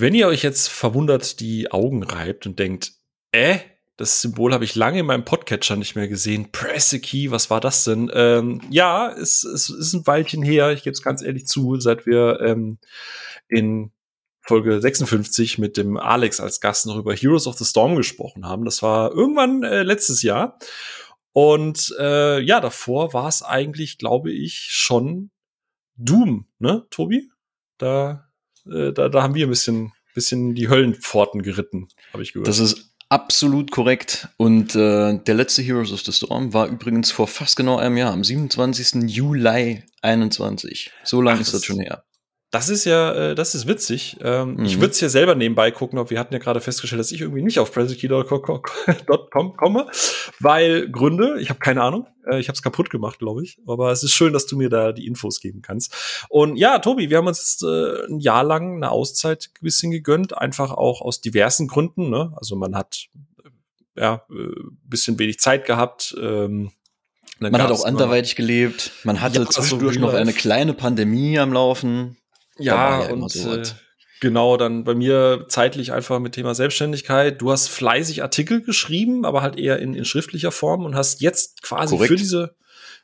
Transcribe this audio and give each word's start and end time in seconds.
Wenn 0.00 0.14
ihr 0.14 0.28
euch 0.28 0.42
jetzt 0.42 0.68
verwundert 0.68 1.40
die 1.40 1.70
Augen 1.70 2.02
reibt 2.02 2.46
und 2.46 2.58
denkt, 2.58 2.92
äh, 3.32 3.58
das 3.98 4.22
Symbol 4.22 4.54
habe 4.54 4.64
ich 4.64 4.74
lange 4.74 5.00
in 5.00 5.04
meinem 5.04 5.26
Podcatcher 5.26 5.76
nicht 5.76 5.94
mehr 5.94 6.08
gesehen. 6.08 6.50
Press 6.52 6.94
a 6.94 6.98
Key, 6.98 7.30
was 7.30 7.50
war 7.50 7.60
das 7.60 7.84
denn? 7.84 8.10
Ähm, 8.14 8.62
ja, 8.70 9.12
es, 9.12 9.44
es 9.44 9.68
ist 9.68 9.92
ein 9.92 10.06
Weilchen 10.06 10.42
her, 10.42 10.72
ich 10.72 10.84
gebe 10.84 10.94
es 10.94 11.02
ganz 11.02 11.20
ehrlich 11.20 11.46
zu, 11.46 11.78
seit 11.78 12.06
wir 12.06 12.40
ähm, 12.40 12.78
in 13.46 13.92
Folge 14.40 14.80
56 14.80 15.58
mit 15.58 15.76
dem 15.76 15.98
Alex 15.98 16.40
als 16.40 16.62
Gast 16.62 16.86
noch 16.86 16.96
über 16.96 17.14
Heroes 17.14 17.46
of 17.46 17.58
the 17.58 17.66
Storm 17.66 17.94
gesprochen 17.94 18.46
haben. 18.46 18.64
Das 18.64 18.82
war 18.82 19.12
irgendwann 19.12 19.64
äh, 19.64 19.82
letztes 19.82 20.22
Jahr. 20.22 20.58
Und 21.32 21.94
äh, 21.98 22.40
ja, 22.40 22.60
davor 22.60 23.12
war 23.12 23.28
es 23.28 23.42
eigentlich, 23.42 23.98
glaube 23.98 24.32
ich, 24.32 24.68
schon 24.70 25.30
Doom, 25.96 26.46
ne, 26.58 26.86
Tobi? 26.88 27.30
Da, 27.76 28.30
äh, 28.64 28.92
da, 28.92 29.10
da 29.10 29.22
haben 29.22 29.34
wir 29.34 29.46
ein 29.46 29.50
bisschen, 29.50 29.92
bisschen 30.14 30.54
die 30.54 30.68
Höllenpforten 30.68 31.42
geritten, 31.42 31.88
habe 32.12 32.22
ich 32.22 32.32
gehört. 32.32 32.48
Das 32.48 32.58
ist 32.58 32.90
absolut 33.08 33.70
korrekt. 33.70 34.28
Und 34.36 34.74
äh, 34.74 35.18
der 35.18 35.34
letzte 35.34 35.62
Heroes 35.62 35.92
of 35.92 36.00
the 36.00 36.12
Storm 36.12 36.54
war 36.54 36.68
übrigens 36.68 37.10
vor 37.10 37.26
fast 37.26 37.56
genau 37.56 37.76
einem 37.76 37.96
Jahr, 37.96 38.12
am 38.12 38.24
27. 38.24 39.02
Juli 39.10 39.84
21. 40.02 40.90
So 41.04 41.20
lange 41.20 41.40
ist 41.40 41.52
das 41.52 41.64
schon 41.64 41.80
her. 41.80 42.04
Das 42.50 42.68
ist 42.68 42.84
ja, 42.84 43.12
äh, 43.12 43.34
das 43.36 43.54
ist 43.54 43.68
witzig. 43.68 44.16
Ähm, 44.22 44.54
mhm. 44.54 44.64
Ich 44.64 44.80
würde 44.80 44.90
es 44.90 45.00
ja 45.00 45.08
selber 45.08 45.36
nebenbei 45.36 45.70
gucken, 45.70 46.00
ob 46.00 46.10
wir 46.10 46.18
hatten 46.18 46.34
ja 46.34 46.40
gerade 46.40 46.60
festgestellt, 46.60 46.98
dass 46.98 47.12
ich 47.12 47.20
irgendwie 47.20 47.42
nicht 47.42 47.60
auf 47.60 47.72
presentkey.com 47.72 48.62
komme, 49.56 49.86
weil 50.40 50.90
Gründe, 50.90 51.38
ich 51.40 51.48
habe 51.48 51.60
keine 51.60 51.82
Ahnung, 51.82 52.08
äh, 52.28 52.40
ich 52.40 52.48
habe 52.48 52.56
es 52.56 52.62
kaputt 52.62 52.90
gemacht, 52.90 53.20
glaube 53.20 53.44
ich. 53.44 53.58
Aber 53.68 53.92
es 53.92 54.02
ist 54.02 54.14
schön, 54.14 54.32
dass 54.32 54.46
du 54.46 54.56
mir 54.56 54.68
da 54.68 54.90
die 54.90 55.06
Infos 55.06 55.40
geben 55.40 55.62
kannst. 55.62 56.26
Und 56.28 56.56
ja, 56.56 56.80
Tobi, 56.80 57.08
wir 57.08 57.18
haben 57.18 57.28
uns 57.28 57.62
äh, 57.62 58.06
ein 58.08 58.18
Jahr 58.18 58.42
lang 58.42 58.76
eine 58.76 58.90
Auszeit 58.90 59.50
ein 59.60 59.64
bisschen 59.64 59.92
gegönnt, 59.92 60.36
einfach 60.36 60.72
auch 60.72 61.02
aus 61.02 61.20
diversen 61.20 61.68
Gründen. 61.68 62.10
Ne? 62.10 62.32
Also 62.34 62.56
man 62.56 62.74
hat 62.74 63.06
äh, 63.44 63.50
ja 64.00 64.24
äh, 64.28 64.54
bisschen 64.82 65.20
wenig 65.20 65.38
Zeit 65.38 65.66
gehabt. 65.66 66.16
Ähm, 66.20 66.72
man 67.38 67.62
hat 67.62 67.70
auch 67.70 67.84
anderweitig 67.84 68.34
gelebt. 68.34 68.90
Man 69.04 69.20
hatte 69.20 69.40
ja, 69.40 69.46
zwischendurch 69.48 69.98
noch 69.98 70.12
eine 70.12 70.32
kleine 70.32 70.74
Pandemie 70.74 71.38
am 71.38 71.52
Laufen. 71.52 72.16
Ja, 72.60 73.02
ja 73.02 73.12
und 73.12 73.30
so 73.30 73.54
äh, 73.54 73.62
genau, 74.20 74.56
dann 74.56 74.84
bei 74.84 74.94
mir 74.94 75.46
zeitlich 75.48 75.92
einfach 75.92 76.18
mit 76.18 76.34
Thema 76.34 76.54
Selbstständigkeit. 76.54 77.40
Du 77.40 77.50
hast 77.50 77.68
fleißig 77.68 78.22
Artikel 78.22 78.62
geschrieben, 78.62 79.24
aber 79.24 79.42
halt 79.42 79.56
eher 79.58 79.78
in, 79.78 79.94
in 79.94 80.04
schriftlicher 80.04 80.52
Form 80.52 80.84
und 80.84 80.94
hast 80.94 81.20
jetzt 81.20 81.62
quasi 81.62 81.96
Korrekt. 81.96 82.08
für 82.08 82.16
diese 82.16 82.54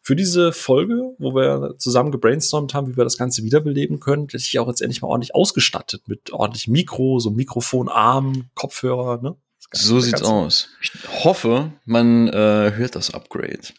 für 0.03 0.15
diese 0.15 0.53
Folge, 0.53 1.17
wo 1.19 1.35
wir 1.35 1.75
zusammen 1.79 2.13
gebrainstormt 2.13 2.75
haben, 2.75 2.87
wie 2.87 2.97
wir 2.97 3.03
das 3.03 3.19
Ganze 3.19 3.43
wiederbeleben 3.43 3.99
können, 3.99 4.29
dich 4.29 4.57
auch 4.61 4.69
jetzt 4.69 4.81
endlich 4.81 5.03
mal 5.03 5.09
ordentlich 5.09 5.35
ausgestattet 5.35 6.03
mit 6.07 6.33
ordentlichem 6.33 6.73
Mikro, 6.73 7.19
so 7.19 7.31
Mikrofonarm, 7.31 8.45
Kopfhörer, 8.55 9.21
ne? 9.21 9.35
So 9.73 9.99
sieht's 9.99 10.23
aus. 10.23 10.69
Ich 10.81 10.93
hoffe, 11.25 11.73
man 11.87 12.29
äh, 12.29 12.73
hört 12.77 12.95
das 12.95 13.13
Upgrade. 13.13 13.75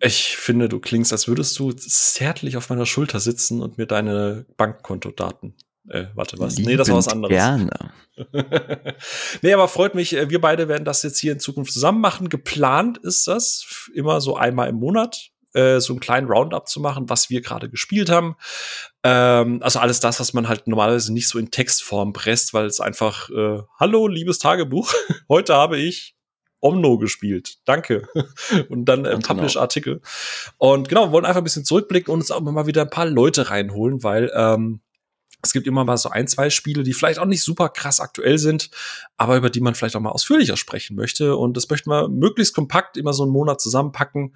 Ich 0.00 0.36
finde, 0.36 0.68
du 0.68 0.80
klingst, 0.80 1.12
als 1.12 1.28
würdest 1.28 1.58
du 1.58 1.72
zärtlich 1.72 2.56
auf 2.56 2.68
meiner 2.68 2.86
Schulter 2.86 3.20
sitzen 3.20 3.62
und 3.62 3.78
mir 3.78 3.86
deine 3.86 4.46
Bankkontodaten. 4.56 5.54
Äh, 5.88 6.06
warte, 6.14 6.38
was? 6.38 6.56
Liebend 6.56 6.72
nee, 6.72 6.76
das 6.76 6.88
war 6.88 6.96
was 6.96 7.08
anderes. 7.08 7.34
Gerne. 7.34 7.92
nee, 9.42 9.52
aber 9.52 9.68
freut 9.68 9.94
mich, 9.94 10.16
äh, 10.16 10.30
wir 10.30 10.40
beide 10.40 10.68
werden 10.68 10.84
das 10.84 11.02
jetzt 11.02 11.18
hier 11.18 11.32
in 11.32 11.40
Zukunft 11.40 11.72
zusammen 11.72 12.00
machen. 12.00 12.28
Geplant 12.28 12.98
ist 12.98 13.28
das 13.28 13.88
immer 13.94 14.20
so 14.20 14.36
einmal 14.36 14.68
im 14.68 14.76
Monat, 14.76 15.30
äh, 15.52 15.80
so 15.80 15.92
einen 15.92 16.00
kleinen 16.00 16.26
Roundup 16.26 16.68
zu 16.68 16.80
machen, 16.80 17.08
was 17.08 17.30
wir 17.30 17.40
gerade 17.40 17.70
gespielt 17.70 18.10
haben. 18.10 18.36
Ähm, 19.04 19.60
also 19.62 19.78
alles 19.78 20.00
das, 20.00 20.18
was 20.18 20.32
man 20.32 20.48
halt 20.48 20.66
normalerweise 20.66 21.12
nicht 21.12 21.28
so 21.28 21.38
in 21.38 21.52
Textform 21.52 22.12
presst, 22.12 22.52
weil 22.52 22.66
es 22.66 22.80
einfach, 22.80 23.30
äh, 23.30 23.60
hallo, 23.78 24.08
liebes 24.08 24.38
Tagebuch, 24.38 24.92
heute 25.28 25.54
habe 25.54 25.78
ich 25.78 26.15
Omno 26.60 26.98
gespielt. 26.98 27.58
Danke. 27.64 28.08
Und 28.68 28.86
dann 28.86 29.04
äh, 29.04 29.10
genau. 29.10 29.26
Publish-Artikel. 29.26 30.00
Und 30.58 30.88
genau, 30.88 31.06
wir 31.06 31.12
wollen 31.12 31.24
einfach 31.24 31.40
ein 31.40 31.44
bisschen 31.44 31.64
zurückblicken 31.64 32.12
und 32.12 32.20
uns 32.20 32.30
auch 32.30 32.40
mal 32.40 32.66
wieder 32.66 32.82
ein 32.82 32.90
paar 32.90 33.06
Leute 33.06 33.50
reinholen, 33.50 34.02
weil 34.02 34.30
ähm, 34.34 34.80
es 35.42 35.52
gibt 35.52 35.66
immer 35.66 35.84
mal 35.84 35.96
so 35.96 36.08
ein, 36.08 36.26
zwei 36.26 36.50
Spiele, 36.50 36.82
die 36.82 36.92
vielleicht 36.92 37.18
auch 37.18 37.26
nicht 37.26 37.42
super 37.42 37.68
krass 37.68 38.00
aktuell 38.00 38.38
sind, 38.38 38.70
aber 39.16 39.36
über 39.36 39.50
die 39.50 39.60
man 39.60 39.74
vielleicht 39.74 39.96
auch 39.96 40.00
mal 40.00 40.10
ausführlicher 40.10 40.56
sprechen 40.56 40.96
möchte. 40.96 41.36
Und 41.36 41.56
das 41.56 41.68
möchten 41.70 41.90
wir 41.90 42.08
möglichst 42.08 42.54
kompakt 42.54 42.96
immer 42.96 43.12
so 43.12 43.22
einen 43.22 43.32
Monat 43.32 43.60
zusammenpacken 43.60 44.34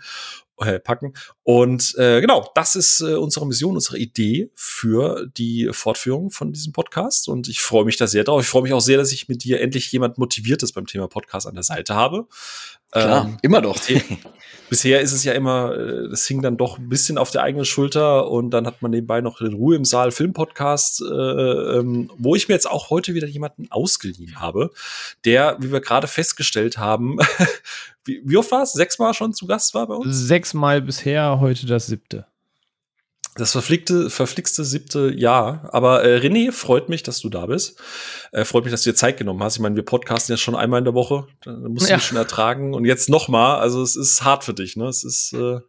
packen. 0.61 1.15
Und 1.43 1.95
äh, 1.99 2.21
genau, 2.21 2.51
das 2.55 2.77
ist 2.77 3.01
äh, 3.01 3.15
unsere 3.15 3.47
Mission, 3.47 3.75
unsere 3.75 3.99
Idee 3.99 4.51
für 4.55 5.27
die 5.27 5.71
Fortführung 5.73 6.31
von 6.31 6.53
diesem 6.53 6.73
Podcast. 6.73 7.29
Und 7.29 7.49
ich 7.49 7.61
freue 7.61 7.85
mich 7.85 7.97
da 7.97 8.07
sehr 8.07 8.25
drauf. 8.25 8.43
Ich 8.43 8.49
freue 8.49 8.63
mich 8.63 8.73
auch 8.73 8.81
sehr, 8.81 8.99
dass 8.99 9.13
ich 9.13 9.29
mit 9.29 9.45
dir 9.45 9.61
endlich 9.61 9.91
jemand 9.93 10.19
Motiviertes 10.19 10.73
beim 10.73 10.87
Thema 10.87 11.09
Podcast 11.09 11.47
an 11.47 11.55
der 11.55 11.65
Seite 11.65 11.95
habe. 11.95 12.27
Klar, 12.93 13.27
ähm, 13.27 13.37
immer 13.43 13.63
doch. 13.63 13.79
Bisher, 14.69 15.01
ist 15.01 15.13
es 15.13 15.23
ja 15.23 15.33
immer, 15.33 15.77
äh, 15.77 16.09
das 16.09 16.27
hing 16.27 16.43
dann 16.43 16.57
doch 16.57 16.79
ein 16.79 16.89
bisschen 16.89 17.19
auf 17.19 17.31
der 17.31 17.43
eigenen 17.43 17.65
Schulter 17.65 18.29
und 18.29 18.51
dann 18.51 18.67
hat 18.67 18.83
man 18.83 18.91
nebenbei 18.91 19.21
noch 19.21 19.39
den 19.39 19.53
Ruhe 19.53 19.77
im 19.77 19.85
Saal 19.85 20.11
Filmpodcast, 20.11 21.03
äh, 21.03 21.05
ähm, 21.05 22.11
wo 22.19 22.35
ich 22.35 22.49
mir 22.49 22.55
jetzt 22.55 22.69
auch 22.69 22.91
heute 22.91 23.15
wieder 23.15 23.29
jemanden 23.29 23.71
ausgeliehen 23.71 24.41
habe, 24.41 24.71
der, 25.25 25.57
wie 25.61 25.71
wir 25.71 25.81
gerade 25.81 26.09
festgestellt 26.09 26.79
haben, 26.79 27.19
wie, 28.05 28.23
wie 28.25 28.37
oft 28.37 28.51
war 28.51 28.63
es? 28.63 28.73
Sechsmal 28.73 29.15
schon 29.15 29.33
zu 29.33 29.47
Gast 29.47 29.75
war 29.75 29.87
bei 29.87 29.95
uns? 29.95 30.17
Sechsmal 30.17 30.83
bisher, 30.83 31.41
heute 31.41 31.67
das 31.67 31.87
siebte. 31.87 32.27
Das 33.37 33.53
verflickte, 33.53 34.11
verflixte 34.11 34.65
siebte 34.65 35.13
Jahr. 35.15 35.69
Aber 35.73 36.03
äh, 36.05 36.19
René, 36.19 36.51
freut 36.51 36.89
mich, 36.89 37.05
dass 37.05 37.21
du 37.21 37.29
da 37.29 37.47
bist. 37.47 37.81
Äh, 38.33 38.45
freut 38.45 38.65
mich, 38.65 38.73
dass 38.73 38.83
du 38.83 38.91
dir 38.91 38.97
Zeit 38.97 39.19
genommen 39.19 39.43
hast. 39.43 39.57
Ich 39.57 39.63
meine, 39.63 39.77
wir 39.77 39.85
podcasten 39.85 40.33
ja 40.33 40.37
schon 40.37 40.57
einmal 40.57 40.79
in 40.79 40.85
der 40.85 40.95
Woche. 40.95 41.29
Da 41.45 41.53
musst 41.53 41.87
du 41.87 41.93
ja. 41.93 42.01
schon 42.01 42.19
ertragen. 42.19 42.75
Und 42.75 42.87
jetzt 42.87 43.09
noch 43.09 43.29
mal. 43.29 43.59
Also 43.59 43.83
es 43.83 43.95
ist 43.95 44.25
hart 44.25 44.43
für 44.43 44.53
dich, 44.53 44.77
ne? 44.77 44.87
Es 44.89 45.05
ist 45.05 45.33
äh, 45.33 45.61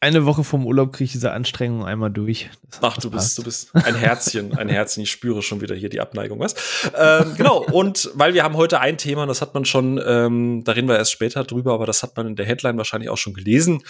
eine 0.00 0.26
Woche 0.26 0.44
vom 0.44 0.66
Urlaub 0.66 0.92
kriege 0.92 1.04
ich 1.04 1.12
diese 1.12 1.32
Anstrengung 1.32 1.84
einmal 1.84 2.10
durch. 2.10 2.50
Das 2.70 2.80
Ach, 2.82 2.98
du 2.98 3.10
bist, 3.10 3.38
du 3.38 3.42
bist 3.42 3.74
ein 3.74 3.94
Herzchen, 3.94 4.56
ein 4.56 4.68
Herzchen. 4.68 5.02
Ich 5.02 5.10
spüre 5.10 5.42
schon 5.42 5.62
wieder 5.62 5.74
hier 5.74 5.88
die 5.88 6.00
Abneigung, 6.00 6.38
was? 6.38 6.54
Ähm, 6.94 7.34
genau. 7.36 7.64
Und 7.64 8.10
weil 8.14 8.34
wir 8.34 8.44
haben 8.44 8.56
heute 8.56 8.80
ein 8.80 8.98
Thema, 8.98 9.26
das 9.26 9.40
hat 9.40 9.54
man 9.54 9.64
schon, 9.64 10.00
ähm, 10.04 10.64
da 10.64 10.72
reden 10.72 10.88
wir 10.88 10.96
erst 10.96 11.12
später 11.12 11.44
drüber, 11.44 11.72
aber 11.72 11.86
das 11.86 12.02
hat 12.02 12.16
man 12.16 12.26
in 12.26 12.36
der 12.36 12.44
Headline 12.44 12.76
wahrscheinlich 12.76 13.08
auch 13.08 13.16
schon 13.16 13.32
gelesen. 13.32 13.82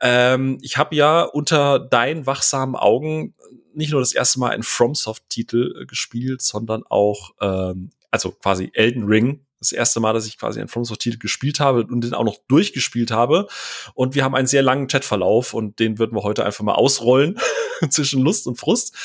Ähm, 0.00 0.58
ich 0.62 0.78
habe 0.78 0.96
ja 0.96 1.22
unter 1.22 1.78
deinen 1.78 2.26
wachsamen 2.26 2.74
Augen 2.74 3.34
nicht 3.74 3.92
nur 3.92 4.00
das 4.00 4.12
erste 4.12 4.40
Mal 4.40 4.50
einen 4.50 4.64
FromSoft-Titel 4.64 5.82
äh, 5.82 5.86
gespielt, 5.86 6.42
sondern 6.42 6.82
auch, 6.88 7.30
ähm, 7.40 7.90
also 8.10 8.32
quasi 8.32 8.70
Elden 8.74 9.04
Ring 9.04 9.46
das 9.62 9.72
erste 9.72 10.00
Mal, 10.00 10.12
dass 10.12 10.26
ich 10.26 10.38
quasi 10.38 10.60
einen 10.60 10.68
FromSoft-Titel 10.68 11.18
gespielt 11.18 11.60
habe 11.60 11.84
und 11.84 12.02
den 12.02 12.14
auch 12.14 12.24
noch 12.24 12.38
durchgespielt 12.48 13.10
habe. 13.10 13.46
Und 13.94 14.14
wir 14.14 14.24
haben 14.24 14.34
einen 14.34 14.46
sehr 14.46 14.62
langen 14.62 14.88
Chatverlauf 14.88 15.54
und 15.54 15.78
den 15.78 15.98
würden 15.98 16.16
wir 16.16 16.22
heute 16.22 16.44
einfach 16.44 16.64
mal 16.64 16.74
ausrollen 16.74 17.38
zwischen 17.90 18.22
Lust 18.22 18.46
und 18.46 18.58
Frust. 18.58 18.96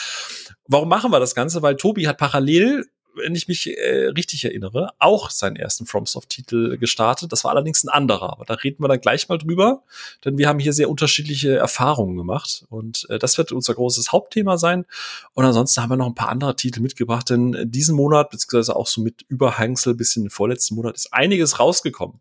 Warum 0.67 0.90
machen 0.90 1.12
wir 1.12 1.19
das 1.19 1.35
Ganze? 1.35 1.62
Weil 1.62 1.75
Tobi 1.75 2.07
hat 2.07 2.17
parallel 2.17 2.85
wenn 3.17 3.35
ich 3.35 3.47
mich 3.47 3.67
äh, 3.78 4.07
richtig 4.16 4.45
erinnere, 4.45 4.91
auch 5.00 5.29
seinen 5.29 5.55
ersten 5.55 5.85
FromSoft-Titel 5.85 6.78
gestartet. 6.78 7.31
Das 7.31 7.44
war 7.44 7.51
allerdings 7.51 7.83
ein 7.83 7.89
anderer, 7.89 8.31
aber 8.33 8.45
da 8.45 8.53
reden 8.55 8.83
wir 8.83 8.88
dann 8.88 9.01
gleich 9.01 9.28
mal 9.29 9.38
drüber, 9.38 9.83
denn 10.23 10.38
wir 10.38 10.47
haben 10.47 10.59
hier 10.59 10.73
sehr 10.73 10.89
unterschiedliche 10.89 11.55
Erfahrungen 11.55 12.17
gemacht 12.17 12.66
und 12.69 13.07
äh, 13.09 13.19
das 13.19 13.38
wird 13.38 13.51
unser 13.51 13.73
großes 13.73 14.11
Hauptthema 14.11 14.57
sein. 14.57 14.85
Und 15.33 15.45
ansonsten 15.45 15.81
haben 15.81 15.89
wir 15.89 15.97
noch 15.97 16.07
ein 16.07 16.16
paar 16.16 16.29
andere 16.29 16.55
Titel 16.55 16.81
mitgebracht, 16.81 17.29
denn 17.29 17.55
diesen 17.66 17.95
Monat, 17.95 18.29
beziehungsweise 18.29 18.75
auch 18.75 18.88
so 18.88 19.01
mit 19.01 19.25
Überhangsel 19.28 19.93
bis 19.96 20.16
in 20.16 20.23
den 20.23 20.29
vorletzten 20.29 20.75
Monat, 20.75 20.96
ist 20.96 21.13
einiges 21.13 21.59
rausgekommen. 21.59 22.20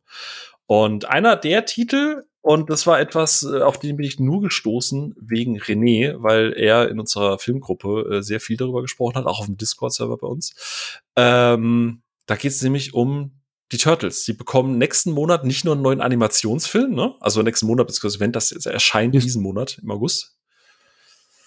Und 0.66 1.04
einer 1.06 1.36
der 1.36 1.64
Titel, 1.64 2.24
und 2.40 2.70
das 2.70 2.86
war 2.86 3.00
etwas, 3.00 3.42
äh, 3.42 3.60
auf 3.60 3.78
den 3.78 3.96
bin 3.96 4.06
ich 4.06 4.20
nur 4.20 4.40
gestoßen 4.40 5.14
wegen 5.20 5.58
René, 5.58 6.16
weil 6.18 6.52
er 6.52 6.88
in 6.88 7.00
unserer 7.00 7.38
Filmgruppe 7.38 8.16
äh, 8.16 8.22
sehr 8.22 8.40
viel 8.40 8.56
darüber 8.56 8.82
gesprochen 8.82 9.16
hat, 9.16 9.26
auch 9.26 9.40
auf 9.40 9.46
dem 9.46 9.56
Discord-Server 9.56 10.16
bei 10.16 10.26
uns. 10.26 11.00
Ähm, 11.16 12.02
da 12.26 12.36
geht 12.36 12.52
es 12.52 12.62
nämlich 12.62 12.94
um 12.94 13.32
die 13.72 13.78
Turtles. 13.78 14.24
Die 14.24 14.32
bekommen 14.32 14.78
nächsten 14.78 15.12
Monat 15.12 15.44
nicht 15.44 15.64
nur 15.64 15.74
einen 15.74 15.82
neuen 15.82 16.00
Animationsfilm, 16.00 16.94
ne? 16.94 17.14
Also 17.20 17.42
nächsten 17.42 17.66
Monat, 17.66 17.86
beziehungsweise 17.86 18.20
wenn 18.20 18.32
das 18.32 18.52
erscheint 18.52 19.14
diesen 19.14 19.42
Monat 19.42 19.78
im 19.82 19.90
August. 19.90 20.36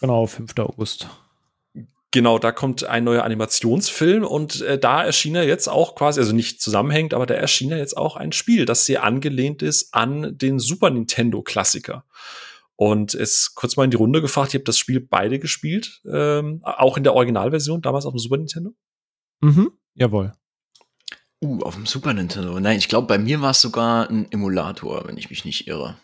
Genau, 0.01 0.25
5. 0.25 0.57
August. 0.60 1.07
Genau, 2.12 2.40
da 2.40 2.52
kommt 2.52 2.84
ein 2.86 3.04
neuer 3.04 3.24
Animationsfilm 3.24 4.24
und 4.24 4.62
äh, 4.62 4.80
da 4.80 5.04
erschien 5.04 5.36
ja 5.36 5.44
jetzt 5.44 5.68
auch 5.68 5.94
quasi, 5.94 6.20
also 6.20 6.34
nicht 6.34 6.60
zusammenhängt, 6.60 7.14
aber 7.14 7.28
da 7.28 7.36
erschien 7.36 7.70
ja 7.70 7.78
jetzt 7.78 7.96
auch 7.96 8.16
ein 8.16 8.32
Spiel, 8.32 8.66
das 8.66 8.86
sehr 8.86 9.04
angelehnt 9.04 9.62
ist 9.62 9.94
an 9.94 10.36
den 10.36 10.58
Super 10.58 10.90
Nintendo 10.90 11.44
Klassiker. 11.44 12.06
Und 12.76 13.14
es 13.14 13.54
kurz 13.54 13.76
mal 13.76 13.84
in 13.84 13.92
die 13.92 13.98
Runde 13.98 14.22
gefragt, 14.22 14.50
ich 14.50 14.54
habe 14.56 14.64
das 14.64 14.80
Spiel 14.80 15.02
beide 15.02 15.38
gespielt, 15.38 16.02
ähm, 16.12 16.62
auch 16.64 16.98
in 16.98 17.04
der 17.04 17.14
Originalversion, 17.14 17.82
damals 17.82 18.06
auf 18.06 18.14
dem 18.14 18.20
Super 18.20 18.38
Nintendo. 18.38 18.72
Mhm, 19.42 19.72
jawohl. 19.94 20.32
Uh, 21.42 21.62
auf 21.62 21.76
dem 21.76 21.86
Super 21.86 22.14
Nintendo. 22.14 22.60
Nein, 22.60 22.78
ich 22.78 22.88
glaube, 22.88 23.08
bei 23.08 23.18
mir 23.18 23.42
war 23.42 23.52
es 23.52 23.62
sogar 23.62 24.10
ein 24.10 24.32
Emulator, 24.32 25.08
wenn 25.08 25.18
ich 25.18 25.30
mich 25.30 25.46
nicht 25.46 25.68
irre. 25.68 25.98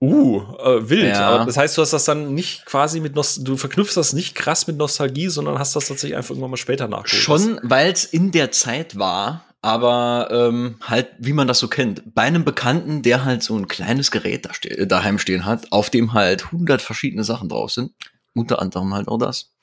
Uh, 0.00 0.42
äh, 0.58 0.88
wild. 0.90 1.14
Ja. 1.14 1.28
Aber 1.28 1.44
das 1.46 1.56
heißt, 1.56 1.78
du 1.78 1.82
hast 1.82 1.92
das 1.92 2.04
dann 2.04 2.34
nicht 2.34 2.66
quasi 2.66 3.00
mit 3.00 3.14
Nost 3.14 3.46
du 3.46 3.56
verknüpfst 3.56 3.96
das 3.96 4.12
nicht 4.12 4.34
krass 4.34 4.66
mit 4.66 4.76
Nostalgie, 4.76 5.28
sondern 5.28 5.58
hast 5.58 5.76
das 5.76 5.88
tatsächlich 5.88 6.16
einfach 6.16 6.30
irgendwann 6.30 6.50
mal 6.50 6.56
später 6.56 6.88
nachgeholt. 6.88 7.22
Schon, 7.22 7.60
weil 7.62 7.92
es 7.92 8.04
in 8.04 8.30
der 8.32 8.50
Zeit 8.50 8.98
war, 8.98 9.44
aber 9.62 10.28
ähm, 10.30 10.76
halt, 10.82 11.08
wie 11.18 11.32
man 11.32 11.48
das 11.48 11.58
so 11.58 11.68
kennt. 11.68 12.14
Bei 12.14 12.22
einem 12.22 12.44
Bekannten, 12.44 13.00
der 13.02 13.24
halt 13.24 13.42
so 13.42 13.56
ein 13.56 13.66
kleines 13.66 14.10
Gerät 14.10 14.44
da 14.44 14.52
ste 14.52 14.86
daheim 14.86 15.18
stehen 15.18 15.46
hat, 15.46 15.72
auf 15.72 15.88
dem 15.88 16.12
halt 16.12 16.52
hundert 16.52 16.82
verschiedene 16.82 17.24
Sachen 17.24 17.48
drauf 17.48 17.70
sind. 17.70 17.92
Unter 18.34 18.60
anderem 18.60 18.92
halt 18.92 19.08
auch 19.08 19.18
das. 19.18 19.54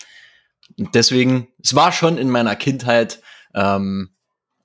Und 0.79 0.95
deswegen, 0.95 1.49
es 1.61 1.75
war 1.75 1.91
schon 1.91 2.17
in 2.17 2.31
meiner 2.31 2.55
Kindheit, 2.55 3.21
ähm, 3.53 4.09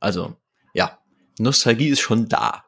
also 0.01 0.37
ja, 0.73 0.99
Nostalgie 1.39 1.89
ist 1.89 2.01
schon 2.01 2.29
da. 2.29 2.65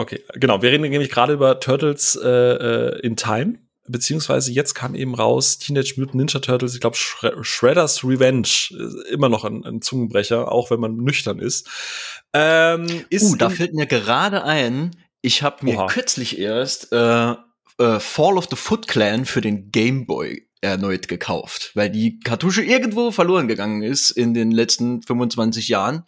Okay, 0.00 0.24
genau. 0.32 0.62
Wir 0.62 0.70
reden 0.70 0.88
nämlich 0.88 1.10
gerade 1.10 1.34
über 1.34 1.60
Turtles 1.60 2.18
äh, 2.22 2.26
äh, 2.26 3.00
in 3.00 3.16
Time. 3.16 3.58
Beziehungsweise 3.86 4.50
jetzt 4.50 4.72
kam 4.74 4.94
eben 4.94 5.14
raus 5.14 5.58
Teenage 5.58 5.94
Mutant 5.98 6.14
Ninja 6.14 6.40
Turtles, 6.40 6.74
ich 6.74 6.80
glaube 6.80 6.96
Shre 6.96 7.44
Shredder's 7.44 8.02
Revenge. 8.02 8.48
Immer 9.10 9.28
noch 9.28 9.44
ein, 9.44 9.62
ein 9.66 9.82
Zungenbrecher, 9.82 10.50
auch 10.50 10.70
wenn 10.70 10.80
man 10.80 10.96
nüchtern 10.96 11.38
ist. 11.38 11.68
Ähm, 12.32 13.04
ist 13.10 13.24
Uh, 13.24 13.36
da 13.36 13.50
fällt 13.50 13.74
mir 13.74 13.86
gerade 13.86 14.44
ein, 14.44 14.92
ich 15.20 15.42
habe 15.42 15.66
mir 15.66 15.76
Oha. 15.76 15.86
kürzlich 15.88 16.38
erst 16.38 16.92
äh, 16.92 17.32
äh, 17.32 18.00
Fall 18.00 18.38
of 18.38 18.46
the 18.48 18.56
Foot 18.56 18.88
Clan 18.88 19.26
für 19.26 19.42
den 19.42 19.70
Game 19.70 20.06
Boy 20.06 20.48
erneut 20.62 21.08
gekauft, 21.08 21.72
weil 21.74 21.90
die 21.90 22.20
Kartusche 22.20 22.62
irgendwo 22.62 23.10
verloren 23.10 23.48
gegangen 23.48 23.82
ist 23.82 24.12
in 24.12 24.32
den 24.32 24.50
letzten 24.50 25.02
25 25.02 25.68
Jahren. 25.68 26.04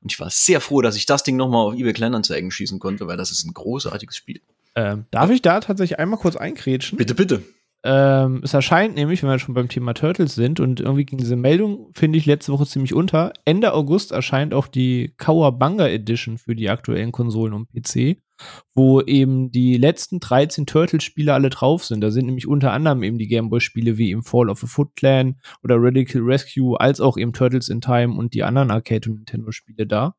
Und 0.00 0.12
ich 0.12 0.20
war 0.20 0.30
sehr 0.30 0.60
froh, 0.60 0.80
dass 0.80 0.96
ich 0.96 1.06
das 1.06 1.22
Ding 1.22 1.36
nochmal 1.36 1.66
auf 1.66 1.74
eBay 1.74 1.92
Kleinanzeigen 1.92 2.50
schießen 2.50 2.78
konnte, 2.78 3.06
weil 3.06 3.16
das 3.16 3.30
ist 3.30 3.44
ein 3.44 3.54
großartiges 3.54 4.16
Spiel. 4.16 4.40
Ähm, 4.74 5.06
darf 5.10 5.30
ich 5.30 5.42
da 5.42 5.60
tatsächlich 5.60 5.98
einmal 5.98 6.20
kurz 6.20 6.36
einkrätschen? 6.36 6.98
Bitte, 6.98 7.14
bitte. 7.14 7.42
Ähm, 7.84 8.40
es 8.42 8.54
erscheint 8.54 8.96
nämlich, 8.96 9.22
wenn 9.22 9.30
wir 9.30 9.38
schon 9.38 9.54
beim 9.54 9.68
Thema 9.68 9.94
Turtles 9.94 10.34
sind 10.34 10.58
und 10.60 10.80
irgendwie 10.80 11.04
ging 11.04 11.18
diese 11.18 11.36
Meldung, 11.36 11.90
finde 11.94 12.18
ich, 12.18 12.26
letzte 12.26 12.52
Woche 12.52 12.66
ziemlich 12.66 12.92
unter. 12.92 13.32
Ende 13.44 13.72
August 13.72 14.10
erscheint 14.12 14.52
auch 14.52 14.66
die 14.66 15.14
Kawabanga 15.16 15.86
Edition 15.86 16.38
für 16.38 16.56
die 16.56 16.70
aktuellen 16.70 17.12
Konsolen 17.12 17.54
und 17.54 17.68
PC, 17.72 18.18
wo 18.74 19.00
eben 19.00 19.50
die 19.50 19.76
letzten 19.76 20.20
13 20.20 20.66
Turtles-Spiele 20.66 21.34
alle 21.34 21.50
drauf 21.50 21.84
sind. 21.84 22.00
Da 22.00 22.10
sind 22.10 22.26
nämlich 22.26 22.46
unter 22.46 22.72
anderem 22.72 23.02
eben 23.02 23.18
die 23.18 23.28
Gameboy-Spiele 23.28 23.98
wie 23.98 24.10
im 24.10 24.22
Fall 24.22 24.50
of 24.50 24.60
the 24.60 24.66
Foot 24.66 24.94
Clan 24.96 25.36
oder 25.62 25.76
Radical 25.78 26.22
Rescue, 26.22 26.78
als 26.78 27.00
auch 27.00 27.16
eben 27.16 27.32
Turtles 27.32 27.68
in 27.68 27.80
Time 27.80 28.16
und 28.16 28.34
die 28.34 28.44
anderen 28.44 28.70
Arcade- 28.70 29.08
und 29.10 29.16
Nintendo-Spiele 29.16 29.86
da. 29.86 30.14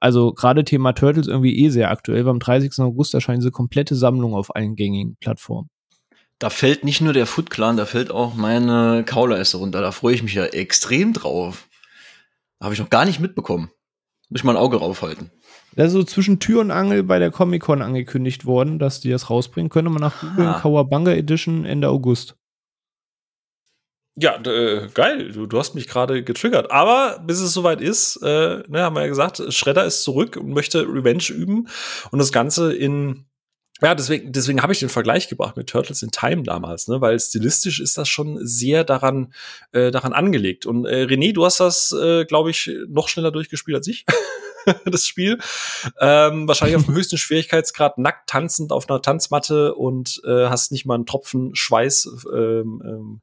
Also 0.00 0.32
gerade 0.32 0.64
Thema 0.64 0.92
Turtles 0.92 1.28
irgendwie 1.28 1.58
eh 1.58 1.68
sehr 1.68 1.90
aktuell. 1.90 2.24
weil 2.24 2.32
Am 2.32 2.40
30. 2.40 2.78
August 2.78 3.14
erscheint 3.14 3.42
diese 3.42 3.50
komplette 3.50 3.94
Sammlung 3.94 4.34
auf 4.34 4.54
allen 4.56 4.76
gängigen 4.76 5.16
Plattformen. 5.20 5.68
Da 6.38 6.48
fällt 6.48 6.84
nicht 6.84 7.02
nur 7.02 7.12
der 7.12 7.26
Foot 7.26 7.50
Clan, 7.50 7.76
da 7.76 7.84
fällt 7.84 8.10
auch 8.10 8.34
meine 8.34 9.04
Kauleiste 9.04 9.58
runter. 9.58 9.82
Da 9.82 9.92
freue 9.92 10.14
ich 10.14 10.22
mich 10.22 10.32
ja 10.32 10.46
extrem 10.46 11.12
drauf. 11.12 11.68
Habe 12.62 12.72
ich 12.72 12.80
noch 12.80 12.88
gar 12.88 13.04
nicht 13.04 13.20
mitbekommen. 13.20 13.70
Muss 14.30 14.40
ich 14.40 14.44
mal 14.44 14.56
ein 14.56 14.62
Auge 14.62 14.78
raufhalten. 14.78 15.30
Das 15.76 15.88
ist 15.88 15.92
so 15.92 16.02
zwischen 16.02 16.40
Tür 16.40 16.60
und 16.60 16.70
Angel 16.70 17.02
bei 17.02 17.18
der 17.18 17.30
Comic-Con 17.30 17.82
angekündigt 17.82 18.44
worden, 18.44 18.78
dass 18.78 19.00
die 19.00 19.10
das 19.10 19.30
rausbringen. 19.30 19.70
Könnte 19.70 19.90
man 19.90 20.00
nach 20.00 20.20
googeln. 20.20 20.54
Kawabanga 20.54 21.12
Edition 21.12 21.64
Ende 21.64 21.88
August. 21.88 22.36
Ja, 24.16 24.36
äh, 24.42 24.88
geil. 24.92 25.32
Du, 25.32 25.46
du 25.46 25.58
hast 25.58 25.74
mich 25.74 25.86
gerade 25.86 26.24
getriggert. 26.24 26.70
Aber 26.70 27.22
bis 27.24 27.40
es 27.40 27.52
soweit 27.52 27.80
ist, 27.80 28.16
äh, 28.22 28.62
ne, 28.68 28.82
haben 28.82 28.96
wir 28.96 29.02
ja 29.02 29.08
gesagt, 29.08 29.42
Shredder 29.52 29.84
ist 29.84 30.02
zurück 30.02 30.36
und 30.36 30.50
möchte 30.50 30.82
Revenge 30.82 31.30
üben. 31.30 31.68
Und 32.10 32.18
das 32.18 32.32
Ganze 32.32 32.74
in 32.74 33.26
ja, 33.82 33.94
deswegen, 33.94 34.30
deswegen 34.32 34.62
habe 34.62 34.74
ich 34.74 34.78
den 34.78 34.90
Vergleich 34.90 35.28
gebracht 35.28 35.56
mit 35.56 35.68
Turtles 35.68 36.02
in 36.02 36.10
Time 36.10 36.42
damals, 36.42 36.86
ne, 36.88 37.00
weil 37.00 37.18
stilistisch 37.18 37.80
ist 37.80 37.96
das 37.96 38.10
schon 38.10 38.38
sehr 38.46 38.84
daran, 38.84 39.32
äh, 39.72 39.90
daran 39.90 40.12
angelegt. 40.12 40.66
Und 40.66 40.84
äh, 40.84 41.04
René, 41.04 41.32
du 41.32 41.46
hast 41.46 41.60
das, 41.60 41.92
äh, 41.92 42.26
glaube 42.26 42.50
ich, 42.50 42.70
noch 42.88 43.08
schneller 43.08 43.30
durchgespielt 43.30 43.78
als 43.78 43.88
ich. 43.88 44.04
das 44.84 45.06
Spiel. 45.06 45.38
Ähm, 46.00 46.46
wahrscheinlich 46.48 46.76
auf 46.76 46.84
dem 46.86 46.94
höchsten 46.96 47.18
Schwierigkeitsgrad, 47.18 47.98
nackt 47.98 48.28
tanzend 48.28 48.72
auf 48.72 48.88
einer 48.88 49.02
Tanzmatte 49.02 49.74
und 49.74 50.20
äh, 50.26 50.46
hast 50.48 50.72
nicht 50.72 50.86
mal 50.86 50.94
einen 50.94 51.06
Tropfen 51.06 51.54
Schweiß 51.54 52.26
ähm, 52.32 52.82
ähm, 52.84 53.20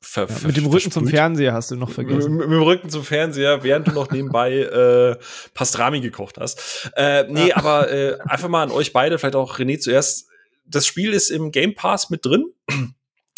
ver, 0.00 0.28
Ja, 0.28 0.46
mit 0.46 0.56
dem 0.56 0.66
Rücken 0.66 0.90
zum. 0.90 1.06
Fernseher 1.06 1.52
hast 1.52 1.70
du 1.70 1.76
noch 1.76 1.90
vergessen. 1.90 2.32
Mit, 2.36 2.48
mit 2.48 2.56
dem 2.56 2.62
Rücken 2.62 2.90
zum 2.90 3.04
Fernseher, 3.04 3.62
während 3.62 3.88
du 3.88 3.92
noch 3.92 4.10
nebenbei 4.10 4.52
äh, 4.58 5.16
Pastrami 5.54 6.00
gekocht 6.00 6.38
hast. 6.38 6.90
Äh, 6.96 7.24
nee, 7.28 7.48
Ja. 7.48 7.56
aber 7.56 7.90
äh, 7.90 8.18
einfach 8.20 8.48
mal 8.48 8.62
an 8.62 8.70
euch 8.70 8.92
beide, 8.92 9.18
vielleicht 9.18 9.36
auch 9.36 9.58
René 9.58 9.78
zuerst. 9.78 10.28
Das 10.64 10.86
Spiel 10.86 11.12
ist 11.12 11.30
im 11.30 11.50
Game 11.50 11.74
Pass 11.74 12.10
mit 12.10 12.24
drin. 12.24 12.46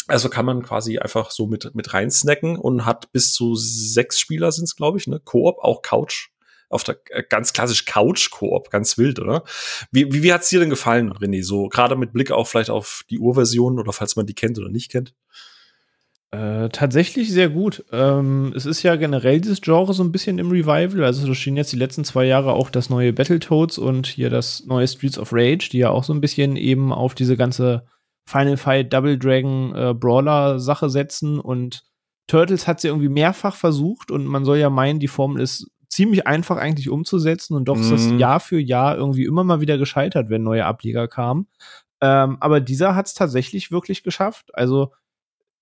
Also 0.07 0.29
kann 0.29 0.45
man 0.45 0.61
quasi 0.61 0.99
einfach 0.99 1.31
so 1.31 1.47
mit, 1.47 1.73
mit 1.73 1.93
rein 1.93 2.11
snacken 2.11 2.57
und 2.57 2.85
hat 2.85 3.11
bis 3.11 3.33
zu 3.33 3.55
sechs 3.55 4.19
Spieler 4.19 4.51
sind's 4.51 4.75
glaube 4.75 4.99
ich, 4.99 5.07
ne? 5.07 5.19
Koop, 5.23 5.57
auch 5.59 5.81
Couch. 5.81 6.29
Auf 6.75 6.83
der 6.83 6.99
äh, 7.09 7.23
ganz 7.27 7.53
klassisch 7.53 7.85
Couch-Koop, 7.85 8.69
ganz 8.69 8.97
wild, 8.97 9.19
oder? 9.19 9.43
Wie, 9.91 10.11
wie, 10.11 10.23
wie 10.23 10.33
hat's 10.33 10.49
dir 10.49 10.59
denn 10.59 10.69
gefallen, 10.69 11.13
René? 11.13 11.43
So, 11.43 11.69
gerade 11.69 11.95
mit 11.95 12.11
Blick 12.11 12.31
auch 12.31 12.47
vielleicht 12.47 12.69
auf 12.69 13.05
die 13.09 13.19
Urversion 13.19 13.79
oder 13.79 13.93
falls 13.93 14.15
man 14.17 14.25
die 14.25 14.35
kennt 14.35 14.59
oder 14.59 14.69
nicht 14.69 14.91
kennt. 14.91 15.13
Äh, 16.31 16.67
tatsächlich 16.69 17.31
sehr 17.31 17.47
gut. 17.47 17.85
Ähm, 17.93 18.51
es 18.55 18.65
ist 18.65 18.83
ja 18.83 18.97
generell 18.97 19.39
dieses 19.39 19.61
Genre 19.61 19.93
so 19.93 20.03
ein 20.03 20.11
bisschen 20.11 20.37
im 20.37 20.51
Revival. 20.51 21.05
Also 21.05 21.33
stehen 21.33 21.55
jetzt 21.55 21.71
die 21.71 21.77
letzten 21.77 22.03
zwei 22.03 22.25
Jahre 22.25 22.53
auch 22.53 22.69
das 22.69 22.89
neue 22.89 23.13
Battletoads 23.13 23.77
und 23.77 24.05
hier 24.07 24.29
das 24.29 24.65
neue 24.65 24.87
Streets 24.87 25.17
of 25.17 25.31
Rage, 25.31 25.69
die 25.71 25.77
ja 25.77 25.91
auch 25.91 26.03
so 26.03 26.13
ein 26.13 26.19
bisschen 26.19 26.57
eben 26.57 26.91
auf 26.91 27.15
diese 27.15 27.37
ganze 27.37 27.85
Final 28.27 28.57
Fight 28.57 28.91
Double 28.91 29.17
Dragon 29.17 29.73
äh, 29.75 29.93
Brawler 29.93 30.59
Sache 30.59 30.89
setzen 30.89 31.39
und 31.39 31.85
Turtles 32.27 32.67
hat 32.67 32.81
sie 32.81 32.87
irgendwie 32.87 33.09
mehrfach 33.09 33.55
versucht 33.55 34.09
und 34.09 34.25
man 34.25 34.45
soll 34.45 34.57
ja 34.57 34.69
meinen, 34.69 34.99
die 34.99 35.07
Formel 35.07 35.41
ist 35.41 35.69
ziemlich 35.95 36.27
einfach 36.27 36.57
eigentlich 36.57 36.89
umzusetzen 36.89 37.55
und 37.55 37.65
doch 37.65 37.79
ist 37.79 37.91
das 37.91 38.11
Mhm. 38.11 38.19
Jahr 38.19 38.39
für 38.39 38.59
Jahr 38.59 38.95
irgendwie 38.97 39.25
immer 39.25 39.43
mal 39.43 39.61
wieder 39.61 39.77
gescheitert, 39.77 40.29
wenn 40.29 40.43
neue 40.43 40.65
Ableger 40.65 41.07
kamen. 41.07 41.47
Ähm, 42.01 42.37
aber 42.39 42.59
dieser 42.59 42.95
hat 42.95 43.07
es 43.07 43.13
tatsächlich 43.13 43.71
wirklich 43.71 44.03
geschafft. 44.03 44.49
Also 44.53 44.91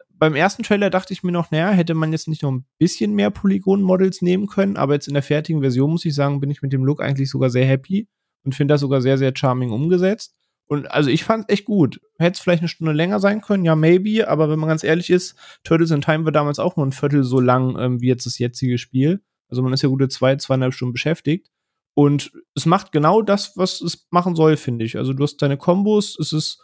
beim 0.10 0.36
ersten 0.36 0.64
Trailer 0.64 0.90
dachte 0.90 1.14
ich 1.14 1.24
mir 1.24 1.32
noch, 1.32 1.52
naja, 1.52 1.72
hätte 1.72 1.94
man 1.94 2.12
jetzt 2.12 2.28
nicht 2.28 2.44
noch 2.44 2.52
ein 2.52 2.66
bisschen 2.78 3.14
mehr 3.14 3.30
Polygon-Models 3.30 4.22
nehmen 4.22 4.48
können, 4.48 4.78
aber 4.78 4.94
jetzt 4.94 5.08
in 5.08 5.14
der 5.14 5.24
fertigen 5.24 5.62
Version, 5.62 5.92
muss 5.92 6.06
ich 6.06 6.16
sagen, 6.16 6.40
bin 6.40 6.50
ich 6.52 6.62
mit 6.62 6.74
dem 6.74 6.84
Look 6.86 7.02
eigentlich 7.02 7.30
sogar 7.30 7.50
sehr 7.50 7.66
happy 7.66 8.08
und 8.44 8.56
finde 8.56 8.74
das 8.74 8.82
sogar 8.82 9.02
sehr, 9.02 9.18
sehr 9.18 9.34
charming 9.36 9.72
umgesetzt. 9.72 10.36
Und 10.66 10.90
also 10.90 11.10
ich 11.10 11.24
fand 11.24 11.50
echt 11.50 11.66
gut. 11.66 12.00
Hätte 12.18 12.34
es 12.36 12.40
vielleicht 12.40 12.62
eine 12.62 12.70
Stunde 12.70 12.94
länger 12.94 13.20
sein 13.20 13.42
können, 13.42 13.66
ja, 13.66 13.75
maybe, 13.75 14.28
aber 14.28 14.50
wenn 14.50 14.60
man 14.60 14.70
ganz 14.70 14.84
ehrlich 14.84 15.10
ist, 15.10 15.36
Turtles 15.63 15.92
in 15.92 16.02
Time 16.02 16.25
war 16.25 16.32
damals 16.32 16.58
auch 16.58 16.78
nur 16.78 16.86
ein 16.86 16.94
Viertel 16.94 17.24
so 17.24 17.40
lang 17.40 17.78
ähm, 17.78 18.02
wie 18.02 18.08
jetzt 18.08 18.25
das 18.25 18.40
jetzige 18.40 18.78
Spiel. 18.78 19.22
Also 19.53 19.62
man 19.62 19.72
ist 19.72 19.83
ja 19.83 19.89
gute 19.89 20.10
zwei, 20.10 20.36
zweieinhalb 20.36 20.74
Stunden 20.74 20.93
beschäftigt. 20.93 21.51
Und 21.95 22.31
es 22.55 22.65
macht 22.65 22.91
genau 22.91 23.22
das, 23.22 23.55
was 23.55 23.79
es 23.81 24.07
machen 24.10 24.36
soll, 24.36 24.57
finde 24.57 24.83
ich. 24.83 24.98
Also 24.98 25.13
du 25.13 25.22
hast 25.22 25.38
deine 25.38 25.57
Kombos, 25.57 26.17
es 26.19 26.33
ist 26.33 26.60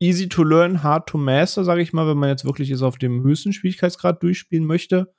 easy 0.00 0.28
to 0.30 0.42
learn, 0.42 0.82
hard 0.82 1.08
to 1.08 1.18
master, 1.18 1.62
sage 1.62 1.82
ich 1.82 1.92
mal, 1.92 2.08
wenn 2.08 2.16
man 2.16 2.30
jetzt 2.30 2.46
wirklich 2.46 2.70
es 2.70 2.80
auf 2.80 2.96
dem 2.96 3.22
höchsten 3.22 3.52
Schwierigkeitsgrad 3.52 4.22
durchspielen 4.22 4.64
möchte. 4.64 5.12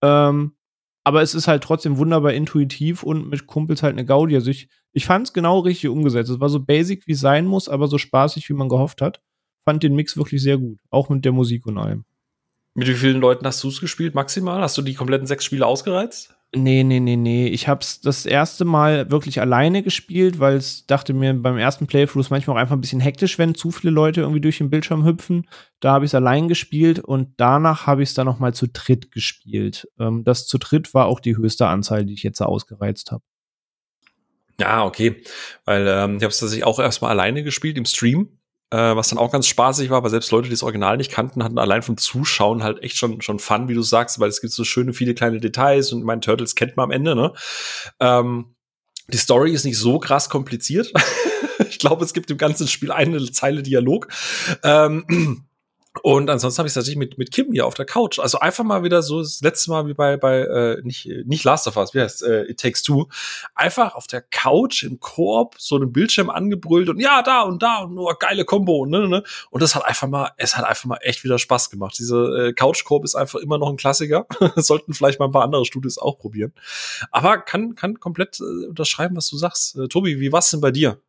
Ähm, 0.00 0.54
aber 1.02 1.22
es 1.22 1.34
ist 1.34 1.48
halt 1.48 1.64
trotzdem 1.64 1.98
wunderbar 1.98 2.32
intuitiv 2.34 3.02
und 3.02 3.28
mit 3.28 3.48
Kumpels 3.48 3.82
halt 3.82 3.94
eine 3.94 4.04
Gaudi. 4.04 4.36
Also 4.36 4.50
ich, 4.52 4.68
ich 4.92 5.06
fand 5.06 5.26
es 5.26 5.32
genau 5.32 5.58
richtig 5.58 5.90
umgesetzt. 5.90 6.30
Es 6.30 6.38
war 6.38 6.48
so 6.48 6.60
basic, 6.60 7.06
wie 7.08 7.12
es 7.12 7.20
sein 7.20 7.46
muss, 7.46 7.68
aber 7.68 7.88
so 7.88 7.98
spaßig, 7.98 8.48
wie 8.48 8.54
man 8.54 8.68
gehofft 8.68 9.02
hat. 9.02 9.20
Fand 9.64 9.82
den 9.82 9.96
Mix 9.96 10.16
wirklich 10.16 10.40
sehr 10.40 10.56
gut. 10.56 10.78
Auch 10.90 11.08
mit 11.08 11.24
der 11.24 11.32
Musik 11.32 11.66
und 11.66 11.78
allem. 11.78 12.04
Mit 12.74 12.86
wie 12.86 12.94
vielen 12.94 13.20
Leuten 13.20 13.44
hast 13.44 13.62
du 13.64 13.68
es 13.68 13.80
gespielt, 13.80 14.14
maximal? 14.14 14.60
Hast 14.60 14.78
du 14.78 14.82
die 14.82 14.94
kompletten 14.94 15.26
sechs 15.26 15.44
Spiele 15.44 15.66
ausgereizt? 15.66 16.36
Nee, 16.52 16.82
nee, 16.82 16.98
nee, 16.98 17.14
nee. 17.14 17.46
Ich 17.46 17.68
hab's 17.68 18.00
das 18.00 18.26
erste 18.26 18.64
Mal 18.64 19.08
wirklich 19.12 19.40
alleine 19.40 19.84
gespielt, 19.84 20.40
weil 20.40 20.56
es 20.56 20.84
dachte 20.84 21.14
mir 21.14 21.32
beim 21.32 21.56
ersten 21.58 21.86
Playthrough 21.86 22.22
ist 22.22 22.30
manchmal 22.30 22.56
auch 22.56 22.60
einfach 22.60 22.74
ein 22.74 22.80
bisschen 22.80 22.98
hektisch, 22.98 23.38
wenn 23.38 23.54
zu 23.54 23.70
viele 23.70 23.92
Leute 23.92 24.22
irgendwie 24.22 24.40
durch 24.40 24.58
den 24.58 24.68
Bildschirm 24.68 25.04
hüpfen. 25.04 25.48
Da 25.78 25.92
habe 25.92 26.04
ich 26.04 26.10
es 26.10 26.14
allein 26.16 26.48
gespielt 26.48 26.98
und 26.98 27.34
danach 27.36 27.86
habe 27.86 28.02
ich 28.02 28.08
es 28.08 28.14
dann 28.14 28.26
noch 28.26 28.40
mal 28.40 28.52
zu 28.52 28.66
dritt 28.66 29.12
gespielt. 29.12 29.88
Ähm, 30.00 30.24
das 30.24 30.48
zu 30.48 30.58
dritt 30.58 30.92
war 30.92 31.06
auch 31.06 31.20
die 31.20 31.36
höchste 31.36 31.68
Anzahl, 31.68 32.04
die 32.04 32.14
ich 32.14 32.24
jetzt 32.24 32.40
ausgereizt 32.40 33.12
habe. 33.12 33.22
Ja, 34.58 34.84
okay. 34.84 35.22
Weil 35.64 35.86
ähm, 35.86 36.16
ich 36.16 36.22
habe 36.24 36.32
es 36.32 36.40
tatsächlich 36.40 36.64
auch 36.64 36.80
erstmal 36.80 37.12
alleine 37.12 37.44
gespielt 37.44 37.78
im 37.78 37.84
Stream, 37.84 38.39
äh, 38.70 38.96
was 38.96 39.08
dann 39.08 39.18
auch 39.18 39.32
ganz 39.32 39.46
spaßig 39.46 39.90
war, 39.90 40.02
weil 40.02 40.10
selbst 40.10 40.30
Leute, 40.30 40.44
die 40.44 40.54
das 40.54 40.62
Original 40.62 40.96
nicht 40.96 41.10
kannten, 41.10 41.42
hatten 41.42 41.58
allein 41.58 41.82
vom 41.82 41.96
Zuschauen 41.96 42.62
halt 42.62 42.82
echt 42.82 42.96
schon, 42.96 43.20
schon 43.20 43.38
Fun, 43.38 43.68
wie 43.68 43.74
du 43.74 43.82
sagst, 43.82 44.20
weil 44.20 44.28
es 44.28 44.40
gibt 44.40 44.52
so 44.52 44.64
schöne, 44.64 44.92
viele 44.92 45.14
kleine 45.14 45.40
Details 45.40 45.92
und 45.92 46.04
mein 46.04 46.20
Turtles 46.20 46.54
kennt 46.54 46.76
man 46.76 46.84
am 46.84 46.90
Ende, 46.90 47.14
ne? 47.16 47.32
Ähm, 47.98 48.54
die 49.08 49.18
Story 49.18 49.52
ist 49.52 49.64
nicht 49.64 49.78
so 49.78 49.98
krass 49.98 50.28
kompliziert. 50.28 50.92
ich 51.68 51.78
glaube, 51.78 52.04
es 52.04 52.14
gibt 52.14 52.30
im 52.30 52.38
ganzen 52.38 52.68
Spiel 52.68 52.92
eine 52.92 53.20
Zeile 53.32 53.62
Dialog. 53.62 54.08
Ähm, 54.62 55.46
Und 56.02 56.30
ansonsten 56.30 56.60
habe 56.60 56.68
ich 56.68 56.70
es 56.70 56.74
tatsächlich 56.74 56.98
mit, 56.98 57.18
mit 57.18 57.32
Kim 57.32 57.50
hier 57.50 57.66
auf 57.66 57.74
der 57.74 57.84
Couch. 57.84 58.20
Also 58.20 58.38
einfach 58.38 58.62
mal 58.62 58.84
wieder 58.84 59.02
so 59.02 59.20
das 59.20 59.40
letzte 59.40 59.70
Mal 59.72 59.88
wie 59.88 59.94
bei, 59.94 60.16
bei 60.16 60.42
äh, 60.42 60.80
nicht, 60.82 61.10
nicht 61.24 61.42
Last 61.42 61.66
of 61.66 61.76
Us, 61.76 61.94
wie 61.94 62.00
heißt 62.00 62.22
äh, 62.22 62.44
It 62.44 62.60
Takes 62.60 62.84
Two. 62.84 63.08
Einfach 63.56 63.96
auf 63.96 64.06
der 64.06 64.22
Couch 64.22 64.84
im 64.84 65.00
Koop 65.00 65.56
so 65.58 65.74
einen 65.74 65.92
Bildschirm 65.92 66.30
angebrüllt 66.30 66.88
und 66.88 67.00
ja, 67.00 67.22
da 67.22 67.42
und 67.42 67.60
da 67.64 67.78
und 67.78 67.94
nur 67.94 68.16
geile 68.20 68.44
Combo. 68.44 68.86
Ne, 68.86 69.08
ne. 69.08 69.24
Und 69.50 69.62
das 69.62 69.74
hat 69.74 69.84
einfach 69.84 70.06
mal, 70.06 70.30
es 70.36 70.56
hat 70.56 70.64
einfach 70.64 70.84
mal 70.84 70.98
echt 71.02 71.24
wieder 71.24 71.40
Spaß 71.40 71.70
gemacht. 71.70 71.96
Diese 71.98 72.50
äh, 72.50 72.52
Couch-Koop 72.52 73.04
ist 73.04 73.16
einfach 73.16 73.40
immer 73.40 73.58
noch 73.58 73.68
ein 73.68 73.76
Klassiker. 73.76 74.26
Sollten 74.54 74.94
vielleicht 74.94 75.18
mal 75.18 75.26
ein 75.26 75.32
paar 75.32 75.44
andere 75.44 75.64
Studios 75.64 75.98
auch 75.98 76.18
probieren. 76.18 76.52
Aber 77.10 77.38
kann, 77.38 77.74
kann 77.74 77.98
komplett 77.98 78.38
äh, 78.38 78.66
unterschreiben, 78.68 79.16
was 79.16 79.28
du 79.28 79.36
sagst. 79.36 79.76
Äh, 79.76 79.88
Tobi, 79.88 80.20
wie 80.20 80.30
war's 80.30 80.50
denn 80.50 80.60
bei 80.60 80.70
dir? 80.70 81.00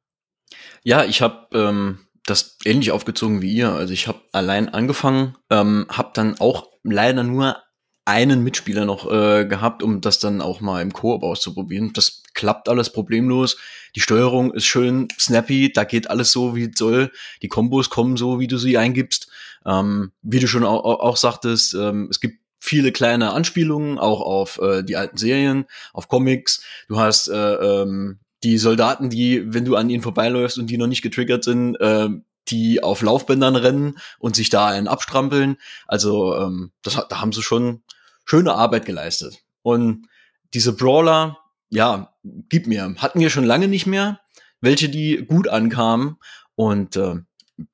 Ja, 0.84 1.06
ich 1.06 1.22
habe 1.22 1.48
ähm, 1.54 2.00
das 2.26 2.58
ähnlich 2.66 2.92
aufgezogen 2.92 3.42
wie 3.42 3.54
ihr. 3.54 3.72
Also 3.72 3.94
ich 3.94 4.08
habe 4.08 4.22
allein 4.32 4.70
angefangen, 4.70 5.38
ähm, 5.50 5.86
habe 5.90 6.12
dann 6.14 6.40
auch 6.40 6.70
leider 6.84 7.24
nur 7.24 7.58
einen 8.06 8.44
Mitspieler 8.44 8.86
noch 8.86 9.10
äh, 9.12 9.46
gehabt, 9.46 9.84
um 9.84 10.02
das 10.02 10.20
dann 10.20 10.42
auch 10.42 10.60
mal 10.60 10.82
im 10.82 10.92
Koop 10.92 11.24
auszuprobieren. 11.24 11.94
Das 11.94 12.24
klappt 12.34 12.68
alles 12.68 12.92
problemlos. 12.92 13.58
Die 13.96 14.02
Steuerung 14.02 14.54
ist 14.54 14.66
schön 14.66 15.08
snappy, 15.20 15.72
da 15.72 15.84
geht 15.84 16.10
alles 16.10 16.32
so, 16.32 16.56
wie 16.56 16.66
es 16.66 16.78
soll. 16.78 17.12
Die 17.42 17.48
Kombos 17.48 17.90
kommen 17.90 18.18
so, 18.18 18.40
wie 18.40 18.48
du 18.48 18.58
sie 18.58 18.78
eingibst. 18.78 19.30
Ähm, 19.66 20.12
wie 20.24 20.40
du 20.40 20.48
schon 20.48 20.64
auch, 20.64 20.84
auch 20.84 21.18
sagtest, 21.18 21.76
ähm, 21.76 22.08
es 22.10 22.20
gibt 22.20 22.40
viele 22.60 22.92
kleine 22.92 23.34
Anspielungen 23.34 24.00
auch 24.00 24.22
auf 24.22 24.60
äh, 24.60 24.84
die 24.84 24.96
alten 24.96 25.18
Serien, 25.18 25.66
auf 25.94 26.08
Comics. 26.08 26.64
Du 26.88 27.00
hast 27.00 27.28
äh, 27.28 27.36
ähm, 27.36 28.20
die 28.44 28.58
Soldaten, 28.58 29.10
die, 29.10 29.54
wenn 29.54 29.66
du 29.66 29.76
an 29.76 29.90
ihnen 29.90 30.02
vorbeiläufst 30.02 30.58
und 30.58 30.68
die 30.68 30.78
noch 30.78 30.88
nicht 30.88 31.02
getriggert 31.02 31.44
sind, 31.44 31.76
äh, 31.76 32.10
die 32.48 32.84
auf 32.84 33.02
Laufbändern 33.02 33.56
rennen 33.56 33.98
und 34.20 34.36
sich 34.36 34.50
da 34.50 34.68
einen 34.68 34.88
abstrampeln. 34.88 35.58
Also 35.88 36.36
ähm, 36.38 36.72
das, 36.82 36.96
da 37.10 37.22
haben 37.22 37.34
sie 37.34 37.44
schon 37.44 37.84
schöne 38.26 38.54
Arbeit 38.54 38.86
geleistet. 38.86 39.40
Und 39.62 40.08
diese 40.54 40.74
Brawler, 40.74 41.38
ja, 41.70 42.14
gib 42.24 42.68
mir, 42.68 42.96
hatten 42.98 43.20
wir 43.20 43.30
schon 43.30 43.46
lange 43.46 43.68
nicht 43.68 43.86
mehr, 43.86 44.20
welche 44.60 44.90
die 44.90 45.26
gut 45.26 45.48
ankamen. 45.48 46.18
Und 46.56 46.96
äh, 46.96 47.16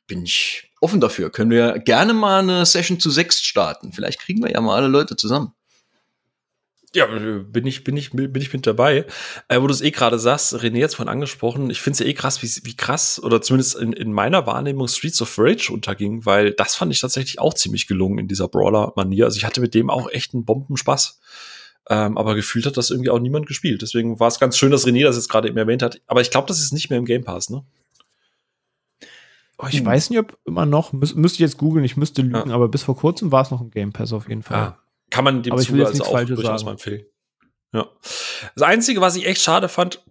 bin 0.05 0.23
ich 0.23 0.71
offen 0.81 0.99
dafür. 0.99 1.29
Können 1.29 1.51
wir 1.51 1.79
gerne 1.79 2.13
mal 2.13 2.39
eine 2.39 2.65
Session 2.65 2.99
zu 2.99 3.09
sechs 3.09 3.41
starten. 3.41 3.93
Vielleicht 3.93 4.19
kriegen 4.19 4.43
wir 4.43 4.51
ja 4.51 4.61
mal 4.61 4.75
alle 4.75 4.87
Leute 4.87 5.15
zusammen. 5.15 5.53
Ja, 6.95 7.05
bin 7.05 7.65
ich, 7.65 7.83
bin 7.83 7.97
ich, 7.97 8.11
bin 8.11 8.35
ich 8.35 8.53
mit 8.53 8.65
dabei. 8.65 9.05
Äh, 9.49 9.61
wo 9.61 9.67
du 9.67 9.73
es 9.73 9.81
eh 9.81 9.91
gerade 9.91 10.17
sagst, 10.17 10.55
René 10.55 10.77
jetzt 10.77 10.95
von 10.95 11.09
angesprochen, 11.09 11.69
ich 11.69 11.81
finde 11.81 11.95
es 11.95 11.99
ja 11.99 12.05
eh 12.05 12.13
krass, 12.13 12.41
wie, 12.41 12.65
wie 12.65 12.77
krass, 12.77 13.21
oder 13.21 13.41
zumindest 13.41 13.75
in, 13.75 13.91
in 13.91 14.13
meiner 14.13 14.47
Wahrnehmung 14.47 14.87
Streets 14.87 15.21
of 15.21 15.37
Rage 15.37 15.71
unterging, 15.71 16.25
weil 16.25 16.51
das 16.51 16.75
fand 16.75 16.93
ich 16.93 17.01
tatsächlich 17.01 17.39
auch 17.39 17.53
ziemlich 17.53 17.87
gelungen 17.87 18.19
in 18.19 18.27
dieser 18.29 18.47
Brawler-Manier. 18.47 19.25
Also 19.25 19.37
ich 19.37 19.45
hatte 19.45 19.59
mit 19.59 19.73
dem 19.73 19.89
auch 19.89 20.09
echt 20.09 20.33
einen 20.33 20.45
Bombenspaß. 20.45 21.19
Ähm, 21.89 22.17
aber 22.17 22.35
gefühlt 22.35 22.65
hat 22.65 22.77
das 22.77 22.89
irgendwie 22.89 23.09
auch 23.09 23.19
niemand 23.19 23.47
gespielt. 23.47 23.81
Deswegen 23.81 24.19
war 24.19 24.27
es 24.27 24.39
ganz 24.39 24.57
schön, 24.57 24.71
dass 24.71 24.85
René 24.85 25.03
das 25.03 25.15
jetzt 25.15 25.29
gerade 25.29 25.47
eben 25.47 25.57
erwähnt 25.57 25.81
hat. 25.81 26.01
Aber 26.07 26.21
ich 26.21 26.31
glaube, 26.31 26.47
das 26.47 26.59
ist 26.59 26.73
nicht 26.73 26.89
mehr 26.89 26.99
im 26.99 27.05
Game 27.05 27.23
Pass, 27.23 27.49
ne? 27.49 27.63
Oh, 29.57 29.67
ich 29.69 29.79
hm. 29.79 29.85
weiß 29.85 30.09
nicht, 30.09 30.19
ob 30.19 30.37
immer 30.45 30.65
noch, 30.65 30.93
müß, 30.93 31.15
müsste 31.15 31.37
ich 31.37 31.39
jetzt 31.41 31.57
googeln, 31.57 31.83
ich 31.83 31.97
müsste 31.97 32.21
lügen, 32.21 32.49
ja. 32.49 32.55
aber 32.55 32.67
bis 32.67 32.83
vor 32.83 32.95
kurzem 32.95 33.31
war 33.31 33.41
es 33.41 33.51
noch 33.51 33.61
im 33.61 33.71
Game 33.71 33.91
Pass 33.91 34.13
auf 34.13 34.29
jeden 34.29 34.43
Fall. 34.43 34.57
Ah, 34.57 34.79
kann 35.09 35.23
man 35.23 35.43
dem 35.43 35.57
Zuge 35.57 35.85
also 35.85 36.03
auch 36.03 36.23
durchaus 36.23 36.63
mal 36.63 36.71
empfehlen. 36.71 37.05
Ja. 37.73 37.89
Das 38.55 38.63
Einzige, 38.63 39.01
was 39.01 39.15
ich 39.15 39.25
echt 39.25 39.41
schade 39.41 39.69
fand 39.69 40.03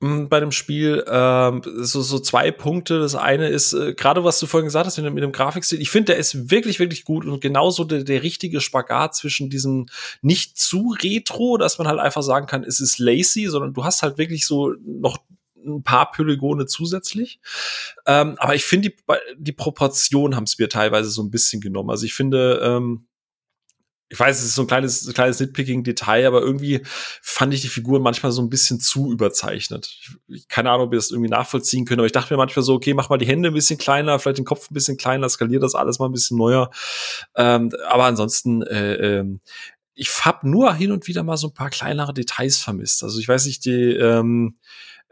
mh, 0.00 0.10
hm, 0.10 0.28
bei 0.28 0.40
dem 0.40 0.52
Spiel, 0.52 1.04
ähm, 1.08 1.62
so, 1.64 2.02
so 2.02 2.18
zwei 2.18 2.50
Punkte. 2.50 2.98
Das 2.98 3.14
eine 3.14 3.48
ist, 3.48 3.72
äh, 3.72 3.94
gerade 3.94 4.24
was 4.24 4.38
du 4.38 4.46
vorhin 4.46 4.66
gesagt 4.66 4.86
hast 4.86 4.96
mit 4.96 5.06
dem, 5.06 5.14
mit 5.14 5.22
dem 5.22 5.32
Grafikstil, 5.32 5.80
ich 5.80 5.90
finde, 5.90 6.12
der 6.12 6.16
ist 6.16 6.50
wirklich, 6.50 6.78
wirklich 6.78 7.04
gut 7.04 7.24
und 7.24 7.40
genauso 7.40 7.84
der, 7.84 8.04
der 8.04 8.22
richtige 8.22 8.60
Spagat 8.60 9.14
zwischen 9.14 9.50
diesem 9.50 9.86
nicht 10.22 10.58
zu 10.58 10.94
retro, 11.02 11.56
dass 11.56 11.78
man 11.78 11.88
halt 11.88 12.00
einfach 12.00 12.22
sagen 12.22 12.46
kann, 12.46 12.64
es 12.64 12.80
ist 12.80 12.98
lazy, 12.98 13.46
sondern 13.46 13.74
du 13.74 13.84
hast 13.84 14.02
halt 14.02 14.18
wirklich 14.18 14.46
so 14.46 14.74
noch 14.84 15.18
ein 15.66 15.82
paar 15.82 16.12
Polygone 16.12 16.66
zusätzlich. 16.66 17.40
Ähm, 18.06 18.36
aber 18.38 18.54
ich 18.54 18.64
finde, 18.64 18.90
die, 18.90 18.96
die 19.38 19.52
Proportionen 19.52 20.36
haben 20.36 20.44
es 20.44 20.58
mir 20.58 20.68
teilweise 20.68 21.08
so 21.08 21.22
ein 21.22 21.30
bisschen 21.30 21.62
genommen. 21.62 21.88
Also 21.88 22.04
ich 22.04 22.12
finde, 22.12 22.60
ähm, 22.62 23.06
ich 24.08 24.20
weiß, 24.20 24.38
es 24.38 24.44
ist 24.44 24.54
so 24.54 24.62
ein 24.62 24.68
kleines, 24.68 25.12
kleines 25.14 25.40
Nitpicking-Detail, 25.40 26.26
aber 26.26 26.42
irgendwie 26.42 26.82
fand 27.22 27.54
ich 27.54 27.62
die 27.62 27.68
Figuren 27.68 28.02
manchmal 28.02 28.32
so 28.32 28.42
ein 28.42 28.50
bisschen 28.50 28.78
zu 28.78 29.10
überzeichnet. 29.10 29.98
Ich, 30.28 30.46
keine 30.48 30.70
Ahnung, 30.70 30.88
ob 30.88 30.92
ihr 30.92 30.98
das 30.98 31.10
irgendwie 31.10 31.30
nachvollziehen 31.30 31.84
könnt, 31.84 32.00
aber 32.00 32.06
ich 32.06 32.12
dachte 32.12 32.32
mir 32.32 32.38
manchmal 32.38 32.64
so, 32.64 32.74
okay, 32.74 32.94
mach 32.94 33.08
mal 33.08 33.16
die 33.16 33.26
Hände 33.26 33.48
ein 33.48 33.54
bisschen 33.54 33.78
kleiner, 33.78 34.18
vielleicht 34.18 34.38
den 34.38 34.44
Kopf 34.44 34.70
ein 34.70 34.74
bisschen 34.74 34.98
kleiner, 34.98 35.28
skaliert 35.28 35.62
das 35.62 35.74
alles 35.74 35.98
mal 35.98 36.06
ein 36.06 36.12
bisschen 36.12 36.36
neuer. 36.36 36.70
Ähm, 37.34 37.70
aber 37.88 38.04
ansonsten, 38.04 38.62
äh, 38.62 38.94
ähm, 38.94 39.40
ich 39.94 40.10
hab 40.24 40.44
nur 40.44 40.74
hin 40.74 40.92
und 40.92 41.06
wieder 41.06 41.22
mal 41.22 41.36
so 41.36 41.48
ein 41.48 41.54
paar 41.54 41.70
kleinere 41.70 42.12
Details 42.12 42.58
vermisst. 42.58 43.02
Also 43.02 43.18
ich 43.20 43.28
weiß 43.28 43.46
nicht, 43.46 43.64
die, 43.64 43.94
ähm, 43.94 44.58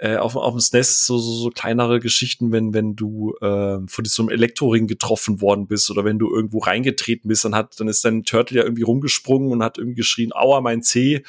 äh, 0.02 0.16
auf, 0.16 0.34
auf 0.34 0.52
dem 0.52 0.58
SNES 0.58 1.06
so, 1.06 1.16
so, 1.18 1.32
so 1.32 1.50
kleinere 1.50 2.00
Geschichten, 2.00 2.50
wenn, 2.50 2.74
wenn 2.74 2.96
du 2.96 3.36
äh, 3.40 3.78
von 3.86 4.04
so 4.04 4.22
einem 4.22 4.30
Elektroring 4.30 4.88
getroffen 4.88 5.40
worden 5.40 5.68
bist 5.68 5.92
oder 5.92 6.04
wenn 6.04 6.18
du 6.18 6.28
irgendwo 6.28 6.58
reingetreten 6.58 7.28
bist, 7.28 7.44
dann 7.44 7.54
hat, 7.54 7.78
dann 7.78 7.86
ist 7.86 8.04
dein 8.04 8.24
Turtle 8.24 8.58
ja 8.58 8.64
irgendwie 8.64 8.82
rumgesprungen 8.82 9.52
und 9.52 9.62
hat 9.62 9.78
irgendwie 9.78 9.94
geschrien, 9.94 10.32
aua, 10.32 10.60
mein 10.60 10.82
C, 10.82 11.22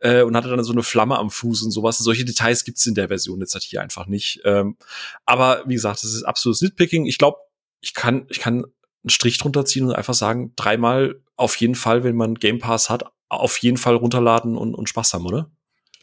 äh, 0.00 0.22
und 0.22 0.36
hatte 0.36 0.48
dann 0.48 0.64
so 0.64 0.72
eine 0.72 0.82
Flamme 0.82 1.16
am 1.16 1.30
Fuß 1.30 1.62
und 1.62 1.70
sowas. 1.70 2.00
Und 2.00 2.04
solche 2.04 2.24
Details 2.24 2.64
gibt's 2.64 2.84
in 2.84 2.96
der 2.96 3.06
Version 3.06 3.38
jetzt 3.38 3.54
halt 3.54 3.62
hier 3.62 3.80
einfach 3.80 4.08
nicht. 4.08 4.40
Ähm, 4.44 4.76
aber 5.24 5.62
wie 5.68 5.74
gesagt, 5.74 6.02
das 6.02 6.12
ist 6.12 6.24
absolutes 6.24 6.62
Nitpicking. 6.62 7.06
Ich 7.06 7.18
glaube, 7.18 7.38
ich 7.80 7.94
kann, 7.94 8.26
ich 8.28 8.40
kann 8.40 8.64
einen 8.64 9.10
Strich 9.10 9.38
drunter 9.38 9.64
ziehen 9.64 9.84
und 9.84 9.94
einfach 9.94 10.14
sagen, 10.14 10.52
dreimal 10.56 11.22
auf 11.36 11.54
jeden 11.56 11.76
Fall, 11.76 12.02
wenn 12.02 12.16
man 12.16 12.34
Game 12.34 12.58
Pass 12.58 12.90
hat, 12.90 13.04
auf 13.28 13.56
jeden 13.58 13.76
Fall 13.76 13.94
runterladen 13.94 14.56
und, 14.56 14.74
und 14.74 14.88
Spaß 14.88 15.14
haben, 15.14 15.26
oder? 15.26 15.48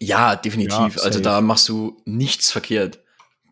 Ja, 0.04 0.36
definitiv. 0.36 0.96
Ja, 0.98 1.04
also 1.04 1.20
da 1.20 1.42
machst 1.42 1.70
du 1.70 2.02
nichts 2.06 2.52
verkehrt. 2.52 3.00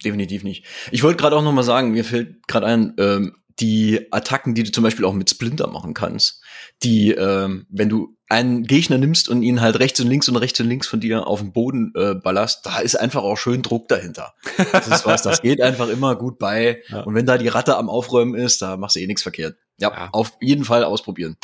Definitiv 0.03 0.43
nicht. 0.43 0.65
Ich 0.91 1.03
wollte 1.03 1.17
gerade 1.17 1.35
auch 1.35 1.43
noch 1.43 1.51
mal 1.51 1.63
sagen, 1.63 1.91
mir 1.91 2.03
fällt 2.03 2.47
gerade 2.47 2.65
ein, 2.65 2.93
ähm, 2.97 3.35
die 3.59 4.07
Attacken, 4.11 4.55
die 4.55 4.63
du 4.63 4.71
zum 4.71 4.83
Beispiel 4.83 5.05
auch 5.05 5.13
mit 5.13 5.29
Splinter 5.29 5.67
machen 5.67 5.93
kannst, 5.93 6.41
die, 6.83 7.11
ähm, 7.11 7.67
wenn 7.69 7.89
du 7.89 8.17
einen 8.27 8.63
Gegner 8.63 8.97
nimmst 8.97 9.29
und 9.29 9.43
ihn 9.43 9.61
halt 9.61 9.79
rechts 9.79 9.99
und 9.99 10.07
links 10.07 10.27
und 10.29 10.37
rechts 10.37 10.59
und 10.59 10.67
links 10.67 10.87
von 10.87 10.99
dir 10.99 11.27
auf 11.27 11.41
den 11.41 11.51
Boden 11.51 11.91
äh, 11.95 12.15
ballerst, 12.15 12.65
da 12.65 12.79
ist 12.79 12.95
einfach 12.95 13.23
auch 13.23 13.35
schön 13.35 13.61
Druck 13.61 13.87
dahinter. 13.87 14.33
Das 14.71 14.87
ist 14.87 15.05
was, 15.05 15.21
das 15.21 15.41
geht 15.41 15.61
einfach 15.61 15.89
immer 15.89 16.15
gut 16.15 16.39
bei. 16.39 16.81
Ja. 16.87 17.01
Und 17.01 17.13
wenn 17.13 17.25
da 17.25 17.37
die 17.37 17.49
Ratte 17.49 17.77
am 17.77 17.89
Aufräumen 17.89 18.35
ist, 18.35 18.61
da 18.61 18.77
machst 18.77 18.95
du 18.95 19.01
eh 19.01 19.07
nichts 19.07 19.21
verkehrt. 19.21 19.57
Ja, 19.77 19.91
ja, 19.91 20.09
auf 20.11 20.33
jeden 20.39 20.63
Fall 20.63 20.83
ausprobieren. 20.83 21.37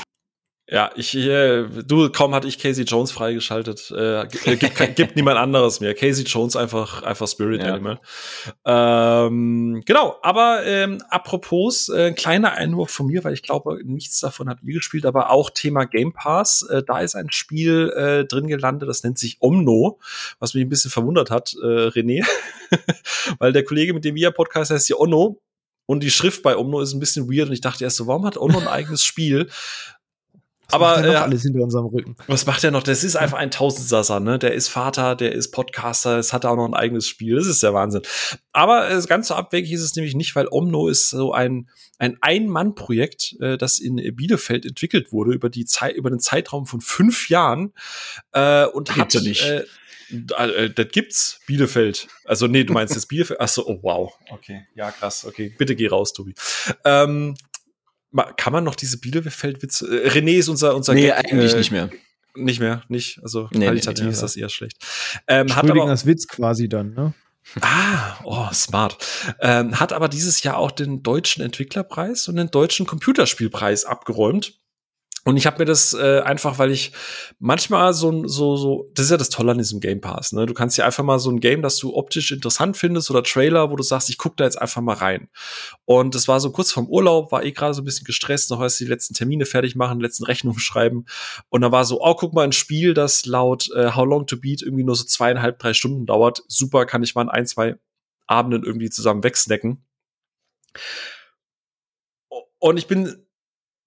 Ja, 0.69 0.91
ich, 0.95 1.15
äh, 1.15 1.63
du, 1.85 2.09
kaum 2.09 2.35
hatte 2.35 2.49
ich 2.49 2.59
Casey 2.59 2.83
Jones 2.83 3.11
freigeschaltet. 3.11 3.89
Äh, 3.89 4.23
äh 4.23 4.55
gibt, 4.57 4.95
gibt 4.97 5.15
niemand 5.15 5.37
anderes 5.37 5.79
mehr. 5.79 5.93
Casey 5.93 6.25
Jones 6.25 6.57
einfach, 6.57 7.03
einfach 7.03 7.25
Spirit 7.27 7.61
ja. 7.61 7.73
Animal. 7.73 7.99
Ähm, 8.65 9.81
genau, 9.85 10.17
aber 10.21 10.65
ähm, 10.65 11.01
apropos, 11.09 11.87
äh, 11.87 12.11
kleiner 12.11 12.51
Einwurf 12.51 12.91
von 12.91 13.07
mir, 13.07 13.23
weil 13.23 13.33
ich 13.33 13.43
glaube, 13.43 13.79
nichts 13.85 14.19
davon 14.19 14.49
habt 14.49 14.61
ihr 14.63 14.73
gespielt, 14.73 15.05
aber 15.05 15.31
auch 15.31 15.51
Thema 15.51 15.85
Game 15.85 16.11
Pass. 16.11 16.63
Äh, 16.63 16.83
da 16.83 16.99
ist 16.99 17.15
ein 17.15 17.31
Spiel 17.31 17.89
äh, 17.95 18.25
drin 18.25 18.47
gelandet, 18.47 18.89
das 18.89 19.03
nennt 19.03 19.17
sich 19.17 19.37
Omno, 19.39 19.99
was 20.39 20.53
mich 20.53 20.65
ein 20.65 20.69
bisschen 20.69 20.91
verwundert 20.91 21.31
hat, 21.31 21.55
äh, 21.63 21.87
René. 21.87 22.25
weil 23.39 23.53
der 23.53 23.63
Kollege, 23.63 23.93
mit 23.93 24.03
dem 24.03 24.15
wir 24.15 24.31
Podcast 24.31 24.71
heißt 24.71 24.89
ja 24.89 24.97
Onno. 24.97 25.41
Und 25.89 26.03
die 26.03 26.11
Schrift 26.11 26.43
bei 26.43 26.57
Omno 26.57 26.81
ist 26.81 26.93
ein 26.93 26.99
bisschen 26.99 27.31
weird 27.31 27.47
und 27.47 27.53
ich 27.53 27.61
dachte 27.61 27.85
erst 27.85 27.95
so, 27.95 28.07
warum 28.07 28.25
hat 28.25 28.35
Ono 28.35 28.59
ein 28.59 28.67
eigenes 28.67 29.05
Spiel? 29.05 29.49
Was 30.69 30.73
aber 30.73 31.05
äh, 31.05 31.15
alles 31.15 31.43
hinter 31.43 31.61
unserem 31.61 31.85
Rücken. 31.85 32.15
Was 32.27 32.45
macht 32.45 32.63
er 32.63 32.71
noch? 32.71 32.83
Das 32.83 33.03
ist 33.03 33.15
einfach 33.15 33.37
ein 33.37 33.51
Tausendsasser, 33.51 34.19
ne? 34.19 34.37
Der 34.37 34.53
ist 34.53 34.67
Vater, 34.67 35.15
der 35.15 35.31
ist 35.31 35.51
Podcaster, 35.51 36.17
es 36.17 36.33
hat 36.33 36.45
auch 36.45 36.55
noch 36.55 36.65
ein 36.65 36.73
eigenes 36.73 37.07
Spiel. 37.07 37.35
Das 37.35 37.47
ist 37.47 37.63
der 37.63 37.73
Wahnsinn. 37.73 38.01
Aber 38.51 38.89
äh, 38.89 39.01
ganz 39.07 39.29
so 39.29 39.35
abwegig 39.35 39.71
ist 39.71 39.81
es 39.81 39.95
nämlich 39.95 40.15
nicht, 40.15 40.35
weil 40.35 40.47
Omno 40.49 40.87
ist 40.87 41.09
so 41.09 41.31
ein 41.31 41.69
ein 41.99 42.17
Ein-Mann-Projekt, 42.21 43.37
äh, 43.39 43.57
das 43.57 43.79
in 43.79 43.95
Bielefeld 44.15 44.65
entwickelt 44.65 45.11
wurde 45.11 45.33
über 45.33 45.49
die 45.49 45.65
Zeit 45.65 45.95
über 45.95 46.09
den 46.09 46.19
Zeitraum 46.19 46.65
von 46.65 46.81
fünf 46.81 47.29
Jahren 47.29 47.73
äh, 48.33 48.65
und 48.65 48.95
hat 48.97 49.13
ja 49.13 49.21
nicht. 49.21 49.43
Äh, 49.43 49.63
äh, 50.09 50.69
das 50.69 50.87
gibt's, 50.89 51.41
Bielefeld. 51.47 52.07
Also, 52.23 52.47
nee, 52.47 52.63
du 52.63 52.73
meinst 52.73 52.95
jetzt 52.95 53.07
Bielefeld. 53.07 53.41
Achso, 53.41 53.63
oh 53.65 53.79
wow. 53.81 54.13
Okay, 54.29 54.65
ja, 54.75 54.91
krass. 54.91 55.25
Okay, 55.25 55.53
bitte 55.57 55.75
geh 55.75 55.87
raus, 55.87 56.13
Tobi. 56.13 56.33
Ähm, 56.85 57.35
kann 58.37 58.53
man 58.53 58.63
noch 58.63 58.75
diese 58.75 58.99
Bielefeld-Witze? 58.99 60.03
Äh, 60.03 60.09
René 60.09 60.37
ist 60.37 60.47
unser, 60.47 60.75
unser 60.75 60.93
Nee, 60.93 61.07
Gag, 61.07 61.17
eigentlich 61.17 61.53
äh, 61.53 61.57
nicht 61.57 61.71
mehr. 61.71 61.89
Nicht 62.35 62.59
mehr, 62.59 62.83
nicht. 62.87 63.19
Also 63.23 63.49
nee, 63.51 63.65
qualitativ 63.65 64.03
nee, 64.03 64.09
nee, 64.09 64.13
ist 64.13 64.21
das 64.21 64.35
eher 64.35 64.49
schlecht. 64.49 64.77
Ähm, 65.27 65.55
hat 65.55 65.69
aber 65.69 65.85
als 65.85 66.05
Witz 66.05 66.27
quasi 66.27 66.69
dann, 66.69 66.93
ne? 66.93 67.13
Ah, 67.61 68.17
oh, 68.23 68.47
smart. 68.53 68.97
Ähm, 69.39 69.79
hat 69.79 69.93
aber 69.93 70.09
dieses 70.09 70.43
Jahr 70.43 70.57
auch 70.57 70.71
den 70.71 71.01
deutschen 71.01 71.41
Entwicklerpreis 71.41 72.27
und 72.27 72.35
den 72.35 72.51
deutschen 72.51 72.85
Computerspielpreis 72.85 73.85
abgeräumt. 73.85 74.59
Und 75.27 75.35
ich 75.35 75.45
habe 75.45 75.59
mir 75.59 75.65
das 75.65 75.93
äh, 75.93 76.21
einfach, 76.21 76.57
weil 76.57 76.71
ich 76.71 76.93
manchmal 77.37 77.93
so 77.93 78.25
so 78.29 78.55
so, 78.55 78.89
das 78.93 79.07
ist 79.07 79.11
ja 79.11 79.17
das 79.17 79.27
Tolle 79.27 79.51
an 79.51 79.57
diesem 79.57 79.81
Game 79.81 79.99
Pass. 79.99 80.31
Ne? 80.31 80.45
Du 80.45 80.53
kannst 80.53 80.77
ja 80.77 80.85
einfach 80.85 81.03
mal 81.03 81.19
so 81.19 81.29
ein 81.29 81.41
Game, 81.41 81.61
das 81.61 81.75
du 81.75 81.93
optisch 81.97 82.31
interessant 82.31 82.77
findest 82.77 83.11
oder 83.11 83.23
Trailer, 83.23 83.69
wo 83.69 83.75
du 83.75 83.83
sagst, 83.83 84.09
ich 84.09 84.17
guck 84.17 84.37
da 84.37 84.45
jetzt 84.45 84.55
einfach 84.55 84.81
mal 84.81 84.95
rein. 84.95 85.27
Und 85.83 86.15
das 86.15 86.29
war 86.29 86.39
so 86.39 86.49
kurz 86.53 86.71
vorm 86.71 86.87
Urlaub, 86.87 87.33
war 87.33 87.43
eh 87.43 87.51
gerade 87.51 87.73
so 87.73 87.81
ein 87.81 87.83
bisschen 87.83 88.05
gestresst, 88.05 88.51
noch 88.51 88.61
erst 88.61 88.79
die 88.79 88.85
letzten 88.85 89.15
Termine 89.15 89.45
fertig 89.45 89.75
machen, 89.75 89.99
letzten 89.99 90.23
Rechnungen 90.23 90.59
schreiben. 90.61 91.03
Und 91.49 91.59
da 91.59 91.73
war 91.73 91.83
so, 91.83 92.01
oh, 92.01 92.15
guck 92.15 92.33
mal, 92.33 92.45
ein 92.45 92.53
Spiel, 92.53 92.93
das 92.93 93.25
laut 93.25 93.69
äh, 93.75 93.91
How 93.95 94.05
Long 94.05 94.27
to 94.27 94.37
Beat 94.37 94.61
irgendwie 94.61 94.85
nur 94.85 94.95
so 94.95 95.03
zweieinhalb, 95.03 95.59
drei 95.59 95.73
Stunden 95.73 96.05
dauert. 96.05 96.41
Super, 96.47 96.85
kann 96.85 97.03
ich 97.03 97.15
mal 97.15 97.23
in 97.23 97.29
ein, 97.29 97.45
zwei 97.45 97.75
Abenden 98.27 98.63
irgendwie 98.63 98.89
zusammen 98.89 99.25
wegsnacken. 99.25 99.83
Und 102.59 102.77
ich 102.77 102.87
bin 102.87 103.26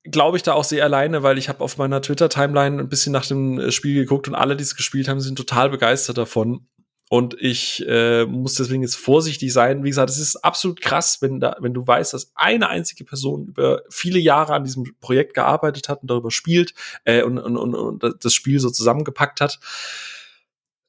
glaube 0.05 0.37
ich, 0.37 0.43
da 0.43 0.55
auch 0.55 0.65
sehr 0.65 0.85
alleine, 0.85 1.23
weil 1.23 1.39
ich 1.39 1.49
habe 1.49 1.63
auf 1.63 1.77
meiner 1.77 2.01
Twitter-Timeline 2.01 2.81
ein 2.81 2.89
bisschen 2.89 3.13
nach 3.13 3.27
dem 3.27 3.59
äh, 3.59 3.73
Spiel 3.73 3.95
geguckt 3.95 4.29
und 4.29 4.35
alle, 4.35 4.57
die 4.57 4.63
es 4.63 4.77
gespielt 4.77 5.09
haben, 5.09 5.21
sind 5.21 5.37
total 5.37 5.71
begeistert 5.71 6.19
davon. 6.19 6.67
Und 7.13 7.35
ich 7.41 7.85
äh, 7.89 8.25
muss 8.25 8.55
deswegen 8.55 8.83
jetzt 8.83 8.95
vorsichtig 8.95 9.53
sein. 9.53 9.83
Wie 9.83 9.89
gesagt, 9.89 10.11
es 10.11 10.19
ist 10.19 10.37
absolut 10.37 10.81
krass, 10.81 11.19
wenn, 11.21 11.41
da, 11.41 11.57
wenn 11.59 11.75
du 11.75 11.85
weißt, 11.85 12.15
dass 12.15 12.31
eine 12.37 12.69
einzige 12.69 13.05
Person 13.05 13.49
über 13.49 13.83
viele 13.91 14.21
Jahre 14.21 14.55
an 14.55 14.63
diesem 14.63 14.85
Projekt 15.01 15.35
gearbeitet 15.35 15.89
hat 15.89 16.03
und 16.03 16.11
darüber 16.11 16.31
spielt 16.31 16.73
äh, 17.05 17.23
und, 17.23 17.39
und, 17.39 17.57
und, 17.57 17.75
und 17.75 18.25
das 18.25 18.33
Spiel 18.33 18.61
so 18.61 18.71
zusammengepackt 18.71 19.41
hat. 19.41 19.59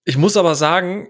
Ich 0.05 0.15
muss 0.15 0.37
aber 0.37 0.53
sagen, 0.53 1.09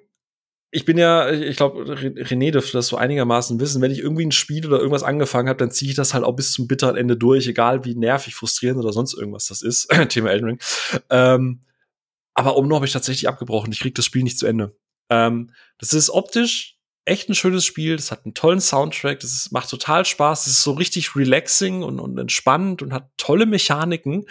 ich 0.73 0.85
bin 0.85 0.97
ja, 0.97 1.29
ich 1.29 1.57
glaube, 1.57 1.83
René 1.83 2.51
dürfte 2.51 2.71
das 2.73 2.87
so 2.87 2.95
einigermaßen 2.95 3.59
wissen. 3.59 3.81
Wenn 3.81 3.91
ich 3.91 3.99
irgendwie 3.99 4.25
ein 4.25 4.31
Spiel 4.31 4.65
oder 4.65 4.77
irgendwas 4.77 5.03
angefangen 5.03 5.49
habe, 5.49 5.59
dann 5.59 5.71
ziehe 5.71 5.91
ich 5.91 5.97
das 5.97 6.13
halt 6.13 6.23
auch 6.23 6.31
bis 6.31 6.53
zum 6.53 6.67
bitteren 6.67 6.95
Ende 6.95 7.17
durch, 7.17 7.45
egal 7.47 7.83
wie 7.83 7.93
nervig, 7.93 8.35
frustrierend 8.35 8.81
oder 8.81 8.93
sonst 8.93 9.13
irgendwas 9.13 9.47
das 9.47 9.61
ist. 9.61 9.89
Thema 10.09 10.31
Elden 10.31 10.45
Ring. 10.45 10.59
Ähm, 11.09 11.61
aber 12.33 12.55
Omno 12.55 12.75
habe 12.75 12.85
ich 12.85 12.93
tatsächlich 12.93 13.27
abgebrochen. 13.27 13.73
Ich 13.73 13.81
krieg 13.81 13.95
das 13.95 14.05
Spiel 14.05 14.23
nicht 14.23 14.39
zu 14.39 14.47
Ende. 14.47 14.73
Ähm, 15.09 15.51
das 15.77 15.91
ist 15.91 16.09
optisch 16.09 16.77
echt 17.03 17.29
ein 17.29 17.35
schönes 17.35 17.65
Spiel. 17.65 17.97
Das 17.97 18.11
hat 18.11 18.25
einen 18.25 18.33
tollen 18.33 18.61
Soundtrack. 18.61 19.19
Das 19.19 19.33
ist, 19.33 19.51
macht 19.51 19.69
total 19.69 20.05
Spaß. 20.05 20.45
Das 20.45 20.53
ist 20.53 20.63
so 20.63 20.71
richtig 20.71 21.15
relaxing 21.15 21.83
und, 21.83 21.99
und 21.99 22.17
entspannend 22.17 22.81
und 22.81 22.93
hat 22.93 23.09
tolle 23.17 23.45
Mechaniken 23.45 24.25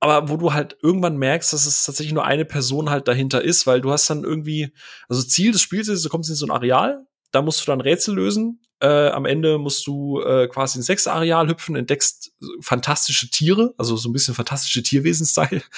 aber 0.00 0.30
wo 0.30 0.36
du 0.38 0.52
halt 0.54 0.78
irgendwann 0.82 1.18
merkst, 1.18 1.52
dass 1.52 1.66
es 1.66 1.84
tatsächlich 1.84 2.14
nur 2.14 2.24
eine 2.24 2.46
Person 2.46 2.88
halt 2.90 3.06
dahinter 3.06 3.42
ist, 3.42 3.66
weil 3.66 3.82
du 3.82 3.92
hast 3.92 4.08
dann 4.08 4.24
irgendwie, 4.24 4.72
also 5.08 5.22
Ziel 5.22 5.52
des 5.52 5.60
Spiels 5.60 5.88
ist, 5.88 6.04
du 6.04 6.08
kommst 6.08 6.30
in 6.30 6.36
so 6.36 6.46
ein 6.46 6.50
Areal, 6.50 7.06
da 7.32 7.42
musst 7.42 7.60
du 7.60 7.66
dann 7.66 7.80
Rätsel 7.80 8.14
lösen. 8.14 8.60
Äh, 8.82 9.08
am 9.08 9.26
Ende 9.26 9.58
musst 9.58 9.86
du 9.86 10.22
äh, 10.22 10.48
quasi 10.48 10.78
ins 10.78 10.86
sechste 10.86 11.12
Areal 11.12 11.48
hüpfen, 11.48 11.76
entdeckst 11.76 12.32
fantastische 12.62 13.28
Tiere, 13.28 13.74
also 13.76 13.94
so 13.96 14.08
ein 14.08 14.14
bisschen 14.14 14.34
fantastische 14.34 14.82
Tierwesen-Style. 14.82 15.62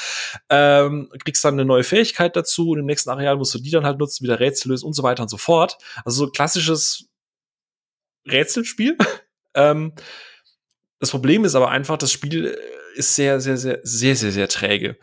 Ähm, 0.49 1.09
kriegst 1.25 1.45
dann 1.45 1.55
eine 1.55 1.65
neue 1.65 1.83
Fähigkeit 1.83 2.37
dazu 2.37 2.71
und 2.71 2.79
im 2.79 2.87
nächsten 2.87 3.11
Areal 3.11 3.37
musst 3.37 3.55
du 3.55 3.59
die 3.59 3.71
dann 3.71 3.85
halt 3.85 3.99
nutzen, 3.99 4.23
wieder 4.23 4.39
Rätsel 4.39 4.71
lösen 4.71 4.87
und 4.87 4.93
so 4.93 5.03
weiter 5.03 5.23
und 5.23 5.29
so 5.29 5.37
fort. 5.37 5.79
Also 6.05 6.27
so 6.27 6.31
klassisches 6.31 7.09
Rätselspiel. 8.31 8.97
ähm, 9.55 9.95
das 11.03 11.11
Problem 11.11 11.45
ist 11.45 11.57
aber 11.57 11.69
einfach, 11.69 11.99
das 11.99 12.13
Spiel 12.13 12.47
äh, 12.47 12.57
ist 12.95 13.17
sehr, 13.17 13.41
sehr, 13.41 13.57
sehr, 13.57 13.81
sehr, 13.83 14.15
sehr, 14.15 14.31
sehr 14.31 14.47
träge. 14.47 14.97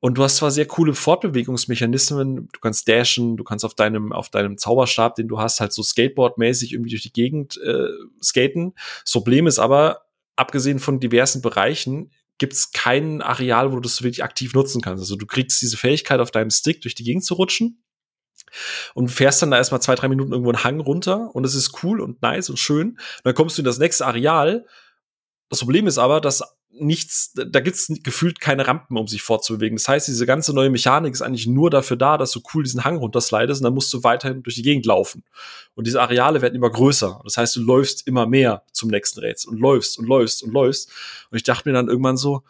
Und 0.00 0.18
du 0.18 0.24
hast 0.24 0.38
zwar 0.38 0.50
sehr 0.50 0.66
coole 0.66 0.94
Fortbewegungsmechanismen, 0.94 2.48
du 2.52 2.60
kannst 2.60 2.88
dashen, 2.88 3.36
du 3.36 3.44
kannst 3.44 3.64
auf 3.64 3.74
deinem, 3.74 4.12
auf 4.12 4.30
deinem 4.30 4.58
Zauberstab, 4.58 5.14
den 5.14 5.28
du 5.28 5.38
hast, 5.38 5.60
halt 5.60 5.72
so 5.72 5.82
Skateboard-mäßig 5.82 6.72
irgendwie 6.72 6.90
durch 6.90 7.02
die 7.02 7.12
Gegend 7.12 7.56
äh, 7.58 7.86
skaten. 8.20 8.74
Das 9.04 9.12
Problem 9.12 9.46
ist 9.46 9.60
aber, 9.60 10.06
abgesehen 10.34 10.80
von 10.80 10.98
diversen 10.98 11.40
Bereichen, 11.40 12.10
gibt 12.38 12.54
es 12.54 12.72
kein 12.72 13.22
Areal, 13.22 13.70
wo 13.70 13.76
du 13.76 13.82
das 13.82 14.02
wirklich 14.02 14.24
aktiv 14.24 14.54
nutzen 14.54 14.82
kannst. 14.82 15.02
Also 15.02 15.14
du 15.14 15.24
kriegst 15.24 15.62
diese 15.62 15.76
Fähigkeit 15.76 16.18
auf 16.18 16.32
deinem 16.32 16.50
Stick 16.50 16.80
durch 16.80 16.96
die 16.96 17.04
Gegend 17.04 17.24
zu 17.24 17.34
rutschen 17.34 17.80
und 18.94 19.08
fährst 19.08 19.40
dann 19.40 19.52
da 19.52 19.58
erstmal 19.58 19.82
zwei, 19.82 19.94
drei 19.94 20.08
Minuten 20.08 20.32
irgendwo 20.32 20.50
einen 20.50 20.64
Hang 20.64 20.80
runter 20.80 21.30
und 21.32 21.44
es 21.44 21.54
ist 21.54 21.84
cool 21.84 22.00
und 22.00 22.22
nice 22.22 22.50
und 22.50 22.58
schön. 22.58 22.88
Und 22.88 22.98
dann 23.22 23.34
kommst 23.36 23.56
du 23.56 23.62
in 23.62 23.66
das 23.66 23.78
nächste 23.78 24.04
Areal. 24.04 24.66
Das 25.48 25.60
Problem 25.60 25.86
ist 25.86 25.98
aber, 25.98 26.20
dass 26.20 26.42
nichts, 26.78 27.32
da 27.34 27.60
gibt's 27.60 27.92
gefühlt 28.02 28.40
keine 28.40 28.66
Rampen, 28.66 28.96
um 28.96 29.06
sich 29.06 29.22
fortzubewegen. 29.22 29.76
Das 29.76 29.88
heißt, 29.88 30.08
diese 30.08 30.26
ganze 30.26 30.52
neue 30.52 30.70
Mechanik 30.70 31.12
ist 31.12 31.22
eigentlich 31.22 31.46
nur 31.46 31.70
dafür 31.70 31.96
da, 31.96 32.18
dass 32.18 32.32
du 32.32 32.40
cool 32.52 32.64
diesen 32.64 32.84
Hang 32.84 32.96
runterslidest 32.96 33.60
und 33.60 33.64
dann 33.64 33.74
musst 33.74 33.92
du 33.92 34.02
weiterhin 34.02 34.42
durch 34.42 34.56
die 34.56 34.62
Gegend 34.62 34.86
laufen. 34.86 35.24
Und 35.74 35.86
diese 35.86 36.00
Areale 36.00 36.42
werden 36.42 36.54
immer 36.54 36.70
größer. 36.70 37.20
Das 37.24 37.36
heißt, 37.36 37.56
du 37.56 37.62
läufst 37.62 38.06
immer 38.06 38.26
mehr 38.26 38.64
zum 38.72 38.90
nächsten 38.90 39.20
Rätsel 39.20 39.50
und 39.50 39.58
läufst 39.58 39.98
und 39.98 40.06
läufst 40.06 40.42
und 40.42 40.52
läufst. 40.52 40.90
Und 41.30 41.36
ich 41.36 41.44
dachte 41.44 41.68
mir 41.68 41.74
dann 41.74 41.88
irgendwann 41.88 42.16
so, 42.16 42.42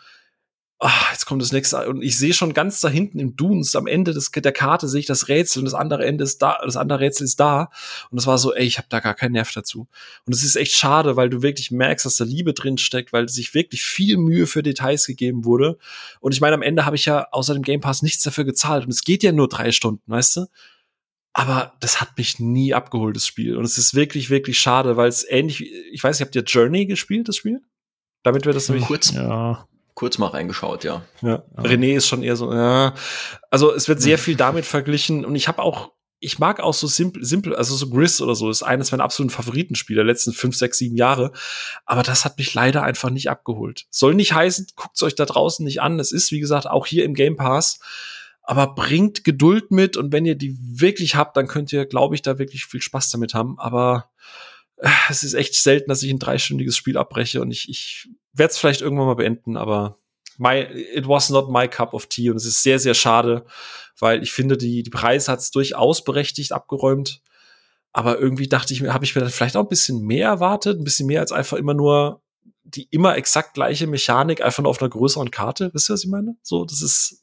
ah, 0.85 1.09
jetzt 1.13 1.25
kommt 1.25 1.41
das 1.41 1.51
nächste 1.51 1.89
und 1.89 2.03
ich 2.03 2.19
sehe 2.19 2.35
schon 2.35 2.53
ganz 2.53 2.81
da 2.81 2.91
hinten 2.91 3.19
im 3.19 3.37
Dunes 3.37 3.75
am 3.75 3.87
Ende 3.87 4.13
des, 4.13 4.31
der 4.31 4.53
Karte 4.53 4.87
sehe 4.87 5.01
ich 5.01 5.07
das 5.07 5.29
Rätsel 5.29 5.61
und 5.61 5.65
das 5.65 5.73
andere 5.73 6.05
Ende 6.05 6.25
ist 6.25 6.43
da, 6.43 6.59
das 6.63 6.77
andere 6.77 7.01
Rätsel 7.01 7.25
ist 7.25 7.41
da 7.41 7.71
und 8.11 8.17
das 8.17 8.27
war 8.27 8.37
so, 8.37 8.53
ey, 8.53 8.67
ich 8.67 8.77
habe 8.77 8.89
da 8.91 9.01
gar 9.01 9.15
keinen 9.15 9.33
Nerv 9.33 9.51
dazu. 9.53 9.89
Und 10.27 10.35
es 10.35 10.45
ist 10.45 10.57
echt 10.57 10.73
schade, 10.73 11.17
weil 11.17 11.31
du 11.31 11.41
wirklich 11.41 11.71
merkst, 11.71 12.05
dass 12.05 12.17
da 12.17 12.25
Liebe 12.25 12.53
drin 12.53 12.77
steckt, 12.77 13.15
weil 13.15 13.31
sich 13.31 13.55
wirklich 13.55 13.83
viel 13.83 14.19
Mühe 14.19 14.47
für 14.47 14.63
Details 14.63 15.07
gegeben 15.07 15.47
wurde. 15.47 15.79
Und 16.21 16.35
ich 16.35 16.43
meine, 16.43 16.55
am 16.55 16.63
Ende 16.63 16.85
habe 16.85 16.97
ich 16.97 17.07
ja 17.07 17.29
außer 17.31 17.55
dem 17.55 17.63
Game 17.63 17.81
Pass 17.81 18.03
nichts 18.03 18.23
dafür 18.23 18.45
gezahlt 18.45 18.85
und 18.85 18.91
es 18.91 19.03
geht 19.03 19.23
ja 19.23 19.33
nur 19.33 19.49
drei 19.49 19.73
Stunden, 19.73 20.03
weißt 20.07 20.37
du? 20.37 20.47
Aber 21.33 21.73
das 21.81 22.03
hat 22.03 22.17
mich 22.19 22.39
nie 22.41 22.75
abgeholt, 22.75 23.17
das 23.17 23.27
Spiel. 23.27 23.57
Und 23.57 23.65
es 23.65 23.79
ist 23.79 23.95
wirklich, 23.95 24.29
wirklich 24.29 24.59
schade, 24.59 24.99
weil 24.99 25.09
es 25.09 25.27
ähnlich, 25.29 25.65
ich 25.91 26.05
weiß 26.05 26.19
nicht, 26.19 26.27
habt 26.27 26.37
ihr 26.37 26.43
Journey 26.43 26.85
gespielt, 26.85 27.29
das 27.29 27.37
Spiel? 27.37 27.63
Damit 28.23 28.45
wir 28.45 28.53
das 28.53 28.69
nämlich. 28.69 28.87
Kurz. 28.87 29.13
Ja 29.13 29.67
kurz 29.95 30.19
mal 30.19 30.29
reingeschaut, 30.29 30.85
ja. 30.85 31.03
ja. 31.23 31.43
René 31.57 31.97
ist 31.97 32.07
schon 32.07 32.23
eher 32.23 32.37
so, 32.37 32.53
ja. 32.53 32.95
Also 33.51 33.73
es 33.73 33.89
wird 33.89 34.03
sehr 34.03 34.19
viel 34.19 34.37
damit 34.37 34.67
verglichen 34.67 35.25
und 35.25 35.37
ich 35.37 35.49
habe 35.49 35.63
auch, 35.63 35.93
ich 36.19 36.39
mag 36.39 36.61
auch 36.61 36.75
so 36.75 36.87
simpel, 36.87 37.25
simpel, 37.25 37.55
also 37.55 37.77
so 37.77 37.91
Gris 37.91 38.21
oder 38.21 38.35
so, 38.35 38.51
ist 38.51 38.63
eines 38.63 38.91
meiner 38.91 39.05
absoluten 39.05 39.35
Favoritenspiele 39.35 39.99
der 39.99 40.05
letzten 40.05 40.33
fünf, 40.33 40.57
sechs, 40.57 40.79
sieben 40.79 40.97
Jahre. 40.97 41.33
Aber 41.85 42.03
das 42.03 42.25
hat 42.25 42.39
mich 42.39 42.55
leider 42.55 42.83
einfach 42.83 43.11
nicht 43.11 43.31
abgeholt. 43.31 43.87
Soll 43.91 44.15
nicht 44.15 44.33
heißen, 44.33 44.69
guckt's 44.75 45.03
euch 45.03 45.15
da 45.15 45.27
draußen 45.27 45.65
nicht 45.65 45.81
an. 45.83 46.01
Es 46.01 46.13
ist, 46.13 46.33
wie 46.33 46.41
gesagt, 46.41 46.67
auch 46.67 46.87
hier 46.87 47.05
im 47.05 47.15
Game 47.15 47.37
Pass. 47.37 47.79
Aber 48.43 48.75
bringt 48.75 49.25
Geduld 49.25 49.71
mit 49.71 49.97
und 49.97 50.13
wenn 50.13 50.27
ihr 50.27 50.35
die 50.35 50.57
wirklich 50.61 51.15
habt, 51.15 51.37
dann 51.37 51.47
könnt 51.47 51.73
ihr, 51.73 51.87
glaube 51.87 52.15
ich, 52.15 52.23
da 52.23 52.39
wirklich 52.39 52.67
viel 52.67 52.83
Spaß 52.83 53.11
damit 53.11 53.33
haben. 53.33 53.59
Aber 53.59 54.11
äh, 54.77 54.89
es 55.09 55.23
ist 55.23 55.35
echt 55.35 55.55
selten, 55.55 55.89
dass 55.89 56.03
ich 56.03 56.11
ein 56.11 56.19
dreistündiges 56.19 56.77
Spiel 56.77 56.99
abbreche 56.99 57.41
und 57.41 57.51
ich, 57.51 57.69
ich 57.69 58.09
werde 58.35 58.51
es 58.51 58.59
vielleicht 58.59 58.81
irgendwann 58.81 59.07
mal 59.07 59.15
beenden, 59.15 59.57
aber 59.57 59.99
my, 60.39 60.61
it 60.95 61.09
was 61.09 61.31
not 61.31 61.51
my 61.51 61.69
cup 61.69 61.95
of 61.95 62.07
tea 62.07 62.31
und 62.31 62.37
es 62.37 62.45
ist 62.45 62.63
sehr, 62.63 62.79
sehr 62.79 62.95
schade, 62.95 63.45
weil 63.99 64.23
ich 64.23 64.33
finde, 64.33 64.57
die, 64.57 64.83
die 64.83 64.91
Preise 64.91 65.33
hat 65.33 65.41
es 65.41 65.51
durchaus 65.51 66.05
berechtigt 66.05 66.53
abgeräumt. 66.53 67.23
Aber 67.93 68.19
irgendwie 68.19 68.49
dachte 68.49 68.75
ich 68.75 68.83
mir, 68.83 68.93
habe 68.93 69.05
ich 69.05 69.15
mir 69.15 69.21
dann 69.21 69.31
vielleicht 69.31 69.57
auch 69.57 69.63
ein 69.63 69.69
bisschen 69.69 70.03
mehr 70.03 70.29
erwartet, 70.29 70.81
ein 70.81 70.85
bisschen 70.85 71.07
mehr 71.07 71.21
als 71.21 71.31
einfach 71.31 71.57
immer 71.57 71.75
nur 71.75 72.21
die 72.65 72.89
immer 72.91 73.17
exakt 73.17 73.55
gleiche 73.55 73.87
Mechanik, 73.87 74.41
einfach 74.41 74.63
nur 74.63 74.71
auf 74.71 74.81
einer 74.81 74.89
größeren 74.89 75.31
Karte. 75.31 75.71
Wisst 75.73 75.91
ihr, 75.91 75.95
was 75.95 76.05
ich 76.05 76.11
meine? 76.11 76.37
So, 76.43 76.65
das 76.65 76.83
ist, 76.83 77.23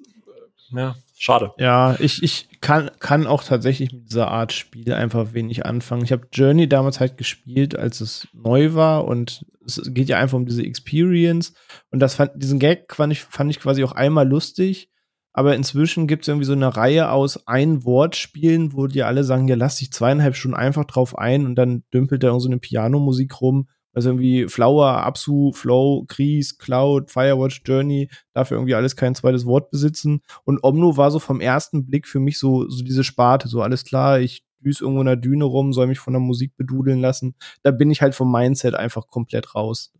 ja, 0.72 0.96
schade. 1.18 1.52
Ja, 1.58 1.96
ich, 2.00 2.24
ich 2.24 2.48
kann, 2.62 2.92
kann 3.00 3.28
auch 3.28 3.44
tatsächlich 3.44 3.92
mit 3.92 4.10
dieser 4.10 4.30
Art 4.30 4.54
Spiel 4.54 4.94
einfach 4.94 5.34
wenig 5.34 5.66
anfangen. 5.66 6.04
Ich 6.04 6.12
habe 6.12 6.28
Journey 6.32 6.68
damals 6.68 7.00
halt 7.00 7.18
gespielt, 7.18 7.76
als 7.76 8.02
es 8.02 8.28
neu 8.34 8.74
war 8.74 9.06
und 9.06 9.46
es 9.66 9.82
geht 9.94 10.10
ja 10.10 10.18
einfach 10.18 10.38
um 10.38 10.46
diese 10.46 10.64
Experience. 10.64 11.54
Und 11.92 12.00
das 12.00 12.16
fand, 12.16 12.32
diesen 12.36 12.60
Gag 12.60 12.94
fand 12.96 13.14
ich, 13.14 13.22
fand 13.22 13.52
ich 13.52 13.60
quasi 13.60 13.84
auch 13.84 13.92
einmal 13.94 14.28
lustig. 14.28 14.90
Aber 15.34 15.56
inzwischen 15.56 16.08
gibt 16.08 16.24
es 16.24 16.28
irgendwie 16.28 16.46
so 16.46 16.54
eine 16.54 16.76
Reihe 16.76 17.10
aus 17.10 17.48
Ein-Wort-Spielen, 17.48 18.74
wo 18.74 18.88
die 18.88 19.04
alle 19.04 19.24
sagen, 19.24 19.48
ja, 19.48 19.56
lass 19.56 19.78
dich 19.78 19.92
zweieinhalb 19.94 20.36
Stunden 20.36 20.58
einfach 20.58 20.84
drauf 20.86 21.18
ein 21.18 21.46
und 21.46 21.56
dann 21.56 21.84
dümpelt 21.94 22.24
da 22.24 22.28
irgend 22.28 22.42
so 22.42 22.50
eine 22.50 22.58
Pianomusik 22.58 23.40
rum. 23.40 23.70
Also 23.94 24.10
irgendwie 24.10 24.48
Flower, 24.48 25.04
Absu, 25.04 25.52
Flow, 25.54 26.06
Krease, 26.08 26.56
Cloud, 26.58 27.12
Firewatch, 27.12 27.62
Journey, 27.66 28.10
dafür 28.34 28.58
irgendwie 28.58 28.76
alles 28.76 28.96
kein 28.96 29.16
zweites 29.16 29.46
Wort 29.46 29.70
besitzen. 29.72 30.22
Und 30.46 30.64
Omno 30.64 30.98
war 30.98 31.12
so 31.12 31.20
vom 31.20 31.42
ersten 31.42 31.86
Blick 31.86 32.08
für 32.08 32.20
mich 32.20 32.40
so, 32.40 32.68
so 32.70 32.84
diese 32.84 33.04
Sparte, 33.04 33.48
so 33.48 33.62
alles 33.62 33.84
klar, 33.84 34.20
ich 34.20 34.44
düse 34.60 34.84
irgendwo 34.84 35.02
in 35.02 35.08
der 35.08 35.16
Düne 35.16 35.46
rum, 35.46 35.74
soll 35.74 35.88
mich 35.88 36.00
von 36.00 36.14
der 36.14 36.22
Musik 36.22 36.56
bedudeln 36.56 37.00
lassen. 37.00 37.36
Da 37.64 37.72
bin 37.72 37.92
ich 37.92 38.02
halt 38.02 38.16
vom 38.16 38.32
Mindset 38.32 38.76
einfach 38.76 39.08
komplett 39.08 39.56
raus. 39.56 39.92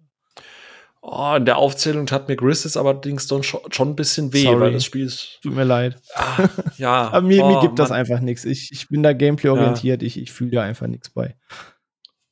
Oh, 1.04 1.34
in 1.36 1.46
der 1.46 1.58
Aufzählung 1.58 2.08
hat 2.12 2.28
mir 2.28 2.36
Gris 2.36 2.64
jetzt 2.64 2.78
allerdings 2.78 3.28
schon, 3.28 3.42
schon 3.44 3.90
ein 3.90 3.96
bisschen 3.96 4.34
weh, 4.34 4.44
Sorry. 4.44 4.60
weil 4.60 4.74
das 4.74 4.86
Spiel 4.86 5.06
ist. 5.08 5.40
Tut 5.42 5.56
mir 5.56 5.64
leid. 5.64 6.00
Ah, 6.14 6.48
ja. 6.78 7.08
Aber 7.12 7.26
mir, 7.26 7.44
oh, 7.44 7.48
mir 7.56 7.62
gibt 7.62 7.80
das 7.80 7.90
Mann. 7.90 8.00
einfach 8.00 8.20
nichts. 8.20 8.46
Ich, 8.46 8.70
ich 8.72 8.88
bin 8.88 9.02
da 9.02 9.14
gameplay-orientiert, 9.14 10.04
ja. 10.04 10.08
ich, 10.08 10.22
ich 10.22 10.32
fühle 10.32 10.52
da 10.52 10.62
einfach 10.62 10.86
nichts 10.86 11.10
bei. 11.10 11.36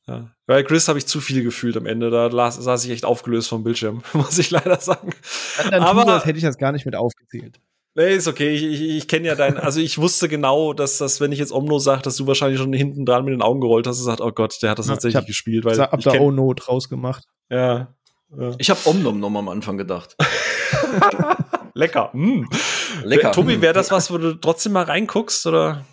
Ja. 0.09 0.31
Bei 0.47 0.63
Chris 0.63 0.87
habe 0.87 0.97
ich 0.97 1.05
zu 1.05 1.21
viel 1.21 1.43
gefühlt 1.43 1.77
am 1.77 1.85
Ende. 1.85 2.09
Da 2.09 2.27
las, 2.27 2.55
saß 2.55 2.83
ich 2.85 2.91
echt 2.91 3.05
aufgelöst 3.05 3.47
vom 3.49 3.63
Bildschirm, 3.63 4.01
muss 4.13 4.37
ich 4.39 4.49
leider 4.49 4.79
sagen. 4.79 5.11
Dann 5.69 5.83
Aber 5.83 6.03
das 6.05 6.25
hätte 6.25 6.37
ich 6.39 6.43
das 6.43 6.57
gar 6.57 6.71
nicht 6.71 6.85
mit 6.85 6.95
aufgezählt. 6.95 7.59
Nee, 7.95 8.15
ist 8.15 8.27
okay. 8.27 8.49
Ich, 8.49 8.63
ich, 8.63 8.81
ich 8.97 9.07
kenne 9.07 9.27
ja 9.27 9.35
dein, 9.35 9.57
also 9.59 9.79
ich 9.79 9.97
wusste 9.99 10.27
genau, 10.27 10.73
dass 10.73 10.97
das, 10.97 11.21
wenn 11.21 11.31
ich 11.31 11.39
jetzt 11.39 11.51
Omno 11.51 11.79
sage, 11.79 12.01
dass 12.01 12.15
du 12.15 12.25
wahrscheinlich 12.27 12.59
schon 12.59 12.73
hinten 12.73 13.05
dran 13.05 13.23
mit 13.25 13.33
den 13.33 13.41
Augen 13.41 13.61
gerollt 13.61 13.85
hast 13.87 13.97
und 13.99 14.05
gesagt, 14.05 14.21
oh 14.21 14.31
Gott, 14.31 14.57
der 14.63 14.71
hat 14.71 14.79
das 14.79 14.87
Ja, 14.87 14.93
tatsächlich 14.93 15.13
ich 15.15 15.17
hab- 15.21 15.27
gespielt, 15.27 15.65
weil 15.65 15.73
Ich 15.73 15.79
hab 15.79 15.97
ich 15.99 16.05
da 16.05 16.11
Oh 16.13 16.31
No 16.31 16.53
draus 16.53 16.89
gemacht. 16.89 17.25
ja, 17.49 17.93
Ja. 18.35 18.55
Ich 18.57 18.69
habe 18.69 18.79
Omnom 18.85 19.19
noch 19.19 19.29
mal 19.29 19.39
am 19.39 19.49
Anfang 19.49 19.77
gedacht. 19.77 20.15
Lecker. 21.73 22.09
Mm. 22.13 22.45
Lecker. 23.03 23.31
Tobi, 23.31 23.61
wäre 23.61 23.73
das 23.73 23.91
was, 23.91 24.11
wo 24.11 24.17
du 24.17 24.33
trotzdem 24.33 24.71
mal 24.73 24.83
reinguckst, 24.83 25.45
oder? 25.45 25.85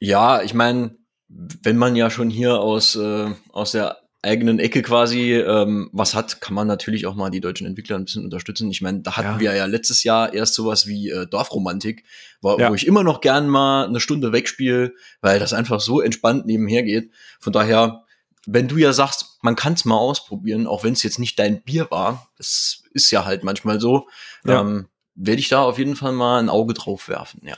Ja, 0.00 0.42
ich 0.42 0.54
meine, 0.54 0.96
wenn 1.28 1.76
man 1.76 1.96
ja 1.96 2.10
schon 2.10 2.30
hier 2.30 2.60
aus, 2.60 2.96
äh, 2.96 3.30
aus 3.52 3.72
der 3.72 3.98
eigenen 4.22 4.58
Ecke 4.58 4.82
quasi 4.82 5.34
ähm, 5.34 5.90
was 5.92 6.14
hat, 6.14 6.40
kann 6.40 6.54
man 6.54 6.66
natürlich 6.66 7.06
auch 7.06 7.14
mal 7.14 7.30
die 7.30 7.40
deutschen 7.40 7.66
Entwickler 7.66 7.96
ein 7.96 8.04
bisschen 8.04 8.24
unterstützen. 8.24 8.70
Ich 8.70 8.82
meine, 8.82 9.00
da 9.00 9.16
hatten 9.16 9.34
ja. 9.34 9.40
wir 9.40 9.54
ja 9.54 9.66
letztes 9.66 10.02
Jahr 10.02 10.34
erst 10.34 10.54
sowas 10.54 10.86
wie 10.86 11.10
äh, 11.10 11.26
Dorfromantik, 11.26 12.04
wo, 12.40 12.58
ja. 12.58 12.70
wo 12.70 12.74
ich 12.74 12.86
immer 12.86 13.04
noch 13.04 13.20
gern 13.20 13.48
mal 13.48 13.86
eine 13.86 14.00
Stunde 14.00 14.32
wegspiele, 14.32 14.94
weil 15.20 15.38
das 15.38 15.52
einfach 15.52 15.80
so 15.80 16.00
entspannt 16.00 16.46
nebenher 16.46 16.82
geht. 16.82 17.12
Von 17.38 17.52
daher, 17.52 18.04
wenn 18.44 18.66
du 18.66 18.76
ja 18.76 18.92
sagst, 18.92 19.38
man 19.42 19.54
kann 19.54 19.74
es 19.74 19.84
mal 19.84 19.96
ausprobieren, 19.96 20.66
auch 20.66 20.82
wenn 20.82 20.94
es 20.94 21.04
jetzt 21.04 21.20
nicht 21.20 21.38
dein 21.38 21.62
Bier 21.62 21.88
war, 21.90 22.28
das 22.38 22.82
ist 22.92 23.10
ja 23.12 23.24
halt 23.24 23.44
manchmal 23.44 23.80
so, 23.80 24.08
ja. 24.44 24.60
ähm, 24.60 24.88
werde 25.14 25.40
ich 25.40 25.48
da 25.48 25.62
auf 25.62 25.78
jeden 25.78 25.96
Fall 25.96 26.12
mal 26.12 26.40
ein 26.40 26.48
Auge 26.48 26.74
drauf 26.74 27.08
werfen, 27.08 27.42
ja. 27.44 27.56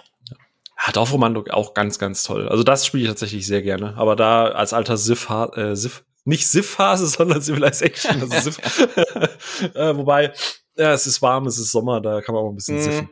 Ja, 0.86 0.92
Dorfromantik 0.92 1.50
auch 1.50 1.74
ganz, 1.74 1.98
ganz 1.98 2.22
toll. 2.22 2.48
Also 2.48 2.62
das 2.62 2.86
spiele 2.86 3.04
ich 3.04 3.08
tatsächlich 3.08 3.46
sehr 3.46 3.62
gerne. 3.62 3.96
Aber 3.96 4.16
da 4.16 4.46
als 4.46 4.72
alter 4.72 4.96
Sif, 4.96 5.28
äh, 5.30 5.74
Sif 5.74 6.04
nicht 6.24 6.46
Sif-Phase, 6.46 7.06
sondern 7.18 7.42
Civilization. 7.42 8.20
Also 8.20 8.50
Sif 8.50 8.58
äh, 9.74 9.96
wobei, 9.96 10.32
ja, 10.76 10.92
es 10.92 11.06
ist 11.06 11.20
warm, 11.20 11.46
es 11.46 11.58
ist 11.58 11.72
Sommer, 11.72 12.00
da 12.00 12.20
kann 12.22 12.34
man 12.34 12.44
auch 12.44 12.50
ein 12.50 12.56
bisschen 12.56 12.76
mhm. 12.76 12.82
siffen. 12.82 13.10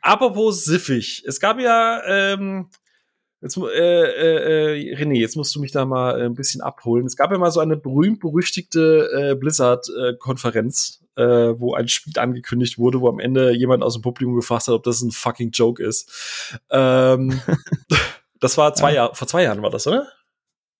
Apropos 0.00 0.64
siffig. 0.64 1.22
Es 1.26 1.40
gab 1.40 1.60
ja, 1.60 2.02
ähm, 2.06 2.70
jetzt, 3.42 3.56
äh, 3.56 3.68
äh, 3.68 4.80
äh, 4.80 4.96
René, 4.96 5.18
jetzt 5.18 5.36
musst 5.36 5.54
du 5.54 5.60
mich 5.60 5.72
da 5.72 5.84
mal 5.84 6.18
äh, 6.18 6.24
ein 6.24 6.34
bisschen 6.34 6.62
abholen. 6.62 7.06
Es 7.06 7.16
gab 7.16 7.30
ja 7.30 7.38
mal 7.38 7.50
so 7.50 7.60
eine 7.60 7.76
berühmt-berüchtigte 7.76 9.32
äh, 9.32 9.34
Blizzard-Konferenz, 9.34 10.99
äh, 11.16 11.58
wo 11.58 11.74
ein 11.74 11.88
Spiel 11.88 12.18
angekündigt 12.18 12.78
wurde, 12.78 13.00
wo 13.00 13.08
am 13.08 13.18
Ende 13.18 13.54
jemand 13.54 13.82
aus 13.82 13.94
dem 13.94 14.02
Publikum 14.02 14.36
gefragt 14.36 14.68
hat, 14.68 14.74
ob 14.74 14.82
das 14.84 15.02
ein 15.02 15.10
fucking 15.10 15.50
Joke 15.50 15.82
ist. 15.82 16.58
Ähm, 16.70 17.40
das 18.40 18.56
war 18.58 18.74
zwei 18.74 18.90
ja. 18.90 18.96
Jahre, 18.96 19.14
vor 19.14 19.28
zwei 19.28 19.42
Jahren 19.42 19.62
war 19.62 19.70
das, 19.70 19.86
oder? 19.86 20.06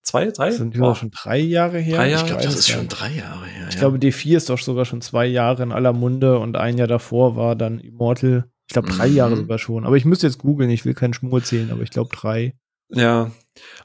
Zwei, 0.03 0.31
drei? 0.31 0.49
Das 0.49 0.57
sind 0.57 0.81
oh. 0.81 0.95
schon 0.95 1.11
drei 1.11 1.39
Jahre 1.39 1.79
her. 1.79 1.97
Drei 1.97 2.11
Jahre? 2.11 2.23
Ich 2.23 2.27
glaube, 2.27 2.43
das 2.43 2.55
ist 2.55 2.69
schon 2.69 2.89
drei 2.89 3.11
Jahre 3.11 3.45
her. 3.47 3.67
Ich 3.69 3.75
ja. 3.75 3.81
glaube, 3.81 3.99
D4 3.99 4.37
ist 4.37 4.49
doch 4.49 4.59
sogar 4.59 4.87
schon 4.87 5.03
zwei 5.03 5.27
Jahre 5.27 5.63
in 5.63 5.73
aller 5.73 5.93
Munde 5.93 6.39
und 6.39 6.57
ein 6.57 6.79
Jahr 6.79 6.89
davor 6.89 7.37
war 7.37 7.55
dann 7.55 7.79
Immortal. 7.81 8.51
Ich 8.67 8.73
glaube, 8.73 8.89
drei 8.89 9.09
mhm. 9.09 9.17
Jahre 9.17 9.37
sogar 9.37 9.59
schon. 9.59 9.85
Aber 9.85 9.97
ich 9.97 10.05
müsste 10.05 10.27
jetzt 10.27 10.39
googeln, 10.39 10.71
ich 10.71 10.85
will 10.85 10.95
keinen 10.95 11.13
Schmur 11.13 11.43
zählen, 11.43 11.71
aber 11.71 11.83
ich 11.83 11.91
glaube 11.91 12.15
drei. 12.17 12.55
Ja. 12.89 13.31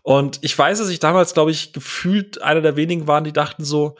Und 0.03 0.39
ich 0.41 0.57
weiß, 0.57 0.79
dass 0.79 0.89
ich 0.89 0.99
damals, 0.99 1.33
glaube 1.33 1.51
ich, 1.51 1.73
gefühlt 1.73 2.41
einer 2.41 2.61
der 2.61 2.75
wenigen 2.75 3.07
waren, 3.07 3.23
die 3.23 3.33
dachten 3.33 3.65
so, 3.65 3.97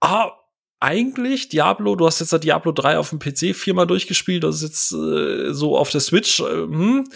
ah, 0.00 0.30
eigentlich 0.78 1.48
Diablo, 1.48 1.96
du 1.96 2.06
hast 2.06 2.20
jetzt 2.20 2.34
da 2.34 2.38
Diablo 2.38 2.70
3 2.70 2.98
auf 2.98 3.08
dem 3.08 3.18
PC 3.18 3.56
viermal 3.56 3.86
durchgespielt, 3.86 4.44
das 4.44 4.56
ist 4.56 4.62
jetzt 4.62 4.92
äh, 4.92 5.54
so 5.54 5.78
auf 5.78 5.90
der 5.90 6.02
Switch, 6.02 6.40
äh, 6.40 6.44
hm, 6.44 7.08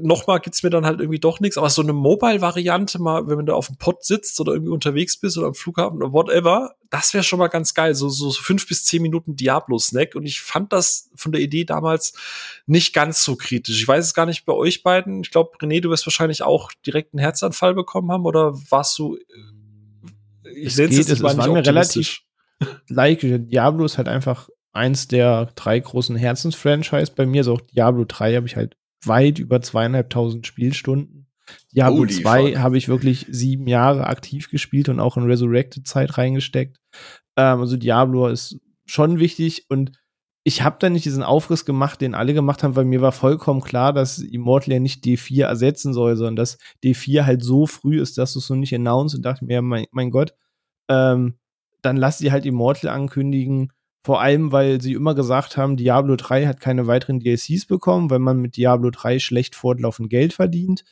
nochmal 0.00 0.40
gibt's 0.40 0.62
mir 0.62 0.70
dann 0.70 0.86
halt 0.86 1.00
irgendwie 1.00 1.18
doch 1.18 1.38
nichts, 1.40 1.58
aber 1.58 1.68
so 1.68 1.82
eine 1.82 1.92
Mobile-Variante, 1.92 2.98
mal, 2.98 3.28
wenn 3.28 3.44
du 3.44 3.54
auf 3.54 3.66
dem 3.66 3.76
Pod 3.76 4.02
sitzt 4.02 4.40
oder 4.40 4.54
irgendwie 4.54 4.72
unterwegs 4.72 5.18
bist 5.18 5.36
oder 5.36 5.48
am 5.48 5.54
Flughafen 5.54 5.98
oder 5.98 6.12
whatever, 6.14 6.74
das 6.88 7.12
wäre 7.12 7.22
schon 7.22 7.38
mal 7.38 7.48
ganz 7.48 7.74
geil, 7.74 7.94
so, 7.94 8.08
so 8.08 8.30
fünf 8.30 8.66
bis 8.66 8.84
zehn 8.86 9.02
Minuten 9.02 9.36
Diablo-Snack 9.36 10.14
und 10.14 10.24
ich 10.24 10.40
fand 10.40 10.72
das 10.72 11.10
von 11.16 11.32
der 11.32 11.42
Idee 11.42 11.64
damals 11.64 12.14
nicht 12.64 12.94
ganz 12.94 13.22
so 13.22 13.36
kritisch. 13.36 13.78
Ich 13.78 13.86
weiß 13.86 14.06
es 14.06 14.14
gar 14.14 14.24
nicht 14.24 14.46
bei 14.46 14.54
euch 14.54 14.82
beiden, 14.82 15.20
ich 15.20 15.30
glaube, 15.30 15.58
René, 15.58 15.82
du 15.82 15.90
wirst 15.90 16.06
wahrscheinlich 16.06 16.42
auch 16.42 16.72
direkt 16.86 17.12
einen 17.12 17.20
Herzanfall 17.20 17.74
bekommen 17.74 18.10
haben 18.10 18.24
oder 18.24 18.54
warst 18.70 18.98
du, 18.98 19.16
äh, 19.16 20.50
ich 20.54 20.74
sehe 20.74 20.88
es, 20.88 21.10
es 21.10 21.22
war 21.22 21.34
mir 21.34 21.66
relativ 21.66 22.22
like, 22.88 23.20
Diablo 23.20 23.84
ist 23.84 23.98
halt 23.98 24.08
einfach 24.08 24.48
eins 24.72 25.08
der 25.08 25.46
drei 25.56 25.78
großen 25.80 26.16
Herzensfranchise 26.16 27.12
bei 27.16 27.26
mir. 27.26 27.44
So 27.44 27.54
auch 27.54 27.60
Diablo 27.60 28.04
3 28.06 28.36
habe 28.36 28.46
ich 28.46 28.56
halt 28.56 28.76
weit 29.04 29.38
über 29.38 29.60
zweieinhalbtausend 29.60 30.46
Spielstunden. 30.46 31.26
Diablo 31.72 32.00
Holy 32.00 32.12
2 32.12 32.56
habe 32.56 32.76
ich 32.76 32.88
wirklich 32.88 33.26
sieben 33.30 33.66
Jahre 33.66 34.06
aktiv 34.06 34.50
gespielt 34.50 34.88
und 34.88 35.00
auch 35.00 35.16
in 35.16 35.24
Resurrected-Zeit 35.24 36.18
reingesteckt. 36.18 36.78
Ähm, 37.36 37.60
also 37.60 37.76
Diablo 37.76 38.28
ist 38.28 38.58
schon 38.84 39.18
wichtig 39.18 39.66
und 39.68 39.92
ich 40.42 40.62
habe 40.62 40.76
da 40.78 40.88
nicht 40.90 41.04
diesen 41.04 41.24
Aufriss 41.24 41.64
gemacht, 41.64 42.00
den 42.00 42.14
alle 42.14 42.32
gemacht 42.32 42.62
haben, 42.62 42.76
weil 42.76 42.84
mir 42.84 43.00
war 43.00 43.10
vollkommen 43.10 43.60
klar, 43.60 43.92
dass 43.92 44.18
Immortal 44.18 44.74
ja 44.74 44.80
nicht 44.80 45.04
D4 45.04 45.44
ersetzen 45.44 45.92
soll, 45.92 46.16
sondern 46.16 46.36
dass 46.36 46.58
D4 46.84 47.24
halt 47.24 47.42
so 47.42 47.66
früh 47.66 48.00
ist, 48.00 48.16
dass 48.16 48.32
du 48.32 48.38
es 48.38 48.48
noch 48.48 48.56
nicht 48.56 48.72
announced 48.72 49.16
und 49.16 49.22
dachte 49.22 49.44
mir, 49.44 49.60
mein, 49.60 49.86
mein 49.90 50.10
Gott, 50.10 50.34
ähm, 50.88 51.34
dann 51.86 51.96
lass 51.96 52.18
sie 52.18 52.32
halt 52.32 52.44
Immortal 52.44 52.90
ankündigen. 52.90 53.72
Vor 54.04 54.20
allem, 54.20 54.52
weil 54.52 54.80
sie 54.80 54.92
immer 54.92 55.14
gesagt 55.14 55.56
haben, 55.56 55.76
Diablo 55.76 56.16
3 56.16 56.46
hat 56.46 56.60
keine 56.60 56.86
weiteren 56.86 57.18
DLCs 57.18 57.66
bekommen, 57.66 58.10
weil 58.10 58.20
man 58.20 58.38
mit 58.38 58.56
Diablo 58.56 58.90
3 58.90 59.18
schlecht 59.18 59.56
fortlaufend 59.56 60.10
Geld 60.10 60.32
verdient, 60.32 60.84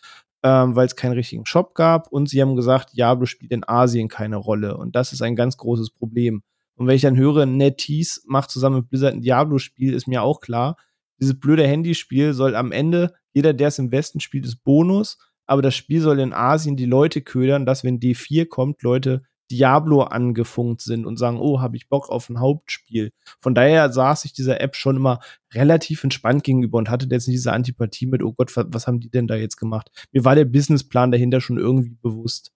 ähm, 0.43 0.75
weil 0.75 0.87
es 0.87 0.97
keinen 0.97 1.13
richtigen 1.13 1.47
Shop 1.47 1.75
gab. 1.75 2.11
Und 2.11 2.29
sie 2.29 2.41
haben 2.41 2.57
gesagt, 2.57 2.97
Diablo 2.97 3.27
spielt 3.27 3.53
in 3.53 3.63
Asien 3.69 4.09
keine 4.09 4.37
Rolle. 4.37 4.77
Und 4.77 4.97
das 4.97 5.13
ist 5.13 5.23
ein 5.23 5.37
ganz 5.37 5.57
großes 5.57 5.91
Problem. 5.91 6.43
Und 6.77 6.87
wenn 6.87 6.97
ich 6.97 7.03
dann 7.03 7.17
höre, 7.17 7.47
NetEase 7.47 8.23
macht 8.27 8.51
zusammen 8.51 8.77
mit 8.79 8.91
Blizzard 8.91 9.15
ein 9.15 9.21
Diablo-Spiel, 9.21 9.95
ist 9.95 10.09
mir 10.09 10.23
auch 10.23 10.41
klar, 10.41 10.77
dieses 11.21 11.39
blöde 11.39 11.67
Handyspiel 11.67 12.33
soll 12.33 12.57
am 12.57 12.73
Ende, 12.73 13.15
jeder, 13.33 13.53
der 13.53 13.69
es 13.69 13.79
im 13.79 13.93
Westen 13.93 14.21
spielt, 14.21 14.45
ist 14.45 14.65
Bonus, 14.65 15.19
aber 15.47 15.63
das 15.63 15.75
Spiel 15.75 16.01
soll 16.01 16.19
in 16.19 16.33
Asien 16.33 16.77
die 16.77 16.87
Leute 16.87 17.21
ködern, 17.23 17.67
dass 17.67 17.85
wenn 17.85 18.01
D4 18.01 18.47
kommt, 18.47 18.83
Leute 18.83 19.23
Diablo 19.51 20.03
angefunkt 20.03 20.81
sind 20.81 21.07
und 21.07 21.19
sagen, 21.19 21.39
oh, 21.39 21.61
habe 21.61 21.77
ich 21.77 21.89
Bock 21.89 22.09
auf 22.09 22.29
ein 22.29 22.41
Hauptspiel. 22.41 23.11
Von 23.41 23.55
daher 23.55 23.93
saß 23.93 24.25
ich 24.25 24.33
dieser 24.33 24.61
App 24.61 24.77
schon 24.77 24.97
immer 24.97 25.21
relativ 25.53 26.03
entspannt 26.03 26.45
gegenüber 26.45 26.79
und 26.79 26.91
hatte 26.91 27.07
jetzt 27.11 27.29
nicht 27.29 27.37
diese 27.37 27.53
Antipathie 27.53 28.07
mit, 28.07 28.23
oh 28.23 28.33
Gott, 28.33 28.53
was 28.57 28.87
haben 28.87 29.01
die 29.01 29.11
denn 29.11 29.27
da 29.27 29.37
jetzt 29.37 29.57
gemacht? 29.57 29.91
Mir 30.13 30.25
war 30.25 30.35
der 30.35 30.47
Businessplan 30.47 31.13
dahinter 31.13 31.41
schon 31.41 31.59
irgendwie 31.59 31.97
bewusst. 32.03 32.53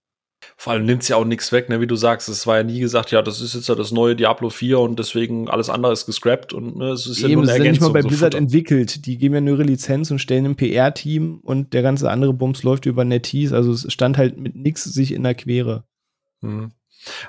Vor 0.57 0.73
allem 0.73 0.87
nimmt 0.87 1.03
es 1.03 1.09
ja 1.09 1.17
auch 1.17 1.25
nichts 1.25 1.53
weg, 1.53 1.69
ne? 1.69 1.81
wie 1.81 1.87
du 1.87 1.97
sagst. 1.97 2.29
Es 2.29 2.47
war 2.47 2.59
ja 2.59 2.63
nie 2.63 2.81
gesagt, 2.81 3.11
ja, 3.11 3.23
das 3.23 3.41
ist 3.41 3.55
jetzt 3.55 3.69
ja 3.69 3.75
das 3.75 3.93
neue 3.93 4.17
Diablo 4.17 4.51
4 4.51 4.79
und 4.79 4.99
deswegen 4.99 5.49
alles 5.49 5.69
andere 5.69 5.93
ist 5.93 6.07
gescrapped 6.07 6.53
und 6.53 6.77
ne, 6.77 6.91
es 6.91 7.07
ist 7.07 7.21
ja 7.21 7.29
Eben, 7.29 7.43
nur 7.43 7.45
eine 7.45 7.53
Ergänzung. 7.53 7.73
nicht 7.73 7.81
mal 7.93 8.03
bei 8.03 8.07
Blizzard 8.07 8.33
so 8.35 8.39
entwickelt. 8.39 9.07
Die 9.07 9.19
geben 9.19 9.35
ja 9.35 9.41
nur 9.41 9.55
ihre 9.57 9.65
Lizenz 9.65 10.11
und 10.11 10.21
stellen 10.21 10.47
ein 10.47 10.57
PR-Team 10.57 11.41
und 11.43 11.73
der 11.73 11.83
ganze 11.83 12.11
andere 12.11 12.33
Bums 12.33 12.63
läuft 12.63 12.87
über 12.87 13.05
NetEase. 13.05 13.55
Also 13.55 13.73
es 13.73 13.93
stand 13.93 14.17
halt 14.17 14.39
mit 14.39 14.55
nichts 14.55 14.85
sich 14.85 15.13
in 15.13 15.25
der 15.25 15.35
Quere. 15.35 15.85
Mhm. 16.41 16.73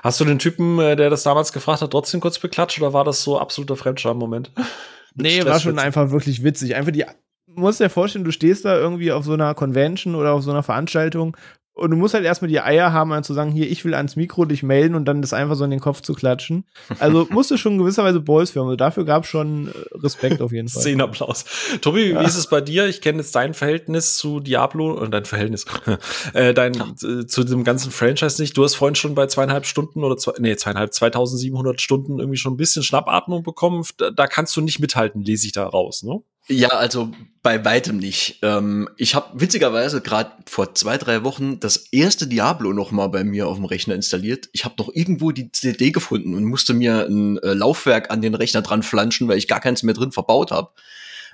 Hast 0.02 0.20
du 0.20 0.24
den 0.24 0.38
Typen, 0.38 0.78
äh, 0.78 0.96
der 0.96 1.10
das 1.10 1.22
damals 1.22 1.52
gefragt 1.52 1.82
hat, 1.82 1.90
trotzdem 1.90 2.20
kurz 2.20 2.38
beklatscht 2.38 2.80
oder 2.80 2.92
war 2.92 3.04
das 3.04 3.22
so 3.22 3.38
absoluter 3.38 3.76
Fremdscham-Moment? 3.76 4.52
nee, 5.14 5.44
war 5.44 5.60
schon 5.60 5.78
einfach 5.78 6.10
wirklich 6.10 6.42
witzig. 6.42 6.74
Einfach 6.74 6.92
die, 6.92 7.04
musst 7.46 7.80
dir 7.80 7.90
vorstellen, 7.90 8.24
du 8.24 8.32
stehst 8.32 8.64
da 8.64 8.76
irgendwie 8.76 9.12
auf 9.12 9.24
so 9.24 9.32
einer 9.32 9.54
Convention 9.54 10.14
oder 10.14 10.32
auf 10.32 10.42
so 10.42 10.50
einer 10.50 10.62
Veranstaltung 10.62 11.36
und 11.74 11.90
du 11.90 11.96
musst 11.96 12.14
halt 12.14 12.24
erstmal 12.24 12.48
die 12.48 12.60
Eier 12.60 12.92
haben, 12.92 13.22
zu 13.22 13.32
sagen, 13.32 13.52
hier, 13.52 13.70
ich 13.70 13.84
will 13.84 13.94
ans 13.94 14.16
Mikro 14.16 14.44
dich 14.44 14.62
melden 14.62 14.94
und 14.94 15.06
dann 15.06 15.22
das 15.22 15.32
einfach 15.32 15.54
so 15.54 15.64
in 15.64 15.70
den 15.70 15.80
Kopf 15.80 16.02
zu 16.02 16.14
klatschen. 16.14 16.64
Also 16.98 17.26
musste 17.30 17.58
schon 17.58 17.78
gewisserweise 17.78 18.20
Balls 18.20 18.50
für. 18.50 18.60
Also 18.60 18.76
dafür 18.76 19.04
gab 19.04 19.24
es 19.24 19.30
schon 19.30 19.68
äh, 19.68 19.72
Respekt 19.98 20.42
auf 20.42 20.52
jeden 20.52 20.68
Fall. 20.68 20.82
Szenenapplaus. 20.82 21.44
Tobi, 21.80 22.10
ja. 22.10 22.20
wie 22.20 22.24
ist 22.26 22.36
es 22.36 22.48
bei 22.48 22.60
dir? 22.60 22.86
Ich 22.86 23.00
kenne 23.00 23.18
jetzt 23.18 23.34
dein 23.34 23.54
Verhältnis 23.54 24.16
zu 24.16 24.40
Diablo 24.40 24.92
und 24.92 25.12
dein 25.12 25.24
Verhältnis, 25.24 25.64
äh, 26.34 26.52
dein, 26.52 26.74
äh, 26.74 27.26
zu 27.26 27.44
dem 27.44 27.64
ganzen 27.64 27.90
Franchise 27.90 28.42
nicht. 28.42 28.56
Du 28.56 28.64
hast 28.64 28.74
vorhin 28.74 28.94
schon 28.94 29.14
bei 29.14 29.26
zweieinhalb 29.26 29.64
Stunden 29.64 30.04
oder 30.04 30.16
zwei, 30.16 30.32
nee, 30.38 30.56
zweieinhalb, 30.56 30.92
2700 30.92 31.80
Stunden 31.80 32.18
irgendwie 32.18 32.38
schon 32.38 32.54
ein 32.54 32.58
bisschen 32.58 32.82
Schnappatmung 32.82 33.42
bekommen. 33.42 33.84
Da, 33.96 34.10
da 34.10 34.26
kannst 34.26 34.56
du 34.56 34.60
nicht 34.60 34.80
mithalten, 34.80 35.22
lese 35.22 35.46
ich 35.46 35.52
da 35.52 35.66
raus, 35.66 36.02
ne? 36.02 36.20
Ja, 36.50 36.70
also 36.70 37.12
bei 37.44 37.64
weitem 37.64 37.98
nicht. 37.98 38.40
Ähm, 38.42 38.88
ich 38.96 39.14
habe 39.14 39.40
witzigerweise 39.40 40.00
gerade 40.00 40.32
vor 40.46 40.74
zwei, 40.74 40.98
drei 40.98 41.22
Wochen 41.22 41.60
das 41.60 41.76
erste 41.92 42.26
Diablo 42.26 42.72
noch 42.72 42.90
mal 42.90 43.06
bei 43.06 43.22
mir 43.22 43.46
auf 43.46 43.56
dem 43.56 43.66
Rechner 43.66 43.94
installiert. 43.94 44.48
Ich 44.52 44.64
habe 44.64 44.74
doch 44.76 44.90
irgendwo 44.92 45.30
die 45.30 45.52
CD 45.52 45.92
gefunden 45.92 46.34
und 46.34 46.44
musste 46.44 46.74
mir 46.74 47.06
ein 47.06 47.38
äh, 47.38 47.52
Laufwerk 47.54 48.10
an 48.10 48.20
den 48.20 48.34
Rechner 48.34 48.62
dran 48.62 48.82
flanschen, 48.82 49.28
weil 49.28 49.38
ich 49.38 49.46
gar 49.46 49.60
keins 49.60 49.84
mehr 49.84 49.94
drin 49.94 50.10
verbaut 50.10 50.50
habe. 50.50 50.72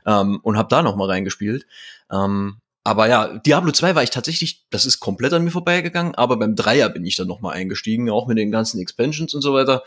Ähm, 0.04 0.38
und 0.42 0.58
habe 0.58 0.68
da 0.68 0.82
noch 0.82 0.96
mal 0.96 1.08
reingespielt. 1.08 1.66
Ähm, 2.12 2.58
aber 2.84 3.08
ja, 3.08 3.38
Diablo 3.38 3.72
2 3.72 3.94
war 3.94 4.02
ich 4.02 4.10
tatsächlich, 4.10 4.66
das 4.68 4.84
ist 4.84 5.00
komplett 5.00 5.32
an 5.32 5.44
mir 5.44 5.50
vorbeigegangen, 5.50 6.14
aber 6.14 6.36
beim 6.36 6.54
Dreier 6.54 6.90
bin 6.90 7.06
ich 7.06 7.16
dann 7.16 7.26
noch 7.26 7.40
mal 7.40 7.52
eingestiegen, 7.52 8.10
auch 8.10 8.26
mit 8.28 8.36
den 8.36 8.52
ganzen 8.52 8.80
Expansions 8.80 9.32
und 9.32 9.40
so 9.40 9.54
weiter. 9.54 9.82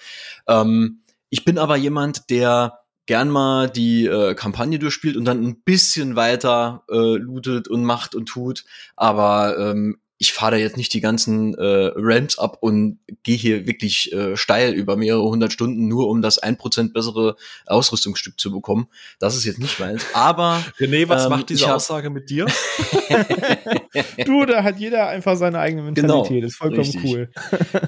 Ähm, 0.48 1.04
ich 1.30 1.46
bin 1.46 1.60
aber 1.60 1.78
jemand, 1.78 2.32
der 2.32 2.79
gern 3.10 3.32
mal 3.32 3.68
die 3.68 4.06
äh, 4.06 4.36
Kampagne 4.36 4.78
durchspielt 4.78 5.18
und 5.18 5.26
dann 5.26 5.44
ein 5.44 5.64
bisschen 5.64 6.16
weiter 6.16 6.84
äh, 6.92 7.18
lootet 7.18 7.68
und 7.68 7.84
macht 7.84 8.14
und 8.14 8.28
tut. 8.28 8.66
Aber 8.96 9.58
ähm, 9.58 9.98
ich 10.20 10.32
fahre 10.32 10.52
da 10.52 10.58
jetzt 10.58 10.78
nicht 10.78 10.94
die 10.94 11.02
ganzen 11.02 11.56
äh, 11.56 11.92
Ramps 11.96 12.38
ab 12.38 12.60
und 12.62 13.00
gehe 13.24 13.36
hier 13.36 13.66
wirklich 13.66 14.14
äh, 14.14 14.38
steil 14.38 14.74
über 14.74 14.96
mehrere 14.96 15.24
hundert 15.24 15.52
Stunden, 15.52 15.88
nur 15.88 16.08
um 16.08 16.22
das 16.22 16.38
ein 16.38 16.56
Prozent 16.56 16.94
bessere 16.94 17.36
Ausrüstungsstück 17.66 18.40
zu 18.40 18.52
bekommen. 18.52 18.90
Das 19.18 19.36
ist 19.36 19.46
jetzt 19.46 19.58
nicht 19.58 19.80
meins. 19.80 20.06
Aber 20.14 20.64
René, 20.78 21.10
was 21.10 21.24
ähm, 21.24 21.32
macht 21.32 21.50
diese 21.50 21.74
Aussage 21.74 22.12
mit 22.12 22.30
dir? 22.30 22.46
du, 24.24 24.46
da 24.46 24.62
hat 24.62 24.78
jeder 24.78 25.08
einfach 25.08 25.36
seine 25.36 25.58
eigene 25.58 25.82
Mentalität. 25.82 26.28
Genau, 26.30 26.42
das 26.42 26.52
ist 26.52 26.58
vollkommen 26.58 26.82
richtig. 26.82 27.04
cool. 27.06 27.32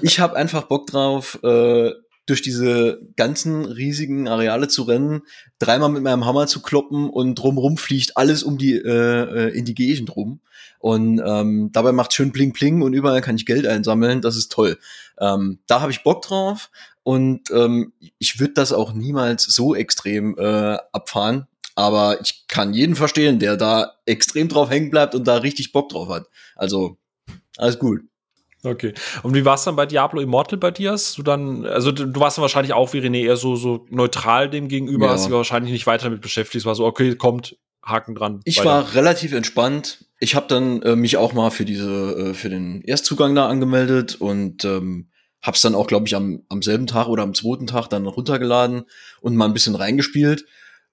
ich 0.01 0.19
habe 0.19 0.36
einfach 0.36 0.63
Bock 0.63 0.88
drauf, 0.88 1.38
äh, 1.43 1.91
durch 2.25 2.41
diese 2.41 3.01
ganzen 3.15 3.65
riesigen 3.65 4.27
Areale 4.27 4.67
zu 4.67 4.84
rennen, 4.84 5.21
dreimal 5.60 5.89
mit 5.89 6.03
meinem 6.03 6.25
Hammer 6.25 6.47
zu 6.47 6.62
kloppen 6.62 7.10
und 7.10 7.36
drumrum 7.36 7.77
fliegt 7.77 8.17
alles 8.17 8.43
um 8.43 8.57
die 8.57 8.75
äh, 8.75 9.49
äh 9.49 9.57
in 9.57 9.65
die 9.65 9.75
Gegend 9.75 10.15
rum. 10.15 10.39
Und 10.79 11.21
ähm, 11.23 11.69
dabei 11.71 11.91
macht 11.91 12.13
schön 12.13 12.31
Bling 12.31 12.53
Bling 12.53 12.81
und 12.81 12.93
überall 12.93 13.21
kann 13.21 13.36
ich 13.36 13.45
Geld 13.45 13.67
einsammeln. 13.67 14.21
Das 14.21 14.36
ist 14.36 14.51
toll. 14.51 14.77
Ähm, 15.19 15.60
da 15.67 15.81
habe 15.81 15.91
ich 15.91 16.03
Bock 16.03 16.21
drauf 16.23 16.71
und 17.03 17.51
ähm, 17.51 17.93
ich 18.17 18.39
würde 18.39 18.53
das 18.53 18.73
auch 18.73 18.93
niemals 18.93 19.43
so 19.43 19.75
extrem 19.75 20.38
äh, 20.38 20.77
abfahren. 20.91 21.47
Aber 21.75 22.19
ich 22.21 22.45
kann 22.47 22.73
jeden 22.73 22.95
verstehen, 22.95 23.39
der 23.39 23.57
da 23.57 23.93
extrem 24.05 24.49
drauf 24.49 24.69
hängen 24.69 24.89
bleibt 24.89 25.15
und 25.15 25.27
da 25.27 25.38
richtig 25.38 25.71
Bock 25.71 25.89
drauf 25.89 26.10
hat. 26.10 26.27
Also 26.55 26.97
alles 27.57 27.79
gut. 27.79 28.01
Okay. 28.63 28.93
Und 29.24 29.34
wie 29.34 29.43
war 29.43 29.56
es 29.56 29.63
dann 29.63 29.76
bei 29.76 29.86
Diablo 29.86 30.21
Immortal 30.21 30.60
bei 30.60 30.71
dir? 30.71 30.91
Hast 30.91 31.17
du 31.17 31.24
dann, 31.24 31.65
also 31.65 31.91
du 31.91 32.19
warst 32.19 32.38
dann 32.38 32.43
wahrscheinlich 32.43 32.74
auch 32.74 32.93
wie 32.93 33.00
René 33.00 33.24
eher 33.24 33.38
so, 33.38 33.56
so 33.56 33.86
neutral 33.89 34.50
dem 34.50 34.67
gegenüber, 34.67 35.08
ja. 35.08 35.13
hast 35.13 35.26
dich 35.26 35.34
wahrscheinlich 35.34 35.71
nicht 35.71 35.88
weiter 35.88 36.06
damit 36.06 36.21
beschäftigt. 36.21 36.62
Es 36.62 36.65
war 36.65 36.76
so, 36.76 36.86
okay, 36.86 37.15
kommt, 37.15 37.58
Haken 37.84 38.13
dran. 38.13 38.41
Ich 38.43 38.60
weiter. 38.60 38.69
war 38.69 38.93
relativ 38.93 39.34
entspannt. 39.34 40.06
Ich 40.19 40.36
habe 40.36 40.45
dann 40.47 40.82
äh, 40.84 40.95
mich 40.95 41.17
auch 41.17 41.34
mal 41.34 41.50
für 41.50 41.65
diese, 41.65 42.30
äh, 42.30 42.34
für 42.36 42.50
den 42.50 42.84
Erstzugang 42.84 43.34
da 43.34 43.47
angemeldet 43.47 44.15
und 44.15 44.63
ähm, 44.65 45.10
hab's 45.41 45.62
dann 45.62 45.74
auch, 45.74 45.88
glaube 45.88 46.06
ich, 46.06 46.15
am, 46.15 46.43
am 46.50 46.62
selben 46.62 46.86
Tag 46.86 47.08
oder 47.08 47.24
am 47.24 47.34
zweiten 47.34 47.65
Tag 47.65 47.88
dann 47.88 48.06
runtergeladen 48.06 48.84
und 49.21 49.36
mal 49.36 49.45
ein 49.45 49.54
bisschen 49.54 49.76
reingespielt 49.76 50.45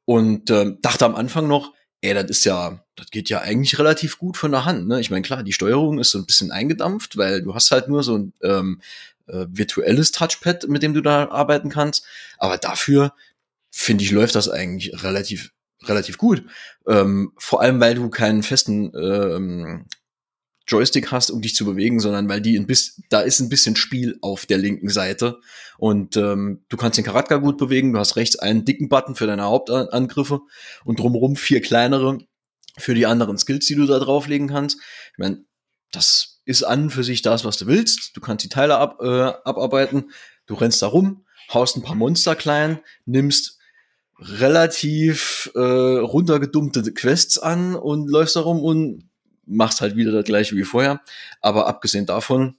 und 0.07 0.51
ähm, 0.51 0.79
dachte 0.81 1.05
am 1.05 1.15
Anfang 1.15 1.47
noch, 1.47 1.75
ey, 2.01 2.15
das 2.15 2.27
ist 2.27 2.45
ja, 2.45 2.85
das 2.97 3.11
geht 3.11 3.29
ja 3.29 3.41
eigentlich 3.41 3.79
relativ 3.79 4.19
gut 4.19 4.37
von 4.37 4.53
der 4.53 4.65
Hand. 4.65 4.89
Ne? 4.89 5.01
Ich 5.01 5.11
meine, 5.11 5.23
klar, 5.23 5.43
die 5.43 5.53
Steuerung 5.53 5.99
ist 5.99 6.11
so 6.11 6.19
ein 6.19 6.27
bisschen 6.27 6.51
eingedampft, 6.51 7.17
weil 7.17 7.43
du 7.43 7.55
hast 7.55 7.71
halt 7.71 7.89
nur 7.89 8.03
so 8.03 8.19
ein 8.19 8.33
ähm, 8.43 8.81
äh, 9.27 9.47
virtuelles 9.49 10.13
Touchpad, 10.13 10.69
mit 10.69 10.83
dem 10.83 10.95
du 10.95 11.01
da 11.01 11.29
arbeiten 11.29 11.71
kannst. 11.71 12.05
Aber 12.39 12.59
dafür, 12.59 13.15
finde 13.71 14.05
ich, 14.05 14.11
läuft 14.11 14.35
das 14.35 14.49
eigentlich 14.49 15.03
relativ 15.03 15.53
relativ 15.85 16.19
gut. 16.19 16.45
Ähm, 16.87 17.33
vor 17.37 17.61
allem, 17.61 17.81
weil 17.81 17.95
du 17.95 18.11
keinen 18.11 18.43
festen 18.43 18.93
ähm, 18.95 19.87
Joystick 20.69 21.11
hast, 21.11 21.31
um 21.31 21.41
dich 21.41 21.55
zu 21.55 21.65
bewegen, 21.65 21.99
sondern 21.99 22.29
weil 22.29 22.41
die 22.41 22.57
ein 22.57 22.67
bisschen, 22.67 23.05
da 23.09 23.21
ist 23.21 23.41
ein 23.41 23.49
bisschen 23.49 23.75
Spiel 23.75 24.19
auf 24.21 24.47
der 24.47 24.59
linken 24.59 24.91
Seite 24.91 25.41
und 25.79 26.17
ähm, 26.17 26.65
du 26.69 26.77
kannst 26.77 26.99
den 26.99 27.05
Charakter 27.05 27.41
gut 27.41 27.57
bewegen. 27.57 27.93
Du 27.93 27.99
hast 27.99 28.17
rechts 28.17 28.39
einen 28.39 28.65
dicken 28.65 28.89
Button 28.89 29.15
für 29.15 29.27
deine 29.27 29.45
Hauptangriffe 29.45 30.41
und 30.85 30.99
drumherum 30.99 31.37
vier 31.37 31.63
kleinere 31.63 32.19
für 32.77 32.95
die 32.95 33.07
anderen 33.07 33.39
Skills, 33.39 33.67
die 33.67 33.75
du 33.75 33.87
da 33.87 33.99
drauflegen 33.99 34.49
kannst. 34.49 34.79
Ich 35.13 35.19
meine, 35.19 35.45
das 35.91 36.41
ist 36.45 36.63
an 36.63 36.91
für 36.91 37.03
sich 37.03 37.23
das, 37.23 37.45
was 37.45 37.57
du 37.57 37.67
willst. 37.67 38.17
Du 38.17 38.21
kannst 38.21 38.45
die 38.45 38.49
Teile 38.49 38.77
ab, 38.77 38.99
äh, 39.01 39.33
abarbeiten. 39.45 40.11
Du 40.47 40.55
rennst 40.55 40.83
da 40.83 40.87
rum, 40.87 41.25
haust 41.53 41.77
ein 41.77 41.83
paar 41.83 41.95
Monster 41.95 42.37
klein, 42.37 42.81
nimmst 43.07 43.59
relativ 44.19 45.51
äh, 45.55 45.61
runtergedummte 45.61 46.93
Quests 46.93 47.39
an 47.39 47.75
und 47.75 48.09
läufst 48.09 48.37
da 48.37 48.41
rum 48.41 48.61
und 48.61 49.09
machst 49.49 49.81
halt 49.81 49.97
wieder 49.97 50.13
das 50.13 50.25
gleiche 50.25 50.57
wie 50.57 50.65
vorher. 50.65 51.01
Aber 51.41 51.67
abgesehen 51.67 52.07
davon, 52.07 52.57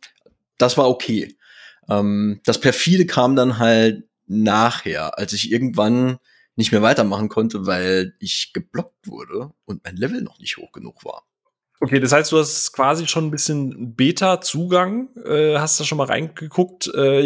das 0.58 0.78
war 0.78 0.90
okay. 0.90 1.38
Ähm, 1.90 2.42
das 2.46 2.60
perfide 2.60 3.06
kam 3.06 3.36
dann 3.36 3.58
halt 3.58 4.04
nachher, 4.28 5.18
als 5.18 5.34
ich 5.34 5.52
irgendwann 5.52 6.20
nicht 6.56 6.72
mehr 6.72 6.82
weitermachen 6.82 7.30
konnte, 7.30 7.66
weil 7.66 8.16
ich 8.20 8.52
geblockt 8.54 9.08
wurde 9.08 9.52
und 9.66 9.84
mein 9.86 9.96
Level 9.96 10.22
noch 10.22 10.40
nicht 10.40 10.58
hoch 10.58 10.72
genug 10.72 11.06
war. 11.06 11.24
Okay, 11.82 12.02
das 12.02 12.12
heißt, 12.12 12.34
du 12.34 12.38
hast 12.38 12.74
quasi 12.74 13.08
schon 13.08 13.28
ein 13.28 13.32
bisschen 13.32 13.96
Beta-Zugang, 13.96 15.08
äh, 15.26 15.58
hast 15.58 15.80
da 15.80 15.86
schon 15.86 15.98
mal 15.98 16.08
reingeguckt. 16.08 16.92
Äh, 16.94 17.22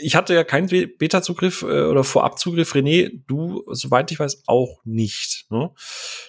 ich 0.00 0.16
hatte 0.16 0.32
ja 0.32 0.44
keinen 0.44 0.66
Beta-Zugriff 0.68 1.60
äh, 1.60 1.82
oder 1.82 2.04
Vorab-Zugriff. 2.04 2.74
René, 2.74 3.20
du, 3.26 3.64
soweit 3.66 4.10
ich 4.10 4.18
weiß, 4.18 4.44
auch 4.46 4.80
nicht. 4.84 5.44
Ne? 5.50 5.70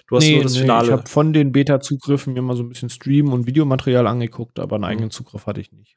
Du 0.08 0.16
hast 0.16 0.24
nee, 0.24 0.34
nur 0.34 0.42
das 0.42 0.54
nee, 0.54 0.60
Finale. 0.60 0.86
Ich 0.88 0.92
habe 0.92 1.08
von 1.08 1.32
den 1.32 1.52
Beta-Zugriffen 1.52 2.34
mir 2.34 2.42
mal 2.42 2.54
so 2.54 2.62
ein 2.62 2.68
bisschen 2.68 2.90
Stream- 2.90 3.32
und 3.32 3.46
Videomaterial 3.46 4.06
angeguckt, 4.06 4.58
aber 4.58 4.76
einen 4.76 4.82
mhm. 4.82 4.90
eigenen 4.90 5.10
Zugriff 5.10 5.46
hatte 5.46 5.62
ich 5.62 5.72
nicht. 5.72 5.96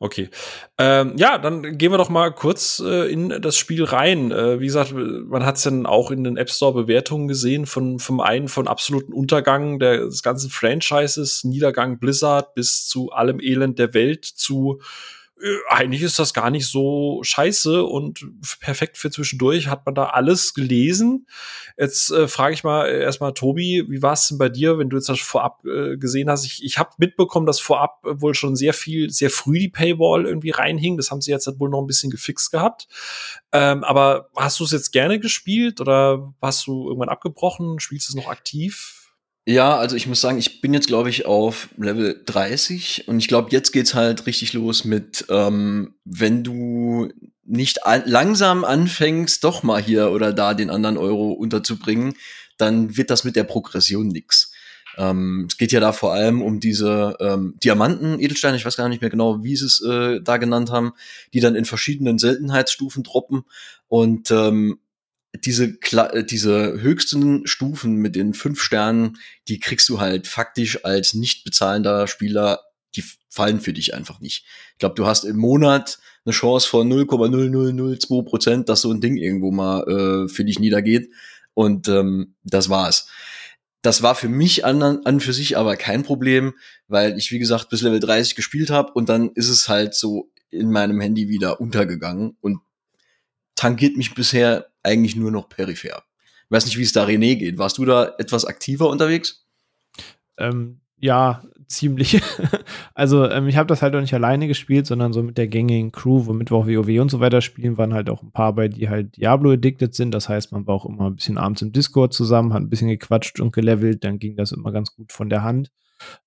Okay. 0.00 0.30
Ähm, 0.78 1.14
ja, 1.16 1.38
dann 1.38 1.76
gehen 1.76 1.90
wir 1.90 1.98
doch 1.98 2.08
mal 2.08 2.30
kurz 2.30 2.80
äh, 2.84 3.10
in 3.10 3.30
das 3.42 3.56
Spiel 3.56 3.82
rein. 3.82 4.30
Äh, 4.30 4.60
wie 4.60 4.66
gesagt, 4.66 4.92
man 4.94 5.44
hat 5.44 5.56
es 5.56 5.64
dann 5.64 5.86
auch 5.86 6.12
in 6.12 6.22
den 6.22 6.36
App 6.36 6.50
Store 6.50 6.72
Bewertungen 6.72 7.26
gesehen 7.26 7.66
von 7.66 7.98
vom 7.98 8.20
einen 8.20 8.46
von 8.46 8.68
absoluten 8.68 9.12
Untergang 9.12 9.80
des 9.80 10.22
ganzen 10.22 10.50
Franchises, 10.50 11.42
Niedergang 11.42 11.98
Blizzard 11.98 12.54
bis 12.54 12.86
zu 12.86 13.10
allem 13.10 13.40
Elend 13.40 13.80
der 13.80 13.92
Welt 13.92 14.24
zu 14.24 14.80
eigentlich 15.68 16.02
ist 16.02 16.18
das 16.18 16.34
gar 16.34 16.50
nicht 16.50 16.66
so 16.66 17.20
scheiße 17.22 17.84
und 17.84 18.24
perfekt 18.60 18.96
für 18.98 19.10
zwischendurch. 19.10 19.68
Hat 19.68 19.86
man 19.86 19.94
da 19.94 20.06
alles 20.06 20.54
gelesen? 20.54 21.26
Jetzt 21.76 22.10
äh, 22.10 22.26
frage 22.26 22.54
ich 22.54 22.64
mal 22.64 22.86
äh, 22.86 23.02
erstmal 23.02 23.34
Tobi, 23.34 23.84
wie 23.88 24.02
war 24.02 24.14
es 24.14 24.28
denn 24.28 24.38
bei 24.38 24.48
dir, 24.48 24.78
wenn 24.78 24.90
du 24.90 24.96
jetzt 24.96 25.08
das 25.08 25.20
vorab 25.20 25.64
äh, 25.64 25.96
gesehen 25.96 26.28
hast? 26.28 26.44
Ich, 26.44 26.64
ich 26.64 26.78
habe 26.78 26.90
mitbekommen, 26.98 27.46
dass 27.46 27.60
vorab 27.60 28.00
wohl 28.02 28.34
schon 28.34 28.56
sehr 28.56 28.72
viel, 28.72 29.10
sehr 29.10 29.30
früh 29.30 29.58
die 29.58 29.68
Paywall 29.68 30.26
irgendwie 30.26 30.50
reinhing. 30.50 30.96
Das 30.96 31.10
haben 31.10 31.20
sie 31.20 31.30
jetzt 31.30 31.46
halt 31.46 31.60
wohl 31.60 31.70
noch 31.70 31.80
ein 31.80 31.86
bisschen 31.86 32.10
gefixt 32.10 32.50
gehabt. 32.50 32.88
Ähm, 33.52 33.84
aber 33.84 34.30
hast 34.36 34.58
du 34.58 34.64
es 34.64 34.72
jetzt 34.72 34.90
gerne 34.90 35.20
gespielt 35.20 35.80
oder 35.80 36.34
hast 36.42 36.66
du 36.66 36.88
irgendwann 36.88 37.08
abgebrochen? 37.08 37.78
Spielst 37.78 38.08
du 38.08 38.12
es 38.12 38.16
noch 38.16 38.30
aktiv? 38.30 38.97
Ja, 39.48 39.78
also 39.78 39.96
ich 39.96 40.06
muss 40.06 40.20
sagen, 40.20 40.36
ich 40.36 40.60
bin 40.60 40.74
jetzt, 40.74 40.88
glaube 40.88 41.08
ich, 41.08 41.24
auf 41.24 41.70
Level 41.78 42.22
30 42.26 43.08
und 43.08 43.18
ich 43.18 43.28
glaube, 43.28 43.48
jetzt 43.50 43.72
geht's 43.72 43.94
halt 43.94 44.26
richtig 44.26 44.52
los 44.52 44.84
mit, 44.84 45.24
ähm, 45.30 45.94
wenn 46.04 46.44
du 46.44 47.08
nicht 47.46 47.86
an 47.86 48.02
langsam 48.04 48.62
anfängst, 48.66 49.42
doch 49.42 49.62
mal 49.62 49.80
hier 49.80 50.10
oder 50.10 50.34
da 50.34 50.52
den 50.52 50.68
anderen 50.68 50.98
Euro 50.98 51.32
unterzubringen, 51.32 52.12
dann 52.58 52.98
wird 52.98 53.08
das 53.08 53.24
mit 53.24 53.36
der 53.36 53.44
Progression 53.44 54.08
nix. 54.08 54.52
Ähm, 54.98 55.46
es 55.48 55.56
geht 55.56 55.72
ja 55.72 55.80
da 55.80 55.92
vor 55.92 56.12
allem 56.12 56.42
um 56.42 56.60
diese 56.60 57.16
ähm, 57.18 57.54
Diamanten, 57.64 58.20
Edelsteine, 58.20 58.58
ich 58.58 58.66
weiß 58.66 58.76
gar 58.76 58.90
nicht 58.90 59.00
mehr 59.00 59.08
genau, 59.08 59.42
wie 59.42 59.56
sie 59.56 59.64
es 59.64 59.80
äh, 59.82 60.20
da 60.20 60.36
genannt 60.36 60.70
haben, 60.70 60.92
die 61.32 61.40
dann 61.40 61.54
in 61.54 61.64
verschiedenen 61.64 62.18
Seltenheitsstufen 62.18 63.02
droppen. 63.02 63.44
Und 63.86 64.30
ähm, 64.30 64.78
diese, 65.44 65.78
äh, 65.92 66.24
diese 66.24 66.80
höchsten 66.80 67.46
Stufen 67.46 67.96
mit 67.96 68.16
den 68.16 68.34
fünf 68.34 68.60
Sternen, 68.62 69.18
die 69.48 69.60
kriegst 69.60 69.88
du 69.88 70.00
halt 70.00 70.26
faktisch 70.26 70.84
als 70.84 71.14
nicht 71.14 71.44
bezahlender 71.44 72.06
Spieler, 72.06 72.60
die 72.96 73.04
fallen 73.28 73.60
für 73.60 73.72
dich 73.72 73.94
einfach 73.94 74.20
nicht. 74.20 74.44
Ich 74.72 74.78
glaube, 74.78 74.94
du 74.94 75.06
hast 75.06 75.24
im 75.24 75.36
Monat 75.36 75.98
eine 76.24 76.34
Chance 76.34 76.68
von 76.68 76.90
0,0002 76.90 78.22
Prozent, 78.24 78.68
dass 78.68 78.82
so 78.82 78.92
ein 78.92 79.00
Ding 79.00 79.16
irgendwo 79.16 79.50
mal 79.50 79.82
äh, 79.88 80.28
für 80.28 80.44
dich 80.44 80.58
niedergeht. 80.58 81.10
Und 81.54 81.88
ähm, 81.88 82.34
das 82.44 82.68
war's. 82.68 83.08
Das 83.82 84.02
war 84.02 84.14
für 84.14 84.28
mich 84.28 84.64
an, 84.64 84.82
an 84.82 85.20
für 85.20 85.32
sich 85.32 85.56
aber 85.56 85.76
kein 85.76 86.02
Problem, 86.02 86.54
weil 86.88 87.16
ich, 87.16 87.30
wie 87.30 87.38
gesagt, 87.38 87.68
bis 87.68 87.82
Level 87.82 88.00
30 88.00 88.34
gespielt 88.34 88.70
habe 88.70 88.92
und 88.92 89.08
dann 89.08 89.30
ist 89.30 89.48
es 89.48 89.68
halt 89.68 89.94
so 89.94 90.30
in 90.50 90.70
meinem 90.70 91.00
Handy 91.00 91.28
wieder 91.28 91.60
untergegangen 91.60 92.36
und 92.40 92.60
tangiert 93.54 93.96
mich 93.96 94.14
bisher 94.14 94.68
eigentlich 94.88 95.16
nur 95.16 95.30
noch 95.30 95.48
peripher. 95.48 96.02
Ich 96.44 96.50
weiß 96.50 96.66
nicht, 96.66 96.78
wie 96.78 96.82
es 96.82 96.92
da 96.92 97.04
René 97.04 97.36
geht. 97.36 97.58
Warst 97.58 97.78
du 97.78 97.84
da 97.84 98.14
etwas 98.18 98.44
aktiver 98.44 98.88
unterwegs? 98.88 99.46
Ähm, 100.38 100.80
ja, 100.96 101.42
ziemlich. 101.66 102.22
also 102.94 103.28
ähm, 103.28 103.46
ich 103.48 103.56
habe 103.56 103.66
das 103.66 103.82
halt 103.82 103.94
auch 103.94 104.00
nicht 104.00 104.14
alleine 104.14 104.48
gespielt, 104.48 104.86
sondern 104.86 105.12
so 105.12 105.22
mit 105.22 105.38
der 105.38 105.46
gängigen 105.46 105.92
Crew, 105.92 106.26
womit 106.26 106.50
wir 106.50 106.56
auch 106.56 106.66
WoW 106.66 107.00
und 107.00 107.10
so 107.10 107.20
weiter 107.20 107.40
spielen, 107.40 107.76
waren 107.76 107.94
halt 107.94 108.10
auch 108.10 108.22
ein 108.22 108.32
paar 108.32 108.54
bei, 108.54 108.68
die 108.68 108.88
halt 108.88 109.16
Diablo 109.16 109.52
addicted 109.52 109.94
sind. 109.94 110.12
Das 110.12 110.28
heißt, 110.28 110.52
man 110.52 110.66
war 110.66 110.74
auch 110.74 110.86
immer 110.86 111.06
ein 111.06 111.16
bisschen 111.16 111.38
abends 111.38 111.62
im 111.62 111.72
Discord 111.72 112.12
zusammen, 112.14 112.52
hat 112.52 112.62
ein 112.62 112.70
bisschen 112.70 112.88
gequatscht 112.88 113.40
und 113.40 113.52
gelevelt, 113.52 114.04
dann 114.04 114.18
ging 114.18 114.36
das 114.36 114.52
immer 114.52 114.72
ganz 114.72 114.94
gut 114.94 115.12
von 115.12 115.28
der 115.28 115.42
Hand. 115.42 115.70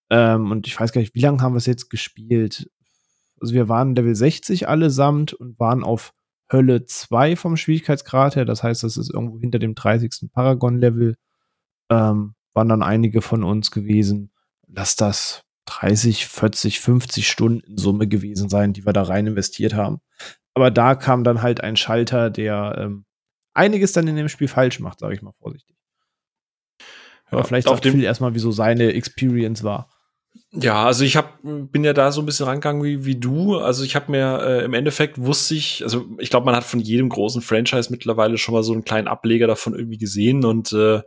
Ähm, 0.09 0.51
und 0.51 0.67
ich 0.67 0.79
weiß 0.79 0.91
gar 0.91 1.01
nicht, 1.01 1.15
wie 1.15 1.21
lange 1.21 1.41
haben 1.41 1.53
wir 1.53 1.57
es 1.57 1.65
jetzt 1.65 1.89
gespielt? 1.89 2.69
Also 3.39 3.53
wir 3.53 3.67
waren 3.67 3.95
Level 3.95 4.15
60 4.15 4.67
allesamt 4.67 5.33
und 5.33 5.59
waren 5.59 5.83
auf 5.83 6.13
Hölle 6.51 6.85
2 6.85 7.35
vom 7.35 7.57
Schwierigkeitsgrad 7.57 8.35
her. 8.35 8.45
Das 8.45 8.63
heißt, 8.63 8.83
das 8.83 8.97
ist 8.97 9.09
irgendwo 9.09 9.39
hinter 9.39 9.59
dem 9.59 9.75
30. 9.75 10.29
Paragon-Level. 10.33 11.15
Ähm, 11.89 12.35
waren 12.53 12.69
dann 12.69 12.83
einige 12.83 13.21
von 13.21 13.43
uns 13.43 13.71
gewesen. 13.71 14.31
Lass 14.67 14.95
das 14.95 15.43
30, 15.65 16.27
40, 16.27 16.79
50 16.79 17.29
Stunden 17.29 17.61
in 17.61 17.77
Summe 17.77 18.07
gewesen 18.07 18.49
sein, 18.49 18.73
die 18.73 18.85
wir 18.85 18.93
da 18.93 19.03
rein 19.03 19.27
investiert 19.27 19.73
haben. 19.73 20.01
Aber 20.53 20.71
da 20.71 20.95
kam 20.95 21.23
dann 21.23 21.41
halt 21.41 21.61
ein 21.61 21.77
Schalter, 21.77 22.29
der 22.29 22.75
ähm, 22.77 23.05
einiges 23.53 23.93
dann 23.93 24.07
in 24.07 24.15
dem 24.15 24.29
Spiel 24.29 24.47
falsch 24.47 24.79
macht, 24.79 24.99
sage 24.99 25.13
ich 25.13 25.21
mal 25.21 25.33
vorsichtig. 25.39 25.77
Aber 27.27 27.41
ja, 27.41 27.47
vielleicht 27.47 27.67
auch 27.69 27.79
viel 27.79 28.03
erstmal, 28.03 28.33
wieso 28.33 28.51
seine 28.51 28.93
Experience 28.93 29.63
war. 29.63 29.89
Ja, 30.53 30.83
also 30.83 31.05
ich 31.05 31.15
hab, 31.15 31.39
bin 31.43 31.85
ja 31.85 31.93
da 31.93 32.11
so 32.11 32.21
ein 32.21 32.25
bisschen 32.25 32.45
rangegangen 32.45 32.83
wie, 32.83 33.05
wie 33.05 33.15
du. 33.15 33.57
Also 33.59 33.85
ich 33.85 33.95
habe 33.95 34.11
mir 34.11 34.41
äh, 34.43 34.65
im 34.65 34.73
Endeffekt 34.73 35.17
wusste 35.17 35.55
ich, 35.55 35.81
also 35.81 36.05
ich 36.17 36.29
glaube, 36.29 36.45
man 36.45 36.53
hat 36.53 36.65
von 36.65 36.81
jedem 36.81 37.07
großen 37.07 37.41
Franchise 37.41 37.89
mittlerweile 37.89 38.37
schon 38.37 38.53
mal 38.53 38.61
so 38.61 38.73
einen 38.73 38.83
kleinen 38.83 39.07
Ableger 39.07 39.47
davon 39.47 39.73
irgendwie 39.73 39.97
gesehen 39.97 40.43
und 40.43 40.73
äh, 40.73 41.03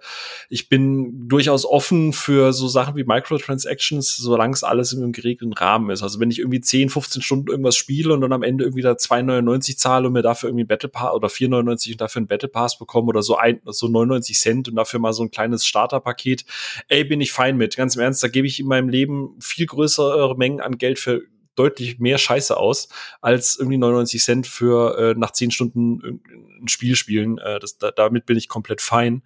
ich 0.49 0.71
bin 0.71 1.29
durchaus 1.29 1.67
offen 1.67 2.15
für 2.15 2.55
so 2.55 2.69
Sachen 2.69 2.97
wie 2.97 3.05
Microtransactions, 3.05 4.17
solange 4.17 4.55
es 4.55 4.65
alles 4.65 4.97
einem 4.97 5.13
geregelten 5.13 5.53
Rahmen 5.53 5.91
ist. 5.91 6.03
Also 6.03 6.21
wenn 6.21 6.31
ich 6.31 6.39
irgendwie 6.39 6.63
10, 6.63 6.89
15 6.89 7.21
Stunden 7.21 7.49
irgendwas 7.49 7.77
spiele 7.77 8.15
und 8.15 8.23
dann 8.23 8.33
am 8.33 8.43
Ende 8.43 8.65
irgendwie 8.65 8.83
da 8.83 8.93
2,99 8.93 9.77
zahle 9.77 10.07
und 10.07 10.15
mir 10.15 10.23
dafür 10.23 10.49
irgendwie 10.49 10.65
ein 10.65 10.69
Battle 10.69 10.89
Pass 10.89 11.13
oder 11.13 11.29
4,99 11.29 11.93
und 11.93 12.01
dafür 12.01 12.23
ein 12.23 12.29
Battle 12.29 12.49
Pass 12.49 12.79
bekomme 12.79 13.09
oder 13.09 13.21
so 13.21 13.37
ein, 13.37 13.61
so 13.67 13.89
99 13.89 14.39
Cent 14.39 14.69
und 14.71 14.77
dafür 14.77 15.01
mal 15.01 15.13
so 15.13 15.23
ein 15.23 15.31
kleines 15.31 15.67
Starterpaket, 15.67 16.47
ey, 16.89 17.05
bin 17.05 17.21
ich 17.21 17.31
fein 17.31 17.59
mit. 17.59 17.77
Ganz 17.77 17.95
im 17.95 18.01
Ernst, 18.01 18.23
da 18.23 18.29
gebe 18.29 18.47
ich 18.47 18.59
in 18.59 18.69
meinem 18.69 18.89
Leben 18.89 19.34
viel 19.41 19.67
größere 19.67 20.37
Mengen 20.37 20.61
an 20.61 20.79
Geld 20.79 20.99
für 20.99 21.23
deutlich 21.55 21.99
mehr 21.99 22.19
Scheiße 22.19 22.57
aus, 22.57 22.89
als 23.21 23.57
irgendwie 23.57 23.79
99 23.79 24.23
Cent 24.23 24.47
für 24.47 24.99
äh, 24.99 25.15
nach 25.19 25.31
10 25.31 25.51
Stunden 25.51 26.21
ein 26.61 26.69
Spiel 26.69 26.97
spielen. 26.97 27.39
Äh, 27.39 27.61
das, 27.61 27.79
da, 27.79 27.91
damit 27.91 28.27
bin 28.27 28.37
ich 28.37 28.49
komplett 28.49 28.81
fein. 28.81 29.23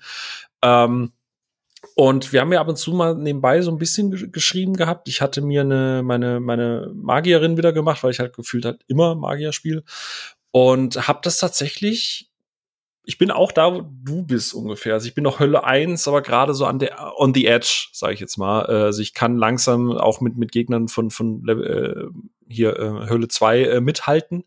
Ähm, 0.63 1.13
und 1.95 2.33
wir 2.33 2.41
haben 2.41 2.53
ja 2.53 2.61
ab 2.61 2.69
und 2.69 2.77
zu 2.77 2.93
mal 2.93 3.15
nebenbei 3.15 3.63
so 3.63 3.71
ein 3.71 3.79
bisschen 3.79 4.33
geschrieben 4.33 4.75
gehabt. 4.75 5.09
Ich 5.09 5.21
hatte 5.21 5.41
mir 5.41 5.61
eine, 5.63 6.03
meine, 6.05 6.41
meine 6.41 6.91
Magierin 6.95 7.57
wieder 7.57 7.73
gemacht, 7.73 8.03
weil 8.03 8.11
ich 8.11 8.19
halt 8.19 8.35
gefühlt 8.35 8.65
halt 8.65 8.83
immer 8.89 9.15
Magier 9.15 9.53
spiel 9.53 9.85
und 10.51 11.09
habe 11.09 11.21
das 11.23 11.39
tatsächlich 11.39 12.28
ich 13.09 13.17
bin 13.17 13.31
auch 13.31 13.53
da, 13.53 13.75
wo 13.75 13.81
du 13.81 14.23
bist 14.23 14.53
ungefähr. 14.53 14.93
Also 14.93 15.09
ich 15.09 15.15
bin 15.15 15.25
noch 15.25 15.41
Hölle 15.41 15.65
1, 15.65 16.07
aber 16.09 16.21
gerade 16.21 16.53
so 16.53 16.67
an 16.67 16.79
der 16.79 17.19
on 17.19 17.33
the 17.33 17.47
edge, 17.47 17.89
sage 17.91 18.13
ich 18.13 18.21
jetzt 18.21 18.37
mal. 18.37 18.67
Also 18.67 19.01
ich 19.01 19.15
kann 19.15 19.39
langsam 19.39 19.93
auch 19.93 20.21
mit 20.21 20.37
mit 20.37 20.53
Gegnern 20.53 20.89
von 20.89 21.09
von 21.11 21.43
äh, 21.49 22.05
hier 22.49 22.79
äh, 22.79 23.09
Höhle 23.09 23.29
2 23.29 23.63
äh, 23.63 23.81
mithalten. 23.81 24.45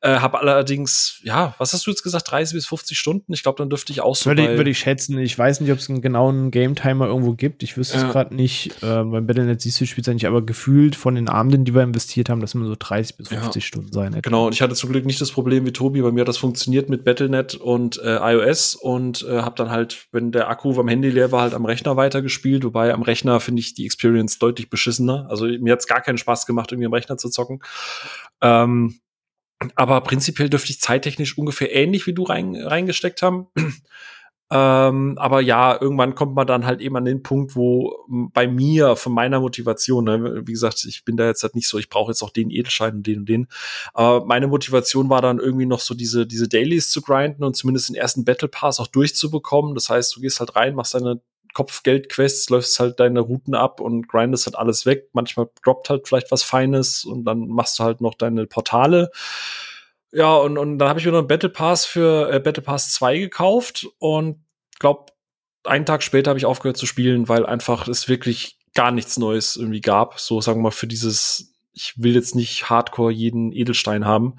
Äh, 0.00 0.16
habe 0.16 0.40
allerdings, 0.40 1.20
ja, 1.22 1.54
was 1.58 1.72
hast 1.72 1.86
du 1.86 1.90
jetzt 1.90 2.02
gesagt, 2.02 2.30
30 2.30 2.54
bis 2.54 2.66
50 2.66 2.98
Stunden? 2.98 3.32
Ich 3.32 3.42
glaube, 3.42 3.58
dann 3.58 3.70
dürfte 3.70 3.92
ich 3.92 4.00
auch 4.00 4.16
so. 4.16 4.30
Würde, 4.30 4.56
würde 4.56 4.70
ich 4.70 4.78
schätzen. 4.78 5.18
Ich 5.18 5.38
weiß 5.38 5.60
nicht, 5.60 5.72
ob 5.72 5.78
es 5.78 5.88
einen 5.88 6.02
genauen 6.02 6.50
Game-Timer 6.50 7.06
irgendwo 7.06 7.34
gibt. 7.34 7.62
Ich 7.62 7.76
wüsste 7.76 7.98
ja. 7.98 8.06
es 8.06 8.12
gerade 8.12 8.34
nicht. 8.34 8.82
Äh, 8.82 9.04
beim 9.04 9.26
Battlenet 9.26 9.60
siehst 9.60 9.80
du, 9.80 9.86
spielst 9.86 10.08
ja 10.08 10.14
nicht, 10.14 10.26
aber 10.26 10.42
gefühlt 10.42 10.96
von 10.96 11.14
den 11.14 11.28
Abenden, 11.28 11.64
die 11.64 11.74
wir 11.74 11.82
investiert 11.82 12.28
haben, 12.28 12.40
das 12.40 12.54
immer 12.54 12.66
so 12.66 12.76
30 12.78 13.16
bis 13.16 13.28
50 13.28 13.62
ja. 13.62 13.66
Stunden 13.66 13.92
sein. 13.92 14.12
Etwa. 14.12 14.20
Genau, 14.20 14.46
und 14.46 14.54
ich 14.54 14.62
hatte 14.62 14.74
zum 14.74 14.90
Glück 14.90 15.06
nicht 15.06 15.20
das 15.20 15.30
Problem 15.30 15.64
wie 15.66 15.72
Tobi. 15.72 16.02
Bei 16.02 16.12
mir 16.12 16.20
hat 16.20 16.28
das 16.28 16.38
funktioniert 16.38 16.88
mit 16.88 17.04
Battlenet 17.04 17.54
und 17.54 18.00
äh, 18.02 18.16
iOS 18.16 18.74
und 18.74 19.24
äh, 19.28 19.40
habe 19.42 19.54
dann 19.56 19.70
halt, 19.70 20.06
wenn 20.12 20.32
der 20.32 20.48
Akku 20.48 20.78
am 20.78 20.88
Handy 20.88 21.10
leer 21.10 21.32
war, 21.32 21.42
halt 21.42 21.54
am 21.54 21.64
Rechner 21.64 21.96
weitergespielt. 21.96 22.64
Wobei 22.64 22.92
am 22.92 23.02
Rechner 23.02 23.40
finde 23.40 23.60
ich 23.60 23.74
die 23.74 23.86
Experience 23.86 24.38
deutlich 24.38 24.70
beschissener. 24.70 25.26
Also 25.28 25.46
mir 25.46 25.72
hat 25.72 25.80
es 25.80 25.86
gar 25.86 26.00
keinen 26.00 26.18
Spaß 26.18 26.46
gemacht, 26.46 26.72
irgendwie 26.72 26.86
am 26.86 26.94
Rechner 26.94 27.16
zu 27.16 27.29
zocken. 27.30 27.62
Ähm, 28.40 29.00
aber 29.74 30.00
prinzipiell 30.00 30.48
dürfte 30.48 30.70
ich 30.70 30.80
zeittechnisch 30.80 31.36
ungefähr 31.36 31.74
ähnlich 31.74 32.06
wie 32.06 32.14
du 32.14 32.22
rein, 32.22 32.56
reingesteckt 32.56 33.20
haben. 33.20 33.48
ähm, 34.50 35.18
aber 35.18 35.42
ja, 35.42 35.78
irgendwann 35.78 36.14
kommt 36.14 36.34
man 36.34 36.46
dann 36.46 36.64
halt 36.64 36.80
eben 36.80 36.96
an 36.96 37.04
den 37.04 37.22
Punkt, 37.22 37.56
wo 37.56 38.06
bei 38.08 38.48
mir, 38.48 38.96
von 38.96 39.12
meiner 39.12 39.40
Motivation, 39.40 40.04
ne, 40.04 40.42
wie 40.46 40.52
gesagt, 40.52 40.84
ich 40.86 41.04
bin 41.04 41.18
da 41.18 41.26
jetzt 41.26 41.42
halt 41.42 41.54
nicht 41.54 41.68
so, 41.68 41.78
ich 41.78 41.90
brauche 41.90 42.10
jetzt 42.10 42.22
auch 42.22 42.30
den 42.30 42.50
Edelschein 42.50 42.94
und 42.94 43.06
den 43.06 43.20
und 43.20 43.28
den. 43.28 43.48
Aber 43.92 44.24
meine 44.24 44.46
Motivation 44.46 45.10
war 45.10 45.20
dann 45.20 45.38
irgendwie 45.38 45.66
noch 45.66 45.80
so 45.80 45.94
diese, 45.94 46.26
diese 46.26 46.48
Dailies 46.48 46.90
zu 46.90 47.02
grinden 47.02 47.44
und 47.44 47.54
zumindest 47.54 47.90
den 47.90 47.96
ersten 47.96 48.24
Battle 48.24 48.48
Pass 48.48 48.80
auch 48.80 48.86
durchzubekommen. 48.86 49.74
Das 49.74 49.90
heißt, 49.90 50.16
du 50.16 50.20
gehst 50.20 50.40
halt 50.40 50.56
rein, 50.56 50.74
machst 50.74 50.94
deine 50.94 51.20
Kopfgeld-Quests, 51.54 52.50
läufst 52.50 52.78
halt 52.78 53.00
deine 53.00 53.20
Routen 53.20 53.54
ab 53.54 53.80
und 53.80 54.08
grindest 54.08 54.46
halt 54.46 54.56
alles 54.56 54.86
weg. 54.86 55.08
Manchmal 55.12 55.48
droppt 55.62 55.90
halt 55.90 56.08
vielleicht 56.08 56.30
was 56.30 56.42
Feines 56.42 57.04
und 57.04 57.24
dann 57.24 57.48
machst 57.48 57.78
du 57.78 57.84
halt 57.84 58.00
noch 58.00 58.14
deine 58.14 58.46
Portale. 58.46 59.10
Ja, 60.12 60.34
und, 60.36 60.58
und 60.58 60.78
dann 60.78 60.88
habe 60.88 60.98
ich 60.98 61.06
mir 61.06 61.12
noch 61.12 61.18
einen 61.18 61.28
Battle 61.28 61.48
Pass 61.48 61.84
für 61.84 62.32
äh, 62.32 62.40
Battle 62.40 62.62
Pass 62.62 62.92
2 62.92 63.18
gekauft 63.18 63.86
und 63.98 64.44
glaub, 64.78 65.12
einen 65.64 65.86
Tag 65.86 66.02
später 66.02 66.30
habe 66.30 66.38
ich 66.38 66.46
aufgehört 66.46 66.76
zu 66.76 66.86
spielen, 66.86 67.28
weil 67.28 67.46
einfach 67.46 67.86
es 67.86 68.08
wirklich 68.08 68.58
gar 68.74 68.90
nichts 68.90 69.18
Neues 69.18 69.56
irgendwie 69.56 69.80
gab. 69.80 70.18
So 70.18 70.40
sagen 70.40 70.58
wir 70.58 70.64
mal 70.64 70.70
für 70.70 70.86
dieses, 70.86 71.52
ich 71.72 71.94
will 71.96 72.14
jetzt 72.14 72.34
nicht 72.34 72.70
Hardcore 72.70 73.12
jeden 73.12 73.52
Edelstein 73.52 74.04
haben. 74.04 74.36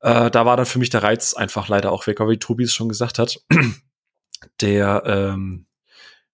Äh, 0.00 0.30
da 0.30 0.46
war 0.46 0.56
dann 0.56 0.66
für 0.66 0.78
mich 0.78 0.90
der 0.90 1.02
Reiz 1.02 1.34
einfach 1.34 1.68
leider 1.68 1.92
auch 1.92 2.06
weg, 2.06 2.20
aber 2.20 2.30
wie 2.30 2.38
Tobi 2.38 2.64
es 2.64 2.74
schon 2.74 2.88
gesagt 2.88 3.18
hat, 3.18 3.40
der 4.60 5.02
ähm, 5.06 5.66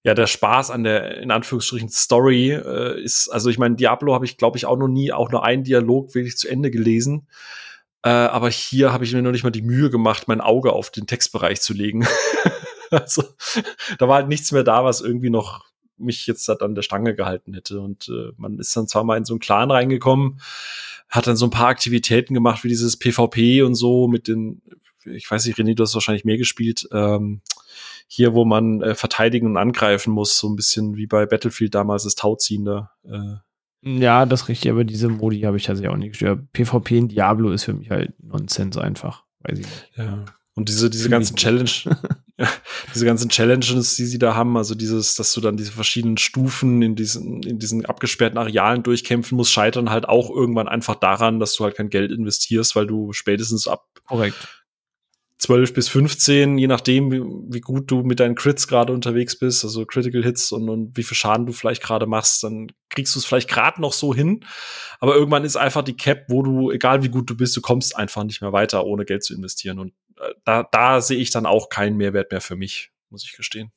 ja, 0.08 0.14
der 0.14 0.26
Spaß 0.26 0.70
an 0.70 0.84
der, 0.84 1.18
in 1.18 1.30
Anführungsstrichen, 1.30 1.90
Story 1.90 2.52
äh, 2.52 2.98
ist, 2.98 3.28
also 3.28 3.50
ich 3.50 3.58
meine, 3.58 3.76
Diablo 3.76 4.14
habe 4.14 4.24
ich, 4.24 4.38
glaube 4.38 4.56
ich, 4.56 4.64
auch 4.64 4.78
noch 4.78 4.88
nie, 4.88 5.12
auch 5.12 5.30
nur 5.30 5.44
einen 5.44 5.64
Dialog 5.64 6.14
wirklich 6.14 6.38
zu 6.38 6.48
Ende 6.48 6.70
gelesen. 6.70 7.28
Äh, 8.02 8.08
aber 8.08 8.48
hier 8.48 8.90
habe 8.90 9.04
ich 9.04 9.12
mir 9.12 9.20
noch 9.20 9.32
nicht 9.32 9.44
mal 9.44 9.50
die 9.50 9.60
Mühe 9.60 9.90
gemacht, 9.90 10.26
mein 10.26 10.40
Auge 10.40 10.72
auf 10.72 10.88
den 10.88 11.06
Textbereich 11.06 11.60
zu 11.60 11.74
legen. 11.74 12.06
also, 12.90 13.22
da 13.98 14.08
war 14.08 14.16
halt 14.16 14.28
nichts 14.28 14.50
mehr 14.50 14.64
da, 14.64 14.82
was 14.82 15.02
irgendwie 15.02 15.28
noch 15.28 15.66
mich 15.98 16.26
jetzt 16.26 16.48
halt 16.48 16.62
an 16.62 16.74
der 16.74 16.80
Stange 16.80 17.14
gehalten 17.14 17.52
hätte. 17.52 17.78
Und 17.78 18.08
äh, 18.08 18.32
man 18.38 18.58
ist 18.58 18.74
dann 18.74 18.88
zwar 18.88 19.04
mal 19.04 19.18
in 19.18 19.26
so 19.26 19.34
einen 19.34 19.40
Clan 19.40 19.70
reingekommen, 19.70 20.40
hat 21.10 21.26
dann 21.26 21.36
so 21.36 21.44
ein 21.44 21.50
paar 21.50 21.68
Aktivitäten 21.68 22.32
gemacht, 22.32 22.64
wie 22.64 22.68
dieses 22.68 22.96
PvP 22.96 23.60
und 23.60 23.74
so 23.74 24.08
mit 24.08 24.26
den, 24.26 24.62
ich 25.04 25.30
weiß 25.30 25.44
nicht, 25.44 25.58
René, 25.58 25.74
du 25.74 25.82
hast 25.82 25.92
wahrscheinlich 25.92 26.24
mehr 26.24 26.38
gespielt, 26.38 26.88
ähm, 26.92 27.42
hier, 28.08 28.34
wo 28.34 28.44
man 28.44 28.82
äh, 28.82 28.94
verteidigen 28.94 29.46
und 29.46 29.56
angreifen 29.58 30.12
muss, 30.12 30.38
so 30.38 30.48
ein 30.48 30.56
bisschen 30.56 30.96
wie 30.96 31.06
bei 31.06 31.26
Battlefield 31.26 31.74
damals 31.74 32.04
das 32.04 32.14
Tauziehen 32.14 32.64
da. 32.64 32.90
Äh. 33.04 33.36
Ja, 33.82 34.26
das 34.26 34.42
ist 34.42 34.48
richtig, 34.48 34.70
aber 34.72 34.82
diese 34.82 35.08
Modi 35.08 35.42
habe 35.42 35.56
ich 35.58 35.64
tatsächlich 35.64 35.92
auch 35.92 35.96
nicht 35.96 36.12
gestört. 36.12 36.52
PvP 36.52 36.98
in 36.98 37.08
Diablo 37.08 37.52
ist 37.52 37.64
für 37.64 37.74
mich 37.74 37.90
halt 37.90 38.12
Nonsens 38.20 38.76
einfach. 38.76 39.24
Weiß 39.40 39.58
ich 39.58 39.66
nicht. 39.66 39.90
Ja. 39.96 40.24
Und 40.54 40.68
diese, 40.68 40.90
diese 40.90 41.08
ganzen 41.08 41.36
Challenge, 41.36 41.70
ja, 42.38 42.48
diese 42.94 43.04
ganzen 43.04 43.28
Challenges, 43.28 43.94
die 43.94 44.06
sie 44.06 44.18
da 44.18 44.34
haben, 44.34 44.56
also 44.56 44.74
dieses, 44.74 45.14
dass 45.14 45.32
du 45.32 45.40
dann 45.40 45.56
diese 45.56 45.72
verschiedenen 45.72 46.16
Stufen 46.16 46.82
in 46.82 46.96
diesen, 46.96 47.42
in 47.42 47.58
diesen 47.58 47.84
abgesperrten 47.86 48.38
Arealen 48.38 48.82
durchkämpfen 48.82 49.36
musst, 49.36 49.52
scheitern 49.52 49.90
halt 49.90 50.08
auch 50.08 50.30
irgendwann 50.30 50.66
einfach 50.66 50.96
daran, 50.96 51.38
dass 51.38 51.54
du 51.54 51.64
halt 51.64 51.76
kein 51.76 51.90
Geld 51.90 52.10
investierst, 52.10 52.74
weil 52.74 52.86
du 52.86 53.12
spätestens 53.12 53.68
ab 53.68 53.86
Korrekt 54.04 54.48
12 55.38 55.72
bis 55.72 55.88
15, 55.88 56.58
je 56.58 56.66
nachdem, 56.66 57.12
wie, 57.12 57.20
wie 57.20 57.60
gut 57.60 57.90
du 57.90 58.02
mit 58.02 58.18
deinen 58.18 58.34
Crits 58.34 58.66
gerade 58.66 58.92
unterwegs 58.92 59.38
bist, 59.38 59.64
also 59.64 59.86
Critical 59.86 60.22
Hits 60.22 60.50
und, 60.50 60.68
und 60.68 60.96
wie 60.96 61.04
viel 61.04 61.16
Schaden 61.16 61.46
du 61.46 61.52
vielleicht 61.52 61.82
gerade 61.82 62.06
machst, 62.06 62.42
dann 62.42 62.72
kriegst 62.88 63.14
du 63.14 63.20
es 63.20 63.24
vielleicht 63.24 63.48
gerade 63.48 63.80
noch 63.80 63.92
so 63.92 64.12
hin. 64.12 64.44
Aber 64.98 65.14
irgendwann 65.14 65.44
ist 65.44 65.56
einfach 65.56 65.82
die 65.82 65.96
Cap, 65.96 66.24
wo 66.28 66.42
du, 66.42 66.72
egal 66.72 67.04
wie 67.04 67.08
gut 67.08 67.30
du 67.30 67.36
bist, 67.36 67.56
du 67.56 67.60
kommst 67.60 67.96
einfach 67.96 68.24
nicht 68.24 68.40
mehr 68.40 68.52
weiter, 68.52 68.84
ohne 68.84 69.04
Geld 69.04 69.22
zu 69.22 69.32
investieren. 69.32 69.78
Und 69.78 69.92
äh, 70.16 70.34
da, 70.44 70.64
da 70.72 71.00
sehe 71.00 71.18
ich 71.18 71.30
dann 71.30 71.46
auch 71.46 71.68
keinen 71.68 71.96
Mehrwert 71.96 72.32
mehr 72.32 72.40
für 72.40 72.56
mich, 72.56 72.90
muss 73.08 73.24
ich 73.24 73.36
gestehen. 73.36 73.70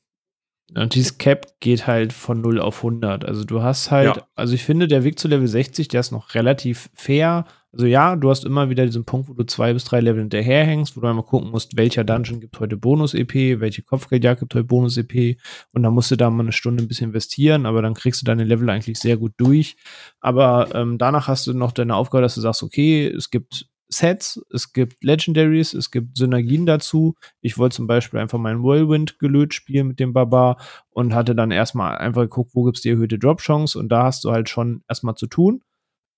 Und 0.74 0.94
dieses 0.94 1.18
Cap 1.18 1.60
geht 1.60 1.86
halt 1.86 2.12
von 2.12 2.40
0 2.40 2.60
auf 2.60 2.78
100. 2.78 3.24
Also 3.24 3.44
du 3.44 3.62
hast 3.62 3.90
halt, 3.90 4.16
ja. 4.16 4.26
also 4.34 4.54
ich 4.54 4.64
finde, 4.64 4.88
der 4.88 5.04
Weg 5.04 5.18
zu 5.18 5.28
Level 5.28 5.46
60, 5.46 5.88
der 5.88 6.00
ist 6.00 6.10
noch 6.10 6.34
relativ 6.34 6.90
fair. 6.94 7.44
Also 7.72 7.86
ja, 7.86 8.16
du 8.16 8.28
hast 8.28 8.44
immer 8.44 8.68
wieder 8.68 8.84
diesen 8.84 9.06
Punkt, 9.06 9.30
wo 9.30 9.32
du 9.32 9.44
zwei 9.44 9.72
bis 9.72 9.84
drei 9.84 10.00
Level 10.00 10.20
hinterherhängst, 10.20 10.94
wo 10.94 11.00
du 11.00 11.06
einmal 11.06 11.24
gucken 11.24 11.50
musst, 11.50 11.74
welcher 11.78 12.04
Dungeon 12.04 12.40
gibt 12.40 12.60
heute 12.60 12.76
Bonus-EP, 12.76 13.60
welche 13.60 13.82
Kopfgeldjagd 13.82 14.40
gibt 14.40 14.54
heute 14.54 14.64
Bonus-EP 14.64 15.38
und 15.72 15.82
dann 15.82 15.94
musst 15.94 16.10
du 16.10 16.16
da 16.16 16.28
mal 16.28 16.42
eine 16.42 16.52
Stunde 16.52 16.84
ein 16.84 16.88
bisschen 16.88 17.08
investieren, 17.08 17.64
aber 17.64 17.80
dann 17.80 17.94
kriegst 17.94 18.20
du 18.20 18.26
deine 18.26 18.44
Level 18.44 18.68
eigentlich 18.68 18.98
sehr 18.98 19.16
gut 19.16 19.32
durch. 19.38 19.76
Aber 20.20 20.68
ähm, 20.74 20.98
danach 20.98 21.28
hast 21.28 21.46
du 21.46 21.54
noch 21.54 21.72
deine 21.72 21.96
Aufgabe, 21.96 22.20
dass 22.20 22.34
du 22.34 22.42
sagst, 22.42 22.62
okay, 22.62 23.06
es 23.06 23.30
gibt 23.30 23.66
Sets, 23.88 24.44
es 24.50 24.74
gibt 24.74 25.02
Legendaries, 25.02 25.72
es 25.72 25.90
gibt 25.90 26.16
Synergien 26.18 26.66
dazu. 26.66 27.14
Ich 27.40 27.56
wollte 27.56 27.76
zum 27.76 27.86
Beispiel 27.86 28.20
einfach 28.20 28.38
meinen 28.38 28.62
Whirlwind 28.62 29.18
gelöt 29.18 29.54
spielen 29.54 29.88
mit 29.88 30.00
dem 30.00 30.12
Barbar 30.12 30.58
und 30.90 31.14
hatte 31.14 31.34
dann 31.34 31.50
erstmal 31.50 31.96
einfach 31.96 32.22
geguckt, 32.22 32.50
wo 32.54 32.64
gibt 32.64 32.78
es 32.78 32.82
die 32.82 32.90
erhöhte 32.90 33.18
Drop-Chance 33.18 33.78
und 33.78 33.88
da 33.88 34.04
hast 34.04 34.24
du 34.24 34.30
halt 34.30 34.48
schon 34.50 34.82
erstmal 34.88 35.14
zu 35.14 35.26
tun. 35.26 35.62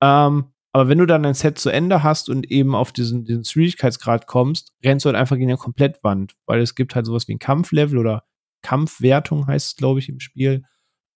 Ähm, 0.01 0.54
aber 0.75 0.89
wenn 0.89 0.99
du 0.99 1.07
dann 1.07 1.25
ein 1.25 1.35
Set 1.35 1.57
zu 1.57 1.71
Ende 1.71 2.03
hast 2.03 2.29
und 2.29 2.51
eben 2.51 2.75
auf 2.75 2.91
diesen, 2.91 3.25
diesen 3.25 3.45
Schwierigkeitsgrad 3.45 4.27
kommst, 4.27 4.73
rennst 4.85 5.05
du 5.05 5.09
halt 5.09 5.17
einfach 5.17 5.37
gegen 5.37 5.49
eine 5.49 5.57
Komplettwand, 5.57 6.35
weil 6.47 6.61
es 6.61 6.75
gibt 6.75 6.97
halt 6.97 7.07
sowas 7.07 7.29
wie 7.29 7.35
ein 7.37 7.39
Kampflevel 7.39 7.97
oder 7.97 8.25
Kampfwertung 8.63 9.47
heißt 9.47 9.69
es, 9.69 9.77
glaube 9.77 10.01
ich, 10.01 10.09
im 10.09 10.19
Spiel. 10.19 10.65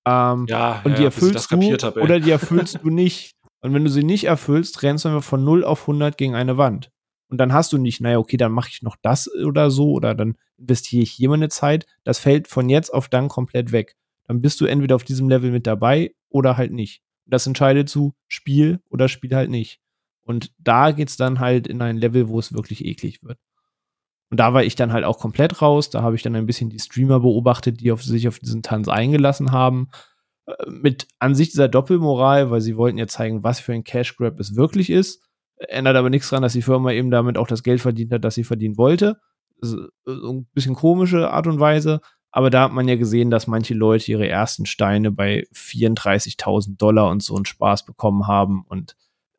Ähm, 0.07 0.47
ja, 0.49 0.81
und 0.85 0.93
ja, 0.93 0.99
die 0.99 1.05
erfüllst 1.05 1.51
du 1.51 1.57
hab, 1.57 1.97
oder 1.97 2.21
die 2.21 2.31
erfüllst 2.31 2.79
du 2.85 2.91
nicht. 2.91 3.35
Und 3.61 3.75
wenn 3.75 3.85
du 3.85 3.91
sie 3.91 4.05
nicht 4.05 4.25
erfüllst, 4.25 4.85
rennst 4.85 5.05
du 5.05 5.09
einfach 5.09 5.25
von 5.25 5.43
0 5.43 5.65
auf 5.65 5.81
100 5.81 6.17
gegen 6.17 6.37
eine 6.37 6.57
Wand. 6.57 6.93
Und 7.29 7.39
dann 7.39 7.53
hast 7.53 7.73
du 7.73 7.79
nicht, 7.79 8.01
naja, 8.01 8.19
okay, 8.19 8.37
dann 8.37 8.53
mache 8.53 8.71
ich 8.71 8.83
noch 8.83 8.95
das 9.03 9.29
oder 9.29 9.73
so 9.73 9.91
oder 9.91 10.15
dann 10.15 10.37
investiere 10.57 11.03
ich 11.03 11.11
hier 11.11 11.31
meine 11.31 11.49
Zeit. 11.49 11.85
Das 12.05 12.21
fällt 12.21 12.47
von 12.47 12.69
jetzt 12.69 12.95
auf 12.95 13.09
dann 13.09 13.27
komplett 13.27 13.73
weg. 13.73 13.97
Dann 14.29 14.41
bist 14.41 14.61
du 14.61 14.67
entweder 14.67 14.95
auf 14.95 15.03
diesem 15.03 15.29
Level 15.29 15.51
mit 15.51 15.67
dabei 15.67 16.15
oder 16.31 16.57
halt 16.57 16.71
nicht 16.71 17.03
das 17.29 17.47
entscheidet 17.47 17.89
zu 17.89 18.15
Spiel 18.27 18.81
oder 18.91 19.09
Spiel 19.09 19.35
halt 19.35 19.51
nicht. 19.51 19.81
Und 20.23 20.53
da 20.59 20.91
geht's 20.93 21.17
dann 21.17 21.41
halt 21.41 21.67
in 21.67 21.81
ein 21.81 21.97
Level, 21.97 22.29
wo 22.29 22.39
es 22.39 22.53
wirklich 22.53 22.85
eklig 22.85 23.23
wird. 23.23 23.39
Und 24.31 24.39
da 24.41 24.53
war 24.53 24.63
ich 24.63 24.75
dann 24.75 24.93
halt 24.93 25.05
auch 25.05 25.19
komplett 25.19 25.63
raus. 25.63 25.89
Da 25.91 26.03
habe 26.03 26.15
ich 26.17 26.23
dann 26.23 26.37
ein 26.37 26.47
bisschen 26.47 26.69
die 26.69 26.79
Streamer 26.79 27.21
beobachtet, 27.21 27.81
die 27.81 27.93
auf 27.93 28.03
sich 28.03 28.29
auf 28.29 28.39
diesen 28.39 28.63
Tanz 28.63 28.89
eingelassen 28.89 29.53
haben. 29.53 29.89
äh, 30.47 30.71
mit 30.71 31.09
an 31.19 31.35
sich 31.35 31.51
dieser 31.51 31.69
Doppelmoral, 31.69 32.51
weil 32.51 32.61
sie 32.61 32.77
wollten 32.77 32.99
ja 32.99 33.07
zeigen, 33.07 33.43
was 33.45 33.61
für 33.61 33.73
ein 33.73 33.85
Cash 33.85 34.17
Grab 34.17 34.39
es 34.41 34.57
wirklich 34.57 34.91
ist. 34.91 35.23
Ändert 35.59 35.97
aber 35.97 36.11
nichts 36.11 36.31
daran, 36.31 36.43
dass 36.43 36.53
die 36.55 36.63
Firma 36.63 36.93
eben 36.93 37.11
damit 37.11 37.39
auch 37.39 37.47
das 37.49 37.63
Geld 37.63 37.81
verdient 37.81 38.13
hat, 38.13 38.25
das 38.25 38.35
sie 38.35 38.45
verdienen 38.45 38.77
wollte. 38.79 39.19
So 39.61 39.89
ein 40.07 40.47
bisschen 40.55 40.75
komische 40.75 41.31
Art 41.31 41.47
und 41.47 41.61
Weise. 41.61 42.01
Aber 42.39 42.51
da 42.51 42.63
hat 42.63 42.73
man 42.73 42.87
ja 42.87 42.95
gesehen, 42.95 43.33
dass 43.33 43.49
manche 43.49 43.75
Leute 43.75 44.13
ihre 44.13 44.29
ersten 44.29 44.65
Steine 44.65 45.11
bei 45.11 45.49
34.000 45.53 46.77
Dollar 46.77 47.11
und 47.11 47.21
so 47.21 47.35
einen 47.35 47.47
Spaß 47.47 47.85
bekommen 47.85 48.29
haben 48.29 48.65
und 48.69 48.95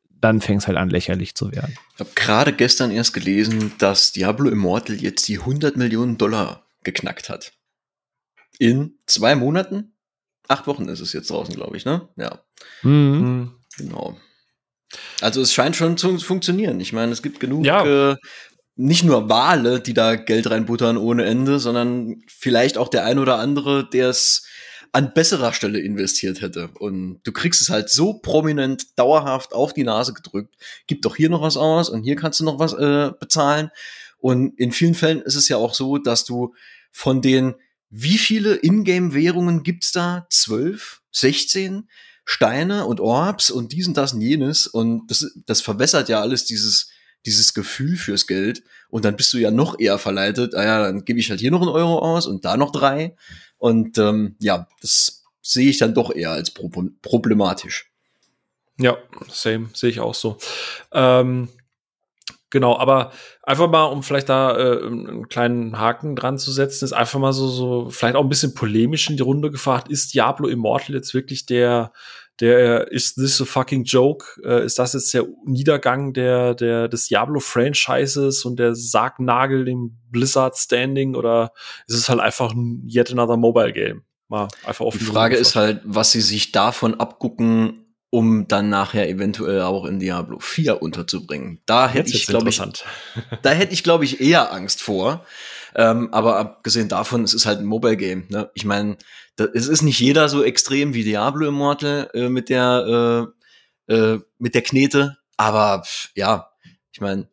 dann 0.10 0.42
fängt 0.42 0.64
es 0.64 0.68
halt 0.68 0.78
an, 0.78 0.90
lächerlich 0.90 1.34
zu 1.34 1.54
werden. 1.54 1.78
Ich 1.94 2.02
habe 2.02 2.10
gerade 2.14 2.52
gestern 2.52 2.92
erst 2.92 3.14
gelesen, 3.14 3.72
dass 3.78 4.12
Diablo 4.12 4.50
Immortal 4.50 4.98
jetzt 4.98 5.30
die 5.30 5.40
100 5.40 5.78
Millionen 5.78 6.18
Dollar 6.18 6.66
geknackt 6.84 7.30
hat. 7.30 7.54
In 8.58 8.96
zwei 9.06 9.34
Monaten? 9.34 9.94
Acht 10.50 10.68
Wochen 10.68 10.90
ist 10.90 11.00
es 11.00 11.14
jetzt 11.14 11.30
draußen, 11.30 11.56
glaube 11.56 11.78
ich, 11.78 11.86
ne? 11.86 12.10
Ja. 12.18 12.44
Mhm. 12.84 12.92
mhm. 12.92 13.52
Genau. 13.78 14.18
Also 15.22 15.40
es 15.42 15.54
scheint 15.54 15.78
schon 15.78 15.96
zu 15.96 16.18
funktionieren. 16.18 16.82
Ich 16.82 16.92
meine, 16.92 17.14
es 17.14 17.22
gibt 17.22 17.40
genug 17.40 17.66
ja. 17.66 18.12
äh, 18.12 18.18
nicht 18.82 19.04
nur 19.04 19.28
Wale, 19.28 19.82
die 19.82 19.94
da 19.94 20.16
Geld 20.16 20.50
reinbuttern 20.50 20.96
ohne 20.96 21.26
Ende, 21.26 21.60
sondern 21.60 22.24
vielleicht 22.28 22.78
auch 22.78 22.88
der 22.88 23.04
ein 23.04 23.20
oder 23.20 23.38
andere, 23.38 23.90
der 23.90 24.08
es 24.08 24.46
an 24.94 25.14
besserer 25.14 25.52
Stelle 25.52 25.82
investiert 25.82 26.40
hätte. 26.40 26.70
Und 26.80 27.20
du 27.24 27.34
kriegst 27.34 27.60
es 27.60 27.70
halt 27.70 27.90
so 27.90 28.14
prominent, 28.14 28.98
dauerhaft 28.98 29.52
auf 29.52 29.74
die 29.74 29.84
Nase 29.84 30.14
gedrückt. 30.14 30.56
Gib 30.88 31.02
doch 31.02 31.18
hier 31.18 31.30
noch 31.30 31.42
was 31.42 31.58
aus 31.58 31.90
und 31.90 32.04
hier 32.04 32.16
kannst 32.16 32.40
du 32.40 32.46
noch 32.46 32.58
was 32.58 32.72
äh, 32.72 33.12
bezahlen. 33.20 33.70
Und 34.18 34.58
in 34.58 34.72
vielen 34.72 34.96
Fällen 34.96 35.22
ist 35.22 35.36
es 35.36 35.50
ja 35.50 35.58
auch 35.58 35.74
so, 35.74 35.98
dass 35.98 36.24
du 36.24 36.56
von 36.90 37.22
den, 37.22 37.56
wie 37.90 38.18
viele 38.18 38.56
Ingame-Währungen 38.56 39.64
gibt's 39.64 39.92
da? 39.92 40.26
Zwölf? 40.30 41.02
Sechzehn? 41.12 41.90
Steine 42.24 42.86
und 42.86 43.02
Orbs 43.02 43.52
und 43.52 43.74
diesen, 43.74 43.94
das 43.94 44.14
und 44.14 44.22
jenes. 44.22 44.68
Und 44.68 45.12
das, 45.12 45.34
das 45.46 45.62
verwässert 45.62 46.08
ja 46.08 46.22
alles 46.22 46.46
dieses, 46.46 46.92
dieses 47.26 47.54
Gefühl 47.54 47.98
fürs 47.98 48.28
Geld. 48.28 48.64
Und 48.90 49.06
dann 49.06 49.16
bist 49.16 49.34
du 49.34 49.38
ja 49.38 49.52
noch 49.52 49.80
eher 49.80 50.00
verleitet, 50.00 50.56
ah 50.56 50.64
ja, 50.64 50.84
dann 50.84 51.06
gebe 51.06 51.20
ich 51.20 51.30
halt 51.30 51.40
hier 51.40 51.52
noch 51.52 51.62
einen 51.62 51.70
Euro 51.70 52.00
aus 52.00 52.26
und 52.26 52.46
da 52.46 52.58
noch 52.58 52.72
drei. 52.72 53.16
Und 53.58 53.98
ähm, 53.98 54.36
ja, 54.40 54.68
das 54.82 55.24
sehe 55.42 55.70
ich 55.70 55.78
dann 55.78 55.94
doch 55.94 56.14
eher 56.14 56.32
als 56.32 56.52
problematisch. 56.52 57.92
Ja, 58.80 58.98
same, 59.28 59.70
sehe 59.74 59.90
ich 59.90 60.00
auch 60.00 60.16
so. 60.16 60.38
Ähm, 60.94 61.50
genau, 62.50 62.78
aber 62.78 63.12
einfach 63.44 63.70
mal, 63.70 63.86
um 63.86 64.04
vielleicht 64.04 64.30
da 64.30 64.58
äh, 64.58 64.86
einen 64.86 65.28
kleinen 65.28 65.78
Haken 65.78 66.16
dran 66.16 66.38
zu 66.38 66.52
setzen, 66.52 66.86
ist 66.86 66.94
einfach 66.94 67.20
mal 67.20 67.34
so, 67.34 67.48
so 67.48 67.90
vielleicht 67.90 68.16
auch 68.16 68.24
ein 68.24 68.30
bisschen 68.30 68.54
polemisch 68.54 69.10
in 69.10 69.18
die 69.18 69.24
Runde 69.24 69.52
gefragt, 69.52 69.90
ist 69.90 70.14
Diablo 70.14 70.48
Immortal 70.48 70.96
jetzt 70.96 71.14
wirklich 71.14 71.46
der 71.46 71.92
der 72.40 72.92
ist 72.92 73.16
this 73.16 73.42
a 73.42 73.46
fucking 73.46 73.84
joke? 73.84 74.26
Äh, 74.44 74.66
ist 74.66 74.80
das 74.80 74.94
jetzt 74.94 75.14
der 75.14 75.26
Niedergang 75.46 76.14
der, 76.14 76.56
der, 76.56 76.88
des 76.88 77.08
Diablo-Franchises 77.08 78.46
und 78.46 78.58
der 78.60 78.76
Sargnagel 78.76 79.68
im 79.68 79.98
Blizzard-Standing 80.10 81.16
oder 81.16 81.52
ist 81.88 81.98
es 81.98 82.10
halt 82.10 82.20
einfach 82.20 82.52
ein 82.54 82.88
yet 82.88 83.12
another 83.12 83.38
Mobile 83.38 83.74
Game? 83.74 84.04
Mal 84.28 84.48
einfach 84.64 84.86
offen. 84.86 85.00
Die 85.00 85.06
Frage 85.06 85.36
ist 85.36 85.56
halt, 85.56 85.82
was 85.84 86.12
sie 86.12 86.22
sich 86.22 86.52
davon 86.52 87.00
abgucken, 87.00 87.86
um 88.12 88.48
dann 88.48 88.70
nachher 88.70 89.10
eventuell 89.10 89.62
auch 89.62 89.86
in 89.86 90.00
Diablo 90.00 90.40
4 90.40 90.82
unterzubringen. 90.82 91.62
Da 91.66 91.88
hätte 91.88 92.12
ich, 92.12 92.28
glaube 92.28 92.50
ich, 92.50 92.62
da 93.42 93.50
hätte 93.52 93.74
ich, 93.74 93.84
glaube 93.84 94.06
ich, 94.06 94.22
eher 94.22 94.52
Angst 94.52 94.82
vor. 94.82 95.26
Ähm, 95.76 96.14
aber 96.14 96.38
abgesehen 96.38 96.90
davon, 96.90 97.24
es 97.24 97.34
ist 97.34 97.46
halt 97.46 97.60
ein 97.60 97.66
Mobile 97.66 97.98
Game. 97.98 98.26
Ne? 98.30 98.50
Ich 98.54 98.66
meine, 98.66 98.98
es 99.38 99.68
ist 99.68 99.82
nicht 99.82 100.00
jeder 100.00 100.30
so 100.30 100.44
extrem 100.44 100.94
wie 100.94 101.04
Diablo 101.04 101.48
Immortal 101.48 102.10
äh, 102.14 102.30
mit 102.30 102.50
der 102.50 103.32
äh, 103.88 103.94
äh, 103.94 104.20
mit 104.38 104.56
der 104.56 104.62
Knete, 104.62 105.18
aber 105.38 105.84
ja, 106.16 106.52
ich 106.92 107.02
meine, 107.02 107.28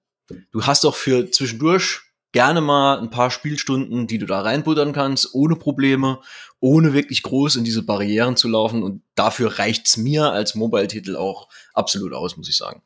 du 0.53 0.65
hast 0.65 0.85
doch 0.85 0.95
für 0.95 1.31
zwischendurch 1.31 2.01
gerne 2.33 2.61
mal 2.61 2.99
ein 2.99 3.11
paar 3.11 3.31
Spielstunden, 3.31 4.07
die 4.07 4.19
du 4.19 4.27
da 4.27 4.43
reinbuttern 4.43 4.93
kannst, 4.93 5.35
ohne 5.35 5.57
Probleme, 5.57 6.21
ohne 6.61 6.93
wirklich 6.93 7.23
groß 7.23 7.57
in 7.57 7.65
diese 7.65 7.83
Barrieren 7.83 8.37
zu 8.37 8.49
laufen. 8.49 8.83
Und 8.83 9.03
dafür 9.15 9.59
reicht's 9.59 9.97
mir 9.97 10.33
als 10.33 10.55
Mobile-Titel 10.55 11.17
auch 11.17 11.49
absolut 11.73 12.13
aus, 12.13 12.37
muss 12.37 12.49
ich 12.49 12.57
sagen. 12.57 12.83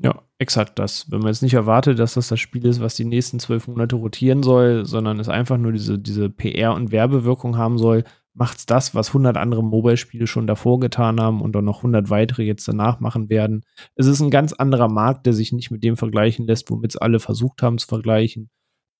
Ja, 0.00 0.22
exakt 0.38 0.78
das. 0.78 1.10
Wenn 1.10 1.20
man 1.20 1.28
jetzt 1.28 1.42
nicht 1.42 1.54
erwartet, 1.54 1.98
dass 1.98 2.14
das 2.14 2.28
das 2.28 2.38
Spiel 2.38 2.64
ist, 2.66 2.80
was 2.80 2.94
die 2.94 3.04
nächsten 3.04 3.40
zwölf 3.40 3.66
Monate 3.66 3.96
rotieren 3.96 4.44
soll, 4.44 4.86
sondern 4.86 5.18
es 5.18 5.28
einfach 5.28 5.58
nur 5.58 5.72
diese, 5.72 5.98
diese 5.98 6.26
PR- 6.26 6.74
und 6.74 6.92
Werbewirkung 6.92 7.56
haben 7.56 7.78
soll, 7.78 8.04
macht's 8.32 8.64
das, 8.66 8.94
was 8.94 9.08
100 9.08 9.36
andere 9.36 9.64
Mobile-Spiele 9.64 10.28
schon 10.28 10.46
davor 10.46 10.78
getan 10.78 11.20
haben 11.20 11.40
und 11.40 11.52
dann 11.54 11.64
noch 11.64 11.78
100 11.78 12.10
weitere 12.10 12.44
jetzt 12.44 12.68
danach 12.68 13.00
machen 13.00 13.28
werden. 13.28 13.64
Es 13.96 14.06
ist 14.06 14.20
ein 14.20 14.30
ganz 14.30 14.52
anderer 14.52 14.88
Markt, 14.88 15.26
der 15.26 15.32
sich 15.32 15.52
nicht 15.52 15.72
mit 15.72 15.82
dem 15.82 15.96
vergleichen 15.96 16.46
lässt, 16.46 16.70
womit 16.70 16.92
es 16.92 16.96
alle 16.96 17.18
versucht 17.18 17.62
haben 17.62 17.78
zu 17.78 17.88
vergleichen. 17.88 18.50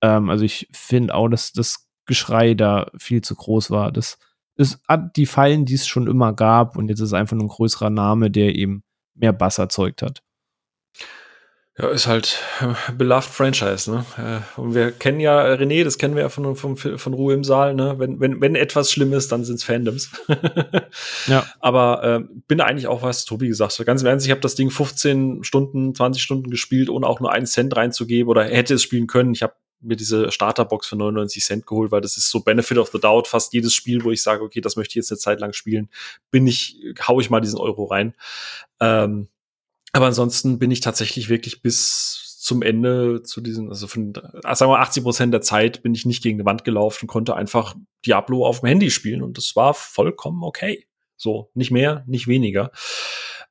Ähm, 0.02 0.28
also 0.30 0.44
ich 0.44 0.68
finde 0.72 1.14
auch, 1.14 1.28
dass 1.28 1.52
das 1.52 1.88
Geschrei 2.06 2.54
da 2.54 2.90
viel 2.98 3.20
zu 3.20 3.36
groß 3.36 3.70
war. 3.70 3.92
Das 3.92 4.18
ist 4.56 4.80
die 5.14 5.26
Fallen, 5.26 5.64
die 5.66 5.74
es 5.74 5.86
schon 5.86 6.08
immer 6.08 6.32
gab 6.32 6.76
und 6.76 6.88
jetzt 6.88 7.00
ist 7.00 7.12
einfach 7.12 7.36
nur 7.36 7.44
ein 7.44 7.50
größerer 7.50 7.90
Name, 7.90 8.30
der 8.32 8.56
eben 8.56 8.82
mehr 9.14 9.32
Bass 9.32 9.58
erzeugt 9.58 10.02
hat. 10.02 10.22
Ja, 11.80 11.88
ist 11.90 12.06
halt 12.06 12.40
äh, 12.60 12.92
beloved 12.92 13.28
Franchise, 13.30 13.90
ne? 13.90 14.04
Äh, 14.16 14.60
und 14.60 14.74
wir 14.74 14.90
kennen 14.90 15.20
ja 15.20 15.44
René, 15.44 15.84
das 15.84 15.96
kennen 15.98 16.16
wir 16.16 16.22
ja 16.22 16.28
von, 16.28 16.56
von, 16.56 16.76
von 16.76 17.14
Ruhe 17.14 17.34
im 17.34 17.44
Saal, 17.44 17.74
ne? 17.74 17.94
Wenn, 17.98 18.18
wenn, 18.20 18.40
wenn 18.40 18.56
etwas 18.56 18.90
schlimm 18.90 19.12
ist, 19.12 19.30
dann 19.30 19.44
sind's 19.44 19.62
Fandoms. 19.62 20.10
ja. 21.28 21.46
Aber 21.60 22.02
äh, 22.02 22.20
bin 22.48 22.60
eigentlich 22.60 22.88
auch, 22.88 23.02
was 23.02 23.24
Tobi 23.24 23.48
gesagt 23.48 23.78
hat. 23.78 23.86
Ganz 23.86 24.02
im 24.02 24.08
Ernst, 24.08 24.26
ich 24.26 24.32
habe 24.32 24.40
das 24.40 24.56
Ding 24.56 24.70
15 24.70 25.44
Stunden, 25.44 25.94
20 25.94 26.22
Stunden 26.22 26.50
gespielt, 26.50 26.90
ohne 26.90 27.06
auch 27.06 27.20
nur 27.20 27.32
einen 27.32 27.46
Cent 27.46 27.76
reinzugeben 27.76 28.28
oder 28.28 28.44
hätte 28.44 28.74
es 28.74 28.82
spielen 28.82 29.06
können. 29.06 29.32
Ich 29.32 29.42
habe 29.42 29.54
mir 29.80 29.96
diese 29.96 30.32
Starterbox 30.32 30.88
für 30.88 30.96
99 30.96 31.44
Cent 31.44 31.66
geholt, 31.66 31.92
weil 31.92 32.00
das 32.00 32.16
ist 32.16 32.30
so 32.30 32.40
Benefit 32.40 32.78
of 32.78 32.90
the 32.92 32.98
Doubt. 32.98 33.28
Fast 33.28 33.52
jedes 33.52 33.74
Spiel, 33.74 34.02
wo 34.02 34.10
ich 34.10 34.22
sage, 34.22 34.42
okay, 34.42 34.60
das 34.60 34.74
möchte 34.74 34.92
ich 34.92 34.96
jetzt 34.96 35.12
eine 35.12 35.18
Zeit 35.18 35.38
lang 35.38 35.52
spielen, 35.52 35.88
bin 36.32 36.48
ich, 36.48 36.76
hau 37.06 37.20
ich 37.20 37.30
mal 37.30 37.40
diesen 37.40 37.60
Euro 37.60 37.84
rein. 37.84 38.14
Ähm, 38.80 39.28
aber 39.92 40.06
ansonsten 40.06 40.58
bin 40.58 40.70
ich 40.70 40.80
tatsächlich 40.80 41.28
wirklich 41.28 41.62
bis 41.62 42.36
zum 42.38 42.62
Ende 42.62 43.22
zu 43.22 43.40
diesen, 43.40 43.68
also 43.68 43.86
von, 43.86 44.14
äh, 44.14 44.54
sagen 44.54 44.70
wir 44.70 44.80
80 44.80 45.02
Prozent 45.02 45.34
der 45.34 45.42
Zeit 45.42 45.82
bin 45.82 45.94
ich 45.94 46.06
nicht 46.06 46.22
gegen 46.22 46.38
die 46.38 46.44
Wand 46.44 46.64
gelaufen, 46.64 47.06
konnte 47.06 47.36
einfach 47.36 47.74
Diablo 48.06 48.46
auf 48.46 48.60
dem 48.60 48.68
Handy 48.68 48.90
spielen 48.90 49.22
und 49.22 49.36
das 49.36 49.54
war 49.54 49.74
vollkommen 49.74 50.42
okay. 50.42 50.86
So, 51.16 51.50
nicht 51.54 51.70
mehr, 51.70 52.04
nicht 52.06 52.28
weniger. 52.28 52.70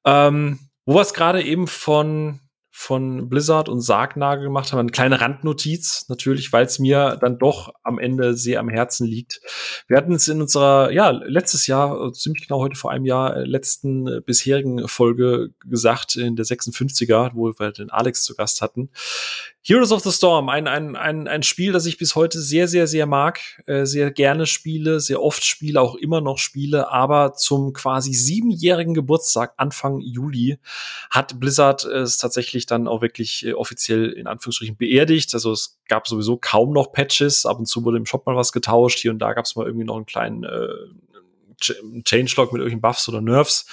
Ähm, 0.06 0.60
wo 0.86 0.96
wir 0.96 1.02
es 1.02 1.14
gerade 1.14 1.44
eben 1.44 1.68
von 1.68 2.40
von 2.80 3.28
Blizzard 3.28 3.70
und 3.70 3.82
Sargnagel 3.82 4.44
gemacht 4.44 4.72
haben. 4.72 4.80
Eine 4.80 4.92
kleine 4.92 5.20
Randnotiz, 5.20 6.06
natürlich, 6.10 6.54
weil 6.54 6.68
es 6.68 6.78
mir 6.78 7.18
dann 7.20 7.40
doch 7.40 7.74
am 7.82 7.98
Ende 7.98 8.36
sehr 8.36 8.60
am 8.60 8.70
Herzen 8.70 9.08
liegt. 9.08 9.42
Wir 9.88 9.98
hatten 9.98 10.14
es 10.14 10.28
in 10.28 10.42
unserer, 10.42 10.92
ja, 10.92 11.10
letztes 11.10 11.66
Jahr, 11.66 12.00
äh, 12.00 12.12
ziemlich 12.12 12.48
genau 12.48 12.60
heute 12.60 12.76
vor 12.76 12.92
einem 12.92 13.06
Jahr, 13.06 13.36
äh, 13.36 13.46
letzten 13.46 14.08
äh, 14.08 14.22
bisherigen 14.22 14.88
Folge 14.88 15.56
gesagt, 15.66 16.18
in 16.18 16.36
der 16.36 16.46
56er, 16.46 17.32
wo 17.34 17.52
wir 17.58 17.72
den 17.72 17.90
Alex 17.90 18.24
zu 18.24 18.36
Gast 18.36 18.62
hatten. 18.62 18.92
Heroes 19.70 19.92
of 19.92 20.02
the 20.02 20.14
Storm, 20.14 20.48
ein, 20.48 20.66
ein, 20.66 20.96
ein, 20.96 21.28
ein 21.28 21.44
Spiel, 21.44 21.74
das 21.74 21.86
ich 21.86 21.98
bis 21.98 22.16
heute 22.16 22.40
sehr, 22.40 22.70
sehr, 22.70 22.88
sehr 22.88 23.06
mag, 23.06 23.42
äh, 23.66 23.84
sehr 23.84 24.12
gerne 24.12 24.46
spiele, 24.46 25.02
sehr 25.02 25.22
oft 25.22 25.44
spiele, 25.44 25.82
auch 25.82 25.96
immer 25.96 26.22
noch 26.22 26.38
spiele, 26.38 26.90
aber 26.90 27.34
zum 27.34 27.74
quasi 27.74 28.14
siebenjährigen 28.14 28.94
Geburtstag, 28.94 29.56
Anfang 29.58 30.00
Juli, 30.00 30.58
hat 31.10 31.42
Blizzard 31.42 31.84
es 31.84 32.18
tatsächlich 32.18 32.66
dann 32.66 32.88
auch 32.88 33.02
wirklich 33.02 33.46
äh, 33.46 33.56
offiziell 33.56 34.10
in 34.12 34.28
Anführungsstrichen 34.28 34.78
beerdigt. 34.78 35.34
Also 35.34 35.52
es 35.52 35.82
gab 35.90 36.08
sowieso 36.08 36.38
kaum 36.38 36.72
noch 36.72 36.94
Patches, 36.94 37.46
ab 37.46 37.60
und 37.60 37.66
zu 37.66 37.84
wurde 37.84 37.98
im 37.98 38.06
Shop 38.06 38.26
mal 38.26 38.38
was 38.38 38.54
getauscht, 38.54 39.00
hier 39.00 39.12
und 39.12 39.20
da 39.20 39.34
gab 39.34 39.44
es 39.44 39.58
mal 39.58 39.66
irgendwie 39.66 39.86
noch 39.86 39.98
einen 39.98 40.06
kleinen 40.06 40.46
äh, 40.46 40.70
Changelog 41.60 42.54
mit 42.54 42.62
irgendwelchen 42.62 42.80
Buffs 42.80 43.10
oder 43.10 43.20
Nerfs. 43.20 43.66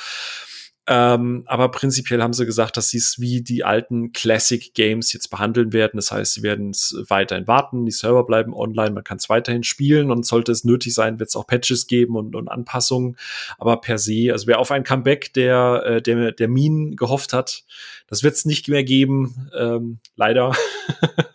Ähm, 0.87 1.45
aber 1.47 1.71
prinzipiell 1.71 2.23
haben 2.23 2.35
sie 2.35 2.45
gesagt, 2.45 2.77
dass 2.77 2.91
sie 2.91 2.99
es 2.99 3.19
wie 3.19 3.41
die 3.41 3.65
alten 3.65 4.13
Classic 4.13 4.75
Games 4.75 5.15
jetzt 5.15 5.29
behandeln 5.29 5.73
werden. 5.73 5.97
Das 5.97 6.11
heißt, 6.11 6.35
sie 6.35 6.43
werden 6.43 6.71
es 6.71 6.95
weiterhin 7.09 7.47
warten, 7.47 7.87
die 7.87 7.91
Server 7.91 8.25
bleiben 8.25 8.53
online, 8.53 8.91
man 8.91 9.05
kann 9.05 9.17
es 9.17 9.31
weiterhin 9.31 9.63
spielen 9.63 10.11
und 10.11 10.27
sollte 10.27 10.53
es 10.53 10.65
nötig 10.65 10.93
sein, 10.93 11.19
wird 11.19 11.31
es 11.31 11.37
auch 11.37 11.47
Patches 11.47 11.87
geben 11.87 12.17
und, 12.17 12.37
und, 12.37 12.49
Anpassungen. 12.49 13.17
Aber 13.59 13.81
per 13.81 13.97
se, 13.97 14.31
also 14.31 14.47
wer 14.47 14.59
auf 14.59 14.71
ein 14.71 14.85
Comeback 14.85 15.33
der, 15.33 15.85
äh, 15.87 16.03
der, 16.03 16.33
der 16.33 16.49
Minen 16.49 16.97
gehofft 16.97 17.33
hat, 17.33 17.65
das 18.07 18.23
wird 18.23 18.35
es 18.35 18.45
nicht 18.45 18.69
mehr 18.69 18.85
geben, 18.85 19.51
ähm, 19.59 20.01
leider. 20.17 20.55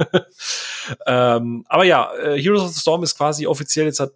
ähm, 1.08 1.66
aber 1.68 1.86
ja, 1.86 2.14
äh, 2.18 2.40
Heroes 2.40 2.62
of 2.62 2.74
the 2.74 2.80
Storm 2.80 3.02
ist 3.02 3.18
quasi 3.18 3.48
offiziell 3.48 3.88
jetzt 3.88 4.00
hat 4.00 4.12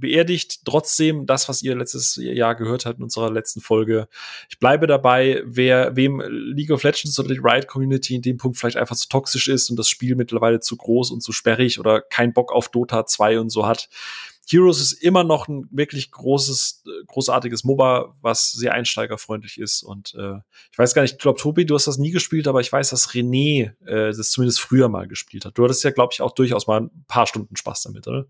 beerdigt. 0.00 0.64
Trotzdem 0.64 1.26
das, 1.26 1.48
was 1.48 1.62
ihr 1.62 1.76
letztes 1.76 2.16
Jahr 2.16 2.54
gehört 2.54 2.86
habt 2.86 2.98
in 2.98 3.04
unserer 3.04 3.30
letzten 3.30 3.60
Folge. 3.60 4.08
Ich 4.48 4.58
bleibe 4.58 4.86
dabei, 4.86 5.42
wer, 5.44 5.96
wem 5.96 6.20
League 6.20 6.70
of 6.70 6.82
Legends 6.82 7.18
oder 7.18 7.28
die 7.28 7.40
Riot 7.42 7.66
Community 7.66 8.14
in 8.14 8.22
dem 8.22 8.36
Punkt 8.36 8.58
vielleicht 8.58 8.76
einfach 8.76 8.96
zu 8.96 9.08
toxisch 9.08 9.48
ist 9.48 9.70
und 9.70 9.78
das 9.78 9.88
Spiel 9.88 10.16
mittlerweile 10.16 10.60
zu 10.60 10.76
groß 10.76 11.10
und 11.10 11.22
zu 11.22 11.32
sperrig 11.32 11.78
oder 11.78 12.00
kein 12.00 12.32
Bock 12.32 12.52
auf 12.52 12.68
Dota 12.68 13.06
2 13.06 13.40
und 13.40 13.50
so 13.50 13.66
hat. 13.66 13.88
Heroes 14.50 14.80
ist 14.80 14.92
immer 14.92 15.24
noch 15.24 15.46
ein 15.48 15.68
wirklich 15.70 16.10
großes, 16.10 16.84
großartiges 17.06 17.64
MOBA, 17.64 18.16
was 18.22 18.50
sehr 18.52 18.72
einsteigerfreundlich 18.72 19.58
ist. 19.58 19.82
Und 19.82 20.14
äh, 20.14 20.38
ich 20.72 20.78
weiß 20.78 20.94
gar 20.94 21.02
nicht, 21.02 21.12
ich 21.12 21.18
glaube, 21.18 21.38
Tobi, 21.38 21.66
du 21.66 21.74
hast 21.74 21.86
das 21.86 21.98
nie 21.98 22.10
gespielt, 22.10 22.48
aber 22.48 22.60
ich 22.60 22.72
weiß, 22.72 22.90
dass 22.90 23.10
René 23.10 23.72
äh, 23.86 24.12
das 24.16 24.30
zumindest 24.30 24.60
früher 24.60 24.88
mal 24.88 25.06
gespielt 25.06 25.44
hat. 25.44 25.58
Du 25.58 25.64
hattest 25.64 25.84
ja, 25.84 25.90
glaube 25.90 26.14
ich, 26.14 26.22
auch 26.22 26.32
durchaus 26.32 26.66
mal 26.66 26.82
ein 26.82 27.04
paar 27.06 27.26
Stunden 27.26 27.56
Spaß 27.56 27.82
damit, 27.82 28.08
oder? 28.08 28.26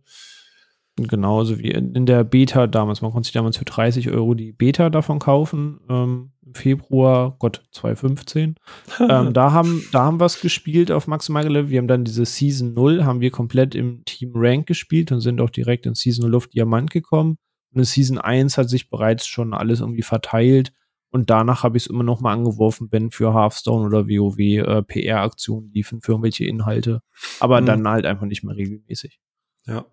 Genauso 1.06 1.58
wie 1.58 1.70
in 1.70 2.06
der 2.06 2.24
Beta 2.24 2.66
damals. 2.66 3.02
Man 3.02 3.12
konnte 3.12 3.26
sich 3.26 3.34
damals 3.34 3.56
für 3.56 3.64
30 3.64 4.10
Euro 4.10 4.34
die 4.34 4.52
Beta 4.52 4.90
davon 4.90 5.18
kaufen. 5.18 5.80
Ähm, 5.88 6.32
Im 6.44 6.54
Februar, 6.54 7.36
Gott, 7.38 7.64
2015. 7.72 8.56
ähm, 9.08 9.32
da 9.32 9.52
haben, 9.52 9.84
da 9.92 10.04
haben 10.04 10.20
wir 10.20 10.26
es 10.26 10.40
gespielt 10.40 10.90
auf 10.90 11.06
maximal 11.06 11.46
Level. 11.46 11.70
Wir 11.70 11.78
haben 11.78 11.88
dann 11.88 12.04
diese 12.04 12.24
Season 12.24 12.74
0, 12.74 13.04
haben 13.04 13.20
wir 13.20 13.30
komplett 13.30 13.74
im 13.74 14.04
Team 14.04 14.32
Rank 14.34 14.66
gespielt 14.66 15.12
und 15.12 15.20
sind 15.20 15.40
auch 15.40 15.50
direkt 15.50 15.86
in 15.86 15.94
Season 15.94 16.24
0 16.24 16.36
auf 16.36 16.48
Diamant 16.48 16.90
gekommen. 16.90 17.36
Und 17.72 17.80
in 17.80 17.84
Season 17.84 18.18
1 18.18 18.58
hat 18.58 18.68
sich 18.68 18.90
bereits 18.90 19.26
schon 19.26 19.54
alles 19.54 19.80
irgendwie 19.80 20.02
verteilt. 20.02 20.72
Und 21.10 21.30
danach 21.30 21.62
habe 21.62 21.76
ich 21.76 21.84
es 21.84 21.90
immer 21.90 22.02
noch 22.02 22.20
mal 22.20 22.32
angeworfen, 22.32 22.88
wenn 22.90 23.10
für 23.10 23.32
Hearthstone 23.32 23.86
oder 23.86 24.08
WoW 24.08 24.38
äh, 24.38 24.82
PR-Aktionen 24.82 25.70
liefen 25.72 26.02
für 26.02 26.12
irgendwelche 26.12 26.44
Inhalte. 26.44 27.00
Aber 27.40 27.60
mhm. 27.60 27.66
dann 27.66 27.88
halt 27.88 28.06
einfach 28.06 28.26
nicht 28.26 28.44
mehr 28.44 28.56
regelmäßig. 28.56 29.18
Ja. 29.66 29.86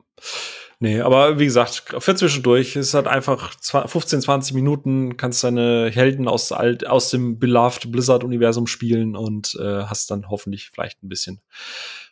Nee, 0.79 0.99
aber 0.99 1.39
wie 1.39 1.45
gesagt, 1.45 1.95
für 1.99 2.15
zwischendurch 2.15 2.75
ist 2.75 2.93
halt 2.93 3.07
einfach 3.07 3.53
15, 3.61 4.21
20 4.21 4.53
Minuten, 4.53 5.15
kannst 5.15 5.43
deine 5.43 5.89
Helden 5.89 6.27
aus, 6.27 6.51
aus 6.51 7.09
dem 7.09 7.39
Beloved 7.39 7.91
Blizzard-Universum 7.91 8.67
spielen 8.67 9.15
und 9.15 9.57
äh, 9.59 9.83
hast 9.83 10.11
dann 10.11 10.29
hoffentlich 10.29 10.69
vielleicht 10.73 11.01
ein 11.01 11.09
bisschen 11.09 11.41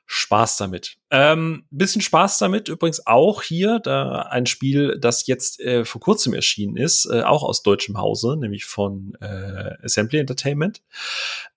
Spaß 0.05 0.57
damit. 0.57 0.97
Ähm, 1.11 1.65
bisschen 1.71 2.01
Spaß 2.01 2.37
damit 2.37 2.67
übrigens 2.67 3.07
auch 3.07 3.41
hier, 3.41 3.79
da 3.79 4.23
ein 4.23 4.45
Spiel, 4.45 4.97
das 4.99 5.27
jetzt 5.27 5.59
äh, 5.61 5.85
vor 5.85 6.01
kurzem 6.01 6.33
erschienen 6.33 6.75
ist, 6.75 7.05
äh, 7.05 7.21
auch 7.21 7.43
aus 7.43 7.63
deutschem 7.63 7.97
Hause, 7.97 8.35
nämlich 8.37 8.65
von 8.65 9.15
äh, 9.21 9.75
Assembly 9.83 10.19
Entertainment. 10.19 10.81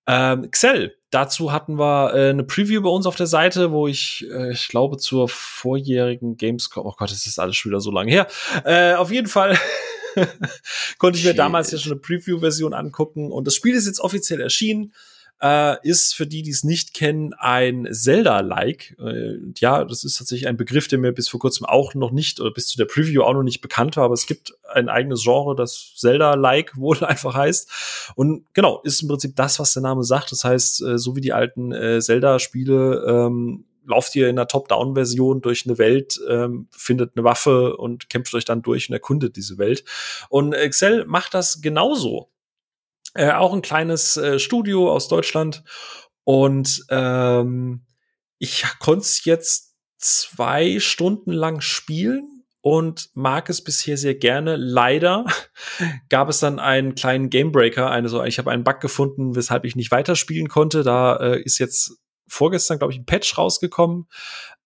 Ähm, 0.07 0.51
Xell, 0.51 0.97
dazu 1.11 1.51
hatten 1.51 1.79
wir 1.79 2.15
äh, 2.15 2.31
eine 2.31 2.45
Preview 2.45 2.81
bei 2.83 2.91
uns 2.91 3.07
auf 3.07 3.17
der 3.17 3.27
Seite, 3.27 3.73
wo 3.73 3.89
ich, 3.89 4.25
äh, 4.31 4.53
ich 4.53 4.69
glaube, 4.69 4.99
zur 4.99 5.29
vorjährigen 5.29 6.37
Gamescom, 6.37 6.87
oh 6.87 6.95
Gott, 6.97 7.11
das 7.11 7.27
ist 7.27 7.41
alles 7.41 7.57
schon 7.57 7.71
wieder 7.71 7.81
so 7.81 7.91
lange 7.91 8.13
her. 8.13 8.29
Äh, 8.65 8.95
auf 8.95 9.11
jeden 9.11 9.27
Fall 9.27 9.59
konnte 10.99 11.19
ich 11.19 11.25
mir 11.25 11.31
Shit. 11.31 11.39
damals 11.39 11.73
ja 11.73 11.79
schon 11.79 11.93
eine 11.93 12.01
Preview-Version 12.01 12.75
angucken 12.75 13.33
und 13.33 13.47
das 13.47 13.55
Spiel 13.55 13.75
ist 13.75 13.87
jetzt 13.87 14.01
offiziell 14.01 14.41
erschienen 14.41 14.93
äh, 15.43 15.77
ist 15.87 16.15
für 16.15 16.27
die, 16.27 16.43
die 16.43 16.51
es 16.51 16.65
nicht 16.65 16.95
kennen, 16.95 17.35
ein 17.35 17.89
Zelda-like. 17.91 18.97
Äh, 18.99 19.39
ja, 19.59 19.85
das 19.85 20.05
ist 20.05 20.19
tatsächlich 20.19 20.49
ein 20.49 20.57
Begriff, 20.57 20.89
der 20.89 20.99
mir 20.99 21.13
bis 21.13 21.29
vor 21.29 21.41
kurzem 21.41 21.67
auch 21.67 21.95
noch 21.95 22.11
nicht 22.11 22.41
oder 22.41 22.51
bis 22.51 22.69
zu 22.69 22.77
der 22.77 22.87
Preview 22.87 23.23
auch 23.23 23.35
noch 23.35 23.43
nicht 23.43 23.61
bekannt 23.61 23.97
war, 23.97 24.05
aber 24.05 24.15
es 24.15 24.27
gibt 24.27 24.55
ein 24.73 24.89
eigenes 24.89 25.23
Genre, 25.23 25.55
das 25.55 25.93
Zelda-like 25.97 26.77
wohl 26.77 27.05
einfach 27.05 27.35
heißt. 27.35 28.13
Und 28.15 28.47
genau, 28.55 28.81
ist 28.83 29.03
im 29.03 29.09
Prinzip 29.09 29.37
das, 29.37 29.59
was 29.59 29.73
der 29.73 29.83
Name 29.83 30.05
sagt. 30.05 30.33
Das 30.33 30.45
heißt, 30.45 30.83
äh, 30.83 30.99
so 30.99 31.17
wie 31.17 31.21
die 31.21 31.33
alten 31.33 31.73
äh, 31.73 32.01
Zelda-Spiele, 32.01 33.05
ähm, 33.07 33.65
lauft 33.89 34.17
ihr 34.17 34.29
in 34.29 34.37
einer 34.37 34.49
Top-Down-Version 34.49 35.41
durch 35.41 35.65
eine 35.67 35.79
Welt, 35.79 36.21
ähm, 36.29 36.69
findet 36.73 37.13
eine 37.17 37.25
Waffe 37.25 37.77
und 37.77 38.11
kämpft 38.11 38.35
euch 38.35 38.45
dann 38.45 38.63
durch 38.63 38.89
und 38.89 38.95
erkundet 38.95 39.37
diese 39.37 39.59
Welt. 39.59 39.85
Und 40.29 40.53
Excel 40.53 41.05
macht 41.07 41.35
das 41.35 41.61
genauso. 41.63 42.29
Äh, 43.17 43.33
auch 43.33 43.53
ein 43.53 43.63
kleines 43.63 44.17
äh, 44.17 44.39
Studio 44.39 44.93
aus 44.93 45.09
Deutschland. 45.09 45.65
Und 46.25 46.85
ähm, 46.91 47.87
ich 48.39 48.65
konnte 48.79 49.01
es 49.01 49.25
jetzt 49.25 49.75
zwei 49.99 50.79
Stunden 50.81 51.33
lang 51.33 51.61
spielen 51.61 52.45
und 52.61 53.11
mag 53.15 53.49
es 53.49 53.63
bisher 53.63 53.97
sehr 53.97 54.17
gerne. 54.17 54.57
Leider 54.57 55.25
gab 56.09 56.29
es 56.29 56.41
dann 56.41 56.59
einen 56.59 56.95
kleinen 56.95 57.31
Gamebreaker. 57.31 57.91
Eine 57.91 58.09
so, 58.09 58.23
ich 58.25 58.39
habe 58.39 58.51
einen 58.51 58.65
Bug 58.65 58.81
gefunden, 58.81 59.37
weshalb 59.37 59.65
ich 59.65 59.77
nicht 59.77 59.93
weiterspielen 59.93 60.49
konnte. 60.49 60.83
Da 60.83 61.17
äh, 61.17 61.41
ist 61.41 61.59
jetzt 61.59 61.97
vorgestern, 62.29 62.79
glaube 62.79 62.93
ich, 62.93 62.99
ein 62.99 63.07
Patch 63.07 63.39
rausgekommen, 63.39 64.09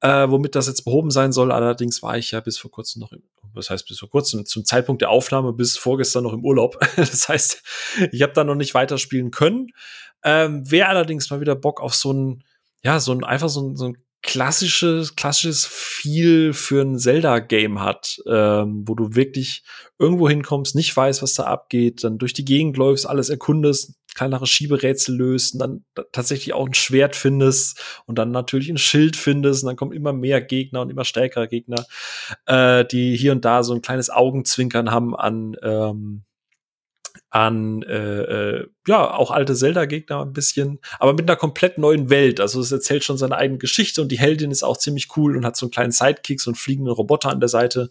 äh, 0.00 0.28
womit 0.28 0.54
das 0.54 0.66
jetzt 0.66 0.84
behoben 0.84 1.10
sein 1.10 1.32
soll. 1.32 1.52
Allerdings 1.52 2.02
war 2.02 2.16
ich 2.16 2.30
ja 2.30 2.40
bis 2.40 2.58
vor 2.58 2.70
kurzem 2.70 3.00
noch 3.00 3.12
im, 3.12 3.22
was 3.54 3.70
heißt 3.70 3.86
bis 3.86 3.98
vor 3.98 4.10
kurzem, 4.10 4.46
zum 4.46 4.64
Zeitpunkt 4.64 5.02
der 5.02 5.10
Aufnahme 5.10 5.52
bis 5.52 5.76
vorgestern 5.76 6.24
noch 6.24 6.32
im 6.32 6.44
Urlaub. 6.44 6.78
das 6.96 7.28
heißt, 7.28 7.62
ich 8.12 8.22
habe 8.22 8.32
da 8.32 8.44
noch 8.44 8.54
nicht 8.54 8.74
weiterspielen 8.74 9.30
können. 9.30 9.68
Ähm, 10.22 10.62
Wer 10.66 10.88
allerdings 10.88 11.30
mal 11.30 11.40
wieder 11.40 11.56
Bock 11.56 11.80
auf 11.80 11.94
so 11.94 12.12
ein, 12.12 12.44
ja, 12.82 13.00
so 13.00 13.12
ein, 13.12 13.24
einfach 13.24 13.48
so 13.48 13.68
ein, 13.68 13.76
so 13.76 13.86
ein 13.86 13.98
klassisches, 14.22 15.16
klassisches 15.16 15.66
Feel 15.66 16.52
für 16.52 16.82
ein 16.82 16.98
Zelda-Game 16.98 17.80
hat, 17.80 18.20
ähm, 18.26 18.84
wo 18.86 18.94
du 18.94 19.14
wirklich 19.14 19.62
irgendwo 19.98 20.28
hinkommst, 20.28 20.74
nicht 20.74 20.94
weißt, 20.94 21.22
was 21.22 21.34
da 21.34 21.44
abgeht, 21.44 22.04
dann 22.04 22.18
durch 22.18 22.32
die 22.32 22.44
Gegend 22.44 22.76
läufst, 22.76 23.08
alles 23.08 23.30
erkundest, 23.30 23.94
kleinere 24.14 24.46
Schieberätsel 24.46 25.16
löst 25.16 25.54
und 25.54 25.60
dann 25.60 25.84
tatsächlich 26.12 26.52
auch 26.52 26.66
ein 26.66 26.74
Schwert 26.74 27.16
findest 27.16 28.02
und 28.06 28.18
dann 28.18 28.30
natürlich 28.30 28.68
ein 28.68 28.78
Schild 28.78 29.16
findest 29.16 29.62
und 29.62 29.68
dann 29.68 29.76
kommen 29.76 29.92
immer 29.92 30.12
mehr 30.12 30.40
Gegner 30.40 30.82
und 30.82 30.90
immer 30.90 31.04
stärkere 31.04 31.48
Gegner, 31.48 31.86
äh, 32.46 32.84
die 32.84 33.16
hier 33.16 33.32
und 33.32 33.44
da 33.44 33.62
so 33.62 33.74
ein 33.74 33.82
kleines 33.82 34.10
Augenzwinkern 34.10 34.90
haben 34.90 35.16
an 35.16 35.56
ähm, 35.62 36.24
an 37.30 37.82
äh, 37.82 38.22
äh, 38.22 38.68
ja 38.88 39.14
auch 39.14 39.30
alte 39.30 39.54
Zelda-Gegner 39.54 40.22
ein 40.22 40.32
bisschen, 40.32 40.80
aber 40.98 41.12
mit 41.12 41.28
einer 41.30 41.36
komplett 41.36 41.78
neuen 41.78 42.10
Welt. 42.10 42.40
Also 42.40 42.60
es 42.60 42.72
erzählt 42.72 43.04
schon 43.04 43.18
seine 43.18 43.36
eigene 43.36 43.58
Geschichte 43.58 44.02
und 44.02 44.08
die 44.08 44.18
Heldin 44.18 44.50
ist 44.50 44.64
auch 44.64 44.76
ziemlich 44.76 45.16
cool 45.16 45.36
und 45.36 45.46
hat 45.46 45.56
so 45.56 45.66
einen 45.66 45.70
kleinen 45.70 45.92
Sidekick, 45.92 46.40
so 46.40 46.50
einen 46.50 46.56
fliegenden 46.56 46.92
Roboter 46.92 47.30
an 47.30 47.38
der 47.38 47.48
Seite. 47.48 47.88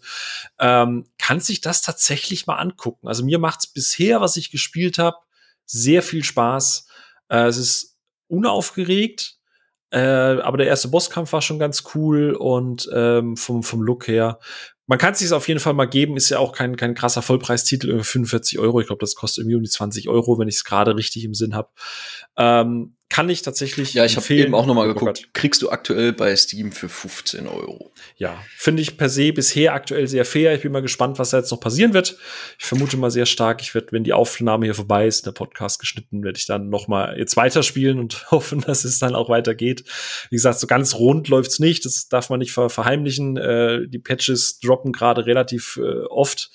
Ähm, 0.58 1.06
kann 1.18 1.40
sich 1.40 1.62
das 1.62 1.80
tatsächlich 1.80 2.46
mal 2.46 2.56
angucken. 2.56 3.08
Also 3.08 3.24
mir 3.24 3.38
macht's 3.38 3.66
bisher, 3.66 4.20
was 4.20 4.36
ich 4.36 4.50
gespielt 4.50 4.98
habe, 4.98 5.16
sehr 5.64 6.02
viel 6.02 6.22
Spaß. 6.22 6.86
Äh, 7.28 7.46
es 7.46 7.56
ist 7.56 7.98
unaufgeregt, 8.28 9.38
äh, 9.90 9.98
aber 9.98 10.58
der 10.58 10.66
erste 10.66 10.88
Bosskampf 10.88 11.32
war 11.32 11.40
schon 11.40 11.58
ganz 11.58 11.84
cool 11.94 12.34
und 12.34 12.90
ähm, 12.94 13.38
vom, 13.38 13.62
vom 13.62 13.80
Look 13.80 14.06
her 14.06 14.38
man 14.90 14.98
kann 14.98 15.12
es 15.12 15.20
sich 15.20 15.32
auf 15.32 15.46
jeden 15.46 15.60
Fall 15.60 15.74
mal 15.74 15.84
geben, 15.84 16.16
ist 16.16 16.30
ja 16.30 16.40
auch 16.40 16.50
kein, 16.50 16.74
kein 16.74 16.96
krasser 16.96 17.22
Vollpreistitel, 17.22 18.02
45 18.02 18.58
Euro. 18.58 18.80
Ich 18.80 18.88
glaube, 18.88 18.98
das 18.98 19.14
kostet 19.14 19.42
irgendwie 19.42 19.54
um 19.54 19.62
die 19.62 19.70
20 19.70 20.08
Euro, 20.08 20.36
wenn 20.36 20.48
ich 20.48 20.56
es 20.56 20.64
gerade 20.64 20.96
richtig 20.96 21.22
im 21.22 21.32
Sinn 21.32 21.54
habe. 21.54 21.68
Ähm, 22.36 22.96
kann 23.10 23.28
ich 23.28 23.42
tatsächlich. 23.42 23.92
Ja, 23.92 24.04
ich 24.04 24.16
habe 24.16 24.32
eben 24.34 24.54
auch 24.54 24.66
noch 24.66 24.74
mal 24.74 24.86
geguckt. 24.86 25.28
Kriegst 25.34 25.60
du 25.62 25.70
aktuell 25.70 26.12
bei 26.12 26.34
Steam 26.36 26.70
für 26.70 26.88
15 26.88 27.48
Euro. 27.48 27.92
Ja, 28.16 28.40
finde 28.56 28.82
ich 28.82 28.96
per 28.96 29.08
se 29.08 29.32
bisher 29.32 29.74
aktuell 29.74 30.06
sehr 30.06 30.24
fair. 30.24 30.54
Ich 30.54 30.62
bin 30.62 30.70
mal 30.70 30.80
gespannt, 30.80 31.18
was 31.18 31.30
da 31.30 31.38
jetzt 31.38 31.50
noch 31.50 31.58
passieren 31.58 31.92
wird. 31.92 32.16
Ich 32.58 32.64
vermute 32.64 32.96
mal 32.96 33.10
sehr 33.10 33.26
stark, 33.26 33.62
ich 33.62 33.74
werde, 33.74 33.88
wenn 33.90 34.04
die 34.04 34.12
Aufnahme 34.12 34.66
hier 34.66 34.76
vorbei 34.76 35.08
ist, 35.08 35.26
der 35.26 35.32
Podcast 35.32 35.80
geschnitten, 35.80 36.22
werde 36.22 36.38
ich 36.38 36.46
dann 36.46 36.70
noch 36.70 36.86
mal 36.86 37.18
jetzt 37.18 37.36
weiterspielen 37.36 37.98
und 37.98 38.26
hoffen, 38.30 38.60
dass 38.60 38.84
es 38.84 39.00
dann 39.00 39.16
auch 39.16 39.28
weitergeht. 39.28 39.84
Wie 40.30 40.36
gesagt, 40.36 40.60
so 40.60 40.68
ganz 40.68 40.94
rund 40.94 41.26
läuft's 41.26 41.58
nicht. 41.58 41.84
Das 41.84 42.08
darf 42.08 42.30
man 42.30 42.38
nicht 42.38 42.52
ver 42.52 42.70
verheimlichen. 42.70 43.36
Äh, 43.36 43.88
die 43.88 43.98
Patches 43.98 44.60
droppen 44.60 44.92
gerade 44.92 45.26
relativ 45.26 45.80
äh, 45.82 46.04
oft. 46.04 46.52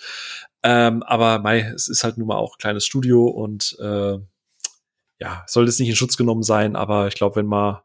Ähm, 0.64 1.04
aber 1.04 1.40
mei, 1.40 1.72
es 1.76 1.90
ist 1.90 2.06
halt 2.06 2.18
nun 2.18 2.28
mal 2.28 2.38
auch 2.38 2.58
kleines 2.58 2.86
Studio 2.86 3.28
und 3.28 3.78
äh, 3.80 4.18
ja, 5.20 5.44
sollte 5.48 5.70
es 5.70 5.80
nicht 5.80 5.90
in 5.90 5.96
Schutz 5.96 6.18
genommen 6.18 6.44
sein, 6.44 6.76
aber 6.76 7.08
ich 7.08 7.16
glaube, 7.16 7.38
wenn 7.38 7.46
mal 7.46 7.84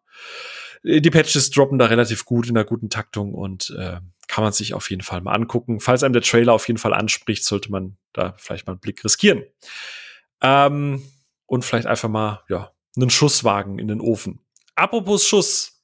äh, 0.82 1.00
die 1.00 1.10
Patches 1.10 1.50
droppen 1.50 1.78
da 1.78 1.86
relativ 1.86 2.24
gut 2.24 2.48
in 2.48 2.56
einer 2.56 2.66
guten 2.66 2.90
Taktung 2.90 3.34
und 3.34 3.74
äh, 3.78 4.00
kann 4.28 4.44
man 4.44 4.52
sich 4.52 4.74
auf 4.74 4.90
jeden 4.90 5.02
Fall 5.02 5.20
mal 5.20 5.32
angucken. 5.32 5.80
Falls 5.80 6.02
einem 6.02 6.12
der 6.12 6.22
Trailer 6.22 6.52
auf 6.52 6.68
jeden 6.68 6.78
Fall 6.78 6.94
anspricht, 6.94 7.44
sollte 7.44 7.70
man 7.70 7.96
da 8.12 8.34
vielleicht 8.38 8.66
mal 8.66 8.74
einen 8.74 8.80
Blick 8.80 9.04
riskieren. 9.04 9.42
Ähm, 10.40 11.02
und 11.46 11.64
vielleicht 11.64 11.86
einfach 11.86 12.08
mal, 12.08 12.44
ja, 12.48 12.70
einen 12.96 13.10
Schuss 13.10 13.44
wagen 13.44 13.78
in 13.78 13.88
den 13.88 14.00
Ofen. 14.00 14.40
Apropos 14.76 15.26
Schuss. 15.26 15.82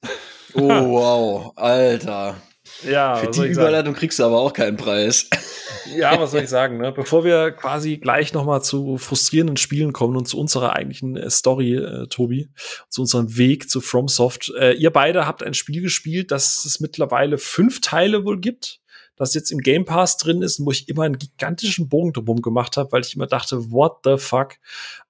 Oh, 0.53 0.69
wow, 0.69 1.53
Alter. 1.57 2.41
Ja, 2.83 3.15
für 3.15 3.31
die 3.31 3.47
Überleitung 3.47 3.93
kriegst 3.93 4.19
du 4.19 4.23
aber 4.23 4.39
auch 4.39 4.53
keinen 4.53 4.77
Preis. 4.77 5.29
Ja, 5.95 6.19
was 6.19 6.31
soll 6.31 6.41
ich 6.41 6.49
sagen? 6.49 6.77
Ne? 6.77 6.91
Bevor 6.91 7.23
wir 7.23 7.51
quasi 7.51 7.97
gleich 7.97 8.33
noch 8.33 8.45
mal 8.45 8.61
zu 8.61 8.97
frustrierenden 8.97 9.57
Spielen 9.57 9.93
kommen 9.93 10.17
und 10.17 10.27
zu 10.27 10.37
unserer 10.37 10.75
eigentlichen 10.75 11.15
äh, 11.15 11.29
Story, 11.29 11.75
äh, 11.75 12.07
Tobi, 12.07 12.49
zu 12.89 13.01
unserem 13.01 13.37
Weg 13.37 13.69
zu 13.69 13.81
FromSoft. 13.81 14.51
Äh, 14.59 14.73
ihr 14.73 14.91
beide 14.91 15.25
habt 15.25 15.43
ein 15.43 15.53
Spiel 15.53 15.81
gespielt, 15.81 16.31
das 16.31 16.65
es 16.65 16.79
mittlerweile 16.79 17.37
fünf 17.37 17.81
Teile 17.81 18.25
wohl 18.25 18.39
gibt 18.39 18.81
das 19.17 19.33
jetzt 19.33 19.51
im 19.51 19.59
Game 19.59 19.83
Pass 19.83 20.17
drin 20.17 20.41
ist, 20.41 20.63
wo 20.63 20.71
ich 20.71 20.87
immer 20.87 21.03
einen 21.03 21.17
gigantischen 21.17 21.89
Bogen 21.89 22.13
drumherum 22.13 22.41
gemacht 22.41 22.77
habe, 22.77 22.91
weil 22.91 23.01
ich 23.01 23.15
immer 23.15 23.27
dachte, 23.27 23.71
what 23.71 23.97
the 24.03 24.17
fuck? 24.17 24.55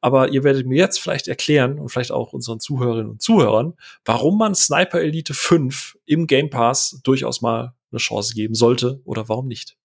Aber 0.01 0.29
ihr 0.31 0.43
werdet 0.43 0.65
mir 0.65 0.77
jetzt 0.77 0.99
vielleicht 0.99 1.27
erklären 1.27 1.77
und 1.77 1.89
vielleicht 1.89 2.11
auch 2.11 2.33
unseren 2.33 2.59
Zuhörerinnen 2.59 3.11
und 3.11 3.21
Zuhörern, 3.21 3.73
warum 4.05 4.37
man 4.37 4.55
Sniper 4.55 5.01
Elite 5.01 5.33
5 5.33 5.97
im 6.05 6.25
Game 6.25 6.49
Pass 6.49 6.99
durchaus 7.03 7.41
mal 7.41 7.75
eine 7.91 7.99
Chance 7.99 8.33
geben 8.33 8.55
sollte 8.55 9.01
oder 9.03 9.29
warum 9.29 9.47
nicht. 9.47 9.77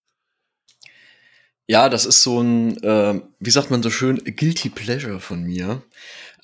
Ja, 1.66 1.88
das 1.88 2.06
ist 2.06 2.22
so 2.22 2.40
ein, 2.40 2.82
äh, 2.82 3.20
wie 3.38 3.50
sagt 3.50 3.70
man 3.70 3.82
so 3.82 3.90
schön, 3.90 4.22
guilty 4.24 4.68
pleasure 4.68 5.20
von 5.20 5.42
mir, 5.42 5.82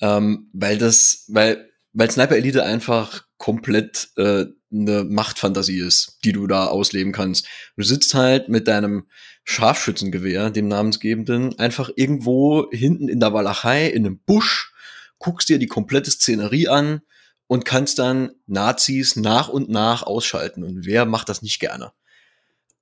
ähm, 0.01 0.49
weil 0.53 0.77
das, 0.77 1.25
weil 1.27 1.69
weil 1.93 2.11
Sniper 2.11 2.35
Elite 2.35 2.63
einfach 2.63 3.25
komplett 3.39 4.09
äh, 4.17 4.45
eine 4.71 5.03
Machtfantasie 5.03 5.79
ist, 5.79 6.19
die 6.23 6.33
du 6.33 6.45
da 6.45 6.67
ausleben 6.67 7.11
kannst. 7.11 7.47
Du 7.75 7.83
sitzt 7.83 8.13
halt 8.13 8.49
mit 8.49 8.67
deinem 8.67 9.07
Scharfschützengewehr, 9.45 10.51
dem 10.51 10.67
namensgebenden, 10.67 11.57
einfach 11.57 11.89
irgendwo 11.95 12.69
hinten 12.69 13.09
in 13.09 13.19
der 13.19 13.33
Walachei 13.33 13.87
in 13.87 14.05
einem 14.05 14.19
Busch, 14.19 14.71
guckst 15.17 15.49
dir 15.49 15.57
die 15.57 15.67
komplette 15.67 16.11
Szenerie 16.11 16.67
an 16.67 17.01
und 17.47 17.65
kannst 17.65 17.97
dann 17.97 18.31
Nazis 18.45 19.15
nach 19.15 19.49
und 19.49 19.69
nach 19.69 20.03
ausschalten. 20.03 20.63
Und 20.63 20.85
wer 20.85 21.05
macht 21.05 21.29
das 21.29 21.41
nicht 21.41 21.59
gerne? 21.59 21.93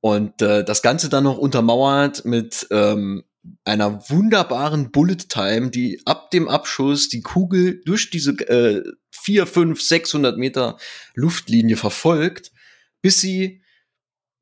Und 0.01 0.41
äh, 0.41 0.66
das 0.66 0.82
Ganze 0.82 1.08
dann 1.08 1.24
noch 1.24 1.38
untermauert 1.38 2.26
mit 2.26 2.68
ähm, 2.72 3.24
einer 3.63 4.09
wunderbaren 4.09 4.91
Bullet 4.91 5.29
Time, 5.29 5.69
die 5.69 6.01
ab 6.05 6.31
dem 6.31 6.47
Abschuss 6.47 7.09
die 7.09 7.21
Kugel 7.21 7.81
durch 7.85 8.09
diese 8.09 8.31
äh, 8.31 8.83
4, 9.11 9.47
5, 9.47 9.81
600 9.81 10.37
Meter 10.37 10.77
Luftlinie 11.15 11.77
verfolgt, 11.77 12.51
bis 13.01 13.21
sie 13.21 13.61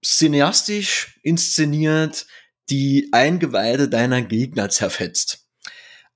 cineastisch 0.03 1.19
inszeniert 1.23 2.27
die 2.69 3.09
Eingeweide 3.11 3.89
deiner 3.89 4.21
Gegner 4.21 4.69
zerfetzt. 4.69 5.47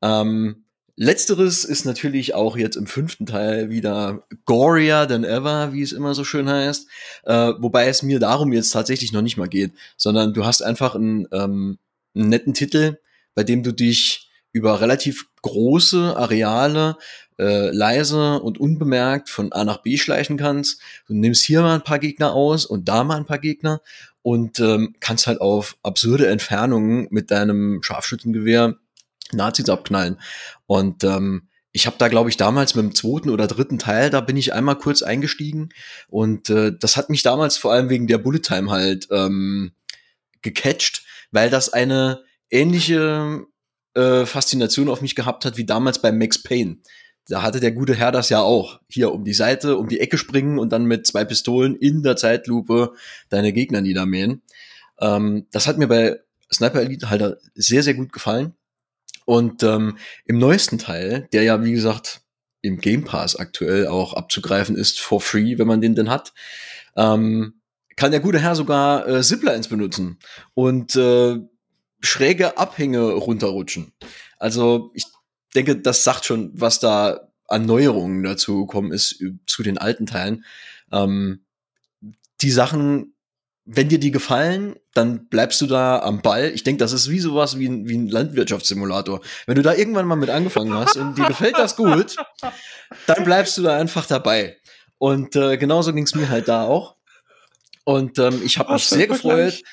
Ähm, 0.02 0.66
letzteres 0.96 1.66
ist 1.66 1.86
natürlich 1.86 2.34
auch 2.34 2.58
jetzt 2.58 2.76
im 2.76 2.88
fünften 2.88 3.26
Teil 3.26 3.70
wieder 3.70 4.28
gorier 4.46 5.08
than 5.08 5.24
ever, 5.24 5.74
wie 5.74 5.82
es 5.82 5.92
immer 5.92 6.14
so 6.14 6.24
schön 6.24 6.50
heißt. 6.50 6.88
Äh, 7.24 7.54
wobei 7.60 7.88
es 7.88 8.04
mir 8.04 8.20
darum 8.20 8.54
jetzt 8.54 8.72
tatsächlich 8.72 9.12
noch 9.12 9.22
nicht 9.22 9.38
mal 9.38 9.50
geht, 9.50 9.74
sondern 9.98 10.34
du 10.34 10.46
hast 10.46 10.62
einfach 10.62 10.96
einen, 10.96 11.28
ähm, 11.32 11.80
einen 12.20 12.30
netten 12.30 12.54
Titel, 12.54 13.00
bei 13.36 13.44
dem 13.44 13.64
du 13.64 13.72
dich 13.72 14.30
über 14.52 14.82
relativ 14.82 15.28
große 15.42 16.16
Areale 16.18 16.98
äh, 17.40 17.72
leise 17.72 18.40
und 18.42 18.60
unbemerkt 18.60 19.30
von 19.30 19.54
A 19.54 19.64
nach 19.64 19.82
B 19.82 19.98
schleichen 19.98 20.38
kannst. 20.38 20.82
Du 21.08 21.14
nimmst 21.14 21.46
hier 21.46 21.62
mal 21.62 21.76
ein 21.76 21.84
paar 21.84 22.00
Gegner 22.00 22.34
aus 22.34 22.66
und 22.66 22.90
da 22.90 23.04
mal 23.04 23.18
ein 23.18 23.26
paar 23.26 23.40
Gegner 23.40 23.82
und 24.22 24.60
ähm, 24.60 24.96
kannst 25.00 25.28
halt 25.28 25.40
auf 25.40 25.78
absurde 25.82 26.28
Entfernungen 26.28 27.08
mit 27.12 27.32
deinem 27.32 27.82
Scharfschützengewehr 27.82 28.76
Nazis 29.32 29.70
abknallen. 29.70 30.20
Und 30.66 31.04
ähm, 31.04 31.48
ich 31.72 31.86
habe 31.86 31.98
da, 32.00 32.08
glaube 32.08 32.30
ich, 32.30 32.38
damals 32.38 32.76
mit 32.76 32.84
dem 32.84 32.96
zweiten 32.96 33.30
oder 33.30 33.48
dritten 33.48 33.78
Teil, 33.78 34.10
da 34.10 34.22
bin 34.22 34.38
ich 34.38 34.54
einmal 34.54 34.76
kurz 34.76 35.04
eingestiegen 35.04 35.70
und 36.08 36.50
äh, 36.50 36.74
das 36.78 36.98
hat 36.98 37.10
mich 37.10 37.22
damals 37.22 37.58
vor 37.58 37.72
allem 37.72 37.90
wegen 37.90 38.08
der 38.08 38.18
Bullet 38.18 38.40
Time 38.40 38.72
halt 38.72 39.08
ähm, 39.12 39.72
gecatcht, 40.42 41.04
weil 41.32 41.50
das 41.50 41.72
eine 41.72 42.24
ähnliche 42.50 43.46
äh, 43.96 44.26
Faszination 44.26 44.90
auf 44.90 45.02
mich 45.02 45.16
gehabt 45.16 45.46
hat 45.46 45.58
wie 45.58 45.66
damals 45.66 46.02
bei 46.02 46.12
Max 46.12 46.42
Payne. 46.42 46.78
Da 47.28 47.44
hatte 47.44 47.60
der 47.60 47.72
gute 47.72 47.94
Herr 47.94 48.12
das 48.12 48.30
ja 48.30 48.42
auch. 48.42 48.80
Hier 48.90 49.12
um 49.14 49.24
die 49.24 49.34
Seite, 49.34 49.78
um 49.78 49.88
die 49.88 50.00
Ecke 50.00 50.18
springen 50.18 50.58
und 50.58 50.72
dann 50.72 50.86
mit 50.86 51.06
zwei 51.06 51.26
Pistolen 51.26 51.76
in 51.76 52.02
der 52.02 52.16
Zeitlupe 52.16 52.94
deine 53.30 53.54
Gegner 53.54 53.82
niedermähen. 53.82 54.42
Ähm, 55.00 55.46
das 55.52 55.68
hat 55.68 55.78
mir 55.78 55.88
bei 55.88 56.20
Sniper 56.52 56.82
Elite 56.82 57.10
halt 57.10 57.38
sehr, 57.54 57.84
sehr 57.84 57.94
gut 57.94 58.12
gefallen. 58.12 58.56
Und 59.26 59.62
ähm, 59.62 59.98
im 60.26 60.40
neuesten 60.40 60.80
Teil, 60.80 61.28
der 61.32 61.44
ja, 61.44 61.64
wie 61.64 61.72
gesagt, 61.72 62.22
im 62.62 62.80
Game 62.80 63.06
Pass 63.06 63.36
aktuell 63.36 63.88
auch 63.88 64.14
abzugreifen 64.14 64.76
ist, 64.76 65.00
for 65.00 65.22
free, 65.22 65.60
wenn 65.60 65.68
man 65.68 65.82
den 65.82 65.94
denn 65.94 66.10
hat, 66.10 66.34
ähm, 66.96 67.59
kann 68.00 68.12
der 68.12 68.22
gute 68.22 68.40
Herr 68.40 68.56
sogar 68.56 69.06
äh, 69.08 69.22
Ziplines 69.22 69.68
benutzen 69.68 70.20
und 70.54 70.96
äh, 70.96 71.38
schräge 72.00 72.58
Abhänge 72.58 73.02
runterrutschen. 73.12 73.92
Also 74.38 74.92
ich 74.94 75.04
denke, 75.54 75.76
das 75.76 76.06
sagt 76.06 76.24
schon, 76.24 76.52
was 76.54 76.80
da 76.80 77.28
an 77.50 77.66
Neuerungen 77.66 78.24
dazu 78.24 78.66
gekommen 78.66 78.94
ist 78.94 79.22
zu 79.46 79.64
den 79.64 79.78
alten 79.78 80.06
Teilen. 80.06 80.46
Ähm, 80.94 81.44
die 82.40 82.52
Sachen, 82.52 83.16
wenn 83.66 83.90
dir 83.90 84.00
die 84.00 84.12
gefallen, 84.12 84.78
dann 84.94 85.28
bleibst 85.28 85.60
du 85.60 85.68
da 85.68 86.00
am 86.00 86.22
Ball. 86.22 86.52
Ich 86.54 86.64
denke, 86.64 86.80
das 86.80 86.94
ist 86.94 87.10
wie 87.10 87.20
sowas 87.20 87.60
wie 87.60 87.68
ein, 87.68 87.90
wie 87.90 87.98
ein 87.98 88.08
Landwirtschaftssimulator. 88.08 89.20
Wenn 89.46 89.56
du 89.56 89.62
da 89.62 89.74
irgendwann 89.74 90.08
mal 90.08 90.16
mit 90.16 90.30
angefangen 90.30 90.74
hast 90.74 90.96
und 90.96 91.18
dir 91.18 91.26
gefällt 91.26 91.58
das 91.58 91.76
gut, 91.76 92.16
dann 93.08 93.26
bleibst 93.26 93.58
du 93.58 93.64
da 93.64 93.76
einfach 93.76 94.06
dabei. 94.06 94.56
Und 94.98 95.36
äh, 95.36 95.58
genauso 95.58 95.94
ging 95.94 96.06
es 96.06 96.16
mir 96.16 96.30
halt 96.30 96.48
da 96.48 96.64
auch. 96.64 96.96
Und 97.90 98.20
ähm, 98.20 98.40
ich 98.46 98.60
habe 98.60 98.74
mich 98.74 98.86
sehr 98.86 99.08
gefreut. 99.08 99.64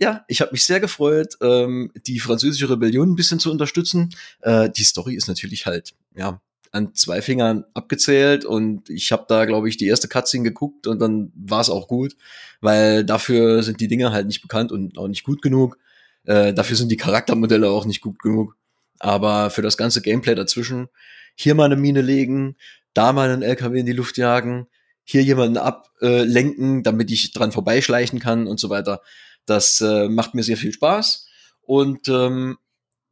Ja, 0.00 0.24
ich 0.26 0.40
habe 0.40 0.52
mich 0.52 0.64
sehr 0.64 0.80
gefreut, 0.80 1.36
ähm, 1.42 1.92
die 2.06 2.18
französische 2.18 2.70
Rebellion 2.70 3.10
ein 3.10 3.14
bisschen 3.14 3.40
zu 3.40 3.50
unterstützen. 3.50 4.08
Äh, 4.40 4.70
die 4.70 4.84
Story 4.84 5.16
ist 5.16 5.28
natürlich 5.28 5.66
halt, 5.66 5.92
ja, 6.16 6.40
an 6.70 6.94
zwei 6.94 7.20
Fingern 7.20 7.66
abgezählt 7.74 8.46
und 8.46 8.88
ich 8.88 9.12
habe 9.12 9.26
da, 9.28 9.44
glaube 9.44 9.68
ich, 9.68 9.76
die 9.76 9.86
erste 9.86 10.08
Cutscene 10.08 10.44
geguckt 10.44 10.86
und 10.86 10.98
dann 10.98 11.30
war 11.34 11.60
es 11.60 11.68
auch 11.68 11.88
gut, 11.88 12.16
weil 12.62 13.04
dafür 13.04 13.62
sind 13.62 13.82
die 13.82 13.88
Dinge 13.88 14.12
halt 14.12 14.28
nicht 14.28 14.40
bekannt 14.40 14.72
und 14.72 14.96
auch 14.96 15.08
nicht 15.08 15.22
gut 15.22 15.42
genug. 15.42 15.76
Äh, 16.24 16.54
dafür 16.54 16.76
sind 16.76 16.90
die 16.90 16.96
Charaktermodelle 16.96 17.68
auch 17.68 17.84
nicht 17.84 18.00
gut 18.00 18.18
genug. 18.18 18.56
Aber 18.98 19.50
für 19.50 19.60
das 19.60 19.76
ganze 19.76 20.00
Gameplay 20.00 20.34
dazwischen, 20.34 20.88
hier 21.34 21.54
mal 21.54 21.66
eine 21.66 21.76
Mine 21.76 22.00
legen, 22.00 22.56
da 22.94 23.12
mal 23.12 23.28
einen 23.28 23.42
LKW 23.42 23.80
in 23.80 23.86
die 23.86 23.92
Luft 23.92 24.16
jagen, 24.16 24.68
hier 25.04 25.22
jemanden 25.22 25.56
ablenken, 25.56 26.82
damit 26.82 27.10
ich 27.10 27.32
dran 27.32 27.52
vorbeischleichen 27.52 28.18
kann 28.18 28.46
und 28.46 28.60
so 28.60 28.70
weiter. 28.70 29.02
Das 29.46 29.80
äh, 29.80 30.08
macht 30.08 30.34
mir 30.34 30.42
sehr 30.42 30.56
viel 30.56 30.72
Spaß 30.72 31.26
und 31.62 32.08
ähm, 32.08 32.58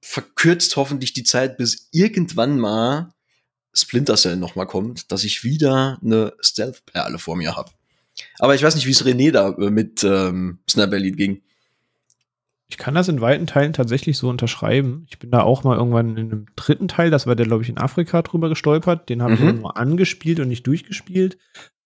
verkürzt 0.00 0.76
hoffentlich 0.76 1.12
die 1.12 1.24
Zeit, 1.24 1.56
bis 1.56 1.88
irgendwann 1.92 2.58
mal 2.58 3.12
Splinter 3.72 4.16
Cell 4.16 4.36
noch 4.36 4.56
mal 4.56 4.66
kommt, 4.66 5.12
dass 5.12 5.24
ich 5.24 5.44
wieder 5.44 5.98
eine 6.02 6.32
Stealth-Perle 6.40 7.18
vor 7.18 7.36
mir 7.36 7.56
habe. 7.56 7.70
Aber 8.38 8.54
ich 8.54 8.62
weiß 8.62 8.74
nicht, 8.74 8.86
wie 8.86 8.90
es 8.90 9.04
René 9.04 9.30
da 9.30 9.50
äh, 9.50 9.70
mit 9.70 10.02
ähm, 10.04 10.58
Sniper 10.68 10.96
Elite 10.96 11.16
ging. 11.16 11.42
Ich 12.68 12.78
kann 12.78 12.94
das 12.94 13.08
in 13.08 13.20
weiten 13.20 13.46
Teilen 13.46 13.72
tatsächlich 13.72 14.16
so 14.16 14.28
unterschreiben. 14.28 15.06
Ich 15.10 15.18
bin 15.18 15.30
da 15.30 15.42
auch 15.42 15.64
mal 15.64 15.76
irgendwann 15.76 16.16
in 16.16 16.32
einem 16.32 16.46
dritten 16.54 16.86
Teil, 16.86 17.10
das 17.10 17.26
war 17.26 17.34
der, 17.34 17.46
glaube 17.46 17.64
ich, 17.64 17.68
in 17.68 17.78
Afrika 17.78 18.22
drüber 18.22 18.48
gestolpert. 18.48 19.08
Den 19.08 19.22
habe 19.22 19.36
mhm. 19.36 19.48
ich 19.48 19.54
nur 19.56 19.76
angespielt 19.76 20.38
und 20.38 20.48
nicht 20.48 20.66
durchgespielt. 20.66 21.36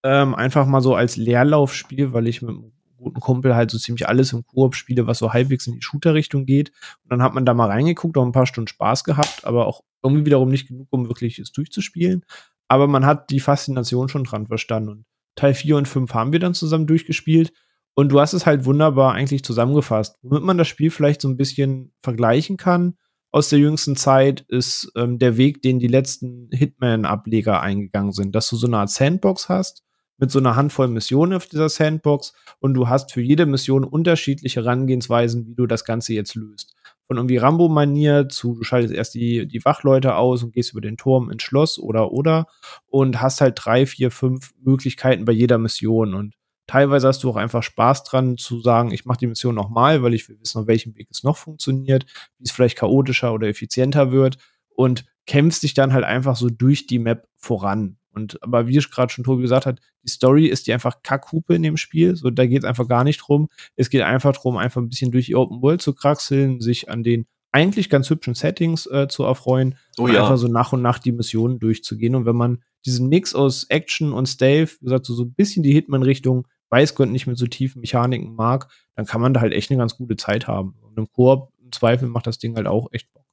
Ähm, 0.05 0.35
einfach 0.35 0.67
mal 0.67 0.81
so 0.81 0.95
als 0.95 1.17
Leerlaufspiel, 1.17 2.13
weil 2.13 2.29
ich 2.29 2.43
mit 2.43 2.51
einem 2.51 2.73
guten 2.97 3.21
Kumpel 3.21 3.57
halt 3.57 3.71
so 3.71 3.79
ziemlich 3.79 4.09
alles 4.09 4.33
im 4.33 4.47
Koop 4.47 4.75
spiele, 4.75 5.07
was 5.07 5.19
so 5.19 5.33
halbwegs 5.33 5.67
in 5.67 5.75
die 5.75 5.83
Shooter-Richtung 5.83 6.47
geht. 6.47 6.71
Und 7.03 7.11
dann 7.11 7.23
hat 7.23 7.35
man 7.35 7.45
da 7.45 7.55
mal 7.55 7.71
reingeguckt, 7.71 8.17
auch 8.17 8.25
ein 8.25 8.33
paar 8.33 8.47
Stunden 8.47 8.69
Spaß 8.69 9.05
gehabt, 9.05 9.45
aber 9.45 9.67
auch 9.67 9.83
irgendwie 10.03 10.27
wiederum 10.27 10.51
nicht 10.51 10.69
genug, 10.69 10.89
um 10.91 11.09
wirklich 11.09 11.39
es 11.39 11.53
durchzuspielen. 11.53 12.25
Aber 12.69 12.87
man 12.87 13.07
hat 13.07 13.31
die 13.31 13.41
Faszination 13.41 14.09
schon 14.09 14.25
dran 14.25 14.47
verstanden. 14.47 14.91
Und 14.91 15.07
Teil 15.37 15.55
4 15.55 15.77
und 15.77 15.89
5 15.89 16.13
haben 16.15 16.33
wir 16.33 16.41
dann 16.41 16.55
zusammen 16.55 16.87
durchgespielt. 16.87 17.53
Und 17.95 18.11
du 18.11 18.21
hast 18.21 18.33
es 18.33 18.47
halt 18.47 18.65
wunderbar 18.65 19.13
eigentlich 19.13 19.45
zusammengefasst. 19.45 20.17
Womit 20.23 20.43
man 20.43 20.59
das 20.59 20.69
Spiel 20.69 20.91
vielleicht 20.91 21.21
so 21.21 21.29
ein 21.29 21.37
bisschen 21.37 21.93
vergleichen 22.03 22.57
kann 22.57 22.95
aus 23.31 23.49
der 23.49 23.59
jüngsten 23.59 23.97
Zeit, 23.97 24.45
ist 24.49 24.93
ähm, 24.97 25.19
der 25.19 25.37
Weg, 25.37 25.61
den 25.63 25.81
die 25.81 25.89
letzten 25.89 26.49
Hitman-Ableger 26.53 27.61
eingegangen 27.61 28.13
sind. 28.13 28.35
Dass 28.35 28.49
du 28.49 28.57
so 28.57 28.67
eine 28.67 28.79
Art 28.79 28.91
Sandbox 28.91 29.49
hast, 29.49 29.83
mit 30.19 30.31
so 30.31 30.39
einer 30.39 30.57
Handvoll 30.57 30.89
Missionen 30.89 31.35
auf 31.35 31.47
dieser 31.47 31.69
Sandbox 31.69 32.33
und 32.61 32.75
du 32.75 32.89
hast 32.89 33.13
für 33.13 33.21
jede 33.21 33.47
Mission 33.47 33.85
unterschiedliche 33.85 34.63
Herangehensweisen, 34.63 35.47
wie 35.47 35.55
du 35.55 35.67
das 35.67 35.85
Ganze 35.85 36.15
jetzt 36.15 36.35
löst. 36.35 36.75
Von 37.07 37.17
irgendwie 37.19 37.37
Rambo-Manier 37.37 38.29
zu, 38.29 38.55
du 38.55 38.63
schaltest 38.63 38.95
erst 38.95 39.15
die, 39.15 39.47
die 39.47 39.65
Wachleute 39.65 40.15
aus 40.15 40.43
und 40.43 40.53
gehst 40.53 40.73
über 40.73 40.81
den 40.81 40.97
Turm 40.97 41.31
ins 41.31 41.43
Schloss 41.43 41.79
oder 41.79 42.13
oder 42.13 42.47
und 42.87 43.21
hast 43.21 43.41
halt 43.41 43.59
drei, 43.63 43.87
vier, 43.87 44.11
fünf 44.11 44.53
Möglichkeiten 44.63 45.25
bei 45.25 45.33
jeder 45.33 45.59
Mission 45.59 46.15
und 46.15 46.35
teilweise 46.67 47.09
hast 47.09 47.23
du 47.23 47.31
auch 47.31 47.37
einfach 47.37 47.63
Spaß 47.63 48.05
dran 48.05 48.39
zu 48.39 48.61
sagen, 48.61 48.91
ich 48.91 49.05
mache 49.05 49.19
die 49.19 49.27
Mission 49.27 49.55
nochmal, 49.55 50.03
weil 50.03 50.15
ich 50.15 50.29
will 50.29 50.41
wissen, 50.41 50.63
auf 50.63 50.67
welchem 50.67 50.97
Weg 50.97 51.09
es 51.11 51.23
noch 51.23 51.37
funktioniert, 51.37 52.07
wie 52.39 52.45
es 52.45 52.53
vielleicht 52.53 52.79
chaotischer 52.79 53.35
oder 53.35 53.49
effizienter 53.49 54.13
wird 54.13 54.39
und 54.71 55.05
kämpfst 55.27 55.63
dich 55.63 55.75
dann 55.75 55.93
halt 55.93 56.05
einfach 56.05 56.37
so 56.37 56.49
durch 56.49 56.87
die 56.87 56.99
Map 56.99 57.29
voran. 57.37 57.99
Und 58.15 58.43
aber 58.43 58.69
wie 58.69 58.79
ich 58.79 58.91
gerade 58.91 59.13
schon 59.13 59.25
Tobi 59.25 59.43
gesagt 59.43 59.67
hat, 59.67 59.81
die 60.05 60.11
Story 60.11 60.47
ist 60.47 60.67
die 60.67 60.73
einfach 60.73 61.03
Kackhupe 61.03 61.55
in 61.55 61.63
dem 61.63 61.77
Spiel. 61.77 62.17
So, 62.17 62.31
da 62.31 62.47
geht 62.47 62.63
es 62.63 62.65
einfach 62.65 62.89
gar 62.89 63.05
nicht 63.05 63.19
drum. 63.19 63.49
Es 63.77 63.91
geht 63.91 64.03
einfach 64.03 64.33
drum, 64.33 64.57
einfach 64.57 64.81
ein 64.81 64.89
bisschen 64.89 65.11
durch 65.11 65.27
die 65.27 65.37
Open 65.37 65.63
World 65.63 65.83
zu 65.83 65.95
kraxeln, 65.95 66.61
sich 66.61 66.89
an 66.89 67.03
den 67.03 67.27
eigentlich 67.53 67.89
ganz 67.89 68.11
hübschen 68.11 68.35
Settings 68.35 68.87
äh, 68.87 69.07
zu 69.09 69.23
erfreuen 69.23 69.77
oh, 69.99 70.05
und 70.05 70.13
ja. 70.13 70.23
einfach 70.23 70.37
so 70.37 70.49
nach 70.49 70.73
und 70.73 70.83
nach 70.83 70.99
die 70.99 71.13
Missionen 71.13 71.61
durchzugehen. 71.61 72.15
Und 72.15 72.27
wenn 72.27 72.37
man 72.37 72.63
diesen 72.85 73.09
Mix 73.09 73.35
aus 73.35 73.65
Action 73.65 74.13
und 74.13 74.27
Stealth, 74.27 74.81
wie 74.81 74.87
gesagt, 74.87 75.07
so, 75.07 75.15
so 75.15 75.23
ein 75.25 75.35
bisschen 75.35 75.63
die 75.63 75.73
Hitman-Richtung 75.73 76.47
weiß 76.71 76.97
Gott 76.97 77.09
nicht 77.09 77.29
mit 77.29 77.39
so 77.39 77.47
tiefen 77.47 77.81
Mechaniken 77.81 78.35
mag, 78.35 78.69
dann 78.97 79.07
kann 79.07 79.21
man 79.21 79.33
da 79.33 79.41
halt 79.41 79.53
echt 79.53 79.71
eine 79.71 79.79
ganz 79.79 79.97
gute 79.97 80.17
Zeit 80.17 80.49
haben. 80.49 80.75
Und 80.83 80.99
im 80.99 81.09
Koop, 81.13 81.53
im 81.63 81.71
Zweifel 81.71 82.09
macht 82.09 82.27
das 82.27 82.39
Ding 82.39 82.57
halt 82.57 82.67
auch 82.67 82.89
echt 82.93 83.13
Bock. 83.13 83.24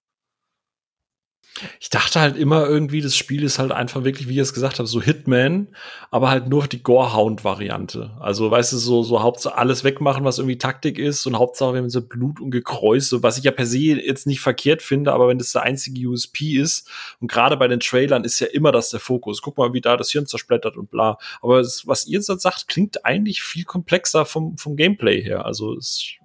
Ich 1.80 1.90
dachte 1.90 2.20
halt 2.20 2.38
immer 2.38 2.66
irgendwie, 2.68 3.02
das 3.02 3.16
Spiel 3.16 3.44
ist 3.44 3.60
halt 3.60 3.72
einfach 3.72 4.04
wirklich, 4.04 4.28
wie 4.28 4.34
ich 4.34 4.40
es 4.40 4.54
gesagt 4.54 4.80
habe, 4.80 4.88
so 4.88 5.02
Hitman, 5.02 5.68
aber 6.10 6.30
halt 6.30 6.48
nur 6.48 6.68
die 6.68 6.84
Gorehound-Variante. 6.84 8.18
Also, 8.20 8.50
weißt 8.50 8.74
du, 8.74 8.78
so, 8.78 9.04
so 9.04 9.22
Hauptsache 9.22 9.58
alles 9.58 9.84
wegmachen, 9.84 10.24
was 10.24 10.40
irgendwie 10.40 10.58
Taktik 10.58 11.00
ist 11.00 11.26
und 11.26 11.38
Hauptsache, 11.38 11.74
wenn 11.74 11.90
so 11.90 12.02
Blut 12.02 12.40
und 12.40 12.52
Gekräuse, 12.52 13.24
was 13.24 13.38
ich 13.38 13.44
ja 13.44 13.52
per 13.52 13.66
se 13.66 13.80
jetzt 13.80 14.28
nicht 14.28 14.42
verkehrt 14.42 14.82
finde, 14.82 15.14
aber 15.14 15.28
wenn 15.28 15.38
das 15.38 15.52
der 15.52 15.64
einzige 15.64 16.08
USP 16.08 16.58
ist 16.58 16.90
und 17.20 17.32
gerade 17.32 17.58
bei 17.58 17.68
den 17.68 17.80
Trailern 17.80 18.24
ist 18.24 18.40
ja 18.40 18.48
immer 18.48 18.72
das 18.72 18.90
der 18.90 19.00
Fokus. 19.00 19.42
Guck 19.42 19.58
mal, 19.58 19.74
wie 19.74 19.82
da 19.82 19.98
das 19.98 20.12
Hirn 20.12 20.26
zersplittert 20.26 20.78
und 20.78 20.92
bla. 20.92 21.18
Aber 21.42 21.58
das, 21.58 21.88
was 21.88 22.08
ihr 22.08 22.20
jetzt 22.20 22.28
sagt, 22.28 22.68
klingt 22.68 23.06
eigentlich 23.06 23.42
viel 23.42 23.64
komplexer 23.64 24.26
vom, 24.26 24.58
vom 24.58 24.76
Gameplay 24.76 25.22
her. 25.22 25.46
Also, 25.46 25.76
es 25.76 26.16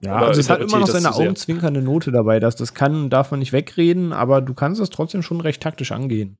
ja, 0.00 0.16
also 0.16 0.40
es 0.40 0.50
hat 0.50 0.60
immer 0.60 0.78
noch 0.78 0.86
seine 0.86 1.14
augenzwinkernde 1.14 1.82
Note 1.82 2.12
dabei, 2.12 2.40
dass 2.40 2.56
das 2.56 2.74
kann, 2.74 3.10
darf 3.10 3.30
man 3.30 3.40
nicht 3.40 3.52
wegreden, 3.52 4.12
aber 4.12 4.40
du 4.40 4.54
kannst 4.54 4.80
es 4.80 4.90
trotzdem 4.90 5.22
schon 5.22 5.40
recht 5.40 5.62
taktisch 5.62 5.92
angehen. 5.92 6.38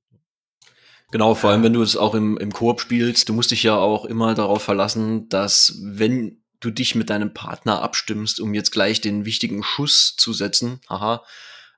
Genau, 1.11 1.35
vor 1.35 1.51
allem 1.51 1.63
wenn 1.63 1.73
du 1.73 1.83
es 1.83 1.97
auch 1.97 2.15
im, 2.15 2.37
im 2.39 2.53
Koop 2.53 2.81
spielst, 2.81 3.29
du 3.29 3.35
musst 3.35 3.51
dich 3.51 3.63
ja 3.63 3.77
auch 3.77 4.05
immer 4.05 4.35
darauf 4.35 4.63
verlassen, 4.63 5.29
dass 5.29 5.79
wenn 5.83 6.43
du 6.61 6.71
dich 6.71 6.95
mit 6.95 7.11
deinem 7.11 7.33
Partner 7.33 7.83
abstimmst, 7.83 8.41
um 8.41 8.55
jetzt 8.55 8.73
gleich 8.73 9.01
den 9.01 9.25
wichtigen 9.25 9.63
Schuss 9.63 10.17
zu 10.17 10.33
setzen, 10.33 10.81
haha, 10.89 11.23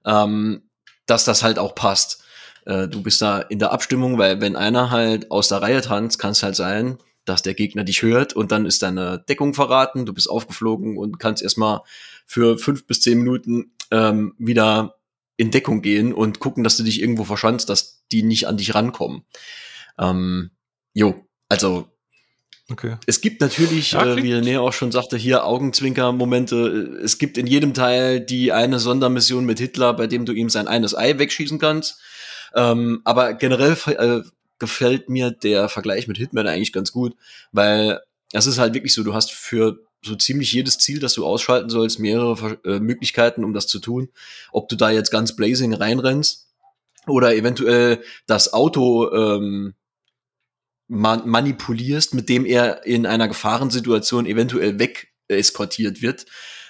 ähm, 0.04 0.70
dass 1.06 1.24
das 1.24 1.42
halt 1.42 1.58
auch 1.58 1.74
passt. 1.74 2.22
Äh, 2.64 2.88
du 2.88 3.02
bist 3.02 3.20
da 3.20 3.40
in 3.40 3.58
der 3.58 3.72
Abstimmung, 3.72 4.16
weil 4.18 4.40
wenn 4.40 4.56
einer 4.56 4.90
halt 4.90 5.30
aus 5.30 5.48
der 5.48 5.62
Reihe 5.62 5.80
tanzt, 5.80 6.18
kann 6.18 6.30
es 6.30 6.42
halt 6.42 6.56
sein, 6.56 6.98
dass 7.28 7.42
der 7.42 7.54
Gegner 7.54 7.84
dich 7.84 8.02
hört 8.02 8.32
und 8.32 8.52
dann 8.52 8.66
ist 8.66 8.82
deine 8.82 9.24
Deckung 9.28 9.54
verraten, 9.54 10.06
du 10.06 10.12
bist 10.12 10.30
aufgeflogen 10.30 10.96
und 10.96 11.18
kannst 11.18 11.42
erstmal 11.42 11.80
für 12.24 12.58
fünf 12.58 12.86
bis 12.86 13.00
zehn 13.00 13.18
Minuten 13.18 13.72
ähm, 13.90 14.34
wieder 14.38 14.96
in 15.36 15.50
Deckung 15.50 15.82
gehen 15.82 16.14
und 16.14 16.40
gucken, 16.40 16.64
dass 16.64 16.76
du 16.76 16.82
dich 16.82 17.00
irgendwo 17.00 17.24
verschanzt, 17.24 17.68
dass 17.68 18.04
die 18.10 18.22
nicht 18.22 18.46
an 18.46 18.56
dich 18.56 18.74
rankommen. 18.74 19.24
Ähm, 19.98 20.50
jo, 20.94 21.26
also 21.48 21.88
Okay. 22.68 22.96
Es 23.06 23.20
gibt 23.20 23.40
natürlich, 23.40 23.92
ja, 23.92 24.04
äh, 24.04 24.22
wie 24.22 24.34
René 24.34 24.58
auch 24.58 24.72
schon 24.72 24.90
sagte, 24.90 25.16
hier 25.16 25.44
Augenzwinker-Momente. 25.44 26.98
Es 27.00 27.18
gibt 27.18 27.38
in 27.38 27.46
jedem 27.46 27.74
Teil 27.74 28.20
die 28.20 28.50
eine 28.50 28.80
Sondermission 28.80 29.44
mit 29.44 29.60
Hitler, 29.60 29.94
bei 29.94 30.08
dem 30.08 30.26
du 30.26 30.32
ihm 30.32 30.50
sein 30.50 30.66
eines 30.66 30.96
Ei 30.96 31.16
wegschießen 31.16 31.60
kannst. 31.60 32.00
Ähm, 32.56 33.02
aber 33.04 33.34
generell 33.34 33.76
äh, 33.86 34.22
gefällt 34.58 35.08
mir 35.08 35.30
der 35.30 35.68
Vergleich 35.68 36.08
mit 36.08 36.16
Hitman 36.16 36.46
eigentlich 36.46 36.72
ganz 36.72 36.92
gut, 36.92 37.14
weil 37.52 38.00
es 38.32 38.46
ist 38.46 38.58
halt 38.58 38.74
wirklich 38.74 38.94
so, 38.94 39.02
du 39.02 39.14
hast 39.14 39.32
für 39.32 39.78
so 40.02 40.14
ziemlich 40.14 40.52
jedes 40.52 40.78
Ziel, 40.78 41.00
das 41.00 41.14
du 41.14 41.26
ausschalten 41.26 41.70
sollst, 41.70 41.98
mehrere 41.98 42.58
äh, 42.64 42.78
Möglichkeiten, 42.78 43.44
um 43.44 43.52
das 43.52 43.66
zu 43.66 43.78
tun. 43.78 44.08
Ob 44.52 44.68
du 44.68 44.76
da 44.76 44.90
jetzt 44.90 45.10
ganz 45.10 45.34
blazing 45.34 45.74
reinrennst 45.74 46.48
oder 47.06 47.34
eventuell 47.34 48.02
das 48.26 48.52
Auto 48.52 49.12
ähm, 49.12 49.74
man 50.88 51.28
manipulierst, 51.28 52.14
mit 52.14 52.28
dem 52.28 52.44
er 52.44 52.86
in 52.86 53.06
einer 53.06 53.28
Gefahrensituation 53.28 54.26
eventuell 54.26 54.78
weg 54.78 55.08
eskortiert 55.28 56.02
wird 56.02 56.26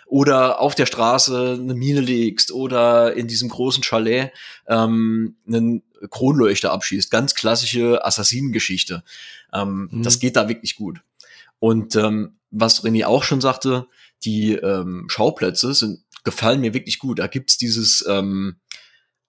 oder 0.07 0.61
auf 0.61 0.75
der 0.75 0.87
Straße 0.87 1.59
eine 1.61 1.75
Mine 1.75 2.01
legst 2.01 2.53
oder 2.53 3.15
in 3.15 3.27
diesem 3.27 3.49
großen 3.49 3.83
Chalet 3.83 4.31
ähm, 4.69 5.37
einen 5.47 5.83
Kronleuchter 6.09 6.73
abschießt. 6.73 7.11
Ganz 7.11 7.35
klassische 7.35 8.05
Assassinengeschichte. 8.05 9.03
Ähm, 9.53 9.89
mhm. 9.91 10.03
Das 10.03 10.19
geht 10.19 10.37
da 10.37 10.49
wirklich 10.49 10.77
gut. 10.77 11.01
Und 11.59 11.97
ähm, 11.97 12.37
was 12.51 12.85
René 12.85 13.07
auch 13.07 13.25
schon 13.25 13.41
sagte, 13.41 13.87
die 14.25 14.53
ähm, 14.53 15.07
Schauplätze 15.09 15.75
sind, 15.75 16.01
gefallen 16.25 16.61
mir 16.61 16.75
wirklich 16.75 16.99
gut. 16.99 17.19
Da 17.19 17.27
gibt's 17.27 17.59
dieses 17.59 18.05
ähm, 18.09 18.57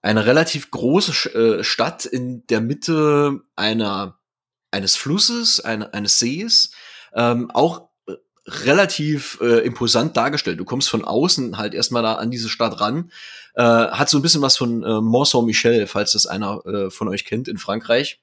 eine 0.02 0.26
relativ 0.26 0.72
große 0.72 1.34
äh, 1.60 1.64
Stadt 1.64 2.06
in 2.06 2.46
der 2.48 2.62
Mitte 2.62 3.42
einer 3.56 4.18
eines 4.72 4.96
Flusses, 4.96 5.60
eine, 5.62 5.94
eines 5.94 6.20
Sees, 6.20 6.72
ähm, 7.14 7.50
auch 7.52 7.87
relativ 8.48 9.40
äh, 9.42 9.66
imposant 9.66 10.16
dargestellt. 10.16 10.60
Du 10.60 10.66
kommst 10.66 10.90
von 10.90 11.04
außen 11.04 11.58
halt 11.58 11.74
erstmal 11.74 12.04
da 12.04 12.14
an 12.14 12.32
diese 12.32 12.50
Stadt 12.50 12.80
ran. 12.80 13.12
Äh, 13.56 13.64
hat 13.64 14.10
so 14.10 14.18
ein 14.18 14.22
bisschen 14.22 14.42
was 14.42 14.58
von 14.58 14.84
äh, 14.84 15.02
Mont 15.02 15.28
Saint-Michel, 15.28 15.88
falls 15.88 16.14
das 16.14 16.26
einer 16.28 16.66
äh, 16.66 16.90
von 16.90 17.08
euch 17.08 17.26
kennt 17.26 17.48
in 17.48 17.58
Frankreich. 17.58 18.20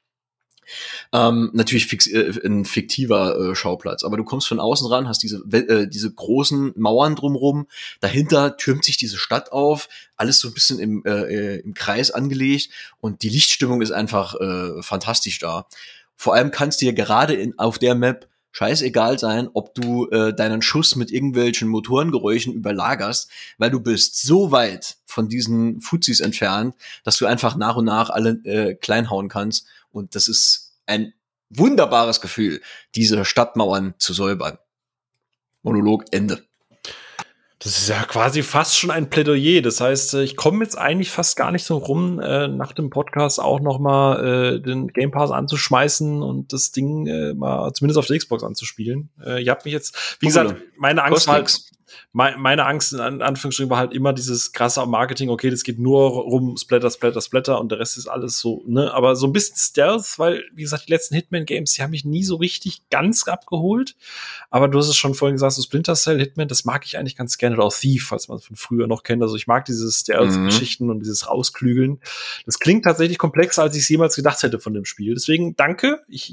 Ähm, 1.12 1.51
natürlich 1.53 1.87
fix, 1.87 2.07
äh, 2.07 2.33
ein 2.45 2.64
fiktiver 2.64 3.51
äh, 3.51 3.55
Schauplatz, 3.55 4.03
aber 4.03 4.16
du 4.16 4.25
kommst 4.25 4.49
von 4.49 4.61
außen 4.61 4.87
ran, 4.87 5.09
hast 5.09 5.22
diese, 5.22 5.43
äh, 5.53 5.87
diese 5.87 6.11
großen 6.11 6.72
Mauern 6.77 7.16
drumrum, 7.16 7.66
dahinter 8.01 8.57
türmt 8.57 8.85
sich 8.85 8.97
diese 8.97 9.18
Stadt 9.18 9.53
auf, 9.53 9.89
alles 10.16 10.41
so 10.41 10.49
ein 10.49 10.55
bisschen 10.55 10.79
im, 10.79 11.03
äh, 11.05 11.11
äh 11.11 11.61
im 11.61 11.75
Kreis 11.75 12.11
angelegt 12.11 12.70
und 13.01 13.22
die 13.22 13.29
Lichtstimmung 13.29 13.83
ist 13.83 13.91
einfach 13.91 14.35
äh, 14.41 14.83
fantastisch 14.83 15.39
da. 15.39 15.66
Vor 16.16 16.35
allem 16.35 16.51
kannst 16.51 16.81
du 16.81 16.87
dir 16.87 16.95
gerade 16.95 17.35
in, 17.35 17.59
auf 17.59 17.79
der 17.79 17.95
Map 17.95 18.29
scheißegal 18.55 19.19
sein, 19.19 19.49
ob 19.53 19.75
du 19.75 20.09
äh, 20.11 20.33
deinen 20.33 20.63
Schuss 20.63 20.95
mit 20.95 21.11
irgendwelchen 21.11 21.69
Motorengeräuschen 21.69 22.55
überlagerst, 22.55 23.29
weil 23.59 23.71
du 23.71 23.81
bist 23.81 24.23
so 24.23 24.53
weit 24.53 24.97
von 25.07 25.29
diesen 25.29 25.81
Fuzis 25.81 26.21
entfernt, 26.21 26.77
dass 27.03 27.19
du 27.19 27.27
einfach 27.27 27.57
nach 27.57 27.77
und 27.77 27.85
nach 27.85 28.11
alle 28.11 28.31
äh, 28.45 28.75
kleinhauen 28.75 29.29
kannst. 29.29 29.67
Und 29.91 30.15
das 30.15 30.29
ist 30.29 30.73
ein 30.87 31.13
wunderbares 31.51 32.21
Gefühl, 32.21 32.61
diese 32.95 33.25
Stadtmauern 33.25 33.95
zu 33.99 34.13
säubern. 34.13 34.59
Monolog 35.63 36.05
Ende. 36.13 36.47
Das 37.61 37.79
ist 37.79 37.89
ja 37.89 38.03
quasi 38.03 38.43
fast 38.43 38.77
schon 38.77 38.91
ein 38.91 39.09
Plädoyer. 39.09 39.63
Das 39.63 39.81
heißt, 39.81 40.15
äh, 40.15 40.23
ich 40.23 40.37
komme 40.37 40.65
jetzt 40.65 40.77
eigentlich 40.77 41.11
fast 41.11 41.37
gar 41.37 41.53
nicht 41.53 41.65
so 41.65 41.79
rum, 41.79 42.21
äh, 42.21 42.49
nach 42.49 42.73
dem 42.73 42.91
Podcast 42.91 43.41
auch 43.41 43.61
noch 43.61 43.79
mal 43.79 44.57
äh, 44.57 44.61
den 44.61 44.89
Game 44.89 45.11
Pass 45.11 45.31
anzuschmeißen 45.31 46.23
und 46.23 46.53
das 46.53 46.73
Ding 46.73 47.07
äh, 47.07 47.33
mal 47.33 47.73
zumindest 47.73 47.99
auf 47.99 48.07
der 48.07 48.19
Xbox 48.19 48.43
anzuspielen. 48.43 49.11
Äh, 49.25 49.43
ihr 49.45 49.51
habt 49.51 49.65
mich 49.65 49.73
jetzt, 49.73 50.17
wie 50.21 50.27
gesagt, 50.27 50.57
meine 50.77 51.05
Angst 51.05 51.27
war 51.27 51.43
meine 52.12 52.66
Angst 52.66 52.93
in 52.93 53.01
Anführungsstrichen 53.01 53.70
war 53.70 53.78
halt 53.78 53.93
immer 53.93 54.12
dieses 54.12 54.53
krasse 54.53 54.85
Marketing, 54.87 55.30
okay, 55.30 55.51
das 55.51 55.62
geht 55.62 55.78
nur 55.78 56.11
rum 56.11 56.57
Splatter, 56.57 56.91
Splatter, 56.91 57.20
Splatter 57.20 57.61
und 57.61 57.70
der 57.70 57.78
Rest 57.78 57.99
ist 57.99 58.07
alles 58.07 58.39
so, 58.39 58.62
ne, 58.66 58.93
aber 58.93 59.16
so 59.16 59.26
ein 59.26 59.32
bisschen 59.32 59.57
Stealth, 59.57 60.18
weil, 60.18 60.45
wie 60.53 60.62
gesagt, 60.62 60.89
die 60.89 60.93
letzten 60.93 61.14
Hitman-Games, 61.14 61.72
die 61.72 61.82
haben 61.82 61.91
mich 61.91 62.05
nie 62.05 62.24
so 62.24 62.37
richtig 62.37 62.89
ganz 62.91 63.26
abgeholt, 63.28 63.97
aber 64.51 64.68
du 64.68 64.78
hast 64.78 64.89
es 64.89 64.97
schon 64.97 65.14
vorhin 65.14 65.35
gesagt, 65.35 65.55
so 65.55 65.62
Splinter 65.62 65.95
Cell, 65.95 66.18
Hitman, 66.18 66.49
das 66.49 66.64
mag 66.64 66.85
ich 66.85 66.99
eigentlich 66.99 67.16
ganz 67.16 67.39
gerne, 67.39 67.57
oder 67.57 67.64
auch 67.64 67.74
Thief, 67.74 68.07
falls 68.09 68.28
man 68.28 68.39
es 68.39 68.45
von 68.45 68.57
früher 68.57 68.87
noch 68.87 69.03
kennt, 69.03 69.22
also 69.22 69.37
ich 69.37 69.47
mag 69.47 69.64
diese 69.64 69.91
Stealth-Geschichten 69.91 70.85
mhm. 70.85 70.91
und 70.91 71.01
dieses 71.01 71.28
Rausklügeln. 71.28 72.01
Das 72.47 72.59
klingt 72.59 72.85
tatsächlich 72.85 73.18
komplexer, 73.18 73.62
als 73.62 73.76
ich 73.76 73.82
es 73.82 73.89
jemals 73.89 74.16
gedacht 74.16 74.43
hätte 74.43 74.59
von 74.59 74.74
dem 74.74 74.85
Spiel, 74.85 75.14
deswegen 75.14 75.57
danke, 75.57 76.03
ich 76.09 76.32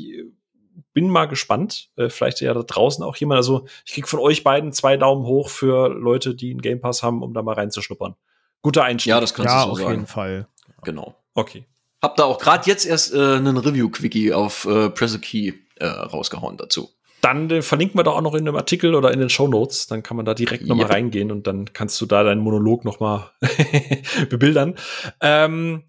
bin 0.93 1.09
mal 1.09 1.25
gespannt. 1.25 1.89
Äh, 1.95 2.09
vielleicht 2.09 2.41
ja 2.41 2.53
da 2.53 2.63
draußen 2.63 3.03
auch 3.03 3.15
jemand. 3.15 3.37
Also 3.37 3.65
ich 3.85 3.93
krieg 3.93 4.07
von 4.07 4.19
euch 4.19 4.43
beiden 4.43 4.73
zwei 4.73 4.97
Daumen 4.97 5.25
hoch 5.25 5.49
für 5.49 5.89
Leute, 5.89 6.35
die 6.35 6.51
einen 6.51 6.61
Game 6.61 6.81
Pass 6.81 7.03
haben, 7.03 7.21
um 7.21 7.33
da 7.33 7.41
mal 7.41 7.55
reinzuschnuppern. 7.55 8.15
Guter 8.61 8.83
Einstieg. 8.83 9.11
Ja, 9.11 9.19
das 9.19 9.33
kannst 9.33 9.53
ja, 9.53 9.61
du 9.61 9.67
so 9.67 9.71
auf 9.71 9.77
sagen. 9.79 9.91
jeden 9.91 10.07
Fall. 10.07 10.47
Genau. 10.83 11.15
Okay. 11.33 11.65
Hab 12.01 12.15
da 12.15 12.25
auch 12.25 12.39
gerade 12.39 12.67
jetzt 12.67 12.85
erst 12.85 13.13
äh, 13.13 13.17
einen 13.17 13.57
Review-Quickie 13.57 14.33
auf 14.33 14.65
äh, 14.65 14.89
Press 14.89 15.15
a 15.15 15.19
Key 15.19 15.53
äh, 15.75 15.85
rausgehauen 15.85 16.57
dazu. 16.57 16.89
Dann 17.21 17.49
äh, 17.51 17.61
verlinken 17.61 17.99
wir 17.99 18.03
da 18.03 18.11
auch 18.11 18.21
noch 18.21 18.33
in 18.33 18.45
dem 18.45 18.55
Artikel 18.55 18.95
oder 18.95 19.11
in 19.13 19.19
den 19.19 19.29
Show 19.29 19.47
Notes. 19.47 19.85
Dann 19.85 20.01
kann 20.01 20.17
man 20.17 20.25
da 20.25 20.33
direkt 20.33 20.65
noch 20.65 20.75
mal 20.75 20.87
reingehen 20.87 21.31
und 21.31 21.45
dann 21.45 21.71
kannst 21.73 22.01
du 22.01 22.07
da 22.07 22.23
deinen 22.23 22.41
Monolog 22.41 22.83
noch 22.83 22.99
mal 22.99 23.31
bebildern. 24.29 24.75
Ähm, 25.21 25.83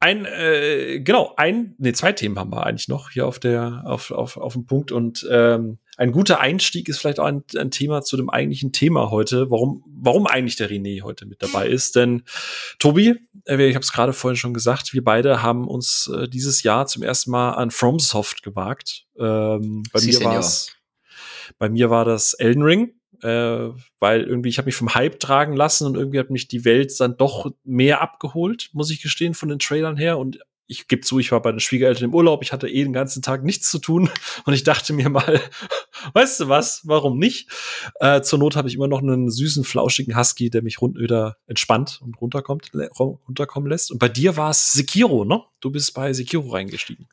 ein, 0.00 0.24
äh, 0.24 1.00
genau, 1.00 1.34
ein, 1.36 1.74
nee, 1.76 1.92
zwei 1.92 2.12
Themen 2.12 2.38
haben 2.38 2.50
wir 2.50 2.64
eigentlich 2.64 2.88
noch 2.88 3.10
hier 3.10 3.26
auf 3.26 3.38
der, 3.38 3.82
auf, 3.84 4.10
auf, 4.10 4.38
auf 4.38 4.54
dem 4.54 4.64
Punkt. 4.64 4.92
Und 4.92 5.28
ähm, 5.30 5.78
ein 5.98 6.10
guter 6.10 6.40
Einstieg 6.40 6.88
ist 6.88 6.98
vielleicht 6.98 7.20
auch 7.20 7.26
ein, 7.26 7.44
ein 7.54 7.70
Thema 7.70 8.00
zu 8.00 8.16
dem 8.16 8.30
eigentlichen 8.30 8.72
Thema 8.72 9.10
heute, 9.10 9.50
warum, 9.50 9.84
warum 9.86 10.26
eigentlich 10.26 10.56
der 10.56 10.70
René 10.70 11.02
heute 11.02 11.26
mit 11.26 11.42
dabei 11.42 11.68
ist. 11.68 11.96
Denn 11.96 12.22
Tobi, 12.78 13.16
äh, 13.44 13.62
ich 13.66 13.74
habe 13.74 13.84
es 13.84 13.92
gerade 13.92 14.14
vorhin 14.14 14.36
schon 14.36 14.54
gesagt, 14.54 14.94
wir 14.94 15.04
beide 15.04 15.42
haben 15.42 15.68
uns 15.68 16.10
äh, 16.16 16.28
dieses 16.28 16.62
Jahr 16.62 16.86
zum 16.86 17.02
ersten 17.02 17.30
Mal 17.30 17.52
an 17.52 17.70
FromSoft 17.70 18.42
gewagt. 18.42 19.04
Ähm, 19.18 19.82
bei 19.92 20.00
Sie 20.00 20.12
mir 20.12 20.24
war 20.24 20.38
es, 20.38 20.74
bei 21.58 21.68
mir 21.68 21.90
war 21.90 22.06
das 22.06 22.32
Elden 22.32 22.62
Ring 22.62 22.94
äh, 23.22 23.70
weil 23.98 24.22
irgendwie 24.22 24.48
ich 24.48 24.58
habe 24.58 24.66
mich 24.66 24.76
vom 24.76 24.94
Hype 24.94 25.20
tragen 25.20 25.54
lassen 25.54 25.86
und 25.86 25.96
irgendwie 25.96 26.18
hat 26.18 26.30
mich 26.30 26.48
die 26.48 26.64
Welt 26.64 26.98
dann 27.00 27.16
doch 27.16 27.50
mehr 27.64 28.00
abgeholt, 28.00 28.70
muss 28.72 28.90
ich 28.90 29.02
gestehen, 29.02 29.34
von 29.34 29.48
den 29.48 29.58
Trailern 29.58 29.96
her. 29.96 30.18
Und 30.18 30.38
ich 30.66 30.86
gebe 30.86 31.02
zu, 31.02 31.18
ich 31.18 31.32
war 31.32 31.42
bei 31.42 31.50
den 31.50 31.58
Schwiegereltern 31.58 32.04
im 32.04 32.14
Urlaub, 32.14 32.42
ich 32.42 32.52
hatte 32.52 32.68
eh 32.68 32.84
den 32.84 32.92
ganzen 32.92 33.22
Tag 33.22 33.42
nichts 33.42 33.70
zu 33.70 33.80
tun 33.80 34.08
und 34.44 34.54
ich 34.54 34.62
dachte 34.62 34.92
mir 34.92 35.08
mal, 35.08 35.40
weißt 36.12 36.40
du 36.40 36.48
was, 36.48 36.82
warum 36.84 37.18
nicht? 37.18 37.50
Äh, 37.98 38.22
zur 38.22 38.38
Not 38.38 38.56
habe 38.56 38.68
ich 38.68 38.74
immer 38.74 38.88
noch 38.88 39.02
einen 39.02 39.30
süßen, 39.30 39.64
flauschigen 39.64 40.16
Husky, 40.16 40.48
der 40.48 40.62
mich 40.62 40.80
rund 40.80 40.96
wieder 40.98 41.36
entspannt 41.46 42.00
und 42.02 42.20
runterkommt, 42.20 42.70
runterkommen 42.98 43.68
lässt. 43.68 43.90
Und 43.90 43.98
bei 43.98 44.08
dir 44.08 44.36
war 44.36 44.50
es 44.50 44.72
Sekiro, 44.72 45.24
ne? 45.24 45.42
Du 45.60 45.70
bist 45.70 45.92
bei 45.92 46.12
Sekiro 46.12 46.50
reingestiegen. 46.50 47.08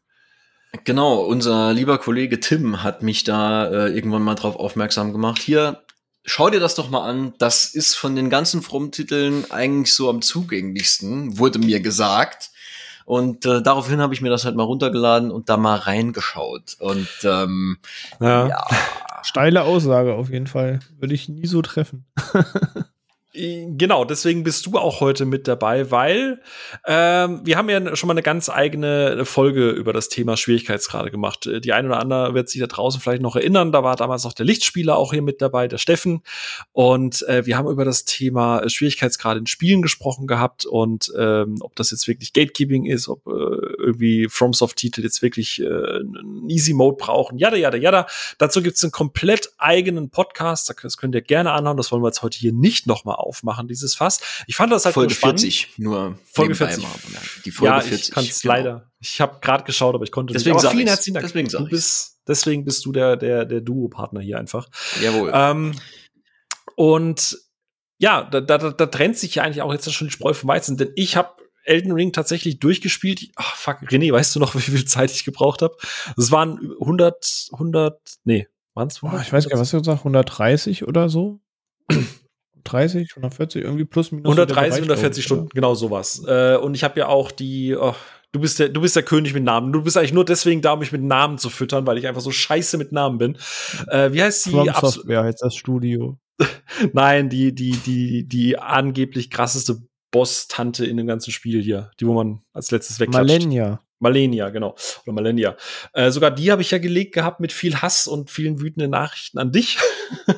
Genau, 0.84 1.22
unser 1.22 1.74
lieber 1.74 1.98
Kollege 1.98 2.40
Tim 2.40 2.84
hat 2.84 3.02
mich 3.02 3.24
da 3.24 3.68
äh, 3.68 3.90
irgendwann 3.90 4.22
mal 4.22 4.36
drauf 4.36 4.56
aufmerksam 4.56 5.12
gemacht. 5.14 5.42
Hier, 5.42 5.82
schau 6.28 6.50
dir 6.50 6.60
das 6.60 6.76
doch 6.76 6.90
mal 6.90 7.10
an. 7.10 7.34
Das 7.40 7.74
ist 7.74 7.96
von 7.96 8.16
den 8.16 8.30
ganzen 8.30 8.62
From-Titeln 8.62 9.50
eigentlich 9.50 9.96
so 9.96 10.10
am 10.10 10.22
zugänglichsten, 10.22 11.40
wurde 11.40 11.58
mir 11.58 11.80
gesagt. 11.80 12.52
Und 13.06 13.46
äh, 13.46 13.62
daraufhin 13.62 14.02
habe 14.02 14.14
ich 14.14 14.22
mir 14.22 14.30
das 14.30 14.44
halt 14.44 14.58
mal 14.58 14.64
runtergeladen 14.64 15.32
und 15.32 15.50
da 15.50 15.56
mal 15.56 15.78
reingeschaut. 15.78 16.76
Und 16.80 17.08
ähm, 17.24 17.78
ja. 18.20 18.48
ja. 18.50 18.68
Steile 19.24 19.64
Aussage 19.64 20.14
auf 20.14 20.30
jeden 20.30 20.48
Fall. 20.48 20.82
Würde 21.00 21.16
ich 21.16 21.30
nie 21.30 21.48
so 21.48 21.62
treffen. 21.62 22.06
Genau, 23.38 24.04
deswegen 24.04 24.44
bist 24.44 24.66
du 24.66 24.80
auch 24.80 25.00
heute 25.00 25.26
mit 25.26 25.48
dabei, 25.48 25.92
weil 25.92 26.42
ähm, 26.88 27.42
wir 27.44 27.56
haben 27.56 27.70
ja 27.70 27.96
schon 27.96 28.08
mal 28.08 28.14
eine 28.16 28.24
ganz 28.24 28.50
eigene 28.50 29.26
Folge 29.26 29.70
über 29.70 29.94
das 29.94 30.10
Thema 30.10 30.38
Schwierigkeitsgrade 30.38 31.12
gemacht. 31.12 31.46
Äh, 31.46 31.62
die 31.62 31.72
eine 31.74 31.88
oder 31.88 32.00
andere 32.00 32.34
wird 32.34 32.50
sich 32.50 32.60
da 32.62 32.66
draußen 32.68 33.00
vielleicht 33.00 33.22
noch 33.22 33.36
erinnern. 33.36 33.72
Da 33.72 33.84
war 33.84 33.96
damals 33.96 34.26
auch 34.26 34.34
der 34.34 34.48
Lichtspieler 34.48 34.98
auch 34.98 35.14
hier 35.14 35.22
mit 35.22 35.40
dabei, 35.40 35.68
der 35.68 35.78
Steffen. 35.78 36.24
Und 36.72 37.28
äh, 37.28 37.46
wir 37.46 37.58
haben 37.58 37.70
über 37.70 37.86
das 37.86 38.06
Thema 38.06 38.68
Schwierigkeitsgrade 38.68 39.40
in 39.40 39.46
Spielen 39.46 39.84
gesprochen 39.84 40.26
gehabt 40.26 40.66
und 40.66 41.12
ähm, 41.16 41.58
ob 41.60 41.76
das 41.76 41.92
jetzt 41.92 42.08
wirklich 42.08 42.34
Gatekeeping 42.34 42.86
ist, 42.86 43.08
ob 43.08 43.28
äh, 43.28 43.30
irgendwie 43.30 44.30
FromSoft-Titel 44.30 45.04
jetzt 45.04 45.22
wirklich 45.22 45.62
äh, 45.62 45.66
einen 45.66 46.50
Easy 46.50 46.74
Mode 46.74 46.98
brauchen. 46.98 47.38
Jada, 47.38 47.56
jada, 47.56 47.78
jada. 47.78 48.08
Dazu 48.40 48.64
gibt's 48.64 48.84
einen 48.84 48.92
komplett 48.92 49.52
eigenen 49.60 50.10
Podcast. 50.10 50.74
Das 50.82 50.98
könnt 50.98 51.14
ihr 51.14 51.22
gerne 51.22 51.52
anhauen. 51.52 51.78
Das 51.78 51.92
wollen 51.92 52.02
wir 52.02 52.08
jetzt 52.08 52.24
heute 52.24 52.40
hier 52.40 52.54
nicht 52.54 52.88
nochmal 52.88 53.18
aufmachen, 53.28 53.68
dieses 53.68 53.96
Fass. 53.96 54.20
Ich 54.48 54.56
fand 54.56 54.72
das 54.72 54.86
halt 54.86 54.94
Folge 54.94 55.14
spannend. 55.14 55.42
40, 55.42 55.78
nur 55.78 56.18
Folge 56.32 56.56
40. 56.56 56.84
Mal, 56.84 56.92
die 57.46 57.52
Folge 57.52 57.76
ja, 57.76 57.82
40. 57.82 58.08
Ich 58.08 58.14
kann 58.14 58.26
es 58.26 58.42
genau. 58.42 58.54
leider. 58.54 58.92
Ich 59.00 59.22
habe 59.22 59.40
gerade 59.42 59.64
geschaut, 59.64 59.94
aber 59.96 60.04
ich 60.04 60.12
konnte 60.12 60.34
deswegen 60.34 60.56
nicht. 60.56 60.66
Aber 60.66 60.74
vielen 60.74 60.88
herzlichen 60.88 61.16
Dank. 61.16 61.26
Deswegen 61.26 61.50
du 61.50 61.66
bist, 61.66 62.20
deswegen 62.28 62.66
bist 62.66 62.86
du 62.86 62.92
der, 62.92 63.16
der, 63.16 63.46
der 63.46 63.62
Duo-Partner 63.62 64.22
hier 64.22 64.40
einfach. 64.40 64.68
Jawohl. 65.02 65.32
Ähm, 65.34 65.74
und 66.76 67.38
ja, 68.00 68.24
da, 68.24 68.42
da, 68.42 68.58
da 68.58 68.86
trennt 68.86 69.18
sich 69.18 69.36
ja 69.36 69.44
eigentlich 69.44 69.62
auch 69.62 69.74
jetzt 69.74 69.92
schon 69.92 70.08
die 70.08 70.14
Spreu 70.14 70.34
vom 70.34 70.50
Weizen, 70.50 70.78
denn 70.78 70.92
ich 70.96 71.16
habe 71.16 71.38
Elden 71.64 71.92
Ring 71.92 72.14
tatsächlich 72.14 72.60
durchgespielt. 72.60 73.30
Ach, 73.36 73.56
fuck, 73.56 73.78
René, 73.90 74.12
weißt 74.12 74.36
du 74.36 74.40
noch, 74.40 74.56
wie 74.56 74.60
viel 74.60 74.86
Zeit 74.86 75.12
ich 75.12 75.26
gebraucht 75.26 75.62
habe? 75.62 75.76
Das 76.16 76.32
waren 76.32 76.60
100, 76.80 77.50
100, 77.54 78.00
nee, 78.24 78.48
waren 78.74 78.88
es 78.88 78.98
Ich 78.98 79.34
weiß 79.34 79.50
gar 79.50 79.56
nicht, 79.56 79.60
was 79.60 79.72
du 79.72 79.78
gesagt 79.80 80.00
130 80.00 80.88
oder 80.88 81.10
so? 81.10 81.40
130, 82.68 83.12
140, 83.12 83.64
irgendwie 83.64 83.86
plus 83.86 84.12
minus. 84.12 84.26
130, 84.26 84.84
140 84.84 85.24
Stunden, 85.24 85.46
oder? 85.46 85.54
genau 85.54 85.76
sowas. 85.76 86.24
Äh, 86.28 86.58
und 86.58 86.76
ich 86.76 86.84
habe 86.84 87.00
ja 87.00 87.08
auch 87.08 87.32
die, 87.32 87.76
oh, 87.76 87.96
du 88.32 88.40
bist 88.40 88.60
der, 88.60 88.70
du 88.70 88.82
bist 88.82 88.96
der 88.96 89.04
König 89.04 89.34
mit 89.34 89.44
Namen. 89.44 89.72
Du 89.72 89.82
bist 89.82 89.98
eigentlich 89.98 90.14
nur 90.14 90.26
deswegen 90.26 90.62
da, 90.62 90.74
um 90.74 90.80
mich 90.80 90.92
mit 90.92 91.04
Namen 91.04 91.38
zu 91.38 91.50
füttern, 91.50 91.86
weil 91.88 91.98
ich 91.98 92.08
einfach 92.08 92.22
so 92.22 92.32
scheiße 92.32 92.78
mit 92.78 92.92
Namen 92.92 93.18
bin. 93.18 93.38
Äh, 93.88 94.12
wie 94.14 94.22
heißt 94.22 94.48
die? 94.48 94.52
From 94.52 94.70
Software 94.80 95.24
heißt 95.24 95.42
das 95.42 95.56
Studio. 95.56 96.18
Nein, 96.94 97.30
die, 97.30 97.54
die, 97.54 97.72
die, 97.72 98.28
die 98.28 98.60
angeblich 98.60 99.30
krasseste 99.30 99.82
Boss-Tante 100.12 100.86
in 100.86 100.98
dem 100.98 101.08
ganzen 101.08 101.32
Spiel 101.32 101.62
hier, 101.62 101.92
die 102.00 102.08
wo 102.08 102.14
man 102.14 102.42
als 102.54 102.72
letztes 102.72 103.00
wegklatscht. 103.00 103.28
Malenia. 103.28 103.82
Malenia, 104.00 104.50
genau. 104.50 104.76
Oder 105.04 105.14
Malenia. 105.14 105.58
Äh, 105.94 106.12
sogar 106.12 106.32
die 106.32 106.52
habe 106.52 106.62
ich 106.62 106.72
ja 106.72 106.78
gelegt 106.78 107.14
gehabt 107.14 107.40
mit 107.40 107.52
viel 107.52 107.82
Hass 107.82 108.08
und 108.08 108.30
vielen 108.30 108.60
wütenden 108.62 108.92
Nachrichten 108.92 109.40
an 109.40 109.52
dich. 109.52 109.78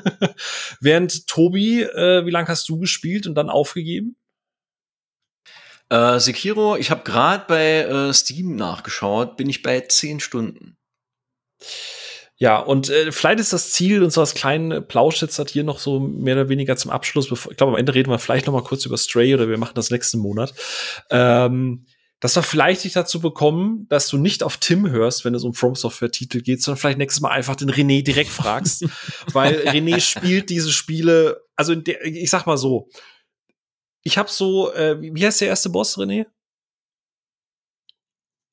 Während 0.80 1.28
Tobi, 1.28 1.82
äh, 1.82 2.26
wie 2.26 2.32
lange 2.32 2.48
hast 2.48 2.68
du 2.70 2.80
gespielt 2.80 3.28
und 3.28 3.36
dann 3.36 3.50
aufgegeben? 3.50 4.16
Äh, 5.90 6.20
Sekiro, 6.20 6.76
ich 6.78 6.92
habe 6.92 7.04
gerade 7.04 7.46
bei 7.48 7.80
äh, 7.82 8.14
Steam 8.14 8.56
nachgeschaut, 8.56 9.38
bin 9.38 9.50
ich 9.50 9.64
bei 9.64 9.82
zehn 9.82 10.20
Stunden. 10.20 10.78
Ja, 12.38 12.58
und 12.58 12.90
äh, 12.90 13.12
vielleicht 13.12 13.42
ist 13.42 13.52
das 13.52 13.72
Ziel 13.72 14.02
unseres 14.02 14.34
kleinen 14.34 14.88
Plauschs 14.88 15.38
hat 15.40 15.50
hier 15.50 15.66
noch 15.66 15.80
so 15.80 16.00
mehr 16.00 16.36
oder 16.36 16.48
weniger 16.48 16.78
zum 16.78 16.90
Abschluss. 16.90 17.28
Bevor, 17.28 17.52
ich 17.52 17.58
glaube, 17.58 17.74
am 17.74 17.78
Ende 17.78 17.94
reden 17.94 18.10
wir 18.10 18.20
vielleicht 18.20 18.46
noch 18.46 18.54
mal 18.54 18.64
kurz 18.64 18.86
über 18.86 18.98
Stray 18.98 19.34
oder 19.34 19.50
wir 19.50 19.58
machen 19.58 19.74
das 19.76 19.92
nächsten 19.92 20.20
Monat. 20.20 20.54
Ähm, 21.10 21.86
dass 22.20 22.36
wir 22.36 22.44
vielleicht 22.44 22.84
dich 22.84 22.94
dazu 22.94 23.22
bekommen, 23.22 23.88
dass 23.88 24.10
du 24.10 24.18
nicht 24.18 24.44
auf 24.44 24.58
Tim 24.58 24.90
hörst, 24.90 25.24
wenn 25.24 25.34
es 25.36 25.44
um 25.44 25.54
From 25.54 25.76
Software 25.76 26.12
Titel 26.12 26.42
geht, 26.42 26.62
sondern 26.62 26.80
vielleicht 26.80 26.98
nächstes 26.98 27.22
Mal 27.22 27.32
einfach 27.32 27.56
den 27.56 27.72
René 27.72 28.04
direkt 28.04 28.30
fragst, 28.30 28.86
weil 29.34 29.56
René 29.68 30.00
spielt 30.02 30.50
diese 30.50 30.72
Spiele, 30.72 31.42
also 31.56 31.76
der, 31.76 32.04
ich 32.06 32.30
sag 32.30 32.46
mal 32.46 32.58
so, 32.58 32.90
ich 34.04 34.18
habe 34.18 34.30
so, 34.30 34.74
äh, 34.74 35.00
wie 35.02 35.26
heißt 35.26 35.42
der 35.42 35.50
erste 35.50 35.70
Boss, 35.70 35.98
René? 35.98 36.26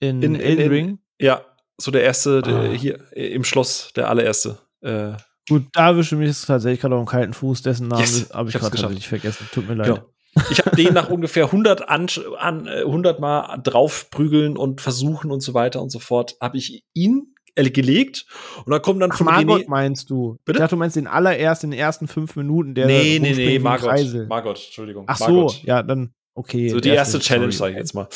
In, 0.01 0.23
in, 0.23 0.35
in 0.35 0.41
Elden 0.41 0.69
Ring? 0.69 0.99
Ja, 1.21 1.45
so 1.79 1.91
der 1.91 2.05
erste 2.05 2.43
ah. 2.45 2.49
der, 2.49 2.73
hier 2.73 3.13
im 3.17 3.45
Schloss, 3.45 3.91
der 3.97 4.09
allererste. 4.09 4.59
Äh, 4.81 5.15
Gut, 5.49 5.67
da 5.73 5.89
erwische 5.91 6.17
mich 6.17 6.41
tatsächlich 6.45 6.81
gerade 6.81 6.97
auf 6.97 7.05
dem 7.05 7.09
kalten 7.09 7.33
Fuß, 7.33 7.63
dessen 7.63 7.87
Namen 7.89 8.03
yes, 8.03 8.31
habe 8.33 8.49
ich, 8.49 8.55
ich 8.55 8.61
gerade 8.61 8.77
tatsächlich 8.77 9.09
vergessen. 9.09 9.49
Tut 9.53 9.69
mir 9.69 9.75
leid. 9.75 9.87
Genau. 9.87 10.16
Ich 10.51 10.65
habe 10.65 10.77
den 10.77 10.95
nach 10.95 11.09
ungefähr 11.09 11.47
100, 11.47 11.89
an, 11.89 12.07
an, 12.39 12.69
100 12.69 13.19
äh, 13.19 13.21
Mal 13.21 13.57
draufprügeln 13.63 14.57
und 14.57 14.81
versuchen 14.81 15.31
und 15.31 15.41
so 15.41 15.55
weiter 15.55 15.83
und 15.83 15.91
so 15.91 15.99
fort, 15.99 16.37
habe 16.41 16.59
ich 16.59 16.85
ihn 16.95 17.35
äh, 17.55 17.71
gelegt 17.71 18.27
und 18.65 18.71
dann 18.71 18.83
kommt 18.83 19.01
dann 19.01 19.11
Ach, 19.13 19.17
von 19.17 19.27
Margot 19.27 19.63
René 19.63 19.69
meinst 19.69 20.11
du? 20.11 20.39
Bitte? 20.45 20.59
Ich 20.59 20.61
dachte, 20.61 20.75
du 20.75 20.79
meinst 20.79 20.97
den 20.97 21.07
allererst 21.07 21.65
in 21.65 21.71
den 21.71 21.81
ersten 21.81 22.07
fünf 22.07 22.37
Minuten, 22.37 22.75
der 22.75 22.87
Nee, 22.87 23.19
nee, 23.21 23.33
nee, 23.33 23.59
Margot. 23.59 24.29
Margot, 24.29 24.63
Entschuldigung. 24.65 25.05
Ach 25.09 25.19
Margot. 25.21 25.51
so, 25.53 25.67
ja, 25.67 25.83
dann 25.83 26.13
okay. 26.35 26.69
So 26.69 26.81
die 26.81 26.91
erste 26.91 27.19
Challenge, 27.19 27.53
sage 27.53 27.73
ich 27.73 27.79
jetzt 27.79 27.95
mal. 27.95 28.09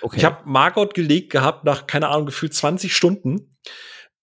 Okay. 0.00 0.16
Ich 0.16 0.24
habe 0.24 0.38
Margot 0.44 0.94
gelegt 0.94 1.30
gehabt 1.30 1.64
nach, 1.64 1.86
keine 1.86 2.08
Ahnung, 2.08 2.26
gefühlt 2.26 2.54
20 2.54 2.94
Stunden 2.94 3.56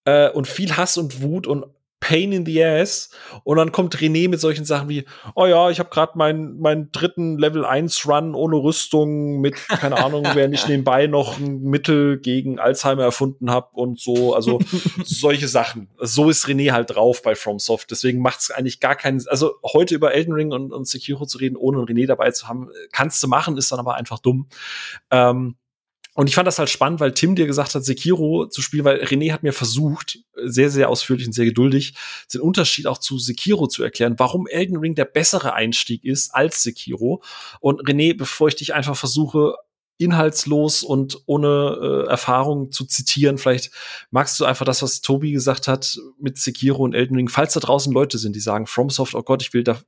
äh, 0.06 0.30
und 0.30 0.48
viel 0.48 0.76
Hass 0.76 0.98
und 0.98 1.22
Wut 1.22 1.48
und 1.48 1.66
Pain 2.04 2.34
in 2.34 2.46
the 2.46 2.62
Ass. 2.62 3.10
Und 3.46 3.56
dann 3.56 3.72
kommt 3.72 3.96
René 3.96 4.28
mit 4.28 4.42
solchen 4.42 4.66
Sachen 4.66 4.90
wie, 4.90 5.06
oh 5.36 5.46
ja, 5.46 5.70
ich 5.70 5.80
habe 5.80 5.90
gerade 5.90 6.18
meinen 6.18 6.60
mein 6.60 6.92
dritten 6.92 7.38
Level 7.38 7.64
1 7.64 8.06
Run 8.06 8.36
ohne 8.36 8.58
Rüstung 8.58 9.40
mit, 9.40 9.56
keine 9.70 10.04
Ahnung, 10.04 10.28
während 10.34 10.54
ich 10.54 10.68
nebenbei 10.68 11.08
noch 11.08 11.40
ein 11.40 11.62
Mittel 11.62 12.20
gegen 12.20 12.60
Alzheimer 12.60 13.04
erfunden 13.04 13.50
habe 13.50 13.70
und 13.72 14.02
so. 14.02 14.36
Also 14.36 14.60
solche 15.06 15.48
Sachen. 15.48 15.88
So 15.98 16.30
ist 16.30 16.46
René 16.46 16.72
halt 16.74 16.94
drauf 16.94 17.22
bei 17.22 17.36
FromSoft. 17.36 17.90
Deswegen 17.90 18.22
macht 18.22 18.42
es 18.42 18.52
eigentlich 18.52 18.82
gar 18.82 18.96
keinen, 18.96 19.26
also 19.30 19.54
heute 19.64 19.96
über 19.96 20.14
Elden 20.14 20.34
Ring 20.34 20.52
und, 20.52 20.74
und 20.74 20.86
Sekiro 20.86 21.26
zu 21.26 21.38
reden, 21.38 21.56
ohne 21.56 21.78
René 21.78 22.06
dabei 22.06 22.32
zu 22.32 22.50
haben, 22.50 22.70
kannst 22.92 23.24
du 23.24 23.30
machen, 23.30 23.58
ist 23.58 23.72
dann 23.72 23.80
aber 23.80 23.96
einfach 23.96 24.20
dumm. 24.20 24.50
Ähm, 25.10 25.56
und 26.16 26.28
ich 26.28 26.36
fand 26.36 26.48
das 26.48 26.60
halt 26.60 26.70
spannend, 26.70 27.00
weil 27.00 27.14
Tim 27.14 27.36
dir 27.36 27.48
gesagt 27.48 27.74
hat, 27.74 27.84
Sekiro 27.84 28.46
zu 28.46 28.62
spielen, 28.62 28.86
weil 28.86 29.04
René 29.04 29.32
hat 29.32 29.42
mir 29.42 29.54
versucht, 29.54 30.20
sehr, 30.36 30.70
sehr 30.70 30.90
ausführlich 30.90 31.26
und 31.26 31.34
sehr 31.34 31.46
geduldig, 31.46 31.96
den 32.34 32.42
Unterschied 32.42 32.86
auch 32.86 33.00
zu 33.00 33.18
Sekiro 33.18 33.68
zu 33.68 33.84
erklären, 33.84 34.16
warum 34.18 34.46
Elden 34.48 34.78
Ring 34.78 34.94
der 34.94 35.06
bessere 35.06 35.54
Einstieg 35.54 36.04
ist 36.04 36.34
als 36.36 36.62
Sekiro. 36.62 37.24
Und 37.60 37.82
René, 37.88 38.16
bevor 38.16 38.48
ich 38.48 38.56
dich 38.56 38.74
einfach 38.74 38.96
versuche, 38.96 39.56
inhaltslos 39.98 40.84
und 40.84 41.22
ohne 41.28 42.06
äh, 42.08 42.10
Erfahrung 42.10 42.72
zu 42.72 42.86
zitieren. 42.86 43.38
Vielleicht 43.38 43.72
magst 44.10 44.40
du 44.40 44.46
einfach 44.46 44.66
das, 44.66 44.82
was 44.82 45.02
Tobi 45.02 45.32
gesagt 45.32 45.68
hat 45.68 45.98
mit 46.20 46.38
Sekiro 46.38 46.84
und 46.84 46.94
Elden 46.94 47.16
Ring, 47.16 47.30
falls 47.30 47.54
da 47.54 47.60
draußen 47.60 47.94
Leute 47.94 48.18
sind, 48.18 48.36
die 48.36 48.40
sagen, 48.40 48.66
FromSoft, 48.66 49.16
oh 49.16 49.22
Gott, 49.22 49.44
ich 49.44 49.54
will 49.54 49.64
da 49.64 49.80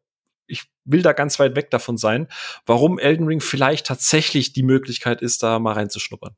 ich 0.48 0.64
will 0.84 1.02
da 1.02 1.14
ganz 1.14 1.40
weit 1.40 1.56
weg 1.56 1.72
davon 1.72 1.98
sein, 1.98 2.28
warum 2.66 3.00
Elden 3.00 3.28
Ring 3.28 3.42
vielleicht 3.42 3.88
tatsächlich 3.88 4.54
die 4.54 4.64
Möglichkeit 4.64 5.22
ist, 5.22 5.44
da 5.44 5.60
mal 5.60 5.74
reinzuschnuppern. 5.74 6.36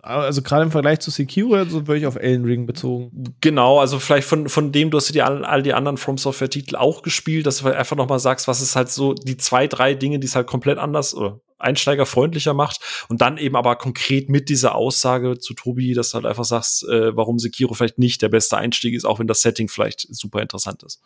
Also 0.00 0.42
gerade 0.42 0.64
im 0.64 0.70
Vergleich 0.70 1.00
zu 1.00 1.10
Sekiro, 1.10 1.54
also 1.54 1.86
würde 1.86 1.98
ich 1.98 2.06
auf 2.06 2.16
Elden 2.16 2.44
Ring 2.44 2.66
bezogen. 2.66 3.36
Genau, 3.40 3.78
also 3.78 3.98
vielleicht 3.98 4.26
von, 4.26 4.48
von 4.48 4.72
dem, 4.72 4.90
du 4.90 4.96
hast 4.96 5.12
dir 5.12 5.26
all, 5.26 5.44
all 5.44 5.62
die 5.62 5.74
anderen 5.74 5.96
From 5.96 6.18
Software 6.18 6.50
Titel 6.50 6.76
auch 6.76 7.02
gespielt, 7.02 7.46
dass 7.46 7.58
du 7.58 7.68
einfach 7.68 7.96
noch 7.96 8.08
mal 8.08 8.18
sagst, 8.18 8.48
was 8.48 8.60
ist 8.60 8.74
halt 8.74 8.90
so 8.90 9.14
die 9.14 9.36
zwei, 9.36 9.66
drei 9.66 9.94
Dinge, 9.94 10.18
die 10.18 10.26
es 10.26 10.36
halt 10.36 10.46
komplett 10.46 10.78
anders 10.78 11.14
oder 11.14 11.40
einsteigerfreundlicher 11.58 12.54
macht 12.54 12.80
und 13.08 13.20
dann 13.20 13.38
eben 13.38 13.56
aber 13.56 13.76
konkret 13.76 14.28
mit 14.28 14.48
dieser 14.48 14.74
Aussage 14.74 15.38
zu 15.38 15.54
Tobi, 15.54 15.94
dass 15.94 16.10
du 16.10 16.16
halt 16.16 16.26
einfach 16.26 16.44
sagst, 16.44 16.84
äh, 16.88 17.16
warum 17.16 17.38
Sekiro 17.38 17.74
vielleicht 17.74 17.98
nicht 17.98 18.22
der 18.22 18.28
beste 18.28 18.56
Einstieg 18.56 18.94
ist, 18.94 19.04
auch 19.04 19.18
wenn 19.20 19.28
das 19.28 19.42
Setting 19.42 19.68
vielleicht 19.68 20.06
super 20.14 20.42
interessant 20.42 20.82
ist. 20.82 21.00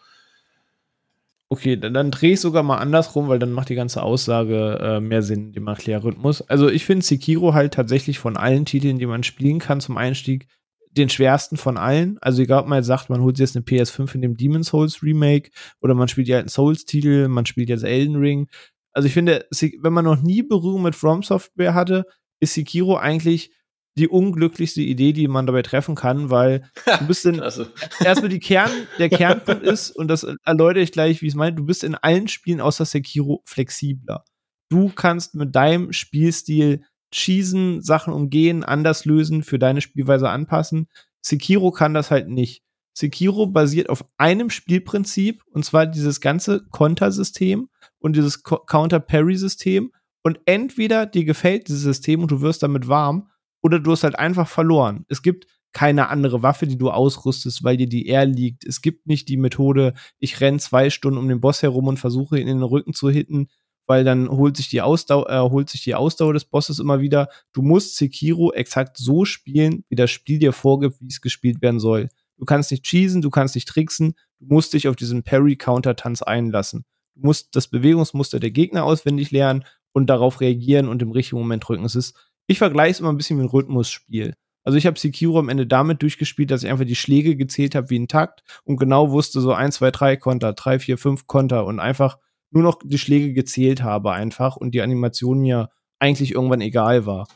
Okay, 1.49 1.77
dann, 1.77 1.95
dann 1.95 2.11
drehe 2.11 2.33
ich 2.33 2.41
sogar 2.41 2.65
mal 2.65 2.79
andersrum, 2.79 3.29
weil 3.29 3.39
dann 3.39 3.53
macht 3.53 3.69
die 3.69 3.77
ganze 3.77 4.03
Aussage 4.03 4.79
äh, 4.81 5.01
mehr 5.01 5.23
Sinn, 5.23 5.53
dem 5.53 5.69
Erklärrhythmus. 5.69 6.43
Also 6.43 6.69
ich 6.69 6.85
finde 6.85 7.07
Sekiro 7.07 7.55
halt 7.55 7.75
tatsächlich 7.75 8.19
von 8.19 8.37
allen 8.37 8.65
Titeln, 8.65 8.99
die 8.99 9.07
man 9.07 9.23
spielen 9.23 9.61
kann 9.61 9.81
zum 9.81 9.97
Einstieg, 9.97 10.49
den 10.91 11.09
schwersten 11.09 11.57
von 11.57 11.77
allen. 11.77 12.19
Also 12.21 12.43
egal, 12.43 12.63
ob 12.63 12.67
man 12.67 12.79
jetzt 12.79 12.87
sagt, 12.87 13.11
man 13.11 13.21
holt 13.21 13.37
sich 13.37 13.45
jetzt 13.45 13.57
eine 13.57 13.65
PS5 13.65 14.17
in 14.17 14.23
dem 14.23 14.37
Demon's 14.37 14.69
Souls 14.69 15.03
Remake 15.03 15.51
oder 15.81 15.95
man 15.95 16.09
spielt 16.09 16.27
ja 16.27 16.39
einen 16.39 16.49
Souls-Titel, 16.49 17.29
man 17.29 17.47
spielt 17.47 17.69
jetzt 17.69 17.85
Elden 17.85 18.17
Ring. 18.17 18.49
Also 18.93 19.07
ich 19.07 19.15
finde, 19.15 19.47
wenn 19.81 19.93
man 19.93 20.05
noch 20.05 20.21
nie 20.21 20.43
Berührung 20.43 20.83
mit 20.83 20.97
From 20.97 21.23
Software 21.23 21.75
hatte, 21.75 22.07
ist 22.41 22.55
Sekiro 22.55 22.97
eigentlich 22.97 23.53
die 23.99 24.09
unglücklichste 24.09 24.83
Idee, 24.83 25.13
die 25.13 25.27
man 25.27 25.47
dabei 25.47 25.63
treffen 25.63 25.95
kann, 25.95 26.31
weil 26.31 26.71
du 26.99 27.07
bist 27.07 27.25
in 27.25 27.37
erstmal 28.05 28.29
die 28.29 28.41
Kern, 28.41 28.71
der 28.99 29.09
Kernpunkt 29.11 29.63
ist, 29.63 29.91
und 29.91 30.09
das 30.09 30.27
erläutere 30.45 30.83
ich 30.83 30.93
gleich, 30.93 31.23
wie 31.23 31.27
ich 31.27 31.33
es 31.33 31.37
meine, 31.37 31.57
du 31.57 31.65
bist 31.65 31.83
in 31.83 31.95
allen 31.95 32.29
Spielen 32.29 32.61
außer 32.61 32.85
Sekiro 32.85 33.43
flexibler. 33.47 34.25
Du 34.69 34.91
kannst 34.91 35.35
mit 35.35 35.55
deinem 35.55 35.93
Spielstil 35.93 36.85
schießen, 37.15 37.83
Sachen 37.83 38.13
umgehen, 38.13 38.65
anders 38.65 39.05
lösen, 39.05 39.43
für 39.43 39.59
deine 39.59 39.81
Spielweise 39.81 40.29
anpassen. 40.29 40.89
Sekiro 41.23 41.71
kann 41.71 41.95
das 41.95 42.11
halt 42.11 42.29
nicht. 42.29 42.63
Sekiro 42.93 43.47
basiert 43.47 43.89
auf 43.89 44.05
einem 44.17 44.51
Spielprinzip 44.51 45.43
und 45.51 45.65
zwar 45.65 45.87
dieses 45.87 46.21
ganze 46.21 46.65
Kontersystem 46.71 47.69
und 47.99 48.17
dieses 48.17 48.43
Counter-Parry-System. 48.43 49.93
Und 50.23 50.41
entweder 50.45 51.07
dir 51.07 51.25
gefällt 51.25 51.69
dieses 51.69 51.83
System 51.83 52.23
und 52.23 52.31
du 52.31 52.41
wirst 52.41 52.63
damit 52.63 52.89
warm 52.89 53.31
oder 53.67 53.81
du 53.81 53.93
hast 53.93 54.05
halt 54.05 54.19
einfach 54.19 54.49
verloren. 54.49 55.05
Es 55.09 55.23
gibt 55.23 55.47
keine 55.73 56.09
andere 56.09 56.43
Waffe, 56.43 56.67
die 56.67 56.79
du 56.79 56.91
ausrüstest, 56.91 57.63
weil 57.63 57.77
dir 57.77 57.89
die 57.89 58.09
R 58.09 58.25
liegt. 58.25 58.65
Es 58.65 58.81
gibt 58.81 59.07
nicht 59.07 59.29
die 59.29 59.37
Methode, 59.37 59.93
ich 60.19 60.41
renne 60.41 60.59
zwei 60.59 60.89
Stunden 60.89 61.19
um 61.19 61.29
den 61.29 61.41
Boss 61.41 61.63
herum 61.63 61.89
und 61.89 61.99
versuche 61.99 62.39
ihn 62.39 62.49
in 62.49 62.59
den 62.59 62.63
Rücken 62.63 62.95
zu 62.95 63.11
hitten, 63.11 63.49
weil 63.87 64.05
dann 64.05 64.31
holt 64.31 64.57
sich 64.57 64.71
die 64.71 64.81
Ausdauer, 64.81 65.29
äh, 65.29 65.51
holt 65.51 65.69
sich 65.69 65.83
die 65.83 65.95
Ausdauer 65.95 66.33
des 66.33 66.47
Bosses 66.47 66.79
immer 66.79 67.01
wieder. 67.01 67.29
Du 67.53 67.63
musst 67.63 67.97
Sekiro 67.97 68.53
exakt 68.53 68.97
so 68.97 69.25
spielen, 69.25 69.85
wie 69.89 69.97
das 69.97 70.11
Spiel 70.11 70.39
dir 70.39 70.53
vorgibt, 70.53 71.01
wie 71.01 71.09
es 71.09 71.21
gespielt 71.21 71.61
werden 71.61 71.81
soll. 71.81 72.09
Du 72.39 72.45
kannst 72.45 72.71
nicht 72.71 72.87
cheesen, 72.87 73.23
du 73.23 73.31
kannst 73.31 73.55
nicht 73.55 73.69
tricksen, 73.69 74.15
du 74.39 74.47
musst 74.47 74.73
dich 74.73 74.89
auf 74.89 74.97
diesen 74.97 75.25
Parry-Counter-Tanz 75.25 76.23
einlassen. 76.23 76.85
Du 77.17 77.27
musst 77.27 77.55
das 77.57 77.69
Bewegungsmuster 77.69 78.41
der 78.41 78.51
Gegner 78.51 78.85
auswendig 78.85 79.31
lernen 79.31 79.65
und 79.93 80.07
darauf 80.07 80.41
reagieren 80.41 80.89
und 80.89 81.01
im 81.01 81.11
richtigen 81.11 81.39
Moment 81.39 81.67
drücken. 81.67 81.85
Es 81.85 81.95
ist, 81.95 82.15
ich 82.47 82.59
vergleiche 82.59 82.93
es 82.93 83.01
immer 83.01 83.11
ein 83.11 83.17
bisschen 83.17 83.37
mit 83.37 83.45
einem 83.45 83.51
Rhythmusspiel. 83.51 84.35
Also 84.65 84.79
ich 84.79 84.87
habe 84.87 84.99
Sekiro 84.99 85.39
am 85.39 85.49
Ende 85.49 85.67
damit 85.67 86.03
durchgespielt, 86.03 86.51
dass 86.51 86.65
ich 86.65 86.71
einfach 86.71 86.85
die 86.85 86.97
Schläge 86.97 87.37
gezählt 87.37 87.77
habe 87.77 87.89
wie 87.91 87.99
ein 88.01 88.09
Takt 88.09 88.43
und 88.65 88.79
genau 88.79 89.13
wusste 89.13 89.41
so 89.41 89.53
1, 89.53 89.77
2, 89.77 89.91
3 89.93 90.17
Konter, 90.17 90.53
3, 90.55 90.81
4, 90.81 90.99
5 90.99 91.27
Konter 91.29 91.67
und 91.67 91.79
einfach 91.79 92.19
nur 92.51 92.65
noch 92.65 92.81
die 92.83 92.99
Schläge 92.99 93.33
gezählt 93.33 93.83
habe 93.83 94.13
einfach 94.13 94.57
und 94.57 94.73
die 94.73 94.83
Animation 94.83 95.39
mir 95.39 95.71
eigentlich 96.01 96.33
irgendwann 96.33 96.61
egal 96.61 97.07
war. 97.07 97.29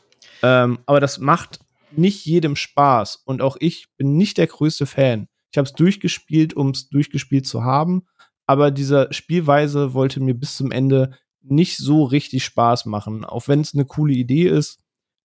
Ähm, 0.43 0.81
aber 0.87 0.99
das 0.99 1.19
macht 1.19 1.61
nicht 1.93 2.25
jedem 2.25 2.57
Spaß 2.57 3.23
und 3.25 3.43
auch 3.43 3.57
ich 3.61 3.87
bin 3.97 4.17
nicht 4.17 4.39
der 4.39 4.47
größte 4.47 4.87
Fan. 4.87 5.29
Ich 5.53 5.59
habe 5.59 5.67
es 5.67 5.73
durchgespielt, 5.73 6.55
um 6.55 6.71
es 6.71 6.89
durchgespielt 6.89 7.47
zu 7.47 7.65
haben, 7.65 8.07
aber 8.47 8.73
diese 8.73 9.09
Spielweise 9.13 9.95
wollte 9.95 10.21
mir 10.21 10.35
bis 10.35 10.57
zum 10.57 10.73
Ende 10.73 11.13
nicht 11.43 11.77
so 11.77 12.03
richtig 12.05 12.45
Spaß 12.45 12.87
machen, 12.87 13.25
auch 13.25 13.47
wenn 13.47 13.61
es 13.61 13.75
eine 13.75 13.85
coole 13.85 14.15
Idee 14.15 14.49
ist, 14.49 14.81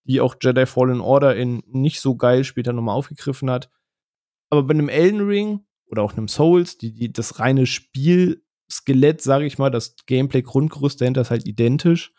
die 0.06 0.22
auch 0.22 0.36
Jedi 0.41 0.66
Fallen 0.66 1.01
Order 1.01 1.36
in 1.36 1.62
nicht 1.68 1.99
so 1.99 2.16
geil 2.16 2.43
später 2.43 2.74
nochmal 2.74 2.95
aufgegriffen 2.95 3.49
hat. 3.49 3.70
Aber 4.49 4.64
bei 4.64 4.74
einem 4.74 4.89
Elden 4.89 5.22
Ring 5.22 5.66
oder 5.88 6.03
auch 6.03 6.14
einem 6.14 6.28
Souls, 6.28 6.78
die, 6.78 6.93
die 6.93 7.12
das 7.12 7.39
reine 7.39 7.66
Spiel 7.66 8.43
Skelett, 8.72 9.22
sage 9.22 9.45
ich 9.45 9.58
mal, 9.58 9.70
das 9.70 9.95
Gameplay-Grundgerüst 10.06 10.99
dahinter 10.99 11.22
ist 11.22 11.32
halt 11.32 11.47
identisch. 11.47 12.14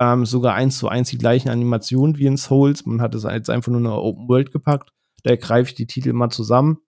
Ähm, 0.00 0.26
sogar 0.26 0.54
eins 0.54 0.78
zu 0.78 0.88
eins 0.88 1.10
die 1.10 1.18
gleichen 1.18 1.48
Animationen 1.48 2.18
wie 2.18 2.26
in 2.26 2.36
Souls. 2.36 2.86
Man 2.86 3.00
hat 3.00 3.14
es 3.14 3.22
jetzt 3.22 3.50
einfach 3.50 3.70
nur 3.70 3.80
in 3.80 3.86
eine 3.86 3.96
Open 3.96 4.28
World 4.28 4.50
gepackt. 4.50 4.90
Da 5.22 5.36
greife 5.36 5.68
ich 5.68 5.74
die 5.74 5.86
Titel 5.86 6.12
mal 6.12 6.30
zusammen. 6.30 6.78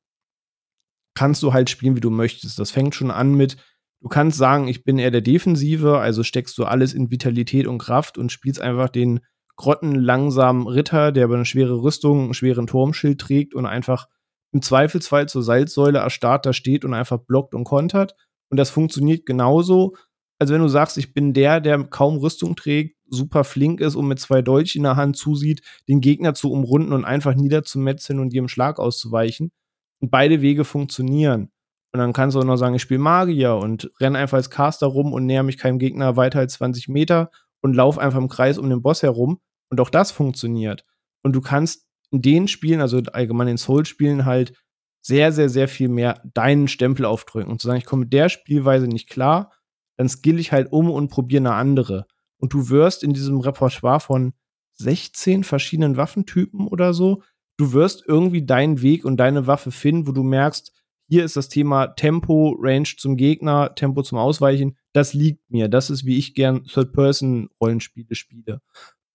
Kannst 1.15 1.43
du 1.45 1.53
halt 1.53 1.71
spielen, 1.71 1.95
wie 1.95 2.01
du 2.01 2.11
möchtest. 2.11 2.59
Das 2.59 2.73
fängt 2.73 2.97
schon 2.97 3.13
an 3.13 3.35
mit, 3.35 3.57
du 4.01 4.09
kannst 4.09 4.37
sagen, 4.37 4.67
ich 4.67 4.83
bin 4.83 4.99
eher 4.99 5.13
der 5.13 5.21
Defensive, 5.21 5.99
also 5.99 6.25
steckst 6.25 6.59
du 6.59 6.65
alles 6.65 6.93
in 6.93 7.11
Vitalität 7.13 7.69
und 7.69 7.79
Kraft 7.79 8.19
und 8.19 8.33
spielst 8.33 8.61
einfach 8.61 8.89
den 8.89 9.21
grottenlangsamen 9.57 10.67
Ritter, 10.67 11.13
der 11.13 11.25
aber 11.25 11.35
eine 11.35 11.45
schwere 11.45 11.83
Rüstung, 11.83 12.25
einen 12.25 12.35
schweren 12.35 12.67
Turmschild 12.67 13.21
trägt 13.21 13.55
und 13.55 13.67
einfach 13.67 14.09
im 14.53 14.63
Zweifelsfall 14.63 15.29
zur 15.29 15.43
Salzsäule 15.43 15.99
erstarrt 15.99 16.47
da 16.47 16.53
steht 16.53 16.85
und 16.85 16.95
einfach 16.95 17.19
blockt 17.19 17.55
und 17.55 17.65
kontert. 17.65 18.15
Und 18.51 18.57
das 18.57 18.71
funktioniert 18.71 19.27
genauso, 19.27 19.95
als 20.39 20.51
wenn 20.51 20.61
du 20.61 20.69
sagst, 20.69 20.99
ich 20.99 21.13
bin 21.13 21.33
der, 21.33 21.61
der 21.61 21.83
kaum 21.85 22.19
Rüstung 22.19 22.57
trägt, 22.57 22.97
super 23.09 23.45
flink 23.45 23.81
ist 23.81 23.97
und 23.97 24.07
mit 24.07 24.19
zwei 24.19 24.43
Dolch 24.43 24.77
in 24.77 24.83
der 24.83 24.97
Hand 24.97 25.17
zusieht, 25.17 25.63
den 25.89 26.01
Gegner 26.01 26.35
zu 26.35 26.51
umrunden 26.53 26.93
und 26.93 27.05
einfach 27.05 27.35
niederzumetzeln 27.35 28.19
und 28.21 28.33
jedem 28.33 28.49
Schlag 28.49 28.79
auszuweichen. 28.79 29.53
Und 30.01 30.11
beide 30.11 30.41
Wege 30.41 30.65
funktionieren. 30.65 31.51
Und 31.93 32.01
dann 32.01 32.13
kannst 32.13 32.35
du 32.35 32.41
auch 32.41 32.45
noch 32.45 32.57
sagen, 32.57 32.75
ich 32.75 32.83
spiele 32.83 33.01
Magier 33.01 33.55
und 33.55 33.91
renne 34.01 34.19
einfach 34.19 34.37
als 34.37 34.51
Caster 34.51 34.87
rum 34.87 35.13
und 35.13 35.27
näher 35.27 35.45
mich 35.45 35.59
keinem 35.59 35.79
Gegner 35.79 36.17
weiter 36.17 36.41
als 36.41 36.55
20 36.55 36.89
Meter 36.89 37.31
und 37.65 37.75
lauf 37.75 37.99
einfach 37.99 38.19
im 38.19 38.29
Kreis 38.29 38.59
um 38.59 38.69
den 38.69 38.83
Boss 38.83 39.03
herum. 39.03 39.41
Und 39.71 39.81
auch 39.81 39.89
das 39.89 40.13
funktioniert. 40.13 40.85
Und 41.23 41.33
du 41.35 41.41
kannst 41.41 41.89
in 42.11 42.21
den 42.21 42.47
Spielen, 42.47 42.83
also 42.83 43.01
allgemein 43.13 43.49
in 43.49 43.57
Soul-Spielen, 43.57 44.27
halt 44.27 44.53
sehr, 45.01 45.33
sehr, 45.33 45.49
sehr 45.49 45.67
viel 45.67 45.89
mehr 45.89 46.21
deinen 46.35 46.69
Stempel 46.69 47.07
aufdrücken 47.07 47.51
und 47.51 47.63
zu 47.63 47.67
sagen, 47.67 47.79
ich 47.79 47.87
komme 47.87 48.01
mit 48.01 48.13
der 48.13 48.29
Spielweise 48.29 48.87
nicht 48.87 49.09
klar, 49.09 49.51
dann 49.97 50.11
skill 50.11 50.39
ich 50.39 50.53
halt 50.53 50.73
um 50.73 50.91
und 50.91 51.09
probiere 51.09 51.41
eine 51.41 51.55
andere. 51.55 52.07
Und 52.37 52.53
du 52.53 52.69
wirst 52.69 53.03
in 53.03 53.15
diesem 53.15 53.41
Repertoire 53.41 54.01
von 54.01 54.35
16 54.75 55.43
verschiedenen 55.43 55.97
Waffentypen 55.97 56.69
oder 56.69 56.93
so, 56.93 57.23
du 57.57 57.73
wirst 57.73 58.05
irgendwie 58.07 58.45
deinen 58.45 58.83
Weg 58.83 59.07
und 59.07 59.17
deine 59.17 59.47
Waffe 59.47 59.71
finden, 59.71 60.07
wo 60.07 60.13
du 60.13 60.23
merkst, 60.23 60.71
hier 61.09 61.25
ist 61.25 61.37
das 61.37 61.49
Thema 61.49 61.87
Tempo, 61.87 62.57
Range 62.61 62.89
zum 62.99 63.17
Gegner, 63.17 63.75
Tempo 63.75 64.03
zum 64.03 64.19
Ausweichen, 64.19 64.77
das 64.95 65.13
liegt 65.13 65.51
mir. 65.51 65.69
Das 65.69 65.91
ist, 65.91 66.07
wie 66.07 66.19
ich 66.19 66.35
gern 66.35 66.65
Third-Person-Rollenspiele 66.65 68.15
spiele. 68.15 68.63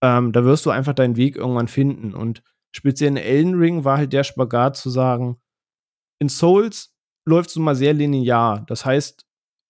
Ähm, 0.01 0.31
da 0.33 0.43
wirst 0.43 0.65
du 0.65 0.69
einfach 0.69 0.93
deinen 0.93 1.15
Weg 1.15 1.37
irgendwann 1.37 1.67
finden. 1.69 2.13
Und 2.13 2.43
speziell 2.71 3.09
in 3.11 3.17
Elden 3.17 3.55
Ring 3.55 3.85
war 3.85 3.97
halt 3.97 4.13
der 4.13 4.23
Spagat 4.23 4.77
zu 4.77 4.89
sagen, 4.89 5.37
in 6.19 6.29
Souls 6.29 6.93
läuft 7.25 7.49
es 7.49 7.55
mal 7.55 7.75
sehr 7.75 7.93
linear. 7.93 8.65
Das 8.67 8.85
heißt, 8.85 9.25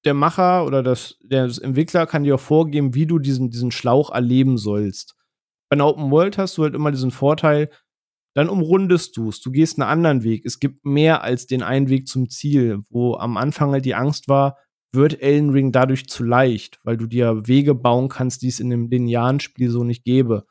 der 0.06 0.16
Macher 0.16 0.66
oder 0.66 0.82
das, 0.82 1.18
der 1.22 1.44
Entwickler 1.44 2.08
kann 2.08 2.24
dir 2.24 2.36
auch 2.36 2.40
vorgeben, 2.40 2.96
wie 2.96 3.06
du 3.06 3.20
diesen, 3.20 3.52
diesen 3.52 3.72
Schlauch 3.72 4.12
erleben 4.12 4.58
sollst. 4.58 5.16
Bei 5.70 5.76
einer 5.76 5.88
Open 5.88 6.10
World 6.10 6.38
hast 6.40 6.58
du 6.58 6.64
halt 6.64 6.74
immer 6.74 6.92
diesen 6.92 7.12
Vorteil, 7.12 7.70
dann 8.34 8.50
umrundest 8.50 9.18
du 9.18 9.30
es, 9.30 9.42
du 9.42 9.52
gehst 9.52 9.80
einen 9.80 9.90
anderen 9.90 10.24
Weg. 10.24 10.46
Es 10.46 10.60
gibt 10.60 10.86
mehr 10.86 11.24
als 11.24 11.46
den 11.46 11.62
einen 11.62 11.90
Weg 11.90 12.08
zum 12.08 12.30
Ziel, 12.30 12.80
wo 12.90 13.16
am 13.16 13.38
Anfang 13.38 13.72
halt 13.72 13.86
die 13.86 13.96
Angst 13.96 14.28
war, 14.28 14.58
wird 14.92 15.22
Elden 15.22 15.52
Ring 15.52 15.72
dadurch 15.72 16.08
zu 16.08 16.24
leicht, 16.24 16.80
weil 16.84 16.98
du 16.98 17.06
dir 17.06 17.48
Wege 17.48 17.76
bauen 17.76 18.10
kannst, 18.10 18.42
die 18.42 18.48
es 18.48 18.60
in 18.60 18.70
dem 18.70 18.90
linearen 18.90 19.40
Spiel 19.40 19.70
so 19.70 19.84
nicht 19.84 20.04
gäbe. 20.04 20.46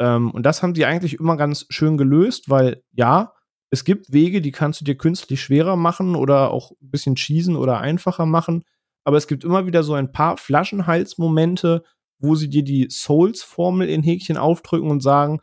Ähm, 0.00 0.30
und 0.30 0.44
das 0.44 0.62
haben 0.62 0.74
sie 0.74 0.84
eigentlich 0.84 1.18
immer 1.18 1.36
ganz 1.36 1.66
schön 1.70 1.96
gelöst, 1.96 2.48
weil 2.48 2.82
ja, 2.92 3.32
es 3.70 3.84
gibt 3.84 4.12
Wege, 4.12 4.40
die 4.40 4.52
kannst 4.52 4.80
du 4.80 4.84
dir 4.84 4.96
künstlich 4.96 5.40
schwerer 5.40 5.76
machen 5.76 6.16
oder 6.16 6.50
auch 6.50 6.72
ein 6.72 6.90
bisschen 6.90 7.16
cheesen 7.16 7.56
oder 7.56 7.78
einfacher 7.78 8.26
machen. 8.26 8.64
Aber 9.04 9.16
es 9.16 9.26
gibt 9.26 9.44
immer 9.44 9.66
wieder 9.66 9.82
so 9.82 9.94
ein 9.94 10.12
paar 10.12 10.36
Flaschenhalsmomente, 10.36 11.84
wo 12.18 12.34
sie 12.34 12.48
dir 12.48 12.62
die 12.62 12.88
Souls-Formel 12.90 13.88
in 13.88 14.02
Häkchen 14.02 14.36
aufdrücken 14.36 14.90
und 14.90 15.02
sagen, 15.02 15.40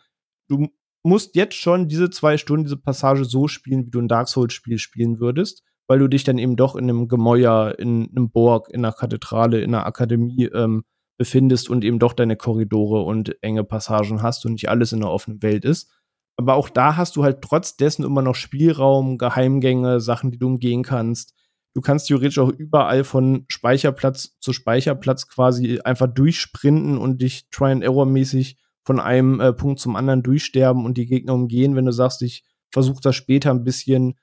du 0.47 0.67
musst 1.03 1.35
jetzt 1.35 1.55
schon 1.55 1.87
diese 1.87 2.09
zwei 2.09 2.37
Stunden, 2.37 2.65
diese 2.65 2.77
Passage 2.77 3.25
so 3.25 3.47
spielen, 3.47 3.85
wie 3.85 3.91
du 3.91 3.99
ein 3.99 4.07
Dark 4.07 4.27
Souls-Spiel 4.27 4.77
spielen 4.77 5.19
würdest, 5.19 5.63
weil 5.87 5.99
du 5.99 6.07
dich 6.07 6.23
dann 6.23 6.37
eben 6.37 6.55
doch 6.55 6.75
in 6.75 6.83
einem 6.83 7.07
Gemäuer, 7.07 7.75
in 7.79 8.09
einem 8.15 8.29
Borg, 8.29 8.69
in 8.69 8.83
einer 8.83 8.93
Kathedrale, 8.93 9.61
in 9.61 9.73
einer 9.73 9.85
Akademie 9.85 10.45
ähm, 10.53 10.83
befindest 11.17 11.69
und 11.69 11.83
eben 11.83 11.99
doch 11.99 12.13
deine 12.13 12.35
Korridore 12.35 13.01
und 13.01 13.41
enge 13.41 13.63
Passagen 13.63 14.21
hast 14.21 14.45
und 14.45 14.53
nicht 14.53 14.69
alles 14.69 14.91
in 14.91 14.99
der 14.99 15.09
offenen 15.09 15.41
Welt 15.41 15.65
ist. 15.65 15.91
Aber 16.37 16.53
auch 16.53 16.69
da 16.69 16.95
hast 16.95 17.15
du 17.15 17.23
halt 17.23 17.41
trotz 17.41 17.77
dessen 17.77 18.05
immer 18.05 18.21
noch 18.21 18.35
Spielraum, 18.35 19.17
Geheimgänge, 19.17 19.99
Sachen, 19.99 20.31
die 20.31 20.37
du 20.37 20.45
umgehen 20.45 20.83
kannst. 20.83 21.33
Du 21.73 21.81
kannst 21.81 22.07
theoretisch 22.07 22.37
auch 22.37 22.49
überall 22.49 23.03
von 23.03 23.45
Speicherplatz 23.47 24.37
zu 24.39 24.53
Speicherplatz 24.53 25.27
quasi 25.27 25.79
einfach 25.83 26.07
durchsprinten 26.07 26.97
und 26.97 27.21
dich 27.21 27.49
Try-and-Error-mäßig 27.49 28.57
von 28.85 28.99
einem 28.99 29.39
äh, 29.39 29.53
Punkt 29.53 29.79
zum 29.79 29.95
anderen 29.95 30.23
durchsterben 30.23 30.85
und 30.85 30.97
die 30.97 31.07
Gegner 31.07 31.33
umgehen, 31.33 31.75
wenn 31.75 31.85
du 31.85 31.91
sagst, 31.91 32.21
ich 32.21 32.45
versuche 32.71 33.01
das 33.01 33.15
später 33.15 33.51
ein 33.51 33.63
bisschen. 33.63 34.15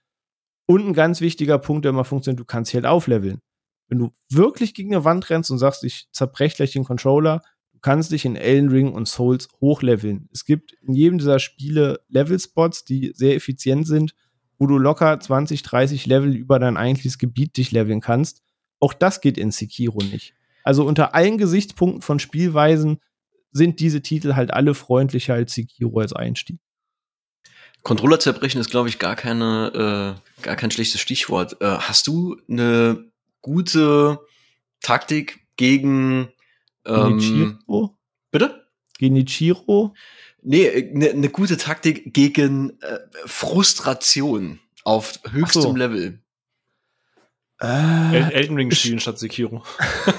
Und 0.67 0.87
ein 0.87 0.93
ganz 0.95 1.21
wichtiger 1.21 1.59
Punkt, 1.59 1.85
der 1.85 1.91
immer 1.91 2.05
funktioniert, 2.05 2.41
du 2.41 2.45
kannst 2.45 2.71
hier 2.71 2.79
halt 2.79 2.87
aufleveln. 2.87 3.41
Wenn 3.89 3.99
du 3.99 4.13
wirklich 4.31 4.75
gegen 4.75 4.95
eine 4.95 5.05
Wand 5.05 5.29
rennst 5.29 5.51
und 5.51 5.59
sagst, 5.59 5.85
ich 5.85 6.09
zerbrech 6.11 6.55
gleich 6.55 6.73
den 6.73 6.85
Controller, 6.85 7.43
kannst 7.85 8.13
dich 8.13 8.25
in 8.25 8.35
Elden 8.35 8.71
Ring 8.71 8.93
und 8.93 9.07
Souls 9.07 9.49
hochleveln. 9.61 10.31
Es 10.33 10.47
gibt 10.47 10.73
in 10.81 10.95
jedem 10.95 11.19
dieser 11.19 11.39
Spiele 11.39 12.01
Level-Spots, 12.09 12.87
die 12.87 13.13
sehr 13.15 13.35
effizient 13.35 13.87
sind, 13.87 14.15
wo 14.59 14.67
du 14.67 14.79
locker 14.79 15.21
20, 15.21 15.63
30 15.63 16.07
Level 16.07 16.35
über 16.35 16.59
dein 16.59 16.79
eigentliches 16.79 17.19
Gebiet 17.19 17.59
dich 17.59 17.73
leveln 17.73 18.01
kannst. 18.01 18.43
Auch 18.81 18.95
das 18.95 19.21
geht 19.21 19.37
in 19.37 19.51
Sekiro 19.51 19.99
nicht. 19.99 20.33
Also 20.63 20.87
unter 20.87 21.15
allen 21.15 21.37
Gesichtspunkten 21.37 22.01
von 22.01 22.19
Spielweisen 22.19 23.01
sind 23.53 23.81
diese 23.81 24.01
Titel 24.01 24.35
halt 24.35 24.55
alle 24.55 24.73
freundlicher 24.73 25.35
als 25.35 25.53
Sekiro 25.53 26.01
als 26.01 26.15
Einstieg. 26.15 26.61
Controller 27.85 28.19
zerbrechen 28.19 28.61
ist, 28.61 28.71
glaube 28.71 28.89
ich, 28.89 28.99
gar 28.99 29.15
keine, 29.15 30.17
äh, 30.41 30.43
gar 30.43 30.57
kein 30.57 30.71
schlechtes 30.71 31.01
Stichwort. 31.01 31.61
Äh, 31.61 31.67
hast 31.67 32.07
du 32.07 32.37
eine 32.49 33.05
gute 33.43 34.19
Taktik 34.81 35.47
gegen 35.57 36.29
ähm, 36.87 37.19
Genichiro? 37.19 37.97
Bitte? 38.31 38.67
Genichiro? 38.99 39.95
Nee, 40.43 40.71
eine 40.71 41.15
ne 41.15 41.29
gute 41.29 41.59
Taktik 41.59 42.13
gegen 42.15 42.81
äh, 42.81 42.99
Frustration 43.27 44.61
auf 44.85 45.21
höchstem 45.31 45.63
so. 45.63 45.77
Level. 45.77 46.21
Äh, 47.61 48.17
El 48.17 48.33
Elden 48.33 48.57
Ring 48.57 48.71
spielen 48.71 48.99
statt 48.99 49.19
Sekiro. 49.19 49.63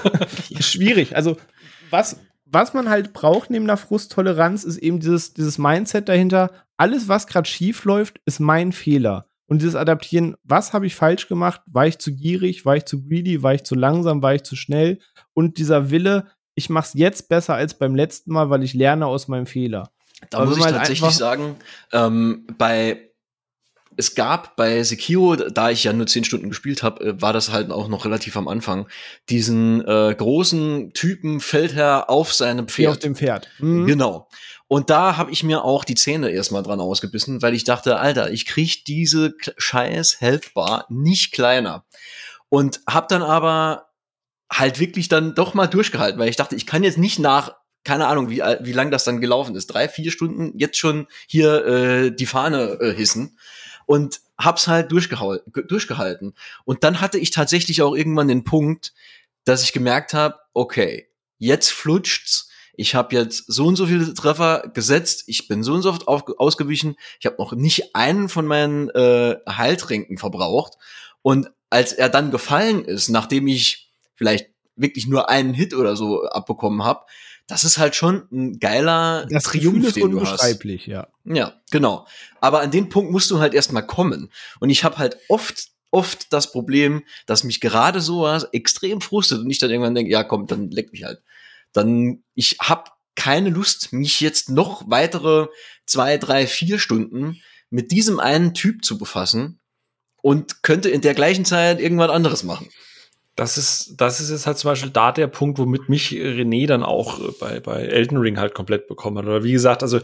Schwierig. 0.60 1.16
Also, 1.16 1.36
was, 1.90 2.20
was 2.44 2.74
man 2.74 2.88
halt 2.88 3.12
braucht 3.12 3.50
neben 3.50 3.66
der 3.66 3.76
Frusttoleranz, 3.76 4.64
ist 4.64 4.78
eben 4.78 5.00
dieses, 5.00 5.34
dieses 5.34 5.58
Mindset 5.58 6.08
dahinter. 6.08 6.65
Alles, 6.76 7.08
was 7.08 7.26
gerade 7.26 7.48
schief 7.48 7.84
läuft, 7.84 8.20
ist 8.26 8.40
mein 8.40 8.72
Fehler. 8.72 9.28
und 9.48 9.62
dieses 9.62 9.76
Adaptieren, 9.76 10.36
was 10.42 10.72
habe 10.72 10.86
ich 10.86 10.96
falsch 10.96 11.28
gemacht? 11.28 11.60
War 11.66 11.86
ich 11.86 11.98
zu 11.98 12.12
gierig? 12.12 12.64
War 12.66 12.76
ich 12.76 12.84
zu 12.84 13.02
greedy? 13.06 13.42
War 13.42 13.54
ich 13.54 13.62
zu 13.62 13.74
langsam? 13.76 14.20
War 14.22 14.34
ich 14.34 14.42
zu 14.42 14.56
schnell? 14.56 14.98
Und 15.34 15.58
dieser 15.58 15.90
Wille, 15.90 16.26
ich 16.56 16.68
mache 16.68 16.86
es 16.88 16.94
jetzt 16.94 17.28
besser 17.28 17.54
als 17.54 17.78
beim 17.78 17.94
letzten 17.94 18.32
Mal, 18.32 18.50
weil 18.50 18.64
ich 18.64 18.74
lerne 18.74 19.06
aus 19.06 19.28
meinem 19.28 19.46
Fehler. 19.46 19.90
Da 20.30 20.44
muss 20.44 20.56
ich 20.56 20.64
halt 20.64 20.76
tatsächlich 20.76 21.12
sagen, 21.12 21.56
ähm, 21.92 22.46
bei 22.58 23.06
es 23.98 24.14
gab 24.14 24.56
bei 24.56 24.82
Sekiro, 24.82 25.36
da 25.36 25.70
ich 25.70 25.84
ja 25.84 25.92
nur 25.92 26.06
zehn 26.06 26.24
Stunden 26.24 26.50
gespielt 26.50 26.82
habe, 26.82 27.04
äh, 27.04 27.22
war 27.22 27.32
das 27.32 27.50
halt 27.50 27.70
auch 27.70 27.88
noch 27.88 28.04
relativ 28.04 28.36
am 28.36 28.48
Anfang, 28.48 28.88
diesen 29.30 29.86
äh, 29.86 30.14
großen 30.16 30.92
Typen 30.92 31.40
Feldherr 31.40 32.10
auf 32.10 32.32
seinem 32.34 32.68
Pferd. 32.68 32.86
Wie 32.86 32.88
auf 32.88 32.98
dem 32.98 33.16
Pferd. 33.16 33.48
Mhm. 33.58 33.86
Genau. 33.86 34.28
Und 34.68 34.90
da 34.90 35.16
habe 35.16 35.30
ich 35.30 35.42
mir 35.44 35.62
auch 35.62 35.84
die 35.84 35.94
Zähne 35.94 36.30
erstmal 36.30 36.62
dran 36.62 36.80
ausgebissen, 36.80 37.40
weil 37.40 37.54
ich 37.54 37.64
dachte, 37.64 37.98
Alter, 37.98 38.30
ich 38.32 38.46
krieg 38.46 38.84
diese 38.84 39.34
scheiß 39.56 40.20
Healthbar 40.20 40.86
nicht 40.88 41.32
kleiner. 41.32 41.84
Und 42.48 42.80
hab 42.86 43.08
dann 43.08 43.22
aber 43.22 43.90
halt 44.50 44.78
wirklich 44.80 45.08
dann 45.08 45.34
doch 45.34 45.54
mal 45.54 45.66
durchgehalten, 45.66 46.18
weil 46.18 46.28
ich 46.28 46.36
dachte, 46.36 46.56
ich 46.56 46.66
kann 46.66 46.84
jetzt 46.84 46.98
nicht 46.98 47.18
nach 47.18 47.54
keine 47.86 48.08
Ahnung, 48.08 48.30
wie, 48.30 48.38
wie 48.38 48.72
lang 48.72 48.90
das 48.90 49.04
dann 49.04 49.20
gelaufen 49.20 49.54
ist, 49.54 49.68
drei, 49.68 49.88
vier 49.88 50.10
Stunden 50.10 50.58
jetzt 50.58 50.76
schon 50.76 51.06
hier 51.28 51.64
äh, 51.64 52.10
die 52.10 52.26
Fahne 52.26 52.78
äh, 52.80 52.92
hissen 52.92 53.38
und 53.86 54.20
hab's 54.36 54.66
halt 54.66 54.90
durchgehalten. 54.90 56.34
Und 56.64 56.82
dann 56.82 57.00
hatte 57.00 57.18
ich 57.18 57.30
tatsächlich 57.30 57.82
auch 57.82 57.94
irgendwann 57.94 58.26
den 58.26 58.42
Punkt, 58.42 58.92
dass 59.44 59.62
ich 59.62 59.72
gemerkt 59.72 60.14
habe, 60.14 60.34
okay, 60.52 61.08
jetzt 61.38 61.70
flutscht's. 61.70 62.50
Ich 62.76 62.94
habe 62.94 63.14
jetzt 63.14 63.44
so 63.46 63.66
und 63.66 63.76
so 63.76 63.86
viele 63.86 64.12
Treffer 64.14 64.70
gesetzt, 64.72 65.24
ich 65.26 65.48
bin 65.48 65.62
so 65.62 65.74
und 65.74 65.82
so 65.82 65.90
oft 65.90 66.08
auf, 66.08 66.24
ausgewichen, 66.38 66.96
ich 67.20 67.26
habe 67.26 67.36
noch 67.38 67.52
nicht 67.52 67.94
einen 67.94 68.28
von 68.28 68.46
meinen 68.46 68.90
äh, 68.90 69.36
Heiltränken 69.48 70.18
verbraucht. 70.18 70.74
Und 71.22 71.50
als 71.70 71.92
er 71.92 72.08
dann 72.08 72.30
gefallen 72.30 72.84
ist, 72.84 73.08
nachdem 73.08 73.48
ich 73.48 73.90
vielleicht 74.14 74.50
wirklich 74.76 75.06
nur 75.06 75.28
einen 75.28 75.54
Hit 75.54 75.74
oder 75.74 75.96
so 75.96 76.24
abbekommen 76.24 76.84
habe, 76.84 77.04
das 77.46 77.64
ist 77.64 77.78
halt 77.78 77.94
schon 77.94 78.26
ein 78.32 78.58
geiler 78.58 79.26
das 79.30 79.44
Triumph, 79.44 79.86
ist 79.86 79.96
den 79.96 80.10
du 80.10 80.20
hast. 80.20 80.40
ja. 80.86 81.08
Ja, 81.24 81.54
genau. 81.70 82.06
Aber 82.40 82.60
an 82.60 82.70
den 82.70 82.88
Punkt 82.88 83.12
musst 83.12 83.30
du 83.30 83.38
halt 83.38 83.54
erstmal 83.54 83.86
kommen. 83.86 84.30
Und 84.58 84.70
ich 84.70 84.84
habe 84.84 84.98
halt 84.98 85.18
oft 85.28 85.70
oft 85.90 86.32
das 86.32 86.52
Problem, 86.52 87.04
dass 87.26 87.44
mich 87.44 87.60
gerade 87.60 88.00
sowas 88.00 88.48
extrem 88.52 89.00
frustet 89.00 89.40
und 89.40 89.50
ich 89.50 89.58
dann 89.58 89.70
irgendwann 89.70 89.94
denke, 89.94 90.12
ja 90.12 90.24
komm, 90.24 90.46
dann 90.46 90.70
leck 90.70 90.92
mich 90.92 91.04
halt. 91.04 91.22
Dann, 91.72 92.22
ich 92.34 92.58
habe 92.60 92.90
keine 93.14 93.50
Lust, 93.50 93.92
mich 93.92 94.20
jetzt 94.20 94.50
noch 94.50 94.88
weitere 94.88 95.46
zwei, 95.86 96.18
drei, 96.18 96.46
vier 96.46 96.78
Stunden 96.78 97.40
mit 97.70 97.90
diesem 97.90 98.20
einen 98.20 98.54
Typ 98.54 98.84
zu 98.84 98.98
befassen 98.98 99.60
und 100.22 100.62
könnte 100.62 100.88
in 100.90 101.00
der 101.00 101.14
gleichen 101.14 101.44
Zeit 101.44 101.80
irgendwas 101.80 102.10
anderes 102.10 102.42
machen 102.42 102.68
das 103.36 103.58
ist, 103.58 103.94
das 103.98 104.20
ist 104.20 104.30
jetzt 104.30 104.46
halt 104.46 104.56
zum 104.56 104.70
Beispiel 104.70 104.90
da 104.90 105.12
der 105.12 105.26
Punkt, 105.26 105.58
womit 105.58 105.90
mich 105.90 106.10
René 106.10 106.66
dann 106.66 106.82
auch 106.82 107.20
bei, 107.38 107.60
bei 107.60 107.82
Elden 107.82 108.16
Ring 108.16 108.38
halt 108.38 108.54
komplett 108.54 108.88
bekommen 108.88 109.18
hat. 109.18 109.26
Oder 109.26 109.44
wie 109.44 109.52
gesagt, 109.52 109.82
also 109.82 110.00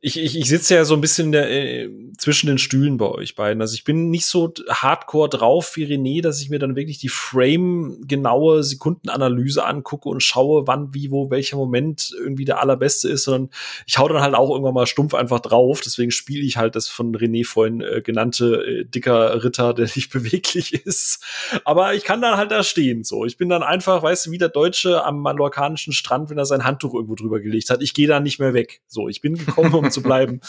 ich, 0.00 0.16
ich, 0.16 0.38
ich 0.38 0.48
sitze 0.48 0.76
ja 0.76 0.84
so 0.84 0.94
ein 0.94 1.00
bisschen 1.00 1.32
der, 1.32 1.50
äh, 1.50 1.90
zwischen 2.18 2.46
den 2.46 2.58
Stühlen 2.58 2.98
bei 2.98 3.06
euch 3.06 3.34
beiden. 3.34 3.60
Also 3.60 3.74
ich 3.74 3.82
bin 3.82 4.10
nicht 4.10 4.26
so 4.26 4.52
hardcore 4.68 5.28
drauf 5.28 5.74
wie 5.74 5.86
René, 5.86 6.22
dass 6.22 6.40
ich 6.40 6.50
mir 6.50 6.60
dann 6.60 6.76
wirklich 6.76 6.98
die 6.98 7.08
Frame-genaue 7.08 8.62
Sekundenanalyse 8.62 9.64
angucke 9.64 10.08
und 10.08 10.22
schaue, 10.22 10.68
wann, 10.68 10.94
wie, 10.94 11.10
wo, 11.10 11.30
welcher 11.30 11.56
Moment 11.56 12.14
irgendwie 12.16 12.44
der 12.44 12.60
allerbeste 12.62 13.08
ist, 13.08 13.24
sondern 13.24 13.50
ich 13.86 13.98
hau 13.98 14.06
dann 14.06 14.22
halt 14.22 14.36
auch 14.36 14.50
irgendwann 14.50 14.74
mal 14.74 14.86
stumpf 14.86 15.14
einfach 15.14 15.40
drauf. 15.40 15.80
Deswegen 15.84 16.12
spiele 16.12 16.44
ich 16.44 16.56
halt 16.56 16.76
das 16.76 16.86
von 16.88 17.16
René 17.16 17.44
vorhin 17.44 17.80
äh, 17.80 18.00
genannte 18.00 18.64
äh, 18.64 18.84
dicker 18.84 19.42
Ritter, 19.42 19.74
der 19.74 19.86
nicht 19.96 20.10
beweglich 20.12 20.74
ist. 20.74 21.24
Aber 21.64 21.94
ich 21.94 22.04
kann 22.04 22.20
dann 22.20 22.36
halt 22.36 22.52
da 22.52 22.62
stehen. 22.62 23.02
So, 23.02 23.24
ich 23.24 23.36
bin 23.36 23.48
dann 23.48 23.64
einfach, 23.64 24.00
weißt 24.04 24.26
du, 24.26 24.30
wie 24.30 24.38
der 24.38 24.48
Deutsche 24.48 25.04
am 25.04 25.20
mallorcanischen 25.22 25.92
Strand, 25.92 26.30
wenn 26.30 26.38
er 26.38 26.46
sein 26.46 26.64
Handtuch 26.64 26.94
irgendwo 26.94 27.16
drüber 27.16 27.40
gelegt 27.40 27.70
hat. 27.70 27.82
Ich 27.82 27.94
gehe 27.94 28.06
da 28.06 28.20
nicht 28.20 28.38
mehr 28.38 28.54
weg. 28.54 28.82
So, 28.86 29.08
ich 29.08 29.20
bin 29.20 29.34
gekommen, 29.34 29.74
um 29.74 29.87
zu 29.92 30.02
bleiben. 30.02 30.40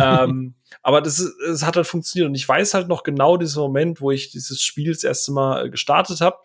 ähm, 0.00 0.54
aber 0.82 1.00
das, 1.00 1.32
das 1.46 1.64
hat 1.64 1.76
halt 1.76 1.86
funktioniert. 1.86 2.28
Und 2.28 2.34
ich 2.34 2.48
weiß 2.48 2.74
halt 2.74 2.88
noch 2.88 3.02
genau 3.04 3.36
diesen 3.36 3.60
Moment, 3.60 4.00
wo 4.00 4.10
ich 4.10 4.30
dieses 4.30 4.60
Spiel 4.60 4.92
das 4.92 5.04
erste 5.04 5.32
Mal 5.32 5.66
äh, 5.66 5.70
gestartet 5.70 6.20
habe. 6.20 6.36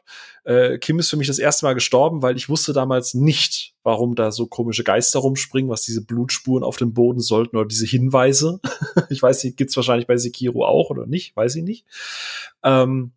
Äh, 0.46 0.78
Kim 0.78 0.98
ist 1.00 1.10
für 1.10 1.18
mich 1.18 1.28
das 1.28 1.40
erste 1.40 1.66
Mal 1.66 1.74
gestorben, 1.74 2.22
weil 2.22 2.38
ich 2.38 2.48
wusste 2.48 2.72
damals 2.72 3.14
nicht, 3.14 3.76
warum 3.84 4.16
da 4.16 4.32
so 4.32 4.48
komische 4.48 4.84
Geister 4.84 5.20
rumspringen, 5.20 5.70
was 5.70 5.82
diese 5.82 6.06
Blutspuren 6.06 6.64
auf 6.64 6.78
dem 6.78 6.94
Boden 6.94 7.20
sollten 7.20 7.58
oder 7.58 7.68
diese 7.68 7.86
Hinweise. 7.86 8.62
ich 9.10 9.22
weiß 9.22 9.44
nicht, 9.44 9.58
gibt's 9.58 9.76
wahrscheinlich 9.76 10.08
bei 10.08 10.18
Sekiro 10.18 10.66
auch 10.66 10.90
oder 10.90 11.06
nicht, 11.06 11.36
weiß 11.36 11.56
ich 11.56 11.64
nicht. 11.64 11.86
Ähm, 12.64 13.12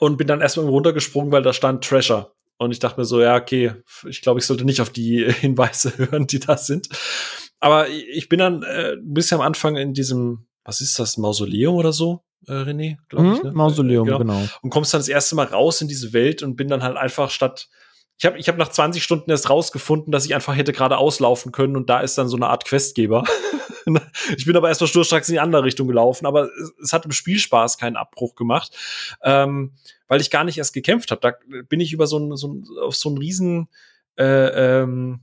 und 0.00 0.16
bin 0.16 0.26
dann 0.26 0.40
erstmal 0.40 0.66
runtergesprungen, 0.66 1.30
weil 1.30 1.42
da 1.42 1.52
stand 1.52 1.84
Treasure. 1.84 2.32
Und 2.58 2.72
ich 2.72 2.78
dachte 2.78 3.00
mir 3.00 3.06
so, 3.06 3.22
ja, 3.22 3.36
okay, 3.36 3.72
ich 4.06 4.20
glaube, 4.20 4.40
ich 4.40 4.46
sollte 4.46 4.64
nicht 4.64 4.80
auf 4.80 4.90
die 4.90 5.30
Hinweise 5.40 5.96
hören, 5.96 6.26
die 6.26 6.40
da 6.40 6.56
sind. 6.56 6.88
Aber 7.60 7.88
ich 7.88 8.28
bin 8.28 8.38
dann 8.38 8.62
äh, 8.62 8.96
bisschen 9.02 9.38
am 9.38 9.46
Anfang 9.46 9.76
in 9.76 9.94
diesem, 9.94 10.46
was 10.64 10.80
ist 10.80 10.98
das, 10.98 11.18
Mausoleum 11.18 11.74
oder 11.76 11.92
so, 11.92 12.22
äh, 12.48 12.52
René? 12.52 12.96
Glaub 13.08 13.22
mhm, 13.22 13.32
ich, 13.34 13.42
ne? 13.42 13.52
Mausoleum, 13.52 14.06
genau. 14.06 14.18
genau. 14.18 14.48
Und 14.62 14.70
kommst 14.70 14.92
dann 14.94 15.00
das 15.00 15.08
erste 15.08 15.34
Mal 15.34 15.46
raus 15.46 15.80
in 15.80 15.88
diese 15.88 16.12
Welt 16.12 16.42
und 16.42 16.56
bin 16.56 16.68
dann 16.68 16.82
halt 16.82 16.96
einfach 16.96 17.30
statt 17.30 17.68
ich 18.20 18.26
habe 18.26 18.38
ich 18.38 18.48
hab 18.48 18.58
nach 18.58 18.68
20 18.68 19.02
Stunden 19.02 19.30
erst 19.30 19.48
rausgefunden, 19.48 20.12
dass 20.12 20.26
ich 20.26 20.34
einfach 20.34 20.54
hätte 20.54 20.74
gerade 20.74 20.98
auslaufen 20.98 21.52
können 21.52 21.74
und 21.74 21.88
da 21.88 22.00
ist 22.00 22.18
dann 22.18 22.28
so 22.28 22.36
eine 22.36 22.48
Art 22.48 22.66
Questgeber. 22.66 23.24
ich 24.36 24.44
bin 24.44 24.54
aber 24.56 24.68
erstmal 24.68 24.88
sturstracks 24.88 25.30
in 25.30 25.34
die 25.34 25.40
andere 25.40 25.64
Richtung 25.64 25.88
gelaufen, 25.88 26.26
aber 26.26 26.44
es, 26.44 26.72
es 26.82 26.92
hat 26.92 27.06
im 27.06 27.12
Spielspaß 27.12 27.78
keinen 27.78 27.96
Abbruch 27.96 28.34
gemacht, 28.34 28.76
ähm, 29.22 29.72
weil 30.06 30.20
ich 30.20 30.30
gar 30.30 30.44
nicht 30.44 30.58
erst 30.58 30.74
gekämpft 30.74 31.10
habe. 31.10 31.20
Da 31.22 31.62
bin 31.70 31.80
ich 31.80 31.94
über 31.94 32.06
so 32.06 32.18
ein, 32.18 32.36
so 32.36 32.48
ein 32.48 32.64
auf 32.82 32.94
so 32.94 33.08
einen 33.08 33.16
riesen 33.16 33.68
äh, 34.18 34.82
ähm, 34.82 35.20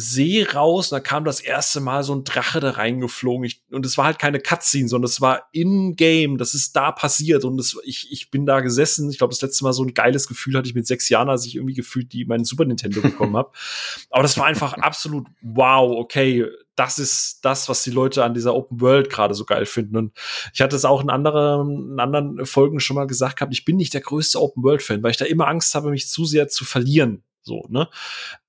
See 0.00 0.44
raus 0.44 0.92
und 0.92 0.96
da 0.96 1.00
kam 1.00 1.24
das 1.24 1.40
erste 1.40 1.80
Mal 1.80 2.04
so 2.04 2.14
ein 2.14 2.22
Drache 2.22 2.60
da 2.60 2.70
reingeflogen. 2.70 3.44
Ich, 3.44 3.64
und 3.72 3.84
es 3.84 3.98
war 3.98 4.04
halt 4.04 4.20
keine 4.20 4.38
Cutscene, 4.38 4.88
sondern 4.88 5.08
es 5.08 5.20
war 5.20 5.48
in-game. 5.50 6.38
Das 6.38 6.54
ist 6.54 6.76
da 6.76 6.92
passiert. 6.92 7.44
Und 7.44 7.56
das, 7.56 7.76
ich, 7.82 8.06
ich 8.12 8.30
bin 8.30 8.46
da 8.46 8.60
gesessen. 8.60 9.10
Ich 9.10 9.18
glaube, 9.18 9.32
das 9.32 9.42
letzte 9.42 9.64
Mal 9.64 9.72
so 9.72 9.82
ein 9.82 9.94
geiles 9.94 10.28
Gefühl 10.28 10.56
hatte 10.56 10.68
ich 10.68 10.76
mit 10.76 10.86
sechs 10.86 11.08
Jahren, 11.08 11.28
als 11.28 11.46
ich 11.46 11.56
irgendwie 11.56 11.74
gefühlt 11.74 12.12
die 12.12 12.24
meinen 12.26 12.44
Super 12.44 12.64
Nintendo 12.64 13.00
bekommen 13.00 13.36
habe. 13.36 13.50
Aber 14.10 14.22
das 14.22 14.38
war 14.38 14.46
einfach 14.46 14.74
absolut 14.74 15.26
wow, 15.42 15.90
okay. 15.98 16.46
Das 16.76 17.00
ist 17.00 17.40
das, 17.44 17.68
was 17.68 17.82
die 17.82 17.90
Leute 17.90 18.22
an 18.22 18.34
dieser 18.34 18.54
Open 18.54 18.80
World 18.80 19.10
gerade 19.10 19.34
so 19.34 19.44
geil 19.44 19.66
finden. 19.66 19.96
Und 19.96 20.12
ich 20.54 20.60
hatte 20.60 20.76
es 20.76 20.84
auch 20.84 21.02
in 21.02 21.10
anderen, 21.10 21.90
in 21.94 21.98
anderen 21.98 22.46
Folgen 22.46 22.78
schon 22.78 22.94
mal 22.94 23.08
gesagt 23.08 23.38
gehabt, 23.38 23.52
ich 23.52 23.64
bin 23.64 23.76
nicht 23.76 23.94
der 23.94 24.00
größte 24.00 24.40
Open 24.40 24.62
World 24.62 24.80
Fan, 24.80 25.02
weil 25.02 25.10
ich 25.10 25.16
da 25.16 25.24
immer 25.24 25.48
Angst 25.48 25.74
habe, 25.74 25.90
mich 25.90 26.08
zu 26.08 26.24
sehr 26.24 26.46
zu 26.46 26.64
verlieren 26.64 27.24
so, 27.48 27.64
ne? 27.68 27.88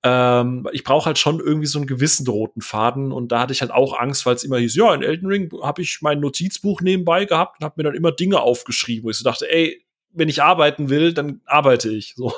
Ähm, 0.04 0.68
ich 0.72 0.84
brauche 0.84 1.06
halt 1.06 1.18
schon 1.18 1.40
irgendwie 1.40 1.66
so 1.66 1.80
einen 1.80 1.88
gewissen 1.88 2.28
roten 2.28 2.60
Faden 2.60 3.10
und 3.10 3.32
da 3.32 3.40
hatte 3.40 3.52
ich 3.52 3.62
halt 3.62 3.72
auch 3.72 3.98
Angst, 3.98 4.24
weil 4.26 4.36
es 4.36 4.44
immer 4.44 4.58
hieß, 4.58 4.76
ja, 4.76 4.94
in 4.94 5.02
Elden 5.02 5.26
Ring 5.26 5.50
habe 5.62 5.82
ich 5.82 5.98
mein 6.02 6.20
Notizbuch 6.20 6.80
nebenbei 6.82 7.24
gehabt 7.24 7.56
und 7.58 7.64
habe 7.64 7.74
mir 7.78 7.84
dann 7.84 7.96
immer 7.96 8.12
Dinge 8.12 8.40
aufgeschrieben, 8.40 9.04
wo 9.04 9.10
ich 9.10 9.16
so 9.16 9.24
dachte, 9.24 9.50
ey, 9.50 9.84
wenn 10.12 10.28
ich 10.28 10.42
arbeiten 10.42 10.90
will, 10.90 11.14
dann 11.14 11.40
arbeite 11.46 11.90
ich. 11.90 12.14
So. 12.14 12.32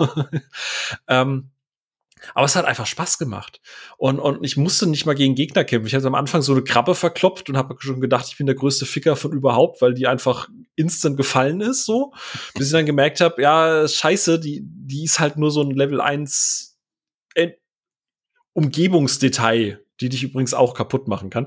ähm, 1.08 1.50
aber 2.34 2.46
es 2.46 2.56
hat 2.56 2.64
einfach 2.64 2.86
Spaß 2.86 3.18
gemacht. 3.18 3.60
Und, 3.96 4.18
und 4.18 4.44
ich 4.44 4.56
musste 4.56 4.86
nicht 4.86 5.06
mal 5.06 5.14
gegen 5.14 5.34
Gegner 5.34 5.64
kämpfen. 5.64 5.86
Ich 5.86 5.94
hatte 5.94 6.06
am 6.06 6.14
Anfang 6.14 6.42
so 6.42 6.52
eine 6.52 6.62
Krabbe 6.62 6.94
verkloppt 6.94 7.48
und 7.48 7.56
habe 7.56 7.76
schon 7.78 8.00
gedacht, 8.00 8.26
ich 8.28 8.36
bin 8.36 8.46
der 8.46 8.54
größte 8.54 8.86
Ficker 8.86 9.16
von 9.16 9.32
überhaupt, 9.32 9.82
weil 9.82 9.94
die 9.94 10.06
einfach 10.06 10.48
instant 10.76 11.16
gefallen 11.16 11.60
ist, 11.60 11.84
so. 11.84 12.12
Bis 12.54 12.66
ich 12.66 12.72
dann 12.72 12.86
gemerkt 12.86 13.20
habe, 13.20 13.42
ja, 13.42 13.86
scheiße, 13.86 14.40
die, 14.40 14.62
die 14.62 15.04
ist 15.04 15.20
halt 15.20 15.36
nur 15.36 15.50
so 15.50 15.62
ein 15.62 15.70
Level 15.70 16.00
1 16.00 16.78
äh, 17.34 17.52
Umgebungsdetail, 18.52 19.84
die 20.00 20.08
dich 20.08 20.22
übrigens 20.22 20.54
auch 20.54 20.74
kaputt 20.74 21.08
machen 21.08 21.30
kann. 21.30 21.46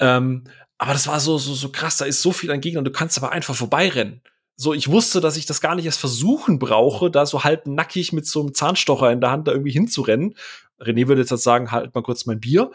Ähm, 0.00 0.44
aber 0.78 0.94
das 0.94 1.06
war 1.06 1.20
so, 1.20 1.38
so, 1.38 1.54
so 1.54 1.70
krass, 1.70 1.98
da 1.98 2.04
ist 2.04 2.22
so 2.22 2.32
viel 2.32 2.50
an 2.50 2.60
Gegnern, 2.60 2.84
du 2.84 2.90
kannst 2.90 3.16
aber 3.16 3.30
einfach 3.30 3.54
vorbeirennen. 3.54 4.20
So, 4.62 4.72
ich 4.72 4.88
wusste, 4.88 5.20
dass 5.20 5.36
ich 5.36 5.44
das 5.44 5.60
gar 5.60 5.74
nicht 5.74 5.86
erst 5.86 5.98
versuchen 5.98 6.60
brauche, 6.60 7.10
da 7.10 7.26
so 7.26 7.42
halb 7.42 7.66
nackig 7.66 8.12
mit 8.12 8.28
so 8.28 8.38
einem 8.38 8.54
Zahnstocher 8.54 9.10
in 9.10 9.20
der 9.20 9.32
Hand 9.32 9.48
da 9.48 9.52
irgendwie 9.52 9.72
hinzurennen. 9.72 10.36
René 10.80 11.08
würde 11.08 11.22
jetzt 11.22 11.32
halt 11.32 11.40
sagen, 11.40 11.72
halt 11.72 11.92
mal 11.96 12.02
kurz 12.02 12.26
mein 12.26 12.38
Bier. 12.38 12.70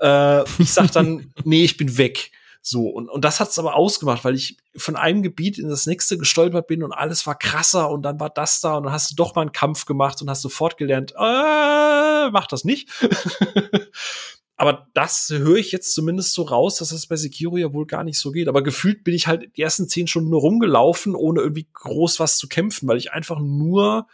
Äh, 0.00 0.44
ich 0.60 0.72
sag 0.72 0.92
dann, 0.92 1.32
nee, 1.44 1.64
ich 1.64 1.76
bin 1.76 1.98
weg. 1.98 2.30
So, 2.60 2.86
und, 2.86 3.08
und 3.08 3.24
das 3.24 3.40
hat's 3.40 3.58
aber 3.58 3.74
ausgemacht, 3.74 4.24
weil 4.24 4.36
ich 4.36 4.56
von 4.76 4.94
einem 4.94 5.24
Gebiet 5.24 5.58
in 5.58 5.68
das 5.68 5.84
nächste 5.86 6.16
gestolpert 6.16 6.68
bin 6.68 6.84
und 6.84 6.92
alles 6.92 7.26
war 7.26 7.36
krasser 7.36 7.90
und 7.90 8.02
dann 8.02 8.20
war 8.20 8.30
das 8.30 8.60
da 8.60 8.76
und 8.76 8.84
dann 8.84 8.92
hast 8.92 9.10
du 9.10 9.16
doch 9.16 9.34
mal 9.34 9.42
einen 9.42 9.50
Kampf 9.50 9.84
gemacht 9.84 10.22
und 10.22 10.30
hast 10.30 10.42
sofort 10.42 10.76
gelernt, 10.76 11.10
äh, 11.10 12.30
mach 12.30 12.46
das 12.46 12.62
nicht. 12.62 12.88
aber 14.62 14.86
das 14.94 15.28
höre 15.28 15.56
ich 15.56 15.72
jetzt 15.72 15.92
zumindest 15.92 16.34
so 16.34 16.42
raus, 16.42 16.76
dass 16.76 16.90
das 16.90 17.08
bei 17.08 17.16
Sekiro 17.16 17.56
ja 17.56 17.72
wohl 17.72 17.84
gar 17.84 18.04
nicht 18.04 18.20
so 18.20 18.30
geht. 18.30 18.46
Aber 18.46 18.62
gefühlt 18.62 19.02
bin 19.02 19.12
ich 19.12 19.26
halt 19.26 19.50
die 19.56 19.62
ersten 19.62 19.88
zehn 19.88 20.06
Stunden 20.06 20.30
nur 20.30 20.40
rumgelaufen, 20.40 21.16
ohne 21.16 21.40
irgendwie 21.40 21.66
groß 21.72 22.20
was 22.20 22.38
zu 22.38 22.46
kämpfen, 22.46 22.86
weil 22.86 22.96
ich 22.96 23.10
einfach 23.10 23.40
nur 23.40 24.06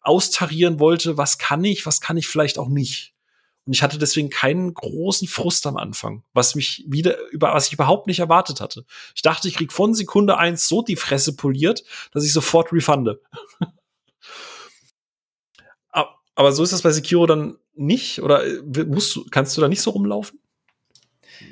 austarieren 0.00 0.78
wollte, 0.78 1.18
was 1.18 1.38
kann 1.38 1.64
ich, 1.64 1.86
was 1.86 2.00
kann 2.00 2.16
ich 2.16 2.28
vielleicht 2.28 2.56
auch 2.56 2.68
nicht. 2.68 3.14
Und 3.64 3.72
ich 3.72 3.82
hatte 3.82 3.98
deswegen 3.98 4.30
keinen 4.30 4.74
großen 4.74 5.26
Frust 5.26 5.66
am 5.66 5.76
Anfang, 5.76 6.22
was 6.32 6.54
mich 6.54 6.84
wieder 6.86 7.18
über, 7.30 7.52
was 7.52 7.66
ich 7.66 7.72
überhaupt 7.72 8.06
nicht 8.06 8.20
erwartet 8.20 8.60
hatte. 8.60 8.84
Ich 9.16 9.22
dachte, 9.22 9.48
ich 9.48 9.56
krieg 9.56 9.72
von 9.72 9.92
Sekunde 9.92 10.38
eins 10.38 10.68
so 10.68 10.82
die 10.82 10.94
Fresse 10.94 11.34
poliert, 11.34 11.82
dass 12.12 12.24
ich 12.24 12.32
sofort 12.32 12.72
refunde. 12.72 13.20
Aber 16.36 16.52
so 16.52 16.62
ist 16.62 16.72
das 16.72 16.82
bei 16.82 16.92
Sekiro 16.92 17.26
dann 17.26 17.58
nicht? 17.76 18.22
Oder 18.22 18.44
äh, 18.44 18.84
musst 18.84 19.14
du, 19.16 19.24
kannst 19.30 19.56
du 19.56 19.60
da 19.60 19.68
nicht 19.68 19.82
so 19.82 19.90
rumlaufen? 19.90 20.38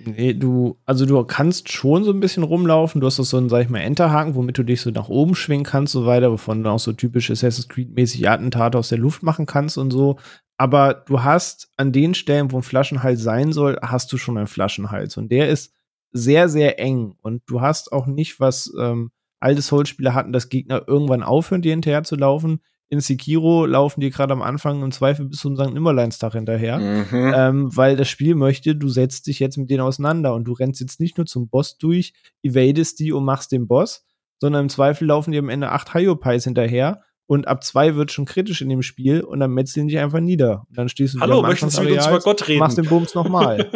Nee, 0.05 0.35
du, 0.35 0.79
also 0.87 1.07
du 1.07 1.23
kannst 1.25 1.71
schon 1.71 2.05
so 2.05 2.13
ein 2.13 2.21
bisschen 2.21 2.43
rumlaufen. 2.43 3.01
Du 3.01 3.07
hast 3.07 3.21
auch 3.21 3.25
so 3.25 3.37
einen, 3.37 3.49
sag 3.49 3.63
ich 3.63 3.69
mal, 3.69 3.81
Enterhaken, 3.81 4.35
womit 4.35 4.59
du 4.59 4.63
dich 4.63 4.81
so 4.81 4.91
nach 4.91 5.09
oben 5.09 5.35
schwingen 5.35 5.65
kannst, 5.65 5.93
so 5.93 6.07
weiter, 6.07 6.31
wovon 6.31 6.63
du 6.63 6.71
auch 6.71 6.79
so 6.79 6.93
typische 6.93 7.33
Assassin's 7.33 7.69
Creed-mäßige 7.69 8.27
Attentate 8.27 8.79
aus 8.79 8.89
der 8.89 8.99
Luft 8.99 9.23
machen 9.23 9.47
kannst 9.47 9.79
und 9.79 9.91
so. 9.91 10.19
Aber 10.57 10.95
du 10.95 11.23
hast 11.23 11.71
an 11.77 11.93
den 11.93 12.15
Stellen, 12.15 12.53
wo 12.53 12.59
ein 12.59 12.63
Flaschenhals 12.63 13.23
sein 13.23 13.53
soll, 13.53 13.79
hast 13.83 14.13
du 14.13 14.17
schon 14.17 14.39
einen 14.39 14.47
Flaschenhals. 14.47 15.17
Und 15.17 15.31
der 15.31 15.49
ist 15.49 15.75
sehr, 16.13 16.49
sehr 16.49 16.79
eng. 16.79 17.17
Und 17.23 17.43
du 17.47 17.61
hast 17.61 17.93
auch 17.93 18.07
nicht, 18.07 18.41
was 18.41 18.73
ähm, 18.79 19.11
alte 19.41 19.63
Soul-Spieler 19.63 20.15
hatten, 20.15 20.33
dass 20.33 20.49
Gegner 20.49 20.85
irgendwann 20.87 21.23
aufhören, 21.23 21.63
dir 21.63 21.73
hinterher 21.73 22.05
zu 22.05 22.17
laufen 22.17 22.61
in 22.95 23.01
Sekiro 23.01 23.67
laufen 23.67 24.01
die 24.01 24.11
gerade 24.11 24.33
am 24.33 24.41
Anfang 24.41 24.83
im 24.83 24.93
Zweifel 24.93 25.27
bis 25.27 25.41
zum 25.41 25.57
St. 25.57 25.75
Nimmerleinstag 25.75 26.33
hinterher, 26.33 26.79
mhm. 26.79 27.33
ähm, 27.35 27.77
weil 27.77 27.97
das 27.97 28.09
Spiel 28.09 28.37
möchte, 28.37 28.77
du 28.77 28.89
setzt 28.89 29.27
dich 29.27 29.41
jetzt 29.41 29.57
mit 29.57 29.69
denen 29.69 29.81
auseinander 29.81 30.33
und 30.35 30.45
du 30.45 30.53
rennst 30.53 30.81
jetzt 30.81 31.01
nicht 31.01 31.19
nur 31.19 31.27
zum 31.27 31.49
Boss 31.49 31.77
durch, 31.77 32.15
evadest 32.43 33.01
die 33.01 33.13
und 33.13 33.25
machst 33.25 33.51
den 33.51 33.67
Boss, 33.67 34.07
sondern 34.41 34.67
im 34.67 34.69
Zweifel 34.69 35.09
laufen 35.09 35.33
dir 35.33 35.41
am 35.41 35.49
Ende 35.49 35.73
acht 35.73 35.93
Hyopies 35.93 36.45
hinterher 36.45 37.03
und 37.27 37.49
ab 37.49 37.65
zwei 37.65 37.97
wird 37.97 38.13
schon 38.13 38.27
kritisch 38.27 38.61
in 38.63 38.69
dem 38.69 38.83
Spiel 38.83 39.23
und 39.23 39.41
dann 39.41 39.51
metzeln 39.51 39.89
die 39.89 39.99
einfach 39.99 40.21
nieder. 40.21 40.65
Und 40.69 40.79
dann 40.79 40.89
stehst 40.89 41.15
du 41.15 41.21
Hallo, 41.21 41.43
möchten 41.43 41.71
Sie 41.71 41.81
mit 41.83 41.95
uns 41.95 42.07
über 42.07 42.21
Gott 42.21 42.47
reden? 42.47 42.61
Machst 42.61 42.79
den 42.79 42.87
Bums 42.87 43.15
nochmal. 43.15 43.71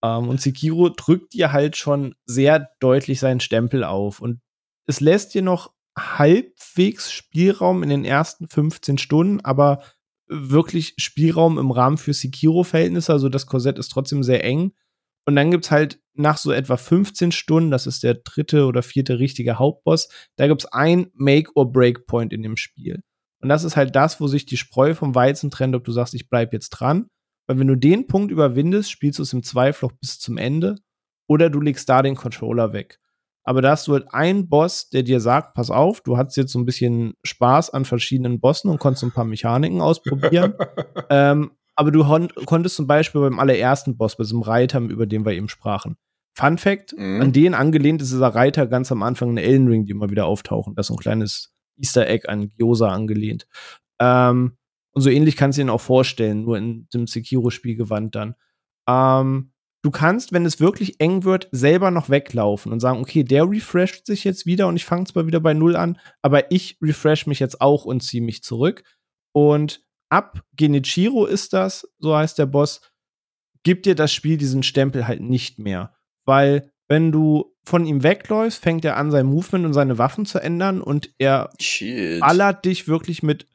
um, 0.00 0.28
und 0.28 0.40
Sekiro 0.40 0.88
drückt 0.88 1.34
dir 1.34 1.52
halt 1.52 1.76
schon 1.76 2.16
sehr 2.26 2.70
deutlich 2.80 3.20
seinen 3.20 3.40
Stempel 3.40 3.84
auf 3.84 4.20
und 4.20 4.40
es 4.86 5.00
lässt 5.00 5.34
dir 5.34 5.42
noch 5.42 5.70
halbwegs 5.98 7.12
Spielraum 7.12 7.82
in 7.82 7.88
den 7.88 8.04
ersten 8.04 8.48
15 8.48 8.98
Stunden, 8.98 9.40
aber 9.40 9.82
wirklich 10.28 10.94
Spielraum 10.98 11.58
im 11.58 11.70
Rahmen 11.70 11.96
für 11.96 12.12
Sekiro-Verhältnisse. 12.12 13.12
Also 13.12 13.28
das 13.28 13.46
Korsett 13.46 13.78
ist 13.78 13.88
trotzdem 13.88 14.22
sehr 14.22 14.44
eng. 14.44 14.72
Und 15.26 15.36
dann 15.36 15.50
gibt 15.50 15.64
es 15.66 15.70
halt 15.70 16.00
nach 16.14 16.38
so 16.38 16.52
etwa 16.52 16.76
15 16.76 17.32
Stunden, 17.32 17.70
das 17.70 17.86
ist 17.86 18.02
der 18.02 18.14
dritte 18.14 18.66
oder 18.66 18.82
vierte 18.82 19.18
richtige 19.18 19.58
Hauptboss, 19.58 20.08
da 20.36 20.46
gibt 20.46 20.62
es 20.62 20.72
ein 20.72 21.10
Make-or-Break-Point 21.14 22.32
in 22.32 22.42
dem 22.42 22.56
Spiel. 22.56 23.02
Und 23.40 23.48
das 23.48 23.62
ist 23.62 23.76
halt 23.76 23.94
das, 23.94 24.20
wo 24.20 24.26
sich 24.26 24.46
die 24.46 24.56
Spreu 24.56 24.94
vom 24.94 25.14
Weizen 25.14 25.50
trennt, 25.50 25.76
ob 25.76 25.84
du 25.84 25.92
sagst, 25.92 26.14
ich 26.14 26.28
bleib 26.28 26.52
jetzt 26.52 26.70
dran. 26.70 27.08
Weil 27.46 27.58
wenn 27.58 27.68
du 27.68 27.76
den 27.76 28.06
Punkt 28.06 28.32
überwindest, 28.32 28.90
spielst 28.90 29.18
du 29.18 29.22
es 29.22 29.32
im 29.32 29.42
Zweifel 29.42 29.86
auch 29.86 29.92
bis 29.92 30.18
zum 30.18 30.38
Ende. 30.38 30.76
Oder 31.28 31.50
du 31.50 31.60
legst 31.60 31.88
da 31.88 32.02
den 32.02 32.16
Controller 32.16 32.72
weg 32.72 32.98
aber 33.48 33.62
da 33.62 33.70
hast 33.70 33.88
du 33.88 33.94
halt 33.94 34.12
einen 34.12 34.50
Boss, 34.50 34.90
der 34.90 35.02
dir 35.02 35.20
sagt, 35.20 35.54
pass 35.54 35.70
auf, 35.70 36.02
du 36.02 36.18
hattest 36.18 36.36
jetzt 36.36 36.52
so 36.52 36.58
ein 36.58 36.66
bisschen 36.66 37.14
Spaß 37.22 37.70
an 37.70 37.86
verschiedenen 37.86 38.40
Bossen 38.40 38.70
und 38.70 38.78
konntest 38.78 39.04
ein 39.04 39.10
paar 39.10 39.24
Mechaniken 39.24 39.80
ausprobieren. 39.80 40.52
ähm, 41.08 41.52
aber 41.74 41.90
du 41.90 42.04
konntest 42.44 42.76
zum 42.76 42.86
Beispiel 42.86 43.22
beim 43.22 43.38
allerersten 43.38 43.96
Boss, 43.96 44.18
bei 44.18 44.24
diesem 44.24 44.42
Reiter, 44.42 44.80
über 44.80 45.06
den 45.06 45.24
wir 45.24 45.32
eben 45.32 45.48
sprachen. 45.48 45.96
Fun 46.34 46.58
Fact, 46.58 46.94
mhm. 46.94 47.22
an 47.22 47.32
den 47.32 47.54
angelehnt 47.54 48.02
ist 48.02 48.12
dieser 48.12 48.34
Reiter 48.34 48.66
ganz 48.66 48.92
am 48.92 49.02
Anfang 49.02 49.30
in 49.30 49.38
Elden 49.38 49.68
Ring, 49.68 49.86
die 49.86 49.92
immer 49.92 50.10
wieder 50.10 50.26
auftauchen. 50.26 50.74
Das 50.74 50.84
ist 50.84 50.88
so 50.88 50.94
ein 50.96 51.00
kleines 51.00 51.54
Easter 51.78 52.06
Egg 52.06 52.28
an 52.28 52.50
Gyoza 52.50 52.90
angelehnt. 52.90 53.48
Ähm, 53.98 54.58
und 54.92 55.00
so 55.00 55.08
ähnlich 55.08 55.36
kannst 55.36 55.56
du 55.56 55.62
ihn 55.62 55.70
auch 55.70 55.80
vorstellen, 55.80 56.42
nur 56.42 56.58
in 56.58 56.86
dem 56.92 57.06
Sekiro-Spiel 57.06 57.76
gewandt 57.76 58.14
dann. 58.14 58.34
Ähm, 58.86 59.52
du 59.82 59.90
kannst, 59.90 60.32
wenn 60.32 60.44
es 60.44 60.60
wirklich 60.60 61.00
eng 61.00 61.24
wird, 61.24 61.48
selber 61.52 61.90
noch 61.90 62.08
weglaufen 62.08 62.72
und 62.72 62.80
sagen, 62.80 63.00
okay, 63.00 63.22
der 63.22 63.48
refresht 63.48 64.06
sich 64.06 64.24
jetzt 64.24 64.46
wieder 64.46 64.66
und 64.68 64.76
ich 64.76 64.84
fange 64.84 65.04
zwar 65.04 65.26
wieder 65.26 65.40
bei 65.40 65.54
Null 65.54 65.76
an, 65.76 65.98
aber 66.22 66.50
ich 66.50 66.78
refresh 66.82 67.26
mich 67.26 67.38
jetzt 67.38 67.60
auch 67.60 67.84
und 67.84 68.02
ziehe 68.02 68.22
mich 68.22 68.42
zurück. 68.42 68.82
Und 69.32 69.82
ab 70.08 70.42
Genichiro 70.56 71.26
ist 71.26 71.52
das, 71.52 71.88
so 71.98 72.16
heißt 72.16 72.38
der 72.38 72.46
Boss, 72.46 72.80
gibt 73.62 73.86
dir 73.86 73.94
das 73.94 74.12
Spiel 74.12 74.36
diesen 74.36 74.62
Stempel 74.62 75.06
halt 75.06 75.20
nicht 75.20 75.58
mehr. 75.58 75.94
Weil, 76.24 76.72
wenn 76.88 77.12
du 77.12 77.54
von 77.64 77.86
ihm 77.86 78.02
wegläufst, 78.02 78.62
fängt 78.62 78.84
er 78.84 78.96
an, 78.96 79.10
sein 79.10 79.26
Movement 79.26 79.66
und 79.66 79.74
seine 79.74 79.98
Waffen 79.98 80.26
zu 80.26 80.38
ändern 80.38 80.80
und 80.80 81.10
er 81.18 81.50
Shit. 81.60 82.20
ballert 82.20 82.64
dich 82.64 82.88
wirklich 82.88 83.22
mit 83.22 83.46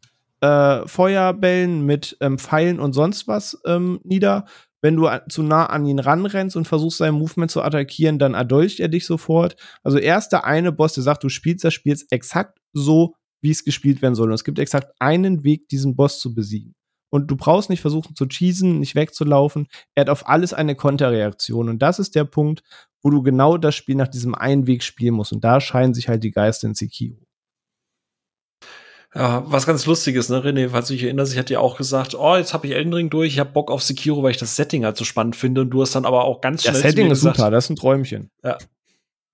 äh, 0.41 0.87
Feuerbällen, 0.87 1.85
mit 1.85 2.17
ähm, 2.21 2.37
Pfeilen 2.37 2.79
und 2.79 2.93
sonst 2.93 3.27
was 3.27 3.59
ähm, 3.65 3.99
nieder 4.03 4.45
wenn 4.83 4.97
du 4.97 5.09
zu 5.29 5.43
nah 5.43 5.65
an 5.65 5.85
ihn 5.85 5.97
ranrennst 5.97 6.57
und 6.57 6.67
versuchst, 6.67 6.97
sein 6.97 7.13
Movement 7.13 7.49
zu 7.49 7.61
attackieren, 7.61 8.19
dann 8.19 8.33
erdolcht 8.33 8.81
er 8.81 8.89
dich 8.89 9.05
sofort. 9.05 9.55
Also 9.81 9.97
er 9.97 10.17
ist 10.17 10.29
der 10.29 10.43
eine 10.43 10.73
Boss, 10.73 10.93
der 10.93 11.03
sagt, 11.03 11.23
du 11.23 11.29
spielst 11.29 11.63
das 11.63 11.73
Spiel 11.73 11.97
exakt 12.09 12.59
so, 12.73 13.15
wie 13.41 13.51
es 13.51 13.63
gespielt 13.63 14.01
werden 14.01 14.15
soll. 14.15 14.27
Und 14.27 14.33
es 14.33 14.43
gibt 14.43 14.59
exakt 14.59 14.93
einen 14.99 15.45
Weg, 15.45 15.69
diesen 15.69 15.95
Boss 15.95 16.19
zu 16.19 16.35
besiegen. 16.35 16.75
Und 17.09 17.31
du 17.31 17.37
brauchst 17.37 17.69
nicht 17.69 17.79
versuchen 17.79 18.15
zu 18.15 18.27
cheesen, 18.27 18.79
nicht 18.79 18.95
wegzulaufen. 18.95 19.67
Er 19.95 20.01
hat 20.01 20.09
auf 20.09 20.27
alles 20.27 20.53
eine 20.53 20.75
Konterreaktion. 20.75 21.69
Und 21.69 21.79
das 21.79 21.99
ist 21.99 22.13
der 22.15 22.25
Punkt, 22.25 22.61
wo 23.01 23.09
du 23.09 23.23
genau 23.23 23.57
das 23.57 23.75
Spiel 23.75 23.95
nach 23.95 24.09
diesem 24.09 24.35
einen 24.35 24.67
Weg 24.67 24.83
spielen 24.83 25.13
musst. 25.13 25.31
Und 25.31 25.45
da 25.45 25.61
scheinen 25.61 25.93
sich 25.93 26.09
halt 26.09 26.25
die 26.25 26.31
Geister 26.31 26.67
in 26.67 26.73
Sekiro. 26.75 27.22
Ja, 29.15 29.43
was 29.45 29.67
ganz 29.67 29.85
lustiges, 29.85 30.29
ne, 30.29 30.39
René, 30.43 30.69
falls 30.69 30.87
du 30.87 30.93
dich 30.93 31.03
erinnerst, 31.03 31.33
ich 31.33 31.39
hatte 31.39 31.53
ja 31.53 31.59
auch 31.59 31.77
gesagt, 31.77 32.15
oh, 32.15 32.35
jetzt 32.35 32.53
habe 32.53 32.65
ich 32.65 32.73
Elden 32.73 32.93
Ring 32.93 33.09
durch, 33.11 33.33
ich 33.33 33.39
habe 33.39 33.51
Bock 33.51 33.69
auf 33.69 33.83
Sekiro, 33.83 34.23
weil 34.23 34.31
ich 34.31 34.37
das 34.37 34.55
Setting 34.55 34.85
halt 34.85 34.97
so 34.97 35.03
spannend 35.03 35.35
finde 35.35 35.61
und 35.61 35.69
du 35.69 35.81
hast 35.81 35.93
dann 35.93 36.05
aber 36.05 36.23
auch 36.23 36.41
ganz 36.41 36.63
schnell 36.63 36.73
Das 36.73 36.81
Setting 36.81 37.11
ist 37.11 37.19
gesagt, 37.19 37.37
super, 37.37 37.51
das 37.51 37.65
ist 37.65 37.69
ein 37.69 37.75
Träumchen. 37.75 38.31
Ja, 38.43 38.57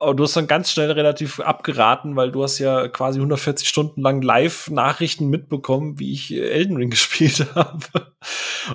aber 0.02 0.14
du 0.14 0.24
hast 0.24 0.36
dann 0.38 0.48
ganz 0.48 0.72
schnell 0.72 0.92
relativ 0.92 1.42
abgeraten, 1.42 2.16
weil 2.16 2.32
du 2.32 2.42
hast 2.42 2.58
ja 2.58 2.88
quasi 2.88 3.20
140 3.20 3.68
Stunden 3.68 4.02
lang 4.02 4.22
Live-Nachrichten 4.22 5.28
mitbekommen, 5.28 6.00
wie 6.00 6.14
ich 6.14 6.34
Elden 6.34 6.78
Ring 6.78 6.90
gespielt 6.90 7.46
habe. 7.54 8.08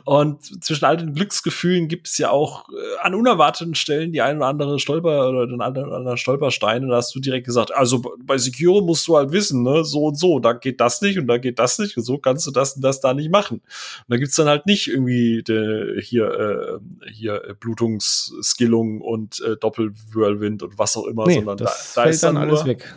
Und 0.04 0.64
zwischen 0.64 0.84
all 0.84 0.96
den 0.98 1.14
Glücksgefühlen 1.14 1.88
gibt 1.88 2.08
es 2.08 2.18
ja 2.18 2.30
auch 2.30 2.68
äh, 2.68 3.00
an 3.02 3.14
unerwarteten 3.14 3.74
Stellen 3.74 4.12
die 4.12 4.20
ein 4.20 4.36
oder 4.36 4.46
andere 4.46 4.78
Stolper 4.78 5.28
oder 5.30 5.46
den 5.46 5.62
einen 5.62 5.86
oder 5.86 5.96
anderen 5.96 6.18
Stolperstein. 6.18 6.84
Und 6.84 6.90
da 6.90 6.96
hast 6.96 7.14
du 7.14 7.20
direkt 7.20 7.46
gesagt, 7.46 7.74
also 7.74 8.02
bei 8.22 8.36
Sekiro 8.36 8.82
musst 8.82 9.06
du 9.08 9.16
halt 9.16 9.32
wissen, 9.32 9.62
ne, 9.62 9.84
so 9.84 10.04
und 10.04 10.18
so, 10.18 10.40
da 10.40 10.52
geht 10.52 10.80
das 10.80 11.00
nicht 11.00 11.18
und 11.18 11.26
da 11.26 11.38
geht 11.38 11.58
das 11.58 11.78
nicht 11.78 11.96
und 11.96 12.04
so 12.04 12.18
kannst 12.18 12.46
du 12.46 12.50
das 12.50 12.76
und 12.76 12.82
das 12.82 13.00
da 13.00 13.14
nicht 13.14 13.30
machen. 13.30 13.58
Und 13.58 14.04
da 14.08 14.16
gibt's 14.16 14.36
dann 14.36 14.48
halt 14.48 14.66
nicht 14.66 14.88
irgendwie 14.88 15.42
de, 15.42 16.02
hier, 16.02 16.80
äh, 17.04 17.10
hier 17.10 17.56
Blutungsskillung 17.60 19.00
und 19.00 19.40
äh, 19.40 19.56
Doppelwhirlwind 19.56 20.62
und 20.62 20.78
was 20.78 20.96
auch 20.96 21.06
immer 21.06 21.13
immer, 21.14 21.26
nee, 21.26 21.36
sondern 21.36 21.56
da, 21.56 21.72
da 21.94 22.04
ist 22.04 22.22
dann, 22.22 22.34
dann 22.34 22.48
alles 22.48 22.64
weg. 22.64 22.94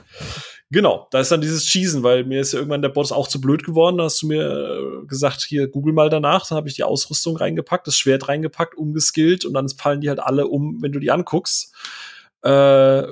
Genau, 0.69 1.07
da 1.11 1.21
ist 1.21 1.31
dann 1.31 1.39
dieses 1.39 1.65
Schießen, 1.65 2.03
weil 2.03 2.25
mir 2.25 2.41
ist 2.41 2.51
ja 2.51 2.59
irgendwann 2.59 2.81
der 2.81 2.89
Bot 2.89 3.13
auch 3.13 3.29
zu 3.29 3.39
blöd 3.39 3.63
geworden. 3.63 3.97
Da 3.97 4.03
hast 4.03 4.21
du 4.21 4.27
mir 4.27 5.01
äh, 5.03 5.05
gesagt, 5.07 5.41
hier 5.43 5.69
google 5.69 5.93
mal 5.93 6.09
danach. 6.09 6.45
Da 6.45 6.55
habe 6.55 6.67
ich 6.67 6.75
die 6.75 6.83
Ausrüstung 6.83 7.37
reingepackt, 7.37 7.87
das 7.87 7.97
Schwert 7.97 8.27
reingepackt, 8.27 8.75
umgeskillt 8.75 9.45
und 9.45 9.53
dann 9.53 9.69
fallen 9.69 10.01
die 10.01 10.09
halt 10.09 10.19
alle 10.19 10.47
um, 10.47 10.81
wenn 10.81 10.91
du 10.91 10.99
die 10.99 11.11
anguckst. 11.11 11.73
Äh, 12.41 13.03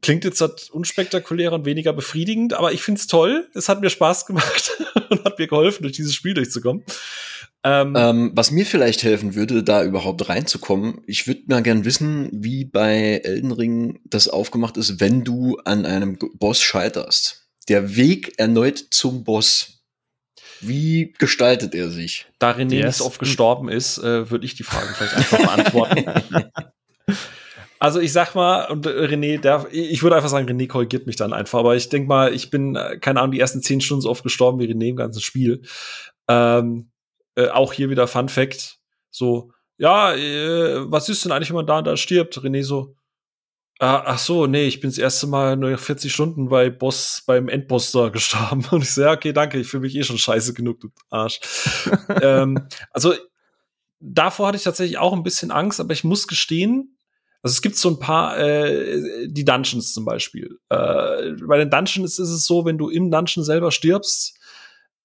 klingt 0.00 0.24
jetzt 0.24 0.40
halt 0.40 0.70
unspektakulär 0.70 1.52
und 1.52 1.64
weniger 1.64 1.92
befriedigend, 1.92 2.54
aber 2.54 2.72
ich 2.72 2.82
find's 2.82 3.08
toll. 3.08 3.48
Es 3.54 3.68
hat 3.68 3.80
mir 3.80 3.90
Spaß 3.90 4.26
gemacht 4.26 4.80
und 5.10 5.24
hat 5.24 5.38
mir 5.40 5.48
geholfen, 5.48 5.82
durch 5.82 5.94
dieses 5.94 6.14
Spiel 6.14 6.34
durchzukommen. 6.34 6.84
Ähm, 7.66 7.94
ähm, 7.96 8.32
was 8.34 8.50
mir 8.50 8.66
vielleicht 8.66 9.02
helfen 9.02 9.34
würde, 9.34 9.62
da 9.62 9.82
überhaupt 9.82 10.28
reinzukommen, 10.28 11.00
ich 11.06 11.26
würde 11.26 11.44
mal 11.46 11.62
gern 11.62 11.86
wissen, 11.86 12.28
wie 12.30 12.66
bei 12.66 13.22
Elden 13.24 13.52
Ring 13.52 14.00
das 14.04 14.28
aufgemacht 14.28 14.76
ist, 14.76 15.00
wenn 15.00 15.24
du 15.24 15.56
an 15.64 15.86
einem 15.86 16.18
Boss 16.34 16.60
scheiterst. 16.60 17.48
Der 17.70 17.96
Weg 17.96 18.38
erneut 18.38 18.78
zum 18.90 19.24
Boss. 19.24 19.82
Wie 20.60 21.14
gestaltet 21.18 21.74
er 21.74 21.88
sich? 21.88 22.26
Da 22.38 22.50
René 22.50 22.84
nicht 22.84 22.92
so 22.96 23.06
oft 23.06 23.18
gestorben 23.18 23.70
ist, 23.70 23.96
äh, 23.98 24.30
würde 24.30 24.44
ich 24.44 24.54
die 24.54 24.62
Frage 24.62 24.92
vielleicht 24.94 25.16
einfach 25.16 25.38
beantworten. 25.38 26.04
Also 27.80 28.00
ich 28.00 28.12
sag 28.12 28.34
mal, 28.34 28.70
und 28.70 28.86
René, 28.86 29.38
der, 29.38 29.66
ich 29.70 30.02
würde 30.02 30.16
einfach 30.16 30.30
sagen, 30.30 30.48
René 30.48 30.68
korrigiert 30.68 31.06
mich 31.06 31.16
dann 31.16 31.34
einfach, 31.34 31.58
aber 31.58 31.76
ich 31.76 31.90
denke 31.90 32.08
mal, 32.08 32.32
ich 32.32 32.48
bin, 32.48 32.76
äh, 32.76 32.96
keine 32.98 33.20
Ahnung, 33.20 33.32
die 33.32 33.40
ersten 33.40 33.60
zehn 33.60 33.82
Stunden 33.82 34.00
so 34.00 34.08
oft 34.08 34.22
gestorben 34.22 34.58
wie 34.58 34.72
René 34.72 34.88
im 34.88 34.96
ganzen 34.96 35.20
Spiel. 35.20 35.60
Ähm, 36.26 36.90
äh, 37.36 37.48
auch 37.48 37.72
hier 37.72 37.90
wieder 37.90 38.06
Fun 38.06 38.28
Fact. 38.28 38.78
So, 39.10 39.52
ja, 39.76 40.14
äh, 40.14 40.90
was 40.90 41.08
ist 41.08 41.24
denn 41.24 41.32
eigentlich, 41.32 41.50
wenn 41.50 41.56
man 41.56 41.66
da 41.66 41.78
und 41.78 41.86
da 41.86 41.96
stirbt? 41.96 42.38
René 42.38 42.62
so, 42.62 42.96
ah, 43.78 44.02
ach 44.06 44.18
so, 44.18 44.46
nee, 44.46 44.66
ich 44.66 44.80
bin 44.80 44.90
das 44.90 44.98
erste 44.98 45.26
Mal 45.26 45.56
nur 45.56 45.76
40 45.76 46.12
Stunden 46.12 46.48
bei 46.48 46.70
Boss, 46.70 47.22
beim 47.26 47.48
Endboss 47.48 47.92
da 47.92 48.08
gestorben. 48.10 48.64
Und 48.70 48.82
ich 48.82 48.92
so, 48.92 49.02
ja, 49.02 49.12
okay, 49.12 49.32
danke, 49.32 49.58
ich 49.58 49.68
fühle 49.68 49.82
mich 49.82 49.96
eh 49.96 50.04
schon 50.04 50.18
scheiße 50.18 50.54
genug, 50.54 50.80
du 50.80 50.88
Arsch. 51.10 51.40
ähm, 52.22 52.68
also, 52.90 53.14
davor 54.00 54.48
hatte 54.48 54.56
ich 54.56 54.64
tatsächlich 54.64 54.98
auch 54.98 55.12
ein 55.12 55.22
bisschen 55.22 55.50
Angst, 55.50 55.80
aber 55.80 55.92
ich 55.92 56.04
muss 56.04 56.28
gestehen, 56.28 56.96
also 57.42 57.52
es 57.52 57.62
gibt 57.62 57.76
so 57.76 57.90
ein 57.90 57.98
paar, 57.98 58.38
äh, 58.38 59.28
die 59.28 59.44
Dungeons 59.44 59.92
zum 59.92 60.06
Beispiel. 60.06 60.58
Äh, 60.70 61.32
bei 61.46 61.58
den 61.58 61.68
Dungeons 61.68 62.18
ist 62.18 62.30
es 62.30 62.46
so, 62.46 62.64
wenn 62.64 62.78
du 62.78 62.88
im 62.88 63.10
Dungeon 63.10 63.44
selber 63.44 63.70
stirbst, 63.70 64.38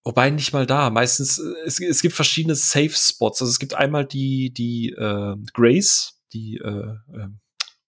Wobei 0.09 0.31
nicht 0.31 0.53
mal 0.53 0.65
da. 0.65 0.89
Meistens, 0.89 1.37
äh, 1.37 1.53
es, 1.67 1.79
es 1.79 2.01
gibt 2.01 2.15
verschiedene 2.15 2.55
Safe 2.55 2.89
Spots. 2.89 3.43
Also 3.43 3.51
es 3.51 3.59
gibt 3.59 3.75
einmal 3.75 4.05
die, 4.05 4.51
die 4.51 4.89
äh, 4.89 5.35
Grace, 5.53 6.19
die, 6.33 6.57
äh, 6.57 6.95
äh, 7.13 7.27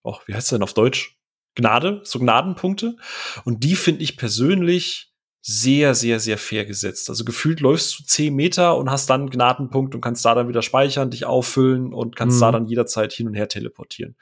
oh, 0.04 0.18
wie 0.28 0.36
heißt 0.36 0.52
denn 0.52 0.62
auf 0.62 0.76
Deutsch? 0.76 1.18
Gnade, 1.56 2.02
so 2.04 2.20
Gnadenpunkte. 2.20 2.96
Und 3.44 3.64
die 3.64 3.76
finde 3.76 4.04
ich 4.04 4.18
persönlich 4.18 5.12
sehr, 5.42 5.96
sehr, 5.96 6.20
sehr 6.20 6.38
fair 6.38 6.66
gesetzt. 6.66 7.10
Also 7.10 7.26
gefühlt 7.26 7.60
läufst 7.60 7.98
du 7.98 8.04
zehn 8.04 8.36
Meter 8.36 8.78
und 8.78 8.92
hast 8.92 9.10
dann 9.10 9.22
einen 9.22 9.30
Gnadenpunkt 9.32 9.96
und 9.96 10.02
kannst 10.02 10.24
da 10.24 10.36
dann 10.36 10.48
wieder 10.48 10.62
speichern, 10.62 11.10
dich 11.10 11.26
auffüllen 11.26 11.92
und 11.92 12.16
kannst 12.16 12.38
mhm. 12.38 12.42
da 12.42 12.52
dann 12.52 12.68
jederzeit 12.68 13.14
hin 13.14 13.30
und 13.30 13.34
her 13.34 13.48
teleportieren. 13.48 14.16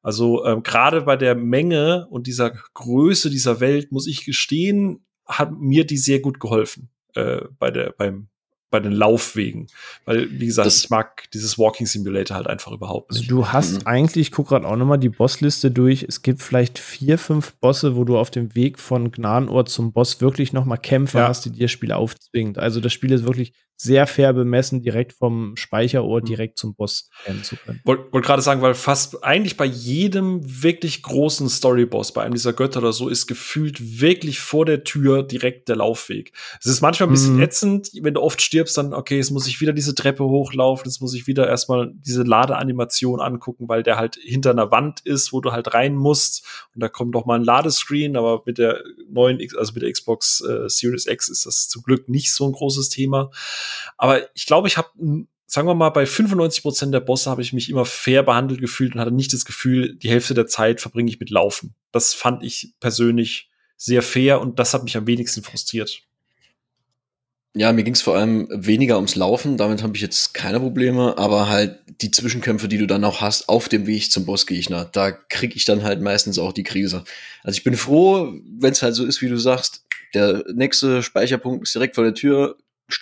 Also 0.00 0.46
ähm, 0.46 0.62
gerade 0.62 1.02
bei 1.02 1.18
der 1.18 1.34
Menge 1.34 2.06
und 2.08 2.26
dieser 2.26 2.52
Größe 2.72 3.28
dieser 3.28 3.60
Welt, 3.60 3.92
muss 3.92 4.06
ich 4.06 4.24
gestehen, 4.24 5.04
hat 5.26 5.52
mir 5.52 5.84
die 5.84 5.98
sehr 5.98 6.20
gut 6.20 6.40
geholfen 6.40 6.88
äh, 7.14 7.42
bei 7.58 7.70
der 7.70 7.94
beim 7.96 8.28
bei 8.74 8.80
den 8.80 8.90
Laufwegen. 8.90 9.68
Weil, 10.04 10.28
wie 10.32 10.46
gesagt, 10.46 10.66
das 10.66 10.82
ich 10.82 10.90
mag 10.90 11.30
dieses 11.30 11.56
Walking 11.60 11.86
Simulator 11.86 12.36
halt 12.36 12.48
einfach 12.48 12.72
überhaupt 12.72 13.12
nicht. 13.12 13.20
Also 13.20 13.36
du 13.36 13.46
hast 13.52 13.82
mhm. 13.82 13.86
eigentlich, 13.86 14.26
ich 14.28 14.32
guck 14.32 14.48
gerade 14.48 14.66
auch 14.66 14.74
nochmal 14.74 14.98
die 14.98 15.10
Bossliste 15.10 15.70
durch, 15.70 16.02
es 16.02 16.22
gibt 16.22 16.42
vielleicht 16.42 16.80
vier, 16.80 17.16
fünf 17.16 17.52
Bosse, 17.60 17.94
wo 17.94 18.02
du 18.02 18.18
auf 18.18 18.32
dem 18.32 18.56
Weg 18.56 18.80
von 18.80 19.12
Gnadenort 19.12 19.68
zum 19.68 19.92
Boss 19.92 20.20
wirklich 20.20 20.52
nochmal 20.52 20.78
Kämpfe 20.78 21.18
ja. 21.18 21.28
hast, 21.28 21.44
die 21.44 21.52
dir 21.52 21.66
das 21.66 21.70
Spiel 21.70 21.92
aufzwingt. 21.92 22.58
Also 22.58 22.80
das 22.80 22.92
Spiel 22.92 23.12
ist 23.12 23.24
wirklich 23.24 23.52
sehr 23.76 24.06
fair 24.06 24.32
bemessen, 24.32 24.82
direkt 24.82 25.12
vom 25.12 25.56
Speicherort 25.56 26.24
mhm. 26.24 26.28
direkt 26.28 26.58
zum 26.58 26.74
Boss 26.74 27.08
rennen 27.26 27.42
zu 27.42 27.56
können. 27.56 27.80
Wollte 27.84 28.12
wollt 28.12 28.24
gerade 28.24 28.42
sagen, 28.42 28.62
weil 28.62 28.74
fast 28.74 29.24
eigentlich 29.24 29.56
bei 29.56 29.64
jedem 29.64 30.40
wirklich 30.62 31.02
großen 31.02 31.48
Storyboss, 31.48 32.12
bei 32.12 32.22
einem 32.22 32.34
dieser 32.34 32.52
Götter 32.52 32.78
oder 32.78 32.92
so, 32.92 33.08
ist 33.08 33.26
gefühlt 33.26 34.00
wirklich 34.00 34.38
vor 34.38 34.64
der 34.64 34.84
Tür 34.84 35.22
direkt 35.22 35.68
der 35.68 35.76
Laufweg. 35.76 36.32
Es 36.60 36.66
ist 36.66 36.80
manchmal 36.80 37.08
ein 37.08 37.12
bisschen 37.12 37.36
mhm. 37.36 37.42
ätzend, 37.42 37.90
wenn 38.00 38.14
du 38.14 38.22
oft 38.22 38.40
stirbst, 38.40 38.78
dann, 38.78 38.94
okay, 38.94 39.16
jetzt 39.16 39.30
muss 39.30 39.46
ich 39.46 39.60
wieder 39.60 39.72
diese 39.72 39.94
Treppe 39.94 40.24
hochlaufen, 40.24 40.86
jetzt 40.86 41.00
muss 41.00 41.14
ich 41.14 41.26
wieder 41.26 41.48
erstmal 41.48 41.92
diese 41.94 42.22
Ladeanimation 42.22 43.20
angucken, 43.20 43.68
weil 43.68 43.82
der 43.82 43.96
halt 43.96 44.16
hinter 44.22 44.50
einer 44.50 44.70
Wand 44.70 45.00
ist, 45.00 45.32
wo 45.32 45.40
du 45.40 45.52
halt 45.52 45.74
rein 45.74 45.96
musst. 45.96 46.44
Und 46.74 46.82
da 46.82 46.88
kommt 46.88 47.14
doch 47.14 47.26
mal 47.26 47.38
ein 47.38 47.44
Ladescreen, 47.44 48.16
aber 48.16 48.42
mit 48.46 48.58
der 48.58 48.82
neuen, 49.10 49.40
also 49.58 49.72
mit 49.72 49.82
der 49.82 49.92
Xbox 49.92 50.40
äh, 50.42 50.68
Series 50.68 51.06
X 51.06 51.28
ist 51.28 51.46
das 51.46 51.68
zum 51.68 51.82
Glück 51.82 52.08
nicht 52.08 52.32
so 52.32 52.46
ein 52.46 52.52
großes 52.52 52.88
Thema. 52.88 53.30
Aber 53.96 54.22
ich 54.34 54.46
glaube, 54.46 54.68
ich 54.68 54.76
habe 54.76 54.88
sagen 55.46 55.68
wir 55.68 55.74
mal, 55.74 55.90
bei 55.90 56.04
95 56.04 56.62
Prozent 56.62 56.94
der 56.94 57.00
Bosse 57.00 57.30
habe 57.30 57.42
ich 57.42 57.52
mich 57.52 57.70
immer 57.70 57.84
fair 57.84 58.22
behandelt 58.22 58.60
gefühlt 58.60 58.94
und 58.94 59.00
hatte 59.00 59.12
nicht 59.12 59.32
das 59.32 59.44
Gefühl, 59.44 59.94
die 59.94 60.10
Hälfte 60.10 60.34
der 60.34 60.46
Zeit 60.46 60.80
verbringe 60.80 61.08
ich 61.08 61.20
mit 61.20 61.30
Laufen. 61.30 61.74
Das 61.92 62.12
fand 62.12 62.42
ich 62.42 62.74
persönlich 62.80 63.48
sehr 63.76 64.02
fair 64.02 64.40
und 64.40 64.58
das 64.58 64.74
hat 64.74 64.84
mich 64.84 64.96
am 64.96 65.06
wenigsten 65.06 65.42
frustriert. 65.42 66.02
Ja, 67.56 67.72
mir 67.72 67.84
ging 67.84 67.94
es 67.94 68.02
vor 68.02 68.16
allem 68.16 68.48
weniger 68.50 68.96
ums 68.96 69.14
Laufen, 69.14 69.56
damit 69.56 69.84
habe 69.84 69.94
ich 69.94 70.02
jetzt 70.02 70.34
keine 70.34 70.58
Probleme, 70.58 71.16
aber 71.18 71.48
halt 71.48 71.78
die 72.00 72.10
Zwischenkämpfe, 72.10 72.66
die 72.66 72.78
du 72.78 72.88
dann 72.88 73.04
auch 73.04 73.20
hast 73.20 73.48
auf 73.48 73.68
dem 73.68 73.86
Weg 73.86 74.10
zum 74.10 74.26
Bossgegner, 74.26 74.86
da 74.86 75.12
kriege 75.12 75.54
ich 75.54 75.64
dann 75.64 75.84
halt 75.84 76.00
meistens 76.00 76.40
auch 76.40 76.52
die 76.52 76.64
Krise. 76.64 77.04
Also 77.44 77.58
ich 77.58 77.62
bin 77.62 77.76
froh, 77.76 78.32
wenn 78.58 78.72
es 78.72 78.82
halt 78.82 78.96
so 78.96 79.04
ist, 79.04 79.22
wie 79.22 79.28
du 79.28 79.36
sagst, 79.36 79.84
der 80.14 80.42
nächste 80.52 81.04
Speicherpunkt 81.04 81.62
ist 81.62 81.74
direkt 81.76 81.94
vor 81.94 82.02
der 82.02 82.14
Tür, 82.14 82.56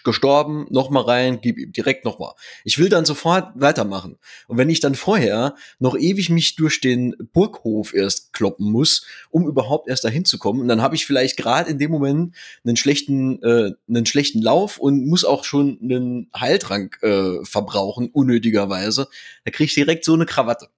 gestorben, 0.05 0.67
noch 0.71 0.91
mal 0.91 1.03
rein, 1.03 1.41
gib 1.41 1.59
ihm 1.59 1.73
direkt 1.73 2.05
noch 2.05 2.19
mal. 2.19 2.35
Ich 2.65 2.79
will 2.79 2.89
dann 2.89 3.05
sofort 3.05 3.53
weitermachen. 3.55 4.19
Und 4.49 4.59
wenn 4.59 4.71
ich 4.71 4.81
dann 4.81 4.95
vorher 4.95 5.55
noch 5.79 5.97
ewig 5.97 6.31
mich 6.31 6.57
durch 6.57 6.81
den 6.81 7.15
Burghof 7.33 7.95
erst 7.95 8.33
kloppen 8.33 8.71
muss, 8.71 9.07
um 9.31 9.47
überhaupt 9.47 9.89
erst 9.89 10.05
dahin 10.05 10.25
zu 10.25 10.39
kommen, 10.39 10.69
dann 10.69 10.83
habe 10.83 10.95
ich 10.95 11.07
vielleicht 11.07 11.37
gerade 11.37 11.71
in 11.71 11.79
dem 11.79 11.91
Moment 11.91 12.35
einen 12.65 12.77
schlechten, 12.77 13.43
äh, 13.43 13.73
einen 13.89 14.07
schlechten 14.07 14.43
Lauf 14.43 14.79
und 14.79 15.07
muss 15.07 15.25
auch 15.25 15.45
schon 15.45 15.79
einen 15.83 16.31
Heiltrank 16.39 16.99
äh, 17.03 17.45
verbrauchen, 17.45 18.11
unnötigerweise. 18.13 19.09
Da 19.45 19.51
kriege 19.51 19.67
ich 19.67 19.75
direkt 19.75 20.05
so 20.05 20.15
eine 20.15 20.27
Krawatte. 20.27 20.69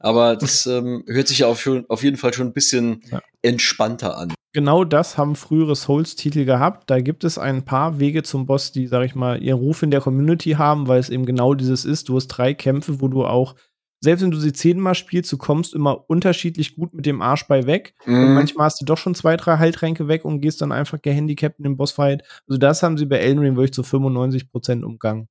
Aber 0.00 0.34
das 0.36 0.66
ähm, 0.66 1.04
hört 1.06 1.28
sich 1.28 1.38
ja 1.38 1.46
auf, 1.46 1.68
auf 1.88 2.02
jeden 2.02 2.16
Fall 2.16 2.34
schon 2.34 2.48
ein 2.48 2.52
bisschen 2.52 3.02
ja. 3.10 3.20
entspannter 3.42 4.18
an 4.18 4.34
genau 4.52 4.84
das 4.84 5.18
haben 5.18 5.36
frühere 5.36 5.76
Souls-Titel 5.76 6.44
gehabt. 6.44 6.90
Da 6.90 7.00
gibt 7.00 7.24
es 7.24 7.38
ein 7.38 7.64
paar 7.64 7.98
Wege 8.00 8.22
zum 8.22 8.46
Boss, 8.46 8.72
die, 8.72 8.86
sag 8.86 9.04
ich 9.04 9.14
mal, 9.14 9.42
ihren 9.42 9.58
Ruf 9.58 9.82
in 9.82 9.90
der 9.90 10.00
Community 10.00 10.52
haben, 10.52 10.88
weil 10.88 11.00
es 11.00 11.10
eben 11.10 11.26
genau 11.26 11.54
dieses 11.54 11.84
ist. 11.84 12.08
Du 12.08 12.16
hast 12.16 12.28
drei 12.28 12.54
Kämpfe, 12.54 13.00
wo 13.00 13.08
du 13.08 13.24
auch, 13.24 13.54
selbst 14.00 14.22
wenn 14.22 14.30
du 14.30 14.38
sie 14.38 14.52
zehnmal 14.52 14.94
spielst, 14.94 15.30
du 15.30 15.36
kommst 15.36 15.74
immer 15.74 16.08
unterschiedlich 16.08 16.74
gut 16.74 16.94
mit 16.94 17.06
dem 17.06 17.22
Arsch 17.22 17.46
bei 17.46 17.66
weg. 17.66 17.94
Mhm. 18.06 18.24
Und 18.24 18.34
manchmal 18.34 18.66
hast 18.66 18.80
du 18.80 18.84
doch 18.84 18.98
schon 18.98 19.14
zwei, 19.14 19.36
drei 19.36 19.58
Heiltränke 19.58 20.08
weg 20.08 20.24
und 20.24 20.40
gehst 20.40 20.60
dann 20.60 20.72
einfach 20.72 21.00
gehandicapt 21.00 21.58
in 21.58 21.64
den 21.64 21.76
Bossfight. 21.76 22.22
Also 22.48 22.58
das 22.58 22.82
haben 22.82 22.96
sie 22.96 23.06
bei 23.06 23.18
Elden 23.18 23.40
Ring 23.40 23.56
wirklich 23.56 23.72
zu 23.72 23.82
95% 23.82 24.82
umgangen. 24.82 25.28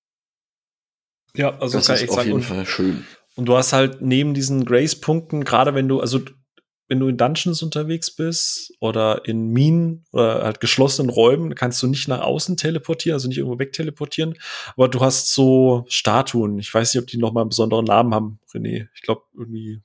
Ja, 1.35 1.57
also 1.59 1.77
das 1.77 1.89
ist 1.89 2.09
auf 2.09 2.25
jeden 2.25 2.41
Fall 2.41 2.65
schön. 2.65 3.05
Und 3.39 3.45
du 3.45 3.55
hast 3.55 3.71
halt 3.71 4.01
neben 4.01 4.33
diesen 4.33 4.65
Grace-Punkten, 4.65 5.45
gerade 5.45 5.73
wenn 5.73 5.87
du, 5.87 6.01
also 6.01 6.19
wenn 6.89 6.99
du 6.99 7.07
in 7.07 7.15
Dungeons 7.15 7.63
unterwegs 7.63 8.13
bist 8.13 8.73
oder 8.81 9.21
in 9.23 9.53
Minen 9.53 10.03
oder 10.11 10.43
halt 10.43 10.59
geschlossenen 10.59 11.09
Räumen, 11.09 11.55
kannst 11.55 11.81
du 11.81 11.87
nicht 11.87 12.09
nach 12.09 12.19
außen 12.19 12.57
teleportieren, 12.57 13.13
also 13.13 13.29
nicht 13.29 13.37
irgendwo 13.37 13.57
wegteleportieren. 13.57 14.35
Aber 14.75 14.89
du 14.89 14.99
hast 14.99 15.33
so 15.33 15.85
Statuen. 15.87 16.59
Ich 16.59 16.73
weiß 16.73 16.93
nicht, 16.93 17.01
ob 17.01 17.07
die 17.07 17.17
noch 17.17 17.31
mal 17.31 17.39
einen 17.39 17.49
besonderen 17.49 17.85
Namen 17.85 18.13
haben, 18.13 18.39
René. 18.53 18.89
Ich 18.93 19.03
glaube 19.03 19.21
irgendwie. 19.33 19.81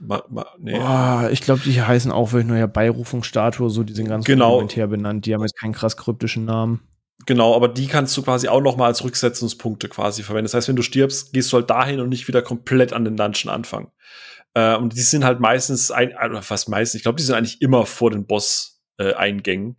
Ma, 0.00 0.24
ma, 0.28 0.46
nee. 0.58 0.76
oh, 0.76 1.28
ich 1.30 1.42
glaube, 1.42 1.60
die 1.64 1.80
heißen 1.80 2.10
auch 2.10 2.32
wirklich 2.32 2.48
nur 2.48 2.58
ja 2.58 2.66
Beirufungsstatue, 2.66 3.70
so 3.70 3.84
die 3.84 3.94
sind 3.94 4.08
ganz 4.08 4.24
genau. 4.24 4.54
rudimentär 4.54 4.88
benannt. 4.88 5.26
Die 5.26 5.32
haben 5.32 5.42
jetzt 5.42 5.56
keinen 5.56 5.74
krass 5.74 5.96
kryptischen 5.96 6.44
Namen. 6.44 6.80
Genau, 7.26 7.56
aber 7.56 7.68
die 7.68 7.88
kannst 7.88 8.16
du 8.16 8.22
quasi 8.22 8.46
auch 8.46 8.60
noch 8.60 8.76
mal 8.76 8.86
als 8.86 9.02
Rücksetzungspunkte 9.02 9.88
quasi 9.88 10.22
verwenden. 10.22 10.44
Das 10.44 10.54
heißt, 10.54 10.68
wenn 10.68 10.76
du 10.76 10.82
stirbst, 10.82 11.32
gehst 11.32 11.52
du 11.52 11.56
halt 11.56 11.68
dahin 11.68 12.00
und 12.00 12.08
nicht 12.08 12.28
wieder 12.28 12.40
komplett 12.40 12.92
an 12.92 13.04
den 13.04 13.16
Dungeon 13.16 13.52
anfangen. 13.52 13.90
Äh, 14.54 14.76
und 14.76 14.96
die 14.96 15.00
sind 15.00 15.24
halt 15.24 15.40
meistens, 15.40 15.90
ein, 15.90 16.14
oder 16.16 16.42
fast 16.42 16.68
meistens, 16.68 16.98
ich 16.98 17.02
glaube, 17.02 17.16
die 17.16 17.24
sind 17.24 17.34
eigentlich 17.34 17.60
immer 17.60 17.84
vor 17.84 18.12
den 18.12 18.26
Boss-Eingängen. 18.26 19.76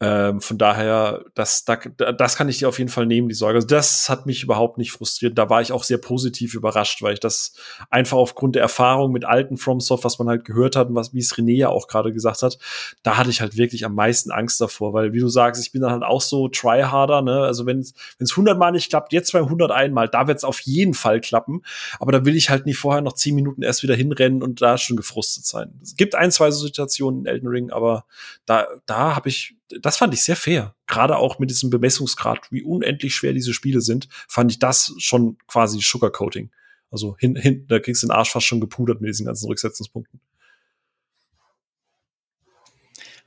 Äh, 0.00 0.18
ähm, 0.18 0.40
von 0.40 0.58
daher, 0.58 1.24
das, 1.34 1.64
da, 1.64 1.76
das 1.76 2.36
kann 2.36 2.48
ich 2.48 2.58
dir 2.58 2.68
auf 2.68 2.78
jeden 2.78 2.90
Fall 2.90 3.06
nehmen, 3.06 3.28
die 3.28 3.34
Sorge. 3.34 3.56
Also 3.56 3.66
das 3.66 4.08
hat 4.08 4.26
mich 4.26 4.42
überhaupt 4.42 4.78
nicht 4.78 4.92
frustriert. 4.92 5.36
Da 5.38 5.50
war 5.50 5.60
ich 5.60 5.70
auch 5.72 5.84
sehr 5.84 5.98
positiv 5.98 6.54
überrascht, 6.54 7.02
weil 7.02 7.14
ich 7.14 7.20
das 7.20 7.52
einfach 7.90 8.16
aufgrund 8.16 8.54
der 8.54 8.62
Erfahrung 8.62 9.12
mit 9.12 9.24
alten 9.24 9.56
FromSoft, 9.56 10.04
was 10.04 10.18
man 10.18 10.28
halt 10.28 10.44
gehört 10.44 10.76
hat 10.76 10.88
und 10.88 10.94
was, 10.94 11.12
wie 11.12 11.18
es 11.18 11.34
René 11.34 11.56
ja 11.56 11.68
auch 11.68 11.88
gerade 11.88 12.12
gesagt 12.12 12.42
hat, 12.42 12.58
da 13.02 13.16
hatte 13.16 13.30
ich 13.30 13.40
halt 13.40 13.56
wirklich 13.56 13.84
am 13.84 13.94
meisten 13.94 14.30
Angst 14.30 14.60
davor, 14.60 14.92
weil 14.92 15.12
wie 15.12 15.20
du 15.20 15.28
sagst, 15.28 15.62
ich 15.62 15.72
bin 15.72 15.82
dann 15.82 15.92
halt 15.92 16.02
auch 16.02 16.20
so 16.22 16.48
tryharder, 16.48 17.22
ne? 17.22 17.40
Also 17.42 17.66
wenn 17.66 17.80
es 17.80 17.94
100 18.18 18.58
Mal 18.58 18.72
nicht 18.72 18.90
klappt, 18.90 19.12
jetzt 19.12 19.32
beim 19.32 19.44
101 19.44 19.94
Mal, 19.94 20.08
da 20.08 20.26
wird 20.26 20.38
es 20.38 20.44
auf 20.44 20.60
jeden 20.60 20.94
Fall 20.94 21.20
klappen. 21.20 21.62
Aber 22.00 22.12
da 22.12 22.24
will 22.24 22.36
ich 22.36 22.50
halt 22.50 22.66
nicht 22.66 22.78
vorher 22.78 23.02
noch 23.02 23.12
10 23.12 23.34
Minuten 23.34 23.62
erst 23.62 23.82
wieder 23.82 23.94
hinrennen 23.94 24.42
und 24.42 24.62
da 24.62 24.78
schon 24.78 24.96
gefrustet 24.96 25.44
sein. 25.46 25.78
Es 25.82 25.96
gibt 25.96 26.14
ein, 26.14 26.30
zwei 26.30 26.50
so 26.50 26.64
Situationen 26.64 27.20
in 27.20 27.26
Elden 27.26 27.48
Ring, 27.48 27.70
aber 27.70 28.04
da, 28.46 28.66
da 28.86 29.14
habe 29.16 29.28
ich 29.28 29.57
das 29.80 29.96
fand 29.96 30.14
ich 30.14 30.22
sehr 30.22 30.36
fair. 30.36 30.74
Gerade 30.86 31.16
auch 31.16 31.38
mit 31.38 31.50
diesem 31.50 31.70
Bemessungsgrad, 31.70 32.50
wie 32.50 32.62
unendlich 32.62 33.14
schwer 33.14 33.32
diese 33.32 33.52
Spiele 33.52 33.80
sind, 33.80 34.08
fand 34.28 34.50
ich 34.50 34.58
das 34.58 34.94
schon 34.98 35.36
quasi 35.46 35.80
Sugarcoating. 35.80 36.50
Also 36.90 37.16
hin, 37.18 37.36
hin, 37.36 37.66
da 37.68 37.78
kriegst 37.78 38.02
du 38.02 38.06
den 38.06 38.12
Arsch 38.12 38.30
fast 38.30 38.46
schon 38.46 38.60
gepudert 38.60 39.00
mit 39.00 39.08
diesen 39.10 39.26
ganzen 39.26 39.46
Rücksetzungspunkten. 39.46 40.20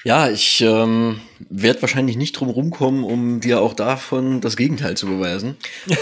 Ja, 0.03 0.31
ich 0.31 0.61
ähm, 0.61 1.21
werde 1.49 1.81
wahrscheinlich 1.83 2.17
nicht 2.17 2.33
drum 2.33 2.49
rumkommen, 2.49 3.03
um 3.03 3.39
dir 3.39 3.61
auch 3.61 3.75
davon 3.75 4.41
das 4.41 4.57
Gegenteil 4.57 4.97
zu 4.97 5.05
beweisen. 5.05 5.57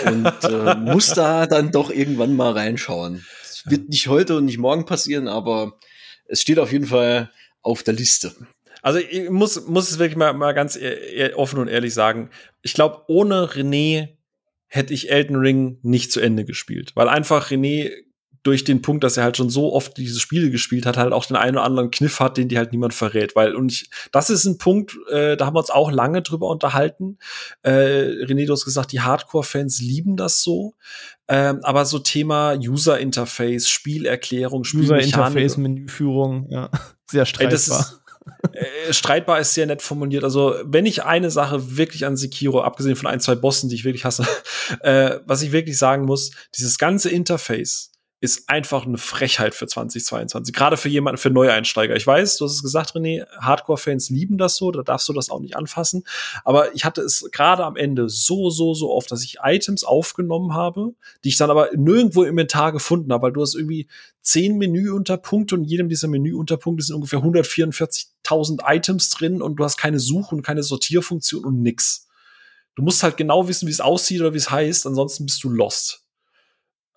Und 0.05 0.25
äh, 0.45 0.75
muss 0.79 1.07
da 1.07 1.47
dann 1.47 1.73
doch 1.73 1.89
irgendwann 1.89 2.33
mal 2.33 2.53
reinschauen. 2.53 3.25
Es 3.43 3.63
wird 3.65 3.89
nicht 3.89 4.07
heute 4.07 4.37
und 4.37 4.45
nicht 4.45 4.57
morgen 4.57 4.85
passieren, 4.85 5.27
aber 5.27 5.77
es 6.25 6.41
steht 6.41 6.59
auf 6.59 6.71
jeden 6.71 6.85
Fall 6.85 7.29
auf 7.61 7.83
der 7.83 7.93
Liste. 7.93 8.33
Also 8.81 8.99
ich 8.99 9.29
muss, 9.29 9.67
muss 9.67 9.91
es 9.91 9.99
wirklich 9.99 10.17
mal, 10.17 10.33
mal 10.33 10.53
ganz 10.53 10.75
e-, 10.75 10.87
e-, 10.87 11.33
offen 11.33 11.59
und 11.59 11.67
ehrlich 11.67 11.93
sagen. 11.93 12.29
Ich 12.61 12.73
glaube, 12.73 13.03
ohne 13.07 13.45
René 13.45 14.09
hätte 14.67 14.93
ich 14.93 15.11
Elden 15.11 15.35
Ring 15.35 15.79
nicht 15.81 16.11
zu 16.11 16.19
Ende 16.19 16.45
gespielt. 16.45 16.91
Weil 16.95 17.09
einfach 17.09 17.49
René 17.49 17.91
durch 18.43 18.63
den 18.63 18.81
Punkt, 18.81 19.03
dass 19.03 19.17
er 19.17 19.23
halt 19.23 19.35
schon 19.35 19.49
so 19.49 19.73
oft 19.73 19.97
diese 19.97 20.19
Spiele 20.19 20.49
gespielt 20.49 20.85
hat, 20.85 20.95
halt 20.95 21.11
auch 21.11 21.25
den 21.25 21.35
einen 21.35 21.57
oder 21.57 21.65
anderen 21.65 21.91
Kniff 21.91 22.19
hat, 22.19 22.37
den 22.37 22.47
die 22.47 22.57
halt 22.57 22.71
niemand 22.71 22.93
verrät. 22.93 23.35
Weil, 23.35 23.53
und 23.53 23.71
ich, 23.71 23.89
das 24.11 24.29
ist 24.29 24.45
ein 24.45 24.57
Punkt, 24.57 24.97
äh, 25.11 25.35
da 25.35 25.45
haben 25.45 25.55
wir 25.55 25.59
uns 25.59 25.69
auch 25.69 25.91
lange 25.91 26.21
drüber 26.21 26.47
unterhalten. 26.47 27.17
Äh, 27.63 27.71
René, 28.23 28.45
du 28.45 28.53
hast 28.53 28.63
gesagt, 28.63 28.91
die 28.91 29.01
Hardcore-Fans 29.01 29.81
lieben 29.81 30.15
das 30.15 30.41
so. 30.41 30.75
Ähm, 31.27 31.59
aber 31.63 31.85
so 31.85 31.99
Thema 31.99 32.55
User-Interface, 32.57 33.67
Spielerklärung, 33.67 34.63
Spielmechanik. 34.63 35.07
User-Interface, 35.07 35.57
Menüführung, 35.57 36.47
ja. 36.49 36.69
Sehr 37.11 37.25
streitbar. 37.25 37.51
Ey, 37.51 37.98
äh, 38.51 38.93
streitbar 38.93 39.39
ist 39.39 39.53
sehr 39.53 39.65
nett 39.65 39.81
formuliert. 39.81 40.23
Also, 40.23 40.55
wenn 40.63 40.85
ich 40.85 41.03
eine 41.03 41.31
Sache 41.31 41.77
wirklich 41.77 42.05
an 42.05 42.17
Sekiro, 42.17 42.61
abgesehen 42.61 42.95
von 42.95 43.07
ein, 43.07 43.19
zwei 43.19 43.35
Bossen, 43.35 43.69
die 43.69 43.75
ich 43.75 43.85
wirklich 43.85 44.05
hasse, 44.05 44.25
äh, 44.81 45.19
was 45.25 45.41
ich 45.41 45.51
wirklich 45.51 45.77
sagen 45.77 46.05
muss, 46.05 46.31
dieses 46.57 46.77
ganze 46.77 47.09
Interface 47.09 47.91
ist 48.21 48.49
einfach 48.49 48.85
eine 48.85 48.97
Frechheit 48.97 49.55
für 49.55 49.65
2022. 49.65 50.53
Gerade 50.53 50.75
für 50.75 50.89
jemanden, 50.89 51.17
für 51.17 51.29
Neueinsteiger. 51.29 51.95
Ich 51.95 52.05
weiß, 52.05 52.37
du 52.37 52.45
hast 52.45 52.55
es 52.55 52.61
gesagt, 52.61 52.91
René, 52.91 53.25
Hardcore-Fans 53.39 54.09
lieben 54.09 54.37
das 54.37 54.57
so, 54.57 54.71
da 54.71 54.83
darfst 54.83 55.07
du 55.07 55.13
das 55.13 55.29
auch 55.29 55.39
nicht 55.39 55.55
anfassen. 55.55 56.03
Aber 56.43 56.75
ich 56.75 56.83
hatte 56.83 57.01
es 57.01 57.29
gerade 57.31 57.63
am 57.63 57.77
Ende 57.77 58.09
so, 58.09 58.49
so, 58.49 58.73
so 58.73 58.91
oft, 58.91 59.09
dass 59.11 59.23
ich 59.23 59.37
Items 59.41 59.85
aufgenommen 59.85 60.53
habe, 60.53 60.93
die 61.23 61.29
ich 61.29 61.37
dann 61.37 61.49
aber 61.49 61.69
nirgendwo 61.75 62.23
im 62.23 62.31
Inventar 62.31 62.73
gefunden 62.73 63.13
habe, 63.13 63.23
weil 63.23 63.31
du 63.31 63.41
hast 63.41 63.55
irgendwie 63.55 63.87
zehn 64.21 64.57
Menüunterpunkte 64.57 65.55
und 65.55 65.63
in 65.63 65.69
jedem 65.69 65.87
dieser 65.87 66.09
Menüunterpunkte 66.09 66.83
sind 66.83 66.95
ungefähr 66.95 67.19
144.000 67.19 68.59
Items 68.65 69.11
drin 69.11 69.41
und 69.41 69.55
du 69.55 69.63
hast 69.63 69.77
keine 69.77 69.99
Such- 69.99 70.33
und 70.33 70.41
keine 70.41 70.63
Sortierfunktion 70.63 71.45
und 71.45 71.61
nix. 71.61 72.07
Du 72.75 72.83
musst 72.83 73.01
halt 73.01 73.15
genau 73.15 73.47
wissen, 73.47 73.67
wie 73.67 73.71
es 73.71 73.81
aussieht 73.81 74.19
oder 74.19 74.33
wie 74.33 74.37
es 74.37 74.51
heißt, 74.51 74.85
ansonsten 74.85 75.25
bist 75.25 75.41
du 75.43 75.49
lost. 75.49 76.05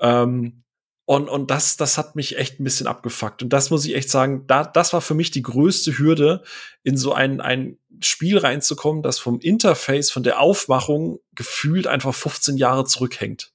Ähm, 0.01 0.62
und, 1.05 1.29
und 1.29 1.51
das, 1.51 1.77
das 1.77 1.99
hat 1.99 2.15
mich 2.15 2.39
echt 2.39 2.61
ein 2.61 2.65
bisschen 2.65 2.87
abgefuckt. 2.87 3.43
Und 3.43 3.53
das 3.53 3.71
muss 3.71 3.85
ich 3.85 3.95
echt 3.95 4.11
sagen, 4.11 4.45
da, 4.47 4.65
das 4.65 4.93
war 4.93 5.01
für 5.01 5.15
mich 5.15 5.31
die 5.31 5.43
größte 5.43 5.99
Hürde, 5.99 6.43
in 6.85 6.97
so 6.97 7.13
ein, 7.13 7.41
ein 7.41 7.79
Spiel 8.01 8.39
reinzukommen, 8.39 9.03
das 9.03 9.19
vom 9.19 9.41
Interface, 9.41 10.11
von 10.11 10.23
der 10.23 10.41
Aufmachung 10.41 11.19
gefühlt 11.35 11.87
einfach 11.87 12.15
15 12.15 12.57
Jahre 12.57 12.85
zurückhängt. 12.85 13.53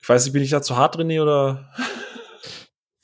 Ich 0.00 0.08
weiß 0.08 0.24
nicht, 0.24 0.32
bin 0.32 0.42
ich 0.42 0.50
da 0.50 0.62
zu 0.62 0.76
hart, 0.76 0.96
René, 0.98 1.22
oder? 1.22 1.70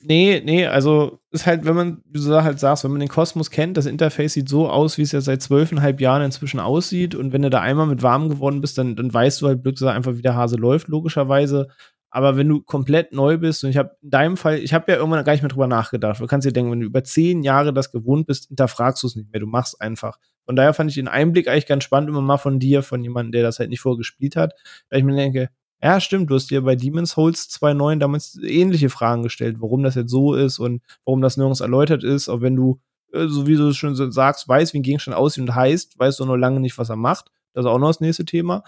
Nee, 0.07 0.43
nee, 0.45 0.67
also 0.67 1.21
ist 1.31 1.47
halt, 1.47 1.65
wenn 1.65 1.75
man, 1.75 2.03
wie 2.05 2.21
du 2.21 2.43
halt 2.43 2.61
sagst, 2.61 2.85
wenn 2.85 2.91
man 2.91 3.01
den 3.01 3.09
Kosmos 3.09 3.51
kennt, 3.51 3.79
das 3.79 3.87
Interface 3.87 4.35
sieht 4.35 4.51
so 4.51 4.69
aus, 4.69 4.99
wie 4.99 5.03
es 5.03 5.13
ja 5.13 5.23
seit 5.23 5.41
zwölfeinhalb 5.41 5.99
Jahren 5.99 6.21
inzwischen 6.21 6.61
aussieht. 6.61 7.15
Und 7.15 7.33
wenn 7.33 7.41
du 7.41 7.49
da 7.49 7.63
einmal 7.63 7.87
mit 7.87 8.03
warm 8.03 8.29
geworden 8.29 8.61
bist, 8.61 8.77
dann, 8.77 8.97
dann 8.97 9.13
weißt 9.13 9.41
du 9.41 9.47
halt 9.47 9.63
Glückssache 9.63 9.93
einfach, 9.93 10.15
wie 10.17 10.23
der 10.23 10.35
Hase 10.35 10.57
läuft, 10.57 10.89
logischerweise. 10.89 11.69
Aber 12.15 12.37
wenn 12.37 12.49
du 12.49 12.61
komplett 12.61 13.13
neu 13.13 13.39
bist, 13.39 13.65
und 13.65 13.71
ich 13.71 13.77
habe 13.77 13.97
in 14.01 14.11
deinem 14.11 14.37
Fall, 14.37 14.61
ich 14.61 14.73
habe 14.73 14.93
ja 14.93 14.99
irgendwann 14.99 15.25
gar 15.25 15.33
nicht 15.33 15.43
mehr 15.43 15.49
drüber 15.49 15.67
nachgedacht. 15.67 16.21
Du 16.21 16.27
kannst 16.29 16.47
dir 16.47 16.53
denken, 16.53 16.71
wenn 16.71 16.79
du 16.79 16.87
über 16.87 17.03
zehn 17.03 17.43
Jahre 17.43 17.75
das 17.75 17.91
gewohnt 17.91 18.29
bist, 18.29 18.47
hinterfragst 18.47 19.03
du 19.03 19.09
es 19.09 19.17
nicht 19.17 19.33
mehr. 19.33 19.41
Du 19.41 19.49
machst 19.49 19.81
einfach. 19.81 20.17
Von 20.47 20.55
daher 20.55 20.75
fand 20.75 20.91
ich 20.91 20.95
den 20.95 21.09
Einblick 21.09 21.49
eigentlich 21.49 21.67
ganz 21.67 21.83
spannend, 21.83 22.09
immer 22.09 22.21
mal 22.21 22.37
von 22.37 22.61
dir, 22.61 22.85
von 22.85 23.03
jemandem, 23.03 23.33
der 23.33 23.43
das 23.43 23.59
halt 23.59 23.69
nicht 23.69 23.81
vorgespielt 23.81 24.37
hat. 24.37 24.55
Da 24.91 24.97
ich 24.97 25.03
mir 25.03 25.17
denke, 25.17 25.49
ja, 25.83 25.99
stimmt, 25.99 26.31
du 26.31 26.37
hast 26.37 26.53
dir 26.53 26.63
bei 26.63 26.77
Demon's 26.77 27.11
Souls 27.11 27.51
2.9 27.51 27.99
damals 27.99 28.39
ähnliche 28.45 28.91
Fragen 28.91 29.25
gestellt, 29.25 29.57
warum 29.59 29.83
das 29.83 29.97
jetzt 29.97 30.13
so 30.13 30.35
ist 30.35 30.61
und 30.61 30.83
warum 31.05 31.21
das 31.21 31.37
nirgends 31.37 31.63
erläutert 31.63 32.05
ist, 32.05 32.29
auch 32.29 32.43
wenn 32.43 32.55
du, 32.55 32.79
äh, 33.13 33.27
so 33.27 33.49
wie 33.49 33.57
du 33.57 33.71
es 33.71 33.77
schon 33.77 33.97
sagst, 34.13 34.47
weißt, 34.47 34.73
wie 34.73 34.79
ein 34.79 34.85
Gegenstand 34.85 35.17
aussieht 35.17 35.43
und 35.43 35.53
heißt, 35.53 35.99
weißt 35.99 36.21
du 36.21 36.27
noch 36.27 36.37
lange 36.37 36.61
nicht, 36.61 36.79
was 36.79 36.91
er 36.91 36.97
macht. 36.97 37.33
Das 37.55 37.65
ist 37.65 37.69
auch 37.69 37.81
noch 37.81 37.89
das 37.89 38.01
nächste 38.01 38.25
Thema. 38.25 38.63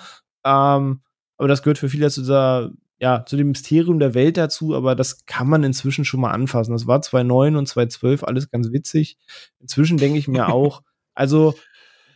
Ähm, 0.45 1.03
aber 1.37 1.47
das 1.47 1.63
gehört 1.63 1.79
für 1.79 1.89
viele 1.89 2.11
zu 2.11 2.23
dieser 2.23 2.73
ja, 2.99 3.25
zu 3.27 3.37
dem 3.37 3.49
Mysterium 3.49 3.99
der 3.99 4.15
Welt 4.15 4.37
dazu, 4.37 4.75
aber 4.75 4.95
das 4.95 5.27
kann 5.27 5.49
man 5.49 5.65
inzwischen 5.65 6.05
schon 6.05 6.21
mal 6.21 6.31
anfassen. 6.31 6.73
Das 6.73 6.87
war 6.87 7.03
2009 7.03 7.57
und 7.57 7.67
2012 7.69 8.25
alles 8.25 8.51
ganz 8.51 8.73
witzig. 8.73 9.19
Inzwischen 9.61 9.99
denke 9.99 10.19
ich 10.19 10.29
mir 10.29 10.49
auch, 10.53 10.83
also 11.15 11.55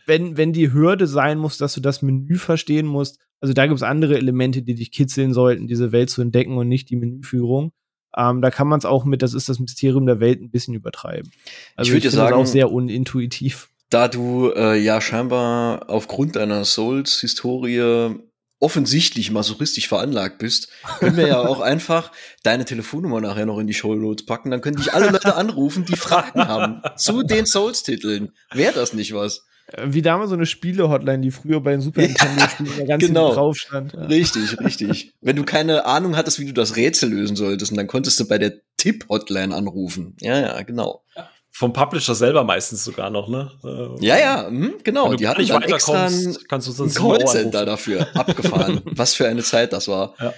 wenn, 0.07 0.37
wenn 0.37 0.53
die 0.53 0.73
Hürde 0.73 1.05
sein 1.07 1.37
muss, 1.37 1.57
dass 1.57 1.73
du 1.73 1.81
das 1.81 2.01
Menü 2.01 2.35
verstehen 2.35 2.87
musst, 2.87 3.19
also 3.39 3.53
da 3.53 3.65
gibt 3.65 3.77
es 3.77 3.83
andere 3.83 4.17
Elemente, 4.17 4.61
die 4.61 4.75
dich 4.75 4.91
kitzeln 4.91 5.33
sollten, 5.33 5.67
diese 5.67 5.91
Welt 5.91 6.09
zu 6.09 6.21
entdecken 6.21 6.57
und 6.57 6.67
nicht 6.67 6.89
die 6.89 6.95
Menüführung. 6.95 7.71
Ähm, 8.15 8.41
da 8.41 8.51
kann 8.51 8.67
man 8.67 8.77
es 8.77 8.85
auch 8.85 9.05
mit, 9.05 9.21
das 9.21 9.33
ist 9.33 9.49
das 9.49 9.59
Mysterium 9.59 10.05
der 10.05 10.19
Welt, 10.19 10.41
ein 10.41 10.51
bisschen 10.51 10.73
übertreiben. 10.73 11.31
Also 11.75 11.89
ich 11.89 11.95
würde 11.95 12.07
ich 12.07 12.13
sagen, 12.13 12.31
das 12.31 12.39
auch 12.39 12.51
sehr 12.51 12.71
unintuitiv. 12.71 13.69
Da 13.89 14.07
du 14.07 14.51
äh, 14.55 14.77
ja 14.77 15.01
scheinbar 15.01 15.89
aufgrund 15.89 16.35
deiner 16.35 16.65
Souls-Historie 16.65 18.15
offensichtlich 18.61 19.31
masochistisch 19.31 19.87
veranlagt 19.87 20.37
bist, 20.37 20.69
können 20.99 21.17
wir 21.17 21.27
ja 21.27 21.39
auch 21.47 21.59
einfach 21.59 22.11
deine 22.43 22.63
Telefonnummer 22.63 23.19
nachher 23.19 23.45
noch 23.45 23.59
in 23.59 23.67
die 23.67 23.73
Show 23.73 23.95
Notes 23.95 24.25
packen. 24.25 24.51
Dann 24.51 24.61
können 24.61 24.77
dich 24.77 24.93
alle 24.93 25.09
Leute 25.09 25.35
anrufen, 25.35 25.85
die 25.85 25.95
Fragen 25.95 26.47
haben 26.47 26.81
zu 26.95 27.23
den 27.23 27.45
Souls-Titeln. 27.45 28.31
Wäre 28.53 28.73
das 28.73 28.93
nicht 28.93 29.13
was? 29.13 29.45
Äh, 29.67 29.87
wie 29.87 30.01
damals 30.01 30.29
so 30.29 30.35
eine 30.35 30.45
Spiele-Hotline, 30.45 31.19
die 31.19 31.31
früher 31.31 31.59
bei 31.59 31.71
den 31.71 31.81
Super 31.81 32.01
Nintendo-Spielen 32.01 32.87
ganz 32.87 33.03
genau. 33.03 33.33
drauf 33.33 33.57
stand. 33.57 33.93
Ja. 33.93 34.05
Richtig, 34.05 34.59
richtig. 34.59 35.13
Wenn 35.21 35.35
du 35.35 35.43
keine 35.43 35.85
Ahnung 35.85 36.15
hattest, 36.15 36.39
wie 36.39 36.45
du 36.45 36.53
das 36.53 36.75
Rätsel 36.75 37.09
lösen 37.09 37.35
solltest, 37.35 37.75
dann 37.75 37.87
konntest 37.87 38.19
du 38.19 38.27
bei 38.27 38.37
der 38.37 38.53
Tipp-Hotline 38.77 39.55
anrufen. 39.55 40.15
Ja, 40.21 40.39
ja, 40.39 40.61
genau. 40.61 41.03
Ja 41.15 41.29
vom 41.61 41.73
Publisher 41.73 42.15
selber 42.15 42.43
meistens 42.43 42.83
sogar 42.83 43.11
noch, 43.11 43.29
ne? 43.29 43.51
Äh, 43.63 44.03
ja, 44.03 44.17
ja, 44.17 44.49
mh, 44.49 44.79
genau. 44.83 45.13
Die 45.13 45.27
hatten 45.27 45.45
dann 45.45 45.61
extra 45.61 46.07
einen, 46.07 46.35
kannst 46.47 46.67
du 46.67 46.71
sonst 46.71 46.95
Callcenter 46.95 47.65
dafür 47.67 48.07
abgefahren. 48.15 48.81
Was 48.85 49.13
für 49.13 49.27
eine 49.27 49.43
Zeit 49.43 49.71
das 49.71 49.87
war. 49.87 50.15
Ja. 50.19 50.33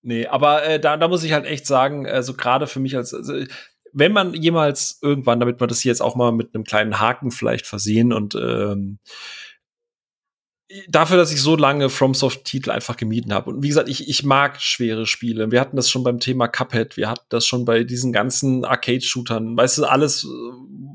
Nee, 0.00 0.26
aber 0.26 0.64
äh, 0.64 0.80
da, 0.80 0.96
da 0.96 1.08
muss 1.08 1.24
ich 1.24 1.34
halt 1.34 1.44
echt 1.44 1.66
sagen, 1.66 2.06
also 2.06 2.32
gerade 2.32 2.66
für 2.66 2.80
mich 2.80 2.96
als, 2.96 3.12
also, 3.12 3.34
wenn 3.92 4.12
man 4.12 4.32
jemals 4.32 4.98
irgendwann, 5.02 5.40
damit 5.40 5.60
man 5.60 5.68
das 5.68 5.80
hier 5.80 5.90
jetzt 5.90 6.00
auch 6.00 6.16
mal 6.16 6.32
mit 6.32 6.54
einem 6.54 6.64
kleinen 6.64 7.00
Haken 7.00 7.32
vielleicht 7.32 7.66
versehen 7.66 8.14
und 8.14 8.34
ähm, 8.34 8.98
dafür, 10.88 11.16
dass 11.16 11.32
ich 11.32 11.40
so 11.40 11.56
lange 11.56 11.88
FromSoft-Titel 11.88 12.70
einfach 12.70 12.96
gemieden 12.96 13.32
habe. 13.32 13.50
Und 13.50 13.62
wie 13.62 13.68
gesagt, 13.68 13.88
ich, 13.88 14.08
ich 14.08 14.24
mag 14.24 14.60
schwere 14.60 15.06
Spiele. 15.06 15.50
Wir 15.52 15.60
hatten 15.60 15.76
das 15.76 15.88
schon 15.88 16.02
beim 16.02 16.18
Thema 16.18 16.48
Cuphead, 16.48 16.96
wir 16.96 17.08
hatten 17.08 17.26
das 17.28 17.46
schon 17.46 17.64
bei 17.64 17.84
diesen 17.84 18.12
ganzen 18.12 18.64
Arcade-Shootern. 18.64 19.56
Weißt 19.56 19.78
du, 19.78 19.84
alles, 19.84 20.26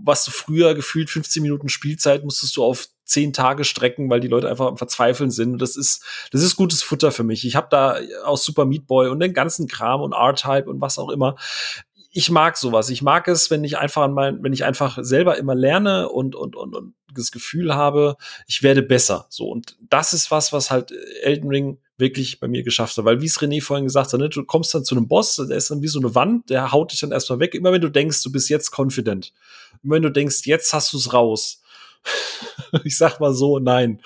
was 0.03 0.26
du 0.26 0.31
früher 0.31 0.73
gefühlt 0.73 1.10
15 1.10 1.41
Minuten 1.41 1.69
Spielzeit 1.69 2.23
musstest 2.26 2.57
du 2.57 2.64
auf 2.64 2.88
zehn 3.06 3.34
Tage 3.34 3.64
strecken, 3.64 4.10
weil 4.10 4.19
die 4.19 4.27
Leute 4.27 4.49
einfach 4.49 4.68
am 4.68 4.77
Verzweifeln 4.77 5.31
sind. 5.31 5.53
Und 5.53 5.61
das 5.61 5.76
ist, 5.76 6.03
das 6.31 6.41
ist 6.41 6.56
gutes 6.56 6.81
Futter 6.81 7.11
für 7.11 7.23
mich. 7.23 7.45
Ich 7.45 7.56
habe 7.56 7.68
da 7.69 7.98
aus 8.23 8.43
Super 8.43 8.65
Meat 8.65 8.88
Boy 8.88 9.10
und 9.10 9.19
den 9.19 9.34
ganzen 9.34 9.68
Kram 9.68 10.02
und 10.02 10.14
R-Type 10.14 10.69
und 10.69 10.81
was 10.81 10.98
auch 10.98 11.10
immer 11.10 11.35
ich 12.14 12.30
mag 12.30 12.57
sowas. 12.57 12.89
Ich 12.89 13.02
mag 13.02 13.27
es, 13.27 13.49
wenn 13.52 13.64
ich 13.64 13.77
einfach 13.77 14.03
an 14.03 14.14
mein, 14.14 14.43
wenn 14.43 14.52
ich 14.53 14.65
einfach 14.65 14.99
selber 15.02 15.38
immer 15.38 15.56
lerne 15.56 16.10
und, 16.10 16.35
und, 16.35 16.56
und, 16.56 16.76
und 16.76 16.93
das 17.13 17.31
Gefühl 17.31 17.75
habe, 17.75 18.15
ich 18.47 18.63
werde 18.63 18.81
besser. 18.81 19.25
So. 19.29 19.45
Und 19.45 19.77
das 19.89 20.13
ist 20.13 20.31
was, 20.31 20.53
was 20.53 20.71
halt 20.71 20.91
Elden 21.21 21.49
Ring 21.49 21.77
wirklich 21.97 22.39
bei 22.39 22.47
mir 22.47 22.63
geschafft 22.63 22.97
hat. 22.97 23.05
Weil, 23.05 23.21
wie 23.21 23.27
es 23.27 23.39
René 23.39 23.61
vorhin 23.61 23.85
gesagt 23.85 24.11
hat, 24.11 24.19
ne, 24.19 24.29
du 24.29 24.43
kommst 24.43 24.73
dann 24.73 24.83
zu 24.83 24.95
einem 24.95 25.07
Boss, 25.07 25.35
der 25.35 25.57
ist 25.57 25.71
dann 25.71 25.81
wie 25.81 25.88
so 25.88 25.99
eine 25.99 26.13
Wand, 26.15 26.49
der 26.49 26.71
haut 26.71 26.91
dich 26.91 26.99
dann 26.99 27.11
erstmal 27.11 27.39
weg. 27.39 27.55
Immer 27.55 27.71
wenn 27.71 27.81
du 27.81 27.89
denkst, 27.89 28.21
du 28.23 28.31
bist 28.31 28.49
jetzt 28.49 28.77
confident. 28.77 29.33
Immer 29.83 29.95
wenn 29.95 30.03
du 30.03 30.11
denkst, 30.11 30.41
jetzt 30.45 30.73
hast 30.73 30.91
du 30.93 30.97
es 30.97 31.13
raus. 31.13 31.61
ich 32.83 32.97
sag 32.97 33.19
mal 33.19 33.33
so, 33.33 33.59
nein. 33.59 34.01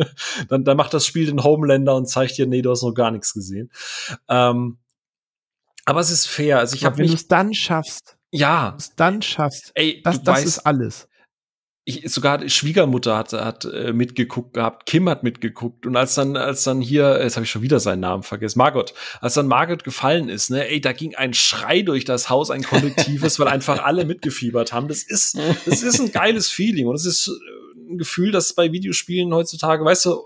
dann, 0.48 0.64
dann 0.64 0.76
macht 0.76 0.94
das 0.94 1.06
Spiel 1.06 1.26
den 1.26 1.42
Homelander 1.42 1.96
und 1.96 2.08
zeigt 2.08 2.36
dir, 2.36 2.46
nee, 2.46 2.62
du 2.62 2.70
hast 2.70 2.82
noch 2.82 2.92
gar 2.92 3.10
nichts 3.10 3.32
gesehen. 3.32 3.70
Ähm, 4.28 4.78
aber 5.84 6.00
es 6.00 6.10
ist 6.10 6.26
fair. 6.26 6.58
Also 6.58 6.76
ich 6.76 6.84
habe 6.84 6.98
wenn 6.98 7.06
du 7.06 7.14
es 7.14 7.28
dann 7.28 7.54
schaffst. 7.54 8.18
Ja. 8.30 8.74
es 8.78 8.94
dann 8.94 9.22
schaffst. 9.22 9.72
Ey, 9.74 10.02
das, 10.04 10.22
das 10.22 10.36
weißt, 10.36 10.46
ist 10.46 10.58
alles. 10.58 11.08
Ich, 11.88 12.12
sogar 12.12 12.36
die 12.36 12.50
Schwiegermutter 12.50 13.16
hat, 13.16 13.32
hat 13.32 13.64
äh, 13.64 13.94
mitgeguckt 13.94 14.52
gehabt, 14.52 14.84
Kim 14.84 15.08
hat 15.08 15.22
mitgeguckt 15.22 15.86
und 15.86 15.96
als 15.96 16.14
dann 16.14 16.36
als 16.36 16.62
dann 16.64 16.82
hier, 16.82 17.18
jetzt 17.22 17.36
habe 17.36 17.44
ich 17.44 17.50
schon 17.50 17.62
wieder 17.62 17.80
seinen 17.80 18.00
Namen 18.00 18.24
vergessen, 18.24 18.58
Margot, 18.58 18.92
als 19.22 19.32
dann 19.32 19.46
Margot 19.46 19.84
gefallen 19.84 20.28
ist, 20.28 20.50
ne, 20.50 20.68
ey, 20.68 20.82
da 20.82 20.92
ging 20.92 21.14
ein 21.14 21.32
Schrei 21.32 21.80
durch 21.80 22.04
das 22.04 22.28
Haus, 22.28 22.50
ein 22.50 22.62
kollektives, 22.62 23.38
weil 23.40 23.48
einfach 23.48 23.82
alle 23.82 24.04
mitgefiebert 24.04 24.74
haben. 24.74 24.88
Das 24.88 25.02
ist 25.02 25.38
das 25.64 25.82
ist 25.82 25.98
ein 25.98 26.12
geiles 26.12 26.50
Feeling 26.50 26.88
und 26.88 26.94
es 26.94 27.06
ist 27.06 27.28
äh, 27.28 27.92
ein 27.92 27.96
Gefühl, 27.96 28.32
das 28.32 28.52
bei 28.52 28.70
Videospielen 28.70 29.32
heutzutage, 29.32 29.82
weißt 29.82 30.04
du, 30.04 30.24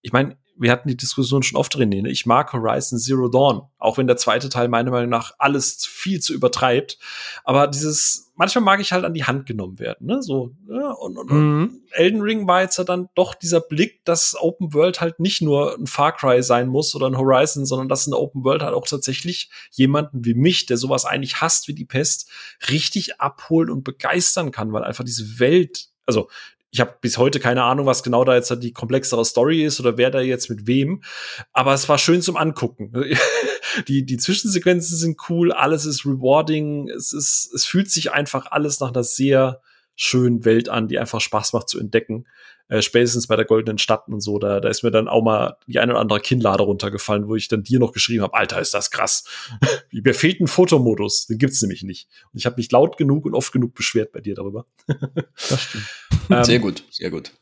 ich 0.00 0.12
meine, 0.12 0.38
wir 0.56 0.70
hatten 0.70 0.88
die 0.88 0.96
Diskussion 0.96 1.42
schon 1.42 1.58
oft 1.58 1.74
drin. 1.74 1.88
Ne? 1.88 2.08
Ich 2.08 2.26
mag 2.26 2.52
Horizon 2.52 2.98
Zero 2.98 3.28
Dawn, 3.28 3.62
auch 3.78 3.98
wenn 3.98 4.06
der 4.06 4.16
zweite 4.16 4.48
Teil 4.48 4.68
meiner 4.68 4.90
Meinung 4.90 5.10
nach 5.10 5.32
alles 5.38 5.84
viel 5.84 6.20
zu 6.20 6.32
übertreibt. 6.32 6.98
Aber 7.42 7.66
dieses, 7.66 8.32
manchmal 8.36 8.64
mag 8.64 8.80
ich 8.80 8.92
halt 8.92 9.04
an 9.04 9.14
die 9.14 9.24
Hand 9.24 9.46
genommen 9.46 9.78
werden. 9.78 10.06
Ne? 10.06 10.22
So, 10.22 10.54
ja, 10.68 10.92
und, 10.92 11.18
und, 11.18 11.30
mhm. 11.30 11.80
Elden 11.90 12.20
Ring 12.20 12.46
war 12.46 12.62
jetzt 12.62 12.78
ja 12.78 12.84
dann 12.84 13.08
doch 13.14 13.34
dieser 13.34 13.60
Blick, 13.60 14.04
dass 14.04 14.36
Open 14.38 14.72
World 14.74 15.00
halt 15.00 15.18
nicht 15.18 15.42
nur 15.42 15.76
ein 15.76 15.86
Far 15.86 16.12
Cry 16.12 16.42
sein 16.42 16.68
muss 16.68 16.94
oder 16.94 17.06
ein 17.06 17.18
Horizon, 17.18 17.66
sondern 17.66 17.88
dass 17.88 18.06
eine 18.06 18.16
Open 18.16 18.44
World 18.44 18.62
halt 18.62 18.74
auch 18.74 18.86
tatsächlich 18.86 19.50
jemanden 19.72 20.24
wie 20.24 20.34
mich, 20.34 20.66
der 20.66 20.76
sowas 20.76 21.04
eigentlich 21.04 21.40
hasst 21.40 21.68
wie 21.68 21.74
die 21.74 21.84
Pest, 21.84 22.30
richtig 22.70 23.20
abholen 23.20 23.70
und 23.70 23.82
begeistern 23.84 24.52
kann, 24.52 24.72
weil 24.72 24.84
einfach 24.84 25.04
diese 25.04 25.40
Welt 25.40 25.88
also 26.06 26.28
ich 26.74 26.80
habe 26.80 26.96
bis 27.00 27.18
heute 27.18 27.38
keine 27.38 27.62
Ahnung, 27.62 27.86
was 27.86 28.02
genau 28.02 28.24
da 28.24 28.34
jetzt 28.34 28.52
die 28.60 28.72
komplexere 28.72 29.24
Story 29.24 29.64
ist 29.64 29.78
oder 29.78 29.96
wer 29.96 30.10
da 30.10 30.20
jetzt 30.20 30.50
mit 30.50 30.66
wem. 30.66 31.04
Aber 31.52 31.72
es 31.72 31.88
war 31.88 31.98
schön 31.98 32.20
zum 32.20 32.36
Angucken. 32.36 32.92
die, 33.86 34.04
die 34.04 34.16
Zwischensequenzen 34.16 34.98
sind 34.98 35.16
cool, 35.28 35.52
alles 35.52 35.86
ist 35.86 36.04
rewarding, 36.04 36.88
es 36.88 37.12
ist, 37.12 37.48
es 37.54 37.64
fühlt 37.64 37.92
sich 37.92 38.10
einfach 38.10 38.46
alles 38.50 38.80
nach 38.80 38.88
einer 38.88 39.04
sehr 39.04 39.60
schönen 39.94 40.44
Welt 40.44 40.68
an, 40.68 40.88
die 40.88 40.98
einfach 40.98 41.20
Spaß 41.20 41.52
macht 41.52 41.68
zu 41.68 41.78
entdecken 41.78 42.26
äh, 42.68 42.80
spätestens 42.80 43.26
bei 43.26 43.36
der 43.36 43.44
Goldenen 43.44 43.78
Stadt 43.78 44.08
und 44.08 44.20
so, 44.20 44.38
da, 44.38 44.60
da 44.60 44.68
ist 44.68 44.82
mir 44.82 44.90
dann 44.90 45.08
auch 45.08 45.22
mal 45.22 45.56
die 45.66 45.78
eine 45.80 45.92
oder 45.92 46.00
andere 46.00 46.20
Kinnlade 46.20 46.62
runtergefallen, 46.62 47.28
wo 47.28 47.36
ich 47.36 47.48
dann 47.48 47.62
dir 47.62 47.78
noch 47.78 47.92
geschrieben 47.92 48.22
habe, 48.22 48.34
Alter, 48.34 48.60
ist 48.60 48.72
das 48.72 48.90
krass. 48.90 49.24
mir 49.92 50.14
fehlt 50.14 50.40
ein 50.40 50.46
Fotomodus, 50.46 51.26
den 51.26 51.38
gibt's 51.38 51.60
nämlich 51.60 51.82
nicht. 51.82 52.08
Und 52.32 52.38
ich 52.38 52.46
habe 52.46 52.56
mich 52.56 52.70
laut 52.72 52.96
genug 52.96 53.26
und 53.26 53.34
oft 53.34 53.52
genug 53.52 53.74
beschwert 53.74 54.12
bei 54.12 54.20
dir 54.20 54.34
darüber. 54.34 54.66
das 54.86 55.62
stimmt. 55.62 55.84
Ähm, 56.30 56.44
sehr 56.44 56.58
gut, 56.58 56.84
sehr 56.90 57.10
gut. 57.10 57.32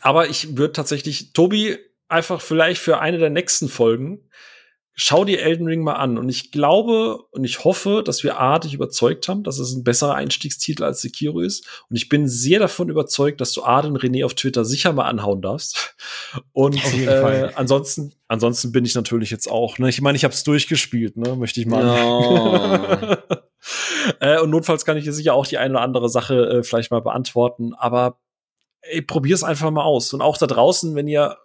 Aber 0.00 0.28
ich 0.28 0.56
würde 0.56 0.72
tatsächlich, 0.72 1.32
Tobi, 1.32 1.78
einfach 2.08 2.40
vielleicht 2.40 2.80
für 2.80 3.00
eine 3.00 3.18
der 3.18 3.30
nächsten 3.30 3.68
Folgen 3.68 4.30
schau 5.02 5.24
dir 5.24 5.40
Elden 5.40 5.66
Ring 5.66 5.82
mal 5.82 5.94
an. 5.94 6.18
Und 6.18 6.28
ich 6.28 6.52
glaube 6.52 7.22
und 7.30 7.44
ich 7.44 7.64
hoffe, 7.64 8.02
dass 8.04 8.22
wir 8.22 8.38
A, 8.38 8.58
dich 8.58 8.74
überzeugt 8.74 9.28
haben, 9.28 9.42
dass 9.42 9.58
es 9.58 9.72
ein 9.72 9.82
besserer 9.82 10.14
Einstiegstitel 10.14 10.84
als 10.84 11.00
Sekiro 11.00 11.40
ist. 11.40 11.66
Und 11.88 11.96
ich 11.96 12.08
bin 12.08 12.28
sehr 12.28 12.58
davon 12.58 12.90
überzeugt, 12.90 13.40
dass 13.40 13.52
du 13.52 13.62
A, 13.62 13.80
den 13.80 13.96
René 13.96 14.24
auf 14.24 14.34
Twitter 14.34 14.64
sicher 14.64 14.92
mal 14.92 15.06
anhauen 15.06 15.40
darfst. 15.40 15.96
Und 16.52 16.76
äh, 16.94 17.50
ansonsten, 17.54 18.12
ansonsten 18.28 18.72
bin 18.72 18.84
ich 18.84 18.94
natürlich 18.94 19.30
jetzt 19.30 19.50
auch, 19.50 19.78
ne? 19.78 19.88
Ich 19.88 20.00
meine, 20.02 20.16
ich 20.16 20.24
habe 20.24 20.34
es 20.34 20.44
durchgespielt, 20.44 21.16
ne? 21.16 21.34
Möchte 21.34 21.60
ich 21.60 21.66
mal. 21.66 21.84
No. 21.84 23.36
äh, 24.20 24.40
und 24.40 24.50
notfalls 24.50 24.84
kann 24.84 24.96
ich 24.96 25.04
dir 25.04 25.12
sicher 25.12 25.34
auch 25.34 25.46
die 25.46 25.58
eine 25.58 25.74
oder 25.74 25.82
andere 25.82 26.08
Sache 26.08 26.34
äh, 26.34 26.62
vielleicht 26.62 26.90
mal 26.90 27.02
beantworten. 27.02 27.74
Aber 27.74 28.18
ey, 28.82 29.02
probier's 29.02 29.42
einfach 29.42 29.70
mal 29.70 29.84
aus. 29.84 30.12
Und 30.12 30.22
auch 30.22 30.36
da 30.36 30.46
draußen, 30.46 30.94
wenn 30.94 31.08
ihr 31.08 31.36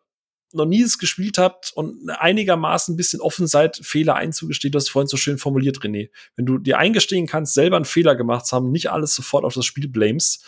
noch 0.54 0.66
nie 0.66 0.82
es 0.82 0.98
gespielt 0.98 1.38
habt 1.38 1.74
und 1.76 2.10
einigermaßen 2.10 2.94
ein 2.94 2.98
bisschen 2.98 3.20
offen 3.20 3.46
seid, 3.46 3.78
Fehler 3.78 4.16
einzugestehen, 4.16 4.72
du 4.72 4.78
hast 4.78 4.90
vorhin 4.90 5.08
so 5.08 5.18
schön 5.18 5.38
formuliert, 5.38 5.80
René. 5.80 6.10
Wenn 6.36 6.46
du 6.46 6.58
dir 6.58 6.78
eingestehen 6.78 7.28
kannst, 7.28 7.54
selber 7.54 7.76
einen 7.76 7.86
Fehler 7.86 8.16
gemacht 8.16 8.46
zu 8.46 8.56
haben, 8.56 8.72
nicht 8.72 8.90
alles 8.90 9.14
sofort 9.14 9.44
auf 9.44 9.54
das 9.54 9.66
Spiel 9.66 9.90
blamest, 9.90 10.46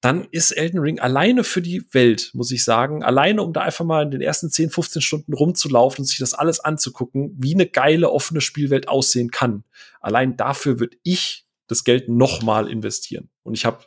dann 0.00 0.26
ist 0.30 0.52
Elden 0.52 0.80
Ring 0.80 0.98
alleine 0.98 1.44
für 1.44 1.60
die 1.60 1.82
Welt, 1.92 2.30
muss 2.32 2.50
ich 2.50 2.64
sagen, 2.64 3.02
alleine 3.02 3.42
um 3.42 3.52
da 3.52 3.60
einfach 3.60 3.84
mal 3.84 4.02
in 4.02 4.10
den 4.10 4.22
ersten 4.22 4.50
10, 4.50 4.70
15 4.70 5.02
Stunden 5.02 5.34
rumzulaufen 5.34 6.02
und 6.02 6.06
sich 6.06 6.18
das 6.18 6.32
alles 6.32 6.60
anzugucken, 6.60 7.36
wie 7.38 7.54
eine 7.54 7.66
geile 7.66 8.10
offene 8.10 8.40
Spielwelt 8.40 8.88
aussehen 8.88 9.30
kann. 9.30 9.64
Allein 10.00 10.36
dafür 10.36 10.80
würde 10.80 10.96
ich 11.02 11.46
das 11.66 11.84
Geld 11.84 12.08
nochmal 12.08 12.68
investieren. 12.68 13.28
Und 13.42 13.54
ich 13.54 13.64
habe 13.66 13.84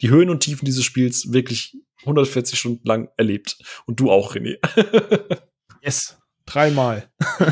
die 0.00 0.10
Höhen 0.10 0.30
und 0.30 0.40
Tiefen 0.40 0.64
dieses 0.64 0.84
Spiels 0.84 1.32
wirklich 1.32 1.76
140 2.02 2.58
Stunden 2.58 2.86
lang 2.86 3.08
erlebt. 3.16 3.58
Und 3.86 3.98
du 3.98 4.10
auch, 4.10 4.36
René. 4.36 4.58
yes. 5.82 6.17
Dreimal. 6.48 7.08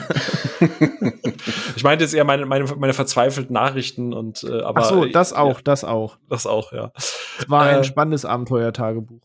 ich 1.76 1.84
meinte 1.84 2.04
jetzt 2.04 2.14
eher 2.14 2.24
meine, 2.24 2.46
meine, 2.46 2.64
meine 2.76 2.94
verzweifelten 2.94 3.52
Nachrichten 3.52 4.12
und 4.12 4.42
äh, 4.44 4.62
aber. 4.62 4.80
Ach 4.80 4.88
so, 4.88 5.04
das 5.04 5.32
auch, 5.32 5.56
ja, 5.56 5.62
das 5.64 5.84
auch. 5.84 6.18
Das 6.28 6.46
auch, 6.46 6.72
ja. 6.72 6.92
Es 6.96 7.16
war 7.48 7.62
ein 7.64 7.80
äh, 7.80 7.84
spannendes 7.84 8.24
Abenteuertagebuch. 8.24 9.20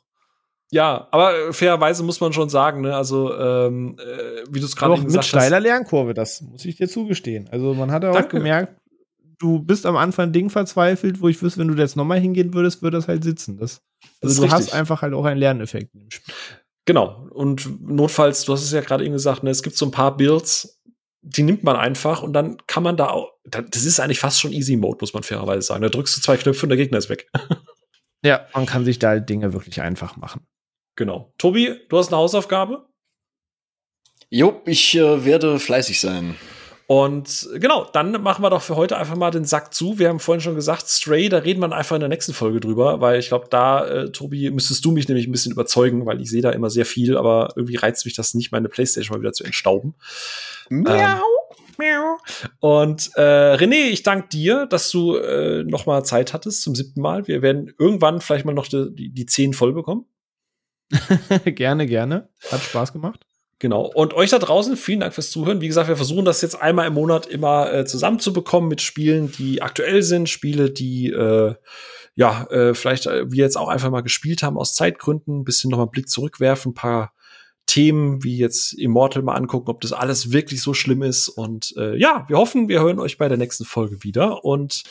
Ja, 0.74 1.08
aber 1.12 1.52
fairerweise 1.52 2.04
muss 2.04 2.22
man 2.22 2.32
schon 2.32 2.50
sagen, 2.50 2.82
ne, 2.82 2.96
also 2.96 3.38
ähm, 3.38 3.98
äh, 4.00 4.44
wie 4.50 4.60
du 4.62 4.66
es 4.66 4.76
gerade 4.76 4.94
gesagt 4.94 5.08
hast. 5.08 5.16
Mit 5.16 5.26
steiler 5.26 5.60
Lernkurve, 5.60 6.14
das 6.14 6.42
muss 6.42 6.64
ich 6.64 6.78
dir 6.78 6.88
zugestehen. 6.88 7.50
Also 7.52 7.74
man 7.74 7.92
hat 7.92 8.04
ja 8.04 8.12
auch 8.12 8.30
gemerkt, 8.30 8.78
du 9.38 9.60
bist 9.60 9.86
am 9.86 9.98
Anfang 9.98 10.32
Ding 10.32 10.50
verzweifelt, 10.50 11.22
wo 11.22 11.28
ich 11.28 11.42
wüsste, 11.42 11.60
wenn 11.60 11.68
du 11.68 11.74
jetzt 11.74 11.98
nochmal 11.98 12.20
hingehen 12.20 12.54
würdest, 12.54 12.82
würde 12.82 12.98
das 12.98 13.10
halt 13.10 13.24
sitzen. 13.24 13.58
Das, 13.58 13.82
also 14.22 14.42
das 14.42 14.50
du 14.50 14.56
hast 14.56 14.74
einfach 14.74 15.02
halt 15.02 15.14
auch 15.14 15.26
einen 15.26 15.40
Lerneffekt 15.40 15.94
im 15.94 16.10
Spiel. 16.10 16.34
Genau. 16.86 17.28
Und 17.32 17.82
notfalls, 17.82 18.46
du 18.46 18.54
hast 18.54 18.64
es 18.64 18.72
ja 18.72 18.82
gerade 18.82 19.04
eben 19.04 19.14
gesagt, 19.14 19.44
ne, 19.44 19.50
es 19.50 19.64
gibt 19.64 19.78
so 19.78 19.86
ein 19.86 19.92
paar 19.92 20.18
Builds, 20.18 20.82
die 21.22 21.44
nimmt 21.44 21.64
man 21.64 21.76
einfach 21.76 22.24
und 22.24 22.34
dann 22.34 22.58
kann 22.66 22.84
man 22.84 22.98
da 22.98 23.10
auch, 23.10 23.34
das 23.44 23.84
ist 23.84 24.00
eigentlich 24.00 24.20
fast 24.20 24.42
schon 24.42 24.52
Easy 24.52 24.76
Mode, 24.76 24.98
muss 25.02 25.14
man 25.14 25.24
fairerweise 25.24 25.62
sagen. 25.62 25.84
Da 25.84 25.90
drückst 25.90 26.18
du 26.18 26.22
zwei 26.22 26.38
Knöpfe 26.38 26.64
und 26.66 26.70
der 26.70 26.78
Gegner 26.78 26.98
ist 26.98 27.10
weg. 27.10 27.30
ja, 28.26 28.48
man 28.54 28.66
kann 28.66 28.86
sich 28.86 28.98
da 28.98 29.20
Dinge 29.20 29.54
wirklich 29.54 29.82
einfach 29.82 30.18
machen. 30.18 30.48
Genau. 30.96 31.34
Tobi, 31.38 31.80
du 31.90 31.98
hast 31.98 32.08
eine 32.08 32.18
Hausaufgabe? 32.18 32.88
Jo, 34.30 34.62
ich 34.66 34.96
äh, 34.96 35.26
werde 35.26 35.60
fleißig 35.60 36.00
sein. 36.00 36.36
Und 36.92 37.48
genau, 37.54 37.88
dann 37.94 38.22
machen 38.22 38.44
wir 38.44 38.50
doch 38.50 38.62
für 38.62 38.76
heute 38.76 38.98
einfach 38.98 39.16
mal 39.16 39.32
den 39.32 39.46
Sack 39.46 39.74
zu. 39.74 39.98
Wir 39.98 40.10
haben 40.10 40.20
vorhin 40.20 40.42
schon 40.42 40.56
gesagt, 40.56 40.90
Stray, 40.90 41.30
da 41.30 41.38
reden 41.38 41.62
wir 41.62 41.72
einfach 41.72 41.96
in 41.96 42.02
der 42.02 42.10
nächsten 42.10 42.34
Folge 42.34 42.60
drüber, 42.60 43.00
weil 43.00 43.18
ich 43.18 43.30
glaube, 43.30 43.48
da, 43.50 43.88
äh, 43.88 44.12
Tobi, 44.12 44.52
müsstest 44.52 44.84
du 44.84 44.92
mich 44.92 45.08
nämlich 45.08 45.26
ein 45.26 45.32
bisschen 45.32 45.54
überzeugen, 45.54 46.06
weil 46.06 46.20
ich 46.20 46.30
sehe 46.30 46.42
da 46.42 46.50
immer 46.50 46.70
sehr 46.70 46.86
viel, 46.86 47.18
aber 47.18 47.54
irgendwie 47.56 47.78
reizt 47.78 48.04
mich 48.04 48.14
das 48.14 48.34
nicht, 48.34 48.52
meine 48.52 48.68
Playstation 48.68 49.16
mal 49.16 49.22
wieder 49.22 49.32
zu 49.32 49.46
entstauben. 49.46 49.96
Miau. 50.68 50.92
Ähm, 50.92 51.22
miau. 51.78 52.18
Und 52.60 53.12
äh, 53.16 53.56
René, 53.56 53.88
ich 53.90 54.04
danke 54.04 54.28
dir, 54.28 54.66
dass 54.66 54.90
du 54.92 55.16
äh, 55.16 55.64
noch 55.64 55.86
mal 55.86 56.04
Zeit 56.04 56.34
hattest 56.34 56.62
zum 56.62 56.76
siebten 56.76 57.00
Mal. 57.00 57.26
Wir 57.26 57.42
werden 57.42 57.74
irgendwann 57.80 58.20
vielleicht 58.20 58.44
mal 58.44 58.52
noch 58.52 58.68
die, 58.68 58.94
die, 58.94 59.14
die 59.14 59.26
zehn 59.28 59.54
voll 59.54 59.72
bekommen. 59.72 60.08
gerne, 61.46 61.86
gerne. 61.86 62.28
Hat 62.52 62.60
Spaß 62.60 62.92
gemacht. 62.92 63.26
Genau. 63.62 63.84
Und 63.84 64.16
euch 64.16 64.32
da 64.32 64.40
draußen, 64.40 64.76
vielen 64.76 65.02
Dank 65.02 65.14
fürs 65.14 65.30
Zuhören. 65.30 65.62
Wie 65.62 65.68
gesagt, 65.68 65.88
wir 65.88 65.96
versuchen 65.96 66.26
das 66.26 66.42
jetzt 66.42 66.60
einmal 66.60 66.88
im 66.88 66.96
Monat 66.96 67.28
immer 67.28 67.72
äh, 67.72 67.86
zusammenzubekommen 67.86 68.68
mit 68.68 68.82
Spielen, 68.82 69.32
die 69.32 69.62
aktuell 69.62 70.02
sind, 70.02 70.30
Spiele, 70.30 70.72
die 70.72 71.12
äh, 71.12 71.54
ja 72.16 72.46
äh, 72.50 72.74
vielleicht 72.74 73.06
äh, 73.06 73.32
wir 73.32 73.44
jetzt 73.44 73.58
auch 73.58 73.68
einfach 73.68 73.92
mal 73.92 74.02
gespielt 74.02 74.42
haben 74.42 74.58
aus 74.58 74.74
Zeitgründen, 74.74 75.42
ein 75.42 75.44
bisschen 75.44 75.70
nochmal 75.70 75.86
einen 75.86 75.92
Blick 75.92 76.10
zurückwerfen, 76.10 76.72
ein 76.72 76.74
paar 76.74 77.14
Themen 77.72 78.22
wie 78.22 78.38
jetzt 78.38 78.74
Immortal 78.74 79.24
mal 79.24 79.36
angucken, 79.36 79.70
ob 79.70 79.80
das 79.80 79.94
alles 79.94 80.34
wirklich 80.34 80.62
so 80.62 80.74
schlimm 80.74 81.04
ist. 81.04 81.30
Und 81.30 81.74
äh, 81.78 81.98
ja, 81.98 82.26
wir 82.28 82.38
hoffen, 82.38 82.68
wir 82.68 82.82
hören 82.82 83.00
euch 83.00 83.18
bei 83.18 83.30
der 83.30 83.38
nächsten 83.38 83.64
Folge 83.64 84.04
wieder. 84.04 84.44
Und 84.44 84.84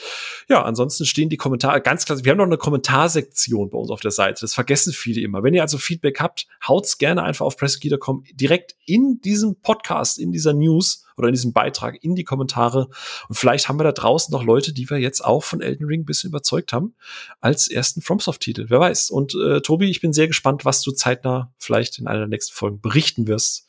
ja, 0.48 0.62
ansonsten 0.62 1.04
stehen 1.04 1.28
die 1.28 1.36
Kommentare 1.36 1.82
ganz 1.82 2.06
klar. 2.06 2.24
Wir 2.24 2.30
haben 2.30 2.38
noch 2.38 2.46
eine 2.46 2.56
Kommentarsektion 2.56 3.68
bei 3.68 3.76
uns 3.76 3.90
auf 3.90 4.00
der 4.00 4.12
Seite. 4.12 4.40
Das 4.40 4.54
vergessen 4.54 4.94
viele 4.94 5.20
immer. 5.20 5.42
Wenn 5.42 5.52
ihr 5.52 5.60
also 5.60 5.76
Feedback 5.76 6.20
habt, 6.20 6.46
haut's 6.66 6.96
gerne 6.96 7.22
einfach 7.22 7.44
auf 7.44 7.58
pressgeek.com 7.58 8.24
direkt 8.32 8.76
in 8.86 9.20
diesem 9.20 9.56
Podcast, 9.56 10.18
in 10.18 10.32
dieser 10.32 10.54
News 10.54 11.04
oder 11.20 11.28
in 11.28 11.34
diesem 11.34 11.52
Beitrag 11.52 12.02
in 12.02 12.16
die 12.16 12.24
Kommentare. 12.24 12.88
Und 13.28 13.34
vielleicht 13.36 13.68
haben 13.68 13.78
wir 13.78 13.84
da 13.84 13.92
draußen 13.92 14.32
noch 14.32 14.42
Leute, 14.42 14.72
die 14.72 14.88
wir 14.90 14.98
jetzt 14.98 15.24
auch 15.24 15.44
von 15.44 15.60
Elden 15.60 15.86
Ring 15.86 16.00
ein 16.00 16.06
bisschen 16.06 16.30
überzeugt 16.30 16.72
haben, 16.72 16.94
als 17.40 17.68
ersten 17.68 18.02
FromSoft-Titel. 18.02 18.66
Wer 18.68 18.80
weiß. 18.80 19.10
Und 19.10 19.34
äh, 19.34 19.60
Tobi, 19.60 19.90
ich 19.90 20.00
bin 20.00 20.12
sehr 20.12 20.26
gespannt, 20.26 20.64
was 20.64 20.82
du 20.82 20.92
zeitnah 20.92 21.52
vielleicht 21.58 21.98
in 21.98 22.06
einer 22.06 22.20
der 22.20 22.28
nächsten 22.28 22.54
Folgen 22.54 22.80
berichten 22.80 23.26
wirst. 23.28 23.68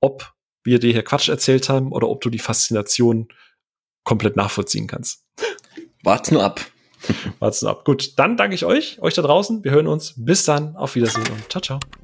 Ob 0.00 0.32
wir 0.62 0.78
dir 0.78 0.92
hier 0.92 1.02
Quatsch 1.04 1.28
erzählt 1.28 1.68
haben 1.68 1.92
oder 1.92 2.08
ob 2.08 2.20
du 2.20 2.30
die 2.30 2.38
Faszination 2.38 3.28
komplett 4.04 4.36
nachvollziehen 4.36 4.86
kannst. 4.86 5.24
Wart 6.02 6.30
nur 6.30 6.42
ab. 6.42 6.60
Wart's 7.38 7.62
nur 7.62 7.70
ab. 7.70 7.84
Gut, 7.84 8.18
dann 8.18 8.36
danke 8.36 8.54
ich 8.54 8.64
euch, 8.64 9.00
euch 9.00 9.14
da 9.14 9.22
draußen. 9.22 9.64
Wir 9.64 9.72
hören 9.72 9.86
uns. 9.86 10.14
Bis 10.16 10.44
dann. 10.44 10.76
Auf 10.76 10.94
Wiedersehen 10.94 11.26
und 11.30 11.50
ciao, 11.50 11.60
ciao. 11.60 12.03